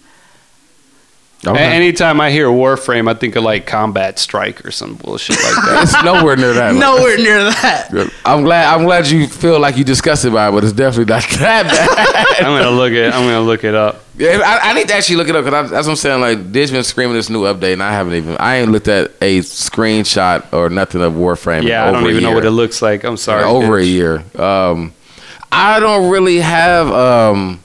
A- 1.46 1.50
Okay. 1.50 1.62
Anytime 1.64 2.20
I 2.20 2.30
hear 2.30 2.46
Warframe, 2.48 3.08
I 3.10 3.14
think 3.14 3.36
of 3.36 3.44
like 3.44 3.66
Combat 3.66 4.18
Strike 4.18 4.64
or 4.64 4.70
some 4.70 4.94
bullshit 4.94 5.36
like 5.36 5.54
that. 5.54 5.80
it's 5.94 6.04
nowhere 6.04 6.36
near 6.36 6.52
that. 6.54 6.74
Nowhere 6.74 7.16
near 7.18 7.44
that. 7.44 7.90
I'm 8.24 8.42
glad. 8.44 8.74
I'm 8.74 8.84
glad 8.84 9.08
you 9.08 9.26
feel 9.26 9.58
like 9.60 9.76
you 9.76 9.84
disgusted 9.84 10.32
by 10.32 10.48
it, 10.48 10.52
but 10.52 10.64
it's 10.64 10.72
definitely 10.72 11.12
not 11.12 11.22
that 11.38 11.64
bad. 11.66 12.44
I'm 12.46 12.62
gonna 12.62 12.76
look 12.76 12.92
it. 12.92 13.12
I'm 13.12 13.24
gonna 13.24 13.40
look 13.42 13.64
it 13.64 13.74
up. 13.74 14.02
yeah, 14.16 14.40
I, 14.44 14.70
I 14.70 14.72
need 14.74 14.88
to 14.88 14.94
actually 14.94 15.16
look 15.16 15.28
it 15.28 15.36
up 15.36 15.44
because 15.44 15.70
that's 15.70 15.86
what 15.86 15.92
I'm 15.92 15.96
saying. 15.96 16.20
Like, 16.20 16.52
Ditch 16.52 16.70
been 16.70 16.84
screaming 16.84 17.14
this 17.16 17.28
new 17.28 17.42
update, 17.42 17.74
and 17.74 17.82
I 17.82 17.92
haven't 17.92 18.14
even. 18.14 18.36
I 18.38 18.56
ain't 18.56 18.70
looked 18.72 18.88
at 18.88 19.10
a 19.20 19.40
screenshot 19.40 20.52
or 20.52 20.68
nothing 20.70 21.02
of 21.02 21.12
Warframe. 21.14 21.62
in 21.62 21.66
Yeah, 21.68 21.86
I 21.88 21.92
don't 21.92 22.08
even 22.08 22.22
know 22.22 22.32
what 22.32 22.44
it 22.44 22.50
looks 22.52 22.80
like. 22.82 23.04
I'm 23.04 23.16
sorry. 23.16 23.44
over 23.44 23.76
a 23.78 23.84
year. 23.84 24.24
Um, 24.36 24.92
I 25.52 25.78
don't 25.80 26.10
really 26.10 26.38
have 26.40 26.90
um, 26.90 27.60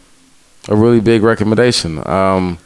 a 0.68 0.76
really 0.76 0.99
big 0.99 1.23
recommendation. 1.23 2.06
Um, 2.07 2.57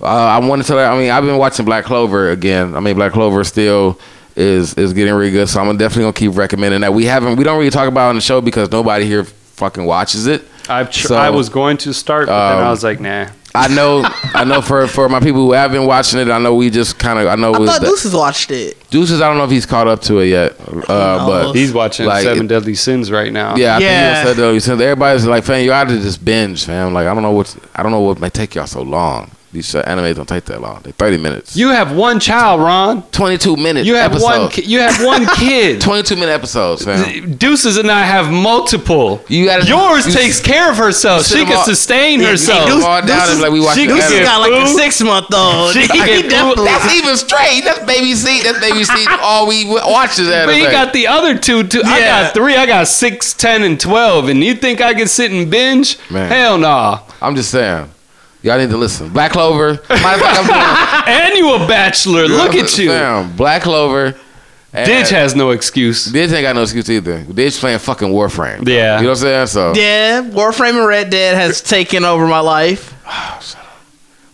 uh, 0.00 0.04
I 0.06 0.38
want 0.38 0.62
to 0.62 0.68
tell 0.68 0.76
you. 0.78 0.84
I 0.84 0.98
mean, 0.98 1.10
I've 1.10 1.24
been 1.24 1.38
watching 1.38 1.64
Black 1.64 1.84
Clover 1.84 2.30
again. 2.30 2.74
I 2.76 2.80
mean, 2.80 2.94
Black 2.96 3.12
Clover 3.12 3.44
still 3.44 3.98
is 4.36 4.74
is 4.74 4.92
getting 4.92 5.14
really 5.14 5.30
good. 5.30 5.48
So 5.48 5.60
I'm 5.60 5.76
definitely 5.76 6.04
gonna 6.04 6.12
keep 6.12 6.36
recommending 6.36 6.82
that. 6.82 6.92
We 6.94 7.04
haven't. 7.06 7.36
We 7.36 7.44
don't 7.44 7.58
really 7.58 7.70
talk 7.70 7.88
about 7.88 8.06
it 8.06 8.10
on 8.10 8.14
the 8.16 8.20
show 8.20 8.40
because 8.40 8.70
nobody 8.70 9.06
here 9.06 9.24
fucking 9.24 9.84
watches 9.84 10.26
it. 10.26 10.44
I've 10.68 10.90
tr- 10.90 11.06
So, 11.08 11.14
I 11.16 11.30
was 11.30 11.48
going 11.48 11.76
to 11.78 11.94
start, 11.94 12.26
but 12.26 12.48
then 12.50 12.58
I 12.58 12.64
um, 12.64 12.70
was 12.70 12.82
like, 12.84 13.00
nah. 13.00 13.28
I 13.54 13.68
know, 13.68 14.02
I 14.34 14.44
know 14.44 14.60
for 14.60 14.86
for 14.86 15.08
my 15.08 15.18
people 15.20 15.40
who 15.46 15.52
have 15.52 15.70
been 15.72 15.86
watching 15.86 16.18
it, 16.20 16.28
I 16.28 16.36
know 16.38 16.54
we 16.56 16.68
just 16.68 16.98
kind 16.98 17.18
of, 17.18 17.26
I 17.28 17.36
know 17.36 17.54
I 17.54 17.62
it- 17.62 17.66
thought 17.66 17.80
that- 17.80 17.86
Deuces 17.86 18.12
watched 18.14 18.50
it. 18.50 18.76
Deuces. 18.90 19.22
I 19.22 19.28
don't 19.28 19.38
know 19.38 19.44
if 19.44 19.50
he's 19.50 19.64
caught 19.64 19.86
up 19.88 20.02
to 20.02 20.18
it 20.18 20.26
yet, 20.26 20.56
uh, 20.90 21.26
but 21.26 21.52
He's 21.54 21.72
watching 21.72 22.04
Like, 22.04 22.24
Seven 22.24 22.44
it- 22.44 22.48
Deadly 22.48 22.74
Sins 22.74 23.10
right 23.10 23.32
now. 23.32 23.56
yeah, 23.56 23.76
I 23.76 23.78
Yeah. 23.78 24.14
think 24.14 24.18
you 24.18 24.28
said 24.34 24.36
though. 24.42 24.52
You 24.52 24.60
said 24.60 24.80
everybody's 24.82 25.24
like, 25.24 25.44
fam, 25.44 25.64
you 25.64 25.72
ought 25.72 25.88
to 25.88 25.98
just 26.00 26.22
binge, 26.22 26.66
fam. 26.66 26.92
Like 26.92 27.06
I 27.06 27.14
don't 27.14 27.22
know 27.22 27.30
what, 27.30 27.56
I 27.74 27.82
don't 27.82 27.92
know 27.92 28.00
what 28.00 28.20
may 28.20 28.28
take 28.28 28.56
y'all 28.56 28.66
so 28.66 28.82
long. 28.82 29.30
These 29.56 29.74
uh, 29.74 29.82
animes 29.84 30.16
don't 30.16 30.28
take 30.28 30.44
that 30.46 30.60
long. 30.60 30.82
They 30.82 30.92
thirty 30.92 31.16
minutes. 31.16 31.56
You 31.56 31.68
have 31.68 31.96
one 31.96 32.20
child, 32.20 32.60
Ron. 32.60 33.02
twenty 33.10 33.38
two 33.38 33.56
minutes. 33.56 33.86
You 33.86 33.94
have 33.94 34.20
one. 34.20 34.50
Ki- 34.50 34.64
you 34.66 34.80
have 34.80 35.02
one 35.02 35.24
kid. 35.36 35.80
Twenty 35.80 36.02
two 36.02 36.14
minute 36.16 36.32
episodes, 36.32 36.84
fam. 36.84 37.36
Deuces 37.36 37.78
and 37.78 37.90
I 37.90 38.02
have 38.04 38.30
multiple. 38.30 39.24
You 39.28 39.46
gotta- 39.46 39.66
Yours 39.66 40.06
you- 40.06 40.12
takes 40.12 40.40
care 40.40 40.70
of 40.70 40.76
herself. 40.76 41.24
She 41.24 41.42
can 41.46 41.56
all- 41.56 41.64
sustain 41.64 42.20
Yeah, 42.20 42.32
herself. 42.32 42.68
Go 42.68 42.86
all 42.86 43.00
down 43.00 43.30
and 43.30 43.40
like 43.40 43.50
we 43.50 43.60
watching 43.60 43.84
she- 43.84 43.90
anime. 43.92 43.96
Deuces 44.10 44.20
got 44.26 44.40
like 44.42 44.52
a 44.52 44.66
six 44.68 45.00
month 45.00 45.32
old. 45.32 45.72
She 45.72 45.80
He 45.86 45.88
can 45.88 46.06
get 46.06 46.30
definitely. 46.30 46.64
That's 46.66 46.92
even 46.94 47.16
straight. 47.16 47.62
That's 47.64 47.78
baby 47.86 48.12
seat. 48.14 48.42
That's 48.44 48.60
baby 48.60 48.84
seat. 48.84 49.08
All 49.22 49.46
we 49.46 49.64
w- 49.64 49.80
watch 49.90 50.18
is 50.18 50.28
anime. 50.28 50.48
But 50.54 50.56
you 50.60 50.70
got 50.70 50.92
the 50.92 51.06
other 51.06 51.38
two. 51.38 51.62
Too. 51.66 51.80
I 51.82 52.00
got 52.00 52.34
three. 52.34 52.56
I 52.56 52.66
got 52.66 52.88
six, 52.88 53.32
ten, 53.32 53.62
and 53.62 53.80
twelve. 53.80 54.28
And 54.28 54.44
you 54.44 54.54
think 54.54 54.82
I 54.82 54.92
can 54.92 55.08
sit 55.08 55.30
and 55.32 55.50
binge? 55.50 55.96
Man. 56.10 56.28
Hell 56.30 56.58
no. 56.58 57.00
I'm 57.22 57.34
just 57.34 57.50
saying. 57.50 57.90
Y'all 58.42 58.58
need 58.58 58.70
to 58.70 58.76
listen. 58.76 59.08
Black 59.08 59.32
Clover. 59.32 59.72
Matter 59.72 59.84
of 59.90 60.00
fact, 60.20 60.38
I'm 60.38 60.46
doing- 60.46 61.16
And 61.26 61.34
you 61.38 61.54
a 61.54 61.66
bachelor. 61.66 62.26
Look 62.28 62.54
at 62.54 62.78
you. 62.78 62.88
Fam, 62.90 63.34
Black 63.36 63.62
Clover. 63.62 64.14
and- 64.72 64.86
Ditch 64.86 65.10
has 65.10 65.34
no 65.34 65.50
excuse. 65.50 66.04
Ditch 66.06 66.30
ain't 66.30 66.42
got 66.42 66.54
no 66.54 66.62
excuse 66.62 66.88
either. 66.90 67.22
Ditch 67.22 67.58
playing 67.58 67.78
fucking 67.78 68.08
Warframe. 68.08 68.68
Yeah. 68.68 68.96
You 68.98 69.04
know 69.04 69.08
what 69.10 69.18
I'm 69.18 69.22
saying? 69.22 69.46
So, 69.48 69.72
Yeah, 69.74 70.22
Warframe 70.22 70.78
and 70.78 70.86
Red 70.86 71.10
Dead 71.10 71.34
has 71.36 71.60
taken 71.60 72.04
over 72.04 72.26
my 72.26 72.40
life. 72.40 72.92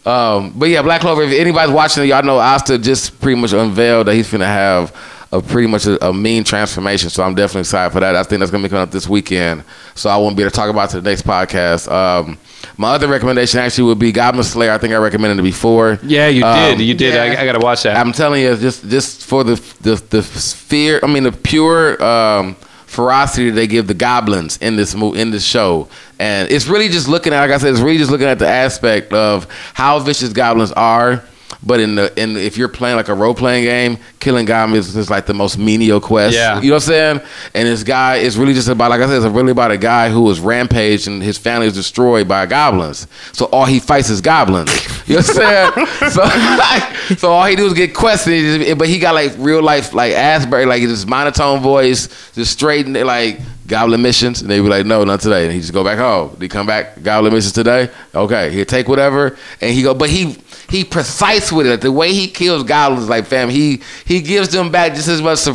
um, 0.05 0.53
but 0.57 0.69
yeah, 0.69 0.83
Black 0.83 1.01
Clover. 1.01 1.23
If 1.23 1.33
anybody's 1.39 1.73
watching 1.73 2.03
it, 2.03 2.07
y'all 2.07 2.23
know 2.25 2.39
Asta 2.39 2.79
just 2.79 3.21
pretty 3.21 3.41
much 3.41 3.53
unveiled 3.53 4.09
that 4.09 4.15
he's 4.15 4.31
gonna 4.31 4.45
have 4.47 4.95
a 5.31 5.41
pretty 5.41 5.69
much 5.69 5.87
a, 5.87 6.09
a 6.09 6.13
mean 6.13 6.45
transformation. 6.45 7.09
So 7.09 7.23
I'm 7.23 7.35
definitely 7.35 7.61
excited 7.61 7.93
for 7.93 8.01
that. 8.01 8.17
I 8.17 8.23
think 8.25 8.41
that's 8.41 8.51
gonna 8.51 8.65
be 8.65 8.69
coming 8.69 8.83
up 8.83 8.91
this 8.91 9.09
weekend. 9.09 9.63
So 9.95 10.11
I 10.11 10.17
won't 10.17 10.37
be 10.37 10.43
able 10.43 10.51
to 10.51 10.57
talk 10.57 10.69
about 10.71 10.89
it 10.89 10.93
to 10.93 11.01
the 11.01 11.09
next 11.09 11.23
podcast. 11.27 11.91
Um, 11.91 12.37
my 12.77 12.93
other 12.95 13.09
recommendation 13.09 13.61
actually 13.61 13.85
would 13.85 13.99
be 13.99 14.13
Goblin 14.13 14.45
Slayer. 14.45 14.73
I 14.73 14.79
think 14.79 14.93
I 14.95 14.97
recommended 14.97 15.39
it 15.39 15.43
before. 15.43 15.99
Yeah, 16.03 16.29
you 16.29 16.45
Um, 16.45 16.77
did. 16.79 16.81
You 16.87 16.95
did. 16.95 17.15
yeah. 17.15 17.23
I, 17.39 17.43
I 17.43 17.45
gotta 17.47 17.61
watch 17.61 17.83
that. 17.85 17.97
I'm 17.97 18.13
telling 18.13 18.43
you, 18.43 18.57
just 18.57 18.89
just 18.89 19.25
for 19.25 19.45
the 19.45 19.55
the 19.81 19.95
the 20.11 20.23
fear. 20.23 21.01
I 21.03 21.07
mean, 21.07 21.23
the 21.25 21.33
pure 21.33 22.03
um, 22.03 22.55
ferocity 22.87 23.51
they 23.51 23.67
give 23.67 23.87
the 23.87 23.95
goblins 23.95 24.59
in 24.59 24.77
this 24.77 24.95
mo- 24.95 25.15
in 25.15 25.31
this 25.31 25.45
show, 25.45 25.89
and 26.19 26.51
it's 26.51 26.67
really 26.67 26.89
just 26.89 27.09
looking 27.09 27.33
at. 27.33 27.41
Like 27.41 27.51
I 27.51 27.59
said, 27.59 27.71
it's 27.73 27.81
really 27.81 27.99
just 27.99 28.11
looking 28.11 28.27
at 28.29 28.39
the 28.39 28.49
aspect 28.49 29.13
of 29.13 29.47
how 29.75 29.99
vicious 30.01 30.33
goblins 30.33 30.73
are. 30.73 31.23
But 31.65 31.81
in 31.81 31.95
the 31.95 32.21
in 32.21 32.37
if 32.37 32.57
you're 32.57 32.69
playing 32.69 32.97
like 32.97 33.09
a 33.09 33.15
role 33.15 33.35
playing 33.35 33.65
game, 33.65 33.99
killing 34.19 34.47
goblins 34.47 34.89
is, 34.89 34.97
is 34.97 35.11
like 35.11 35.27
the 35.27 35.35
most 35.35 35.59
menial 35.59 36.01
quest. 36.01 36.35
Yeah. 36.35 36.61
you 36.61 36.69
know 36.71 36.75
what 36.77 36.83
I'm 36.85 36.89
saying. 36.89 37.21
And 37.55 37.69
this 37.69 37.85
guy 37.85 38.17
is 38.17 38.37
really 38.37 38.53
just 38.53 38.69
about 38.69 38.91
like 38.91 39.01
I 39.01 39.07
said, 39.07 39.23
it's 39.23 39.27
really 39.27 39.53
about 39.53 39.71
a 39.71 39.79
guy 39.79 40.11
who 40.11 40.23
was 40.23 40.41
rampaged 40.41 41.07
and 41.07 41.23
his 41.23 41.39
family 41.39 41.69
is 41.69 41.75
destroyed 41.75 42.27
by 42.27 42.47
goblins. 42.47 43.07
So 43.33 43.47
all 43.47 43.65
he 43.65 43.79
fights 43.79 44.11
is 44.11 44.21
goblins. 44.21 44.71
You 45.05 45.17
know 45.17 45.23
what 45.23 45.43
I'm 45.43 45.75
saying? 45.75 46.11
so 46.13 46.23
like, 46.23 47.19
so 47.19 47.33
all 47.33 47.45
he 47.45 47.57
do 47.57 47.67
is 47.67 47.75
get 47.75 47.93
questioned, 47.93 48.79
but 48.79 48.89
he 48.89 49.01
got 49.01 49.15
like 49.15 49.33
real 49.37 49.61
life 49.61 49.93
like 49.93 50.13
Asbury, 50.13 50.65
like 50.65 50.81
his 50.81 51.07
monotone 51.07 51.61
voice, 51.61 52.09
just 52.35 52.53
straight 52.53 52.87
like 52.87 53.41
goblin 53.73 54.03
missions, 54.03 54.43
and 54.43 54.51
they 54.51 54.61
be 54.61 54.69
like, 54.69 54.85
no, 54.85 55.03
not 55.03 55.21
today, 55.21 55.45
and 55.45 55.53
he 55.53 55.59
just 55.59 55.73
go 55.73 55.83
back 55.83 55.99
home. 55.99 56.37
He 56.39 56.47
come 56.47 56.67
back 56.67 57.03
goblin 57.03 57.33
missions 57.33 57.55
today? 57.55 57.89
Okay, 58.15 58.51
he'll 58.51 58.67
take 58.67 58.87
whatever, 58.87 59.35
and 59.63 59.73
he 59.73 59.83
go, 59.83 59.95
but 59.95 60.11
he 60.11 60.37
he 60.69 60.85
precise 60.85 61.51
with 61.51 61.67
it. 61.67 61.81
The 61.81 61.91
way 61.91 62.13
he 62.13 62.29
kills 62.29 62.65
goblins, 62.65 63.09
like 63.09 63.25
fam, 63.25 63.49
he 63.49 63.81
he 64.05 64.21
gives 64.21 64.51
them 64.51 64.71
back 64.71 64.93
just 64.93 65.09
as 65.09 65.23
much 65.23 65.47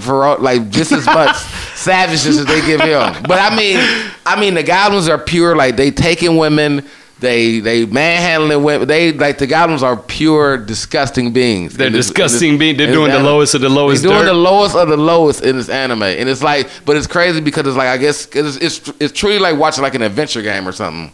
like 0.41 0.67
just 0.69 0.91
as 0.91 1.05
much 1.05 1.35
savageness 1.75 2.39
as 2.39 2.45
they 2.45 2.61
give 2.65 2.81
him. 2.81 3.13
But 3.27 3.39
I 3.39 3.55
mean, 3.55 3.77
I 4.25 4.39
mean 4.39 4.55
the 4.55 4.63
goblins 4.63 5.07
are 5.07 5.19
pure, 5.19 5.55
like 5.55 5.75
they 5.75 5.91
taking 5.91 6.37
women. 6.37 6.87
They 7.19 7.59
they 7.61 7.85
manhandling 7.85 8.61
women. 8.63 8.87
They 8.87 9.11
like 9.11 9.39
the 9.39 9.47
goblins 9.47 9.81
are 9.81 9.97
pure 9.97 10.57
disgusting 10.57 11.33
beings. 11.33 11.75
They're 11.75 11.89
this- 11.89 12.05
disgusting 12.07 12.57
beings. 12.59 12.77
They're 12.77 12.91
doing 12.93 13.11
the 13.11 13.19
lowest 13.23 13.55
of 13.55 13.61
the 13.61 13.69
lowest 13.69 14.03
They're 14.03 14.11
doing 14.11 14.21
dirt. 14.25 14.27
the 14.27 14.33
lowest 14.35 14.75
of 14.75 14.87
the 14.87 14.97
lowest 14.97 15.43
in 15.43 15.57
this 15.57 15.67
anime, 15.69 16.03
and 16.03 16.29
it's 16.29 16.43
like, 16.43 16.69
but 16.85 16.95
it's 16.95 17.07
crazy 17.07 17.41
because 17.41 17.65
it's 17.65 17.75
like 17.77 17.87
I 17.87 17.97
guess 17.97 18.27
it's, 18.33 18.57
it's 18.57 18.91
it's 18.99 19.19
truly 19.19 19.39
like 19.39 19.57
watching 19.57 19.81
like 19.81 19.95
an 19.95 20.03
adventure 20.03 20.43
game 20.43 20.67
or 20.67 20.71
something. 20.71 21.11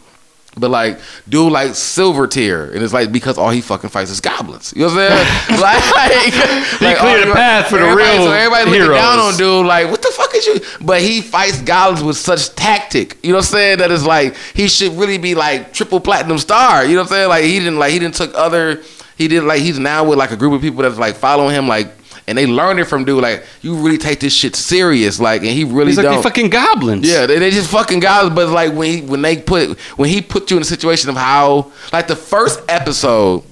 But 0.56 0.70
like, 0.70 1.00
dude, 1.28 1.52
like 1.52 1.74
silver 1.74 2.28
tier, 2.28 2.66
and 2.72 2.84
it's 2.84 2.94
like 2.94 3.12
because 3.12 3.38
all 3.40 3.50
he 3.50 3.60
fucking 3.62 3.90
fights 3.90 4.12
is 4.12 4.22
goblins. 4.22 4.72
You 4.76 4.84
know 4.88 4.94
what 4.94 5.12
I'm 5.12 5.28
saying? 5.48 5.62
like, 5.62 6.82
like 6.82 6.98
cleared 6.98 7.28
the 7.28 7.34
path 7.34 7.68
for 7.70 7.80
the 7.80 7.86
real 7.86 8.06
So 8.06 8.32
everybody 8.32 8.66
looking 8.66 8.82
heroes. 8.82 8.98
down 8.98 9.20
on 9.20 9.36
dude, 9.36 9.66
like, 9.66 9.90
what 9.90 10.02
the 10.04 10.12
fuck 10.14 10.34
is 10.36 10.46
you? 10.46 10.60
But 10.80 11.02
he 11.02 11.22
fights 11.22 11.62
goblins 11.64 12.04
with 12.04 12.18
such 12.18 12.54
tactic. 12.56 13.18
You 13.24 13.32
know 13.32 13.38
what 13.38 13.46
I'm 13.46 13.52
saying? 13.52 13.78
That 13.80 13.90
is 13.92 14.06
like 14.06 14.36
he 14.54 14.68
should 14.68 14.92
really 14.94 15.18
be 15.18 15.34
like 15.34 15.74
triple 15.74 16.00
platinum 16.00 16.38
star. 16.38 16.86
You 16.86 16.96
know 16.96 17.02
what 17.02 17.04
I'm 17.04 17.08
saying? 17.10 17.30
Like 17.30 17.44
he 17.46 17.58
didn't 17.60 17.80
like 17.80 17.92
he 17.92 18.00
didn't 18.00 18.16
took 18.16 18.34
other. 18.36 18.84
He 19.18 19.28
did 19.28 19.44
like 19.44 19.62
he's 19.62 19.80
now 19.80 20.04
with 20.04 20.20
like 20.20 20.32
a 20.32 20.38
group 20.38 20.54
of 20.54 20.62
people 20.62 20.84
that's 20.84 21.00
like 21.00 21.16
following 21.16 21.56
him 21.56 21.68
like. 21.68 21.88
And 22.26 22.38
they 22.38 22.48
learned 22.48 22.80
it 22.80 22.86
from 22.86 23.04
dude, 23.04 23.22
like 23.22 23.44
you 23.62 23.76
really 23.76 23.98
take 23.98 24.22
this 24.22 24.34
shit 24.34 24.56
serious, 24.56 25.20
like, 25.20 25.42
and 25.42 25.50
he 25.52 25.66
really 25.66 25.88
He's 25.88 25.98
like 25.98 26.06
don't. 26.06 26.16
they 26.18 26.22
fucking 26.24 26.50
goblins. 26.50 27.06
Yeah, 27.08 27.26
they, 27.26 27.38
they 27.38 27.52
just 27.52 27.70
fucking 27.70 28.00
guys. 28.00 28.30
But 28.30 28.48
like 28.50 28.72
when 28.74 28.90
he, 28.90 29.02
when 29.02 29.22
they 29.22 29.38
put 29.38 29.78
when 29.98 30.08
he 30.08 30.22
put 30.22 30.50
you 30.50 30.56
in 30.58 30.62
a 30.62 30.66
situation 30.66 31.10
of 31.10 31.18
how 31.18 31.72
like 31.92 32.08
the 32.08 32.16
first 32.16 32.62
episode 32.70 33.44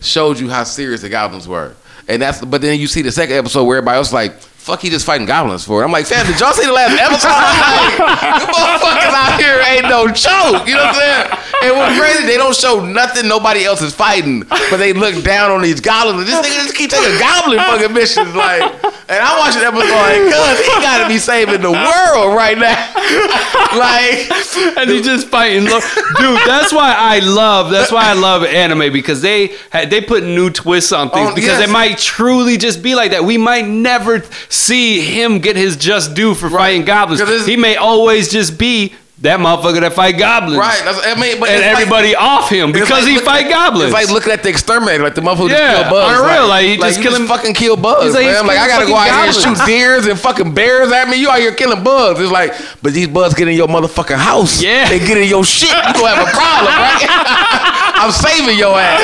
showed 0.00 0.38
you 0.40 0.48
how 0.48 0.64
serious 0.64 1.02
the 1.02 1.08
goblins 1.08 1.46
were, 1.46 1.74
and 2.08 2.20
that's 2.20 2.44
but 2.44 2.62
then 2.62 2.80
you 2.80 2.86
see 2.88 3.02
the 3.02 3.12
second 3.12 3.36
episode 3.36 3.64
where 3.64 3.78
everybody 3.78 3.96
else 3.96 4.12
like. 4.12 4.32
Fuck, 4.68 4.82
he 4.82 4.90
just 4.90 5.06
fighting 5.06 5.24
goblins 5.26 5.64
for 5.64 5.80
it. 5.80 5.86
I'm 5.86 5.92
like, 5.92 6.04
fam, 6.04 6.26
did 6.26 6.38
y'all 6.38 6.52
see 6.52 6.66
the 6.66 6.72
last 6.76 6.92
episode? 7.00 7.32
I'm 7.32 7.56
like, 7.56 8.44
you 8.44 8.52
motherfuckers 8.52 9.16
out 9.16 9.40
here 9.40 9.56
ain't 9.64 9.88
no 9.88 10.08
joke. 10.12 10.68
You 10.68 10.74
know 10.76 10.84
what 10.84 10.92
I'm 10.92 11.00
saying? 11.00 11.26
And 11.64 11.76
what's 11.78 11.98
crazy, 11.98 12.26
they 12.26 12.36
don't 12.36 12.54
show 12.54 12.84
nothing 12.84 13.26
nobody 13.26 13.64
else 13.64 13.80
is 13.80 13.94
fighting, 13.94 14.40
but 14.68 14.76
they 14.76 14.92
look 14.92 15.24
down 15.24 15.50
on 15.50 15.62
these 15.62 15.80
goblins. 15.80 16.26
This 16.28 16.36
nigga 16.36 16.64
just 16.68 16.74
keep 16.76 16.90
taking 16.90 17.18
goblin 17.18 17.58
fucking 17.60 17.94
missions, 17.94 18.34
like. 18.36 18.60
And 19.08 19.24
I'm 19.24 19.38
watching 19.38 19.62
the 19.62 19.68
episode 19.68 19.88
like, 19.88 20.20
cuz 20.28 20.60
he 20.60 20.72
gotta 20.84 21.08
be 21.08 21.16
saving 21.18 21.62
the 21.62 21.72
world 21.72 22.36
right 22.36 22.58
now. 22.58 22.76
like, 23.78 24.28
and 24.76 24.90
he's 24.90 25.06
just 25.06 25.28
fighting. 25.28 25.64
Dude, 25.64 26.40
that's 26.46 26.74
why 26.74 26.94
I 26.94 27.20
love. 27.20 27.70
That's 27.70 27.90
why 27.90 28.10
I 28.10 28.12
love 28.12 28.44
anime 28.44 28.92
because 28.92 29.22
they 29.22 29.54
they 29.72 30.02
put 30.02 30.24
new 30.24 30.50
twists 30.50 30.92
on 30.92 31.08
things 31.10 31.30
Oh, 31.30 31.34
because 31.34 31.58
yes. 31.58 31.68
it 31.68 31.72
might 31.72 31.98
truly 31.98 32.56
just 32.58 32.82
be 32.82 32.94
like 32.94 33.12
that. 33.12 33.24
We 33.24 33.38
might 33.38 33.66
never 33.66 34.22
see 34.58 35.00
him 35.00 35.38
get 35.38 35.56
his 35.56 35.76
just 35.76 36.14
due 36.14 36.34
for 36.34 36.50
fighting 36.50 36.84
goblins. 36.84 37.46
He 37.46 37.56
may 37.56 37.76
always 37.76 38.30
just 38.30 38.58
be 38.58 38.94
that 39.20 39.40
motherfucker 39.40 39.80
that 39.80 39.94
fight 39.94 40.16
goblins. 40.16 40.56
right? 40.56 40.80
That's, 40.84 41.04
I 41.04 41.18
mean, 41.18 41.40
but 41.40 41.48
And 41.50 41.58
it's 41.58 41.66
like- 41.66 41.72
everybody 41.82 42.14
off 42.14 42.48
him 42.48 42.70
because 42.70 42.88
like 42.88 43.02
he 43.04 43.16
look- 43.16 43.24
fight 43.24 43.48
goblins. 43.50 43.86
It's 43.90 43.92
like 43.92 44.10
looking 44.10 44.32
at 44.32 44.44
the 44.44 44.48
exterminator, 44.48 45.02
like 45.02 45.16
the 45.16 45.22
motherfucker 45.22 45.50
Yeah, 45.50 45.58
just 45.58 45.82
kill 45.82 45.90
bugs. 45.90 46.20
on 46.20 46.26
real, 46.30 46.46
like, 46.46 46.64
he 46.66 46.76
just 46.76 46.96
you 46.98 47.02
killing- 47.02 47.26
fucking 47.26 47.54
kill 47.54 47.76
bugs. 47.76 48.04
He's 48.04 48.14
like, 48.14 48.26
man. 48.26 48.34
he's 48.34 48.42
like 48.46 48.58
I 48.58 48.68
gotta 48.68 48.86
go 48.86 48.94
out 48.94 49.08
fucking 49.08 49.18
here 49.42 49.48
and 49.50 49.58
shoot 49.58 49.66
deers 49.66 50.06
and 50.06 50.20
fucking 50.20 50.54
bears 50.54 50.92
at 50.92 51.08
me. 51.08 51.16
You 51.16 51.30
out 51.30 51.40
here 51.40 51.52
killing 51.52 51.82
bugs. 51.82 52.20
It's 52.20 52.30
like, 52.30 52.54
but 52.80 52.92
these 52.92 53.08
bugs 53.08 53.34
get 53.34 53.48
in 53.48 53.54
your 53.56 53.66
motherfucking 53.66 54.16
house. 54.16 54.62
Yeah. 54.62 54.88
they 54.88 55.00
get 55.00 55.18
in 55.18 55.26
your 55.28 55.44
shit. 55.44 55.68
You 55.70 55.74
gonna 55.98 56.14
have 56.14 56.28
a 56.28 56.30
problem, 56.30 56.72
right? 56.78 57.94
I'm 57.98 58.12
saving 58.12 58.56
your 58.56 58.78
ass. 58.78 59.02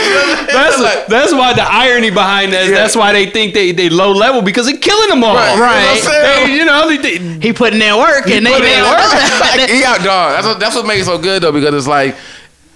That's 0.52 0.78
Like- 0.78 1.06
that's 1.08 1.32
why 1.32 1.52
the 1.54 1.64
irony 1.64 2.10
behind 2.10 2.52
that. 2.52 2.62
is 2.66 2.70
Yeah. 2.70 2.76
That's 2.76 2.94
why 2.94 3.12
they 3.12 3.26
think 3.26 3.52
they 3.52 3.72
they 3.72 3.88
low 3.88 4.12
level 4.12 4.42
because 4.42 4.66
they're 4.66 4.76
killing 4.78 5.08
them 5.08 5.24
all. 5.24 5.34
Right. 5.34 5.50
You 5.58 5.58
know 5.58 6.04
what 6.04 6.46
They- 6.46 6.52
you 6.54 6.64
know, 6.64 6.88
they, 6.88 6.96
they, 6.98 7.46
He 7.48 7.52
putting 7.52 7.82
in 7.82 7.96
work 7.98 8.30
and 8.30 8.46
they, 8.46 8.52
Put 8.52 8.60
it 8.62 8.64
they 8.64 8.78
in 8.78 8.84
work. 8.84 9.70
he 9.70 9.84
out, 9.84 10.03
dog. 10.04 10.32
That's 10.32 10.46
what, 10.46 10.60
that's 10.60 10.76
what 10.76 10.86
makes 10.86 11.02
it 11.02 11.04
so 11.06 11.18
good 11.18 11.42
though, 11.42 11.52
because 11.52 11.74
it's 11.74 11.88
like. 11.88 12.16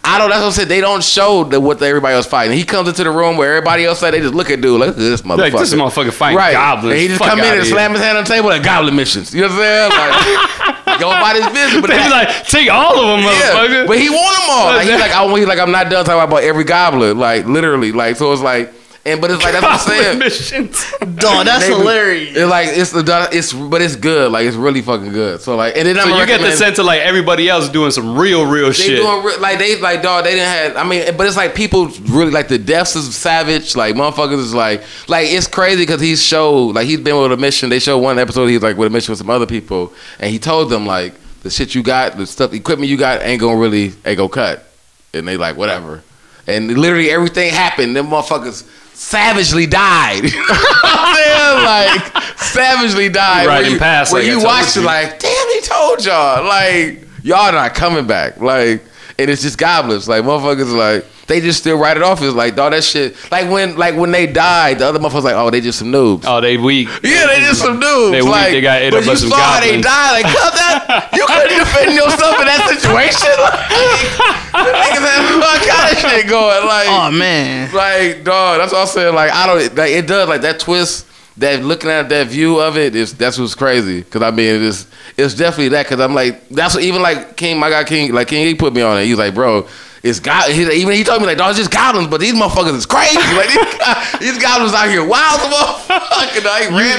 I 0.05 0.17
don't. 0.17 0.31
That's 0.31 0.41
what 0.41 0.49
I 0.49 0.53
said. 0.53 0.69
They 0.69 0.81
don't 0.81 1.05
show 1.05 1.45
the, 1.45 1.61
what 1.61 1.83
everybody 1.83 2.15
else 2.15 2.27
fighting. 2.27 2.57
He 2.57 2.65
comes 2.65 2.89
into 2.89 3.05
the 3.05 3.11
room 3.11 3.37
where 3.37 3.57
everybody 3.57 3.85
else 3.85 3.99
said 3.99 4.13
they 4.13 4.21
just 4.21 4.33
look 4.33 4.49
at 4.49 4.63
dude 4.63 4.81
like, 4.81 4.87
look 4.91 4.97
at 4.97 5.01
this 5.01 5.21
motherfucker. 5.21 5.39
Like, 5.39 5.53
this 5.53 5.75
motherfucker 5.75 6.13
fighting 6.15 6.39
right. 6.39 6.53
goblins. 6.53 6.93
And 6.93 7.01
he 7.03 7.09
just 7.09 7.19
Fuck 7.19 7.29
come 7.29 7.41
in 7.41 7.45
and 7.45 7.55
here. 7.57 7.65
slam 7.65 7.93
his 7.93 8.01
hand 8.01 8.17
on 8.17 8.25
the 8.25 8.31
table 8.31 8.49
like 8.49 8.63
goblin 8.63 8.97
missions. 8.97 9.35
You 9.35 9.43
know 9.43 9.49
what 9.49 9.61
I'm 9.61 9.91
saying? 9.91 9.91
Like, 9.91 11.01
go 11.01 11.09
about 11.09 11.37
his 11.37 11.47
business. 11.49 11.81
But 11.83 11.91
they 11.91 11.99
be 11.99 12.09
that- 12.09 12.27
like, 12.29 12.47
take 12.47 12.71
all 12.71 12.99
of 12.99 13.07
them, 13.07 13.21
yeah, 13.21 13.53
motherfucker. 13.53 13.87
but 13.87 13.99
he 13.99 14.09
want 14.09 14.37
them 14.39 14.49
all. 14.49 14.67
Like, 14.67 14.87
he's 14.89 15.01
like, 15.01 15.13
I, 15.13 15.37
he's 15.37 15.47
like, 15.47 15.59
I'm 15.59 15.73
not 15.73 15.91
done 15.91 16.05
talking 16.07 16.25
about 16.27 16.43
every 16.43 16.65
goblin. 16.65 17.19
Like 17.19 17.45
literally, 17.45 17.93
like 17.93 18.17
so 18.17 18.33
it's 18.33 18.41
like, 18.41 18.73
and 19.09 19.20
but 19.20 19.30
it's 19.30 19.43
like 19.43 19.52
that's 19.52 19.64
what 19.64 19.72
I'm 19.72 20.02
saying. 20.02 20.18
missions. 20.18 20.90
Dog, 21.16 21.47
that's 21.47 21.66
They 21.66 21.74
hilarious. 21.74 22.36
It's 22.36 22.51
like 22.51 22.68
it's 22.68 22.93
the 22.93 23.28
it's 23.32 23.52
but 23.52 23.82
it's 23.82 23.97
good. 23.97 24.30
Like 24.30 24.47
it's 24.47 24.56
really 24.56 24.82
fucking 24.82 25.12
good. 25.12 25.40
So 25.40 25.56
like 25.56 25.76
and 25.76 25.86
then 25.86 25.97
So 25.97 26.02
I'm 26.02 26.09
So 26.10 26.20
you 26.20 26.26
get 26.26 26.40
the 26.40 26.52
sense 26.52 26.78
of 26.78 26.86
like 26.86 27.01
everybody 27.01 27.48
else 27.48 27.68
doing 27.68 27.90
some 27.90 28.16
real, 28.16 28.47
real 28.47 28.70
shit. 28.72 28.86
They 28.86 28.97
shit. 28.97 29.02
doing 29.02 29.24
re- 29.24 29.36
like 29.39 29.59
they 29.59 29.80
like 29.80 30.02
dog. 30.02 30.24
They 30.24 30.35
didn't 30.35 30.47
have. 30.48 30.76
I 30.76 30.89
mean, 30.89 31.16
but 31.16 31.26
it's 31.26 31.36
like 31.36 31.55
people 31.55 31.89
really 32.09 32.30
like 32.30 32.48
the 32.48 32.59
deaths 32.59 32.94
is 32.97 33.14
savage. 33.14 33.74
Like 33.74 33.94
motherfuckers 33.94 34.39
is 34.39 34.55
like 34.55 34.82
like 35.09 35.28
it's 35.28 35.47
crazy 35.47 35.82
because 35.82 36.01
he's 36.01 36.22
showed 36.22 36.74
like 36.74 36.86
he's 36.86 37.01
been 37.01 37.20
with 37.20 37.32
a 37.32 37.36
mission. 37.36 37.70
They 37.70 37.78
showed 37.78 37.98
one 37.98 38.18
episode 38.18 38.47
he's 38.47 38.62
like 38.62 38.76
with 38.76 38.89
a 38.89 38.90
mission 38.90 39.12
with 39.12 39.18
some 39.18 39.30
other 39.30 39.47
people, 39.47 39.93
and 40.20 40.30
he 40.30 40.39
told 40.39 40.70
them 40.70 40.86
like 40.86 41.14
the 41.43 41.51
shit 41.51 41.74
you 41.74 41.82
got, 41.82 42.16
the 42.16 42.26
stuff, 42.26 42.52
equipment 42.52 42.90
you 42.90 42.97
got 42.97 43.22
ain't 43.22 43.40
gonna 43.40 43.56
really 43.59 43.93
ain't 44.05 44.16
gonna 44.18 44.28
cut, 44.28 44.70
and 45.14 45.26
they 45.26 45.36
like 45.36 45.56
whatever. 45.56 46.02
and 46.47 46.76
literally 46.78 47.10
everything 47.10 47.52
happened. 47.52 47.94
Them 47.94 48.06
motherfuckers 48.09 48.66
savagely 48.99 49.66
died. 49.66 50.25
like 50.83 52.39
savagely 52.39 53.09
died. 53.09 53.47
Right 53.47 53.66
in 53.66 53.79
past, 53.79 54.12
like 54.12 54.25
you 54.25 54.43
watched 54.43 54.77
it 54.77 54.81
you. 54.81 54.87
like, 54.87 55.19
damn, 55.19 55.49
he 55.51 55.61
told 55.61 56.05
y'all. 56.05 56.45
Like 56.45 57.07
y'all 57.23 57.53
not 57.53 57.75
coming 57.75 58.07
back. 58.07 58.39
Like 58.41 58.83
and 59.19 59.31
it's 59.31 59.43
just 59.43 59.59
goblins. 59.59 60.09
Like 60.09 60.25
motherfuckers 60.25 60.75
like 60.75 61.07
they 61.29 61.41
just 61.41 61.61
still 61.61 61.79
write 61.79 61.97
it 61.97 62.03
off 62.03 62.23
as 62.23 62.35
like 62.35 62.57
all 62.59 62.71
that 62.71 62.83
shit. 62.83 63.15
Like 63.31 63.51
when 63.51 63.77
like 63.77 63.95
when 63.95 64.11
they 64.11 64.27
died, 64.27 64.79
the 64.81 64.87
other 64.87 64.99
motherfuckers 64.99 65.25
like, 65.25 65.35
oh, 65.35 65.51
they 65.51 65.61
just 65.61 65.79
some 65.79 65.93
noobs. 65.93 66.25
Oh, 66.27 66.41
they 66.41 66.57
weak. 66.57 66.89
Yeah, 67.05 67.27
they 67.29 67.41
just 67.41 67.61
some 67.61 67.79
dudes. 67.79 68.13
They 68.13 68.23
weak, 68.23 68.31
like, 68.33 68.51
they 68.53 68.61
got 68.63 68.81
ate 68.83 68.91
but 68.91 69.01
up 69.01 69.07
by 69.07 69.13
you 69.13 69.19
some 69.19 69.29
saw 69.31 69.37
how 69.37 69.61
they 69.61 69.81
died. 69.81 70.23
Like, 70.23 70.35
cut 70.35 70.55
that. 70.55 71.11
You 71.13 71.27
couldn't 71.27 71.59
defend 71.59 71.93
yourself 71.95 72.41
in 72.41 72.47
that 72.49 72.65
situation. 72.73 73.37
Like, 73.39 74.65
the 74.65 74.73
niggas 74.73 75.05
had 75.05 75.21
all 75.39 75.61
kind 75.69 75.93
of 75.93 75.99
shit 76.01 76.29
going. 76.29 76.67
Like, 76.67 76.89
Oh 76.89 77.11
man. 77.13 77.73
like, 77.75 78.25
dog. 78.25 78.59
That's 78.59 78.73
what 78.73 78.81
I'm 78.81 78.87
saying. 78.89 79.15
Like, 79.15 79.31
I 79.31 79.47
don't. 79.47 79.77
Like, 79.77 79.93
it 79.93 80.07
does. 80.07 80.29
Like 80.29 80.41
that 80.43 80.59
twist. 80.61 81.07
That 81.37 81.63
looking 81.63 81.89
at 81.89 82.09
that 82.09 82.27
view 82.27 82.59
of 82.59 82.77
it 82.77 82.97
is 82.97 83.15
that's 83.15 83.39
what's 83.39 83.55
crazy. 83.55 84.03
Cause 84.03 84.23
I 84.23 84.33
mean, 84.33 84.61
it's 84.61 84.89
it's 85.17 85.35
definitely 85.35 85.69
that. 85.69 85.87
Cause 85.87 86.01
I'm 86.01 86.13
like, 86.13 86.49
that's 86.49 86.75
what 86.75 86.83
even 86.83 87.01
like 87.01 87.37
King, 87.37 87.61
my 87.61 87.71
guy 87.71 87.85
King, 87.85 88.13
like 88.13 88.27
King, 88.27 88.45
he 88.45 88.57
put 88.57 88.75
me 88.75 88.83
on 88.83 88.99
it. 88.99 89.05
He's 89.05 89.19
like, 89.19 89.35
bro. 89.35 89.69
It's 90.03 90.20
God. 90.20 90.51
He, 90.51 90.62
even 90.62 90.95
he 90.95 91.05
told 91.05 91.20
me 91.20 91.27
like, 91.27 91.39
dog, 91.39 91.51
it's 91.51 91.59
just 91.59 91.70
goblins, 91.70 92.09
but 92.09 92.20
these 92.20 92.35
motherfuckers 92.35 92.75
is 92.75 92.87
crazy. 92.87 93.19
Like 93.39 93.49
these, 93.49 94.20
these 94.35 94.43
goblins 94.43 94.75
out 94.75 94.89
here 94.89 95.05
wild, 95.07 95.41
motherfucker. 95.41 96.35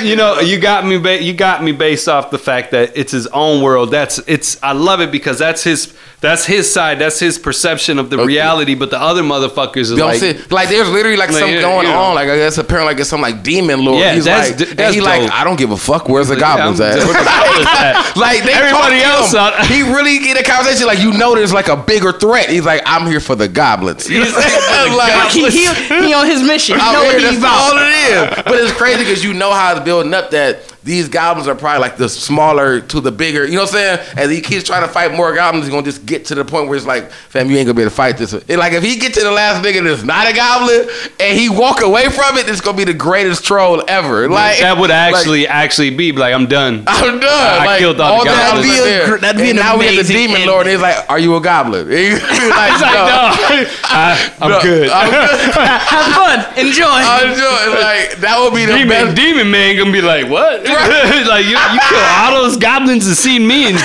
You, 0.03 0.09
you 0.11 0.15
know, 0.15 0.39
you 0.39 0.59
got 0.59 0.85
me. 0.85 0.97
Ba- 0.97 1.21
you 1.21 1.33
got 1.33 1.63
me 1.63 1.71
based 1.71 2.07
off 2.07 2.31
the 2.31 2.37
fact 2.37 2.71
that 2.71 2.97
it's 2.97 3.11
his 3.11 3.27
own 3.27 3.61
world. 3.61 3.91
That's 3.91 4.19
it's. 4.27 4.61
I 4.63 4.71
love 4.73 5.01
it 5.01 5.11
because 5.11 5.39
that's 5.39 5.63
his. 5.63 5.93
That's 6.21 6.45
his 6.45 6.71
side. 6.71 6.99
That's 6.99 7.17
his 7.17 7.37
perception 7.39 7.97
of 7.97 8.09
the 8.09 8.17
Okay. 8.17 8.27
reality. 8.27 8.75
But 8.75 8.89
the 8.91 9.01
other 9.01 9.23
motherfuckers 9.23 9.77
is 9.77 9.91
You 9.91 9.97
know 9.97 10.07
like, 10.07 10.21
what 10.21 10.51
Like 10.51 10.67
there's 10.67 10.89
literally 10.89 11.15
like, 11.15 11.29
Like, 11.29 11.39
something 11.39 11.55
yeah, 11.55 11.61
going 11.61 11.87
you 11.87 11.93
know. 11.93 11.99
on. 12.01 12.15
Like 12.15 12.27
I 12.27 12.35
guess 12.35 12.57
apparently 12.57 12.93
like 12.93 12.99
it's 12.99 13.09
some 13.09 13.21
like 13.21 13.41
demon 13.41 13.85
lord. 13.85 13.99
Yeah, 13.99 14.15
he's 14.15 14.25
that's 14.25 14.49
like, 14.49 14.57
d- 14.57 14.65
and 14.69 14.77
that's 14.79 14.95
he 14.95 14.99
like. 15.01 15.31
I 15.31 15.45
don't 15.45 15.55
give 15.57 15.71
a 15.71 15.77
fuck. 15.77 16.09
Where's 16.09 16.27
the 16.27 16.33
Yeah, 16.35 16.39
goblins 16.41 16.81
I'm- 16.81 16.91
at? 16.99 17.05
where 17.05 17.07
the 17.07 17.23
goblins 17.23 17.67
at? 17.67 18.17
like 18.17 18.43
they 18.43 18.51
Everybody 18.51 19.01
else 19.01 19.31
him. 19.31 19.39
out- 19.39 19.65
he 19.67 19.81
really 19.83 20.19
get 20.19 20.37
a 20.37 20.43
conversation. 20.43 20.87
Like 20.87 20.99
you 20.99 21.13
know, 21.13 21.35
there's 21.35 21.53
like 21.53 21.69
a 21.69 21.77
bigger 21.77 22.11
threat. 22.11 22.49
He's 22.49 22.65
like, 22.65 22.81
I'm 22.85 23.07
here 23.07 23.21
for 23.21 23.35
the 23.35 23.47
goblins. 23.47 24.09
You 24.09 24.19
know 24.23 24.25
what 24.25 24.43
I'm 24.45 24.61
saying? 24.61 24.97
like, 24.97 25.31
He, 25.31 25.49
he, 25.49 26.05
he 26.07 26.13
on 26.13 26.25
his 26.25 26.43
mission. 26.43 26.75
He 26.75 26.81
out 26.81 26.93
know 26.93 27.03
here, 27.03 27.13
what 27.13 27.31
he's 27.31 27.39
that's 27.39 27.45
all 27.63 27.71
about. 27.71 27.87
it 27.87 28.37
is. 28.39 28.43
But 28.43 28.55
it's 28.55 28.73
crazy 28.73 28.99
because 29.05 29.23
you 29.23 29.33
know 29.33 29.53
how 29.53 29.71
it's 29.73 29.85
building 29.85 30.13
up 30.13 30.31
that 30.31 30.59
these 30.89 31.07
goblins 31.07 31.47
are 31.47 31.53
probably 31.53 31.79
like 31.81 31.97
the 31.97 32.09
smaller 32.09 32.81
to 32.81 32.99
the 32.99 33.11
bigger. 33.11 33.45
You 33.45 33.53
know 33.57 33.61
what 33.61 33.75
I'm 33.75 33.99
saying? 33.99 34.17
As 34.17 34.29
he 34.31 34.41
keeps 34.41 34.63
trying 34.63 34.81
to 34.81 34.87
fight 34.91 35.13
more 35.13 35.35
goblins, 35.35 35.65
he's 35.65 35.71
gonna 35.71 35.85
just 35.85 36.03
get 36.03 36.25
to 36.25 36.35
the 36.35 36.43
point 36.43 36.67
where 36.67 36.75
it's 36.77 36.85
like, 36.87 37.11
fam, 37.11 37.47
you 37.49 37.57
ain't 37.57 37.67
gonna 37.67 37.75
be 37.75 37.83
able 37.83 37.91
to 37.91 37.95
fight 37.95 38.17
this. 38.17 38.33
And 38.33 38.57
like 38.57 38.73
if 38.73 38.81
he 38.83 38.95
get 38.97 39.13
to 39.13 39.21
the 39.21 39.29
last 39.31 39.63
nigga 39.63 39.83
that's 39.83 40.01
not 40.03 40.27
a 40.27 40.33
goblin 40.33 40.89
and 41.19 41.37
he 41.37 41.47
walk 41.47 41.81
away 41.83 42.09
from 42.09 42.37
it, 42.39 42.49
it's 42.49 42.59
gonna 42.59 42.75
be 42.75 42.85
the 42.85 42.93
greatest 42.95 43.45
troll 43.45 43.83
ever. 43.87 44.27
Like 44.27 44.59
that 44.61 44.77
would 44.79 44.89
like, 44.89 45.13
actually 45.13 45.47
actually 45.47 45.91
be 45.95 46.11
like, 46.11 46.33
I'm 46.33 46.47
done. 46.47 46.83
I'm 46.87 47.19
done. 47.19 47.29
I 47.29 47.65
like, 47.65 47.79
killed 47.79 48.01
all 48.01 48.23
the 48.23 48.31
that 48.31 48.53
goblins. 48.53 48.67
That'd 48.67 48.83
be 48.83 48.89
a 48.89 49.05
there. 49.05 49.17
that'd 49.19 49.41
be 49.41 49.49
and 49.51 49.59
an 49.59 49.65
now 49.65 49.77
we 49.77 49.85
have 49.85 49.95
the 50.07 50.11
demon 50.11 50.37
ending. 50.41 50.49
lord. 50.49 50.65
And 50.65 50.71
he's 50.73 50.81
like, 50.81 51.07
"Are 51.07 51.19
you 51.19 51.35
a 51.35 51.41
goblin?" 51.41 51.85
And 51.91 52.17
he's 52.17 52.17
like, 52.49 52.73
It's 52.73 52.81
like, 52.81 52.93
"No." 52.97 53.05
no, 53.05 53.69
I, 53.93 54.33
I'm 54.41 54.49
No, 54.49 54.61
good. 54.61 54.89
I'm 54.89 55.09
good. 55.11 55.53
Have 55.53 56.05
fun. 56.17 56.65
Enjoy. 56.65 56.85
I'm 56.89 57.29
doing 57.37 57.69
like 57.77 58.17
that 58.25 58.39
would 58.41 58.55
be 58.55 58.65
the 58.65 58.73
Demon, 58.73 58.89
best. 58.89 59.15
demon 59.15 59.51
man 59.51 59.77
gonna 59.77 59.91
be 59.91 60.01
like, 60.01 60.27
what? 60.29 60.65
like 61.29 61.45
you, 61.45 61.57
you 61.57 61.79
kill 61.89 62.05
all 62.19 62.43
those 62.43 62.57
goblins 62.57 63.05
and 63.07 63.15
seen 63.15 63.45
me 63.47 63.67
and 63.69 63.77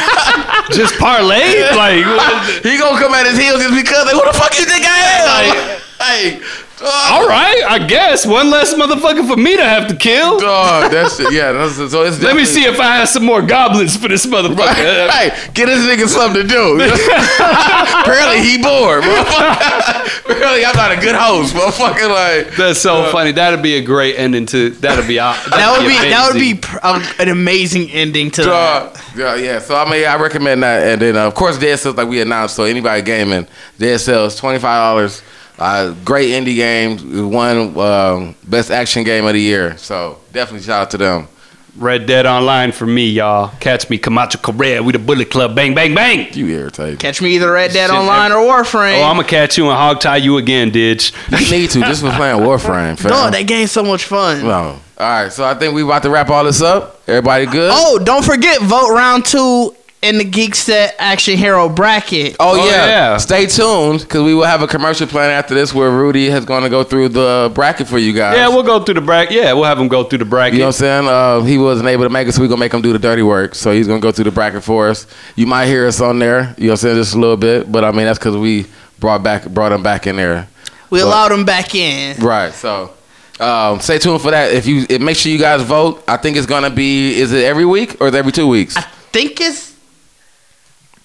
just 0.72 0.98
parlay? 0.98 1.70
Like, 1.74 2.04
what- 2.06 2.62
He 2.66 2.78
gonna 2.78 2.98
come 2.98 3.14
at 3.14 3.26
his 3.26 3.38
heels 3.38 3.60
just 3.62 3.74
because 3.74 4.04
like, 4.06 4.14
who 4.14 4.24
the 4.24 4.36
fuck 4.36 4.56
you 4.58 4.64
think 4.64 4.84
I 4.86 4.98
am? 4.98 5.24
Like, 5.28 5.54
dog, 6.04 6.63
all 6.86 7.26
right, 7.26 7.62
I 7.66 7.86
guess 7.86 8.26
one 8.26 8.50
less 8.50 8.74
motherfucker 8.74 9.26
for 9.26 9.36
me 9.36 9.56
to 9.56 9.64
have 9.64 9.88
to 9.88 9.96
kill. 9.96 10.40
dog, 10.40 10.90
that's 10.90 11.18
yeah. 11.32 11.52
That's, 11.52 11.76
so 11.76 12.04
it's 12.04 12.20
Let 12.22 12.36
me 12.36 12.44
see 12.44 12.64
if 12.64 12.78
I 12.78 12.96
have 12.96 13.08
some 13.08 13.24
more 13.24 13.42
goblins 13.42 13.96
for 13.96 14.08
this 14.08 14.26
motherfucker. 14.26 15.08
Hey, 15.14 15.30
get 15.54 15.66
this 15.66 15.80
nigga 15.86 16.08
something 16.08 16.42
to 16.42 16.48
do. 16.48 16.80
Apparently 16.80 18.40
he 18.42 18.62
bored. 18.62 19.04
Apparently 19.04 20.64
I'm 20.64 20.76
not 20.76 20.92
a 20.92 21.00
good 21.00 21.14
host, 21.14 21.54
motherfucker. 21.54 22.08
Like 22.08 22.56
That's 22.56 22.80
so 22.80 23.10
funny. 23.10 23.32
That'd 23.32 23.62
be 23.62 23.76
a 23.76 23.82
great 23.82 24.16
ending 24.16 24.46
to. 24.46 24.70
That'd 24.70 25.06
be. 25.06 25.16
That 25.16 25.50
that 25.50 25.78
would 25.78 25.86
be 25.86 25.94
that 25.94 26.30
would 26.32 26.40
be 26.40 26.54
pr- 26.54 26.78
a, 26.82 27.22
an 27.22 27.28
amazing 27.28 27.90
ending 27.90 28.30
to 28.32 28.44
that. 28.44 28.94
Dog. 28.94 29.02
Yeah, 29.16 29.34
yeah. 29.36 29.58
So 29.58 29.76
I 29.76 29.90
mean, 29.90 30.06
I 30.06 30.16
recommend 30.16 30.62
that, 30.62 30.82
and 30.82 31.00
then 31.00 31.16
uh, 31.16 31.26
of 31.26 31.34
course, 31.34 31.58
Dead 31.58 31.78
Cells, 31.78 31.96
like 31.96 32.08
we 32.08 32.20
announced. 32.20 32.56
So 32.56 32.64
anybody 32.64 33.02
gaming, 33.02 33.46
Dead 33.78 33.98
Cells, 34.00 34.36
twenty 34.36 34.58
five 34.58 34.80
dollars. 34.80 35.22
Uh, 35.58 35.94
great 36.04 36.30
indie 36.30 36.56
game, 36.56 37.30
one 37.30 37.78
um, 37.78 38.34
best 38.46 38.70
action 38.70 39.04
game 39.04 39.24
of 39.24 39.34
the 39.34 39.40
year. 39.40 39.76
So 39.78 40.18
definitely 40.32 40.64
shout 40.66 40.82
out 40.82 40.90
to 40.92 40.98
them. 40.98 41.28
Red 41.76 42.06
Dead 42.06 42.24
Online 42.24 42.70
for 42.70 42.86
me, 42.86 43.10
y'all. 43.10 43.50
Catch 43.58 43.90
me, 43.90 43.98
Camacho 43.98 44.38
Correa. 44.38 44.80
We 44.82 44.92
the 44.92 44.98
Bullet 45.00 45.30
Club. 45.30 45.56
Bang, 45.56 45.74
bang, 45.74 45.92
bang. 45.92 46.32
You 46.32 46.46
irritated. 46.46 47.00
Catch 47.00 47.20
me 47.20 47.34
either 47.34 47.50
Red 47.50 47.72
Dead 47.72 47.90
Shit, 47.90 47.96
Online 47.96 48.30
or 48.30 48.36
Warframe. 48.36 49.00
Oh, 49.00 49.04
I'm 49.04 49.16
gonna 49.16 49.26
catch 49.26 49.58
you 49.58 49.64
and 49.68 49.76
hog 49.76 50.00
tie 50.00 50.18
you 50.18 50.36
again, 50.38 50.70
Didge. 50.70 51.12
You 51.32 51.50
need 51.50 51.70
to 51.70 51.80
just 51.80 52.02
for 52.02 52.10
playing 52.16 52.40
Warframe. 52.42 52.96
Fam. 52.96 53.10
Dog, 53.10 53.32
that 53.32 53.42
game's 53.48 53.72
so 53.72 53.82
much 53.82 54.04
fun. 54.04 54.42
No. 54.44 54.78
All 54.96 55.22
right, 55.22 55.32
so 55.32 55.44
I 55.44 55.54
think 55.54 55.74
we 55.74 55.82
about 55.82 56.04
to 56.04 56.10
wrap 56.10 56.30
all 56.30 56.44
this 56.44 56.62
up. 56.62 57.02
Everybody 57.08 57.46
good? 57.46 57.70
Oh, 57.74 57.98
don't 57.98 58.24
forget 58.24 58.60
vote 58.62 58.94
round 58.94 59.24
two 59.24 59.74
in 60.04 60.18
the 60.18 60.24
GeekSet 60.24 60.90
Action 60.98 61.36
Hero 61.38 61.68
bracket. 61.68 62.36
Oh, 62.38 62.60
Oh, 62.60 62.66
yeah. 62.66 62.86
yeah. 62.86 63.16
Stay 63.16 63.46
tuned 63.46 64.00
because 64.00 64.22
we 64.22 64.34
will 64.34 64.44
have 64.44 64.60
a 64.62 64.66
commercial 64.66 65.06
plan 65.06 65.30
after 65.30 65.54
this 65.54 65.72
where 65.72 65.90
Rudy 65.90 66.26
is 66.26 66.44
going 66.44 66.62
to 66.62 66.68
go 66.68 66.84
through 66.84 67.08
the 67.08 67.50
bracket 67.54 67.88
for 67.88 67.98
you 67.98 68.12
guys. 68.12 68.36
Yeah, 68.36 68.48
we'll 68.48 68.62
go 68.62 68.80
through 68.84 68.94
the 68.94 69.00
bracket. 69.00 69.32
Yeah, 69.34 69.52
we'll 69.54 69.64
have 69.64 69.78
him 69.78 69.88
go 69.88 70.04
through 70.04 70.18
the 70.18 70.24
bracket. 70.26 70.54
You 70.54 70.60
know 70.60 70.66
what 70.66 70.76
I'm 70.82 71.06
saying? 71.06 71.08
Uh, 71.08 71.40
he 71.40 71.56
wasn't 71.58 71.88
able 71.88 72.04
to 72.04 72.10
make 72.10 72.28
it, 72.28 72.32
so 72.32 72.42
we're 72.42 72.48
going 72.48 72.58
to 72.58 72.64
make 72.64 72.74
him 72.74 72.82
do 72.82 72.92
the 72.92 72.98
dirty 72.98 73.22
work. 73.22 73.54
So 73.54 73.72
he's 73.72 73.86
going 73.86 74.00
to 74.00 74.06
go 74.06 74.12
through 74.12 74.24
the 74.24 74.30
bracket 74.30 74.62
for 74.62 74.88
us. 74.88 75.06
You 75.36 75.46
might 75.46 75.66
hear 75.66 75.86
us 75.86 76.00
on 76.00 76.18
there, 76.18 76.54
you 76.58 76.66
know 76.66 76.68
what 76.68 76.70
I'm 76.72 76.76
saying, 76.76 76.96
just 76.96 77.14
a 77.14 77.18
little 77.18 77.36
bit. 77.38 77.72
But 77.72 77.84
I 77.84 77.90
mean, 77.90 78.04
that's 78.04 78.18
because 78.18 78.36
we 78.36 78.66
brought 79.00 79.22
back 79.22 79.46
brought 79.46 79.72
him 79.72 79.82
back 79.82 80.06
in 80.06 80.16
there. 80.16 80.46
We 80.90 81.00
But- 81.00 81.06
allowed 81.06 81.32
him 81.32 81.44
back 81.46 81.74
in. 81.74 82.16
Right. 82.22 82.52
So 82.52 82.92
um, 83.40 83.80
stay 83.80 83.98
tuned 83.98 84.20
for 84.20 84.30
that. 84.30 84.52
If 84.52 84.66
you 84.66 84.84
it, 84.88 85.00
make 85.00 85.16
sure 85.16 85.32
you 85.32 85.38
guys 85.38 85.62
vote. 85.62 86.04
I 86.06 86.18
think 86.18 86.36
it's 86.36 86.46
going 86.46 86.62
to 86.62 86.70
be, 86.70 87.18
is 87.18 87.32
it 87.32 87.44
every 87.44 87.64
week 87.64 88.00
or 88.00 88.08
is 88.08 88.14
it 88.14 88.18
every 88.18 88.32
two 88.32 88.46
weeks? 88.46 88.76
I 88.76 88.82
think 88.82 89.40
it's 89.40 89.72
I 89.72 89.73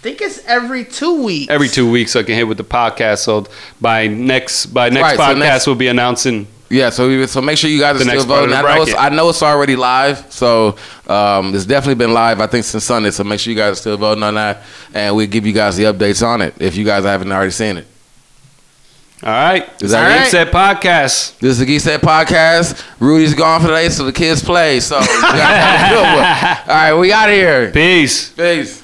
think 0.02 0.22
it's 0.22 0.44
every 0.46 0.86
two 0.86 1.24
weeks. 1.24 1.52
Every 1.52 1.68
two 1.68 1.90
weeks, 1.90 2.16
I 2.16 2.24
can 2.24 2.36
hit 2.36 2.48
with 2.48 2.58
the 2.58 2.64
podcast. 2.64 3.20
So 3.20 3.46
by 3.82 4.08
next 4.08 4.68
by 4.68 4.90
next 4.90 5.04
Right, 5.04 5.18
so 5.18 5.24
podcast, 5.36 5.40
next- 5.40 5.68
we'll 5.68 5.76
be 5.76 5.88
announcing. 5.88 6.48
Yeah, 6.72 6.92
so 6.92 7.08
we, 7.08 7.26
so 7.26 7.42
make 7.42 7.58
sure 7.58 7.68
you 7.68 7.80
guys 7.80 7.96
are 7.96 8.00
still 8.02 8.14
next 8.14 8.26
voting. 8.26 8.54
I 8.54 8.62
know, 8.62 8.82
it's. 8.84 8.94
I 8.96 9.10
know 9.10 9.30
it's 9.30 9.42
already 9.42 9.76
live, 9.76 10.32
so 10.32 10.76
um, 11.08 11.56
it's 11.56 11.66
definitely 11.66 11.96
been 11.96 12.14
live. 12.14 12.40
I 12.40 12.46
think 12.46 12.64
since 12.64 12.84
Sunday. 12.84 13.10
So 13.10 13.24
make 13.24 13.40
sure 13.40 13.50
you 13.52 13.58
guys 13.58 13.72
are 13.72 13.76
still 13.76 13.98
voting 13.98 14.22
on 14.24 14.36
that, 14.36 14.62
and 14.94 15.16
we'll 15.16 15.26
give 15.26 15.48
you 15.48 15.54
guys 15.54 15.78
the 15.78 15.86
updates 15.86 16.24
on 16.24 16.42
it 16.42 16.54
if 16.60 16.76
you 16.78 16.86
guys 16.86 17.06
haven't 17.06 17.32
already 17.32 17.50
seen 17.50 17.78
it. 17.78 17.88
All 19.24 19.32
right, 19.32 19.68
Is 19.82 19.92
that 19.92 20.06
All 20.06 20.12
it? 20.16 20.20
right. 20.20 20.28
Set 20.28 20.52
podcast. 20.52 21.40
This 21.40 21.60
is 21.60 21.60
the 21.60 21.66
GeekSet 21.66 21.98
Podcast. 22.02 22.86
Rudy's 23.02 23.34
gone 23.34 23.60
for 23.62 23.68
today, 23.68 23.90
so 23.90 24.06
the 24.06 24.14
kids 24.14 24.42
play. 24.44 24.80
So 24.80 24.98
we 25.00 25.06
got 25.08 25.86
a 25.86 25.90
good 25.90 26.02
one. 26.04 26.76
All 26.78 26.82
right, 26.84 26.94
we 26.94 27.12
out 27.12 27.28
of 27.30 27.36
here. 27.36 27.72
Peace. 27.72 28.30
Peace. 28.30 28.79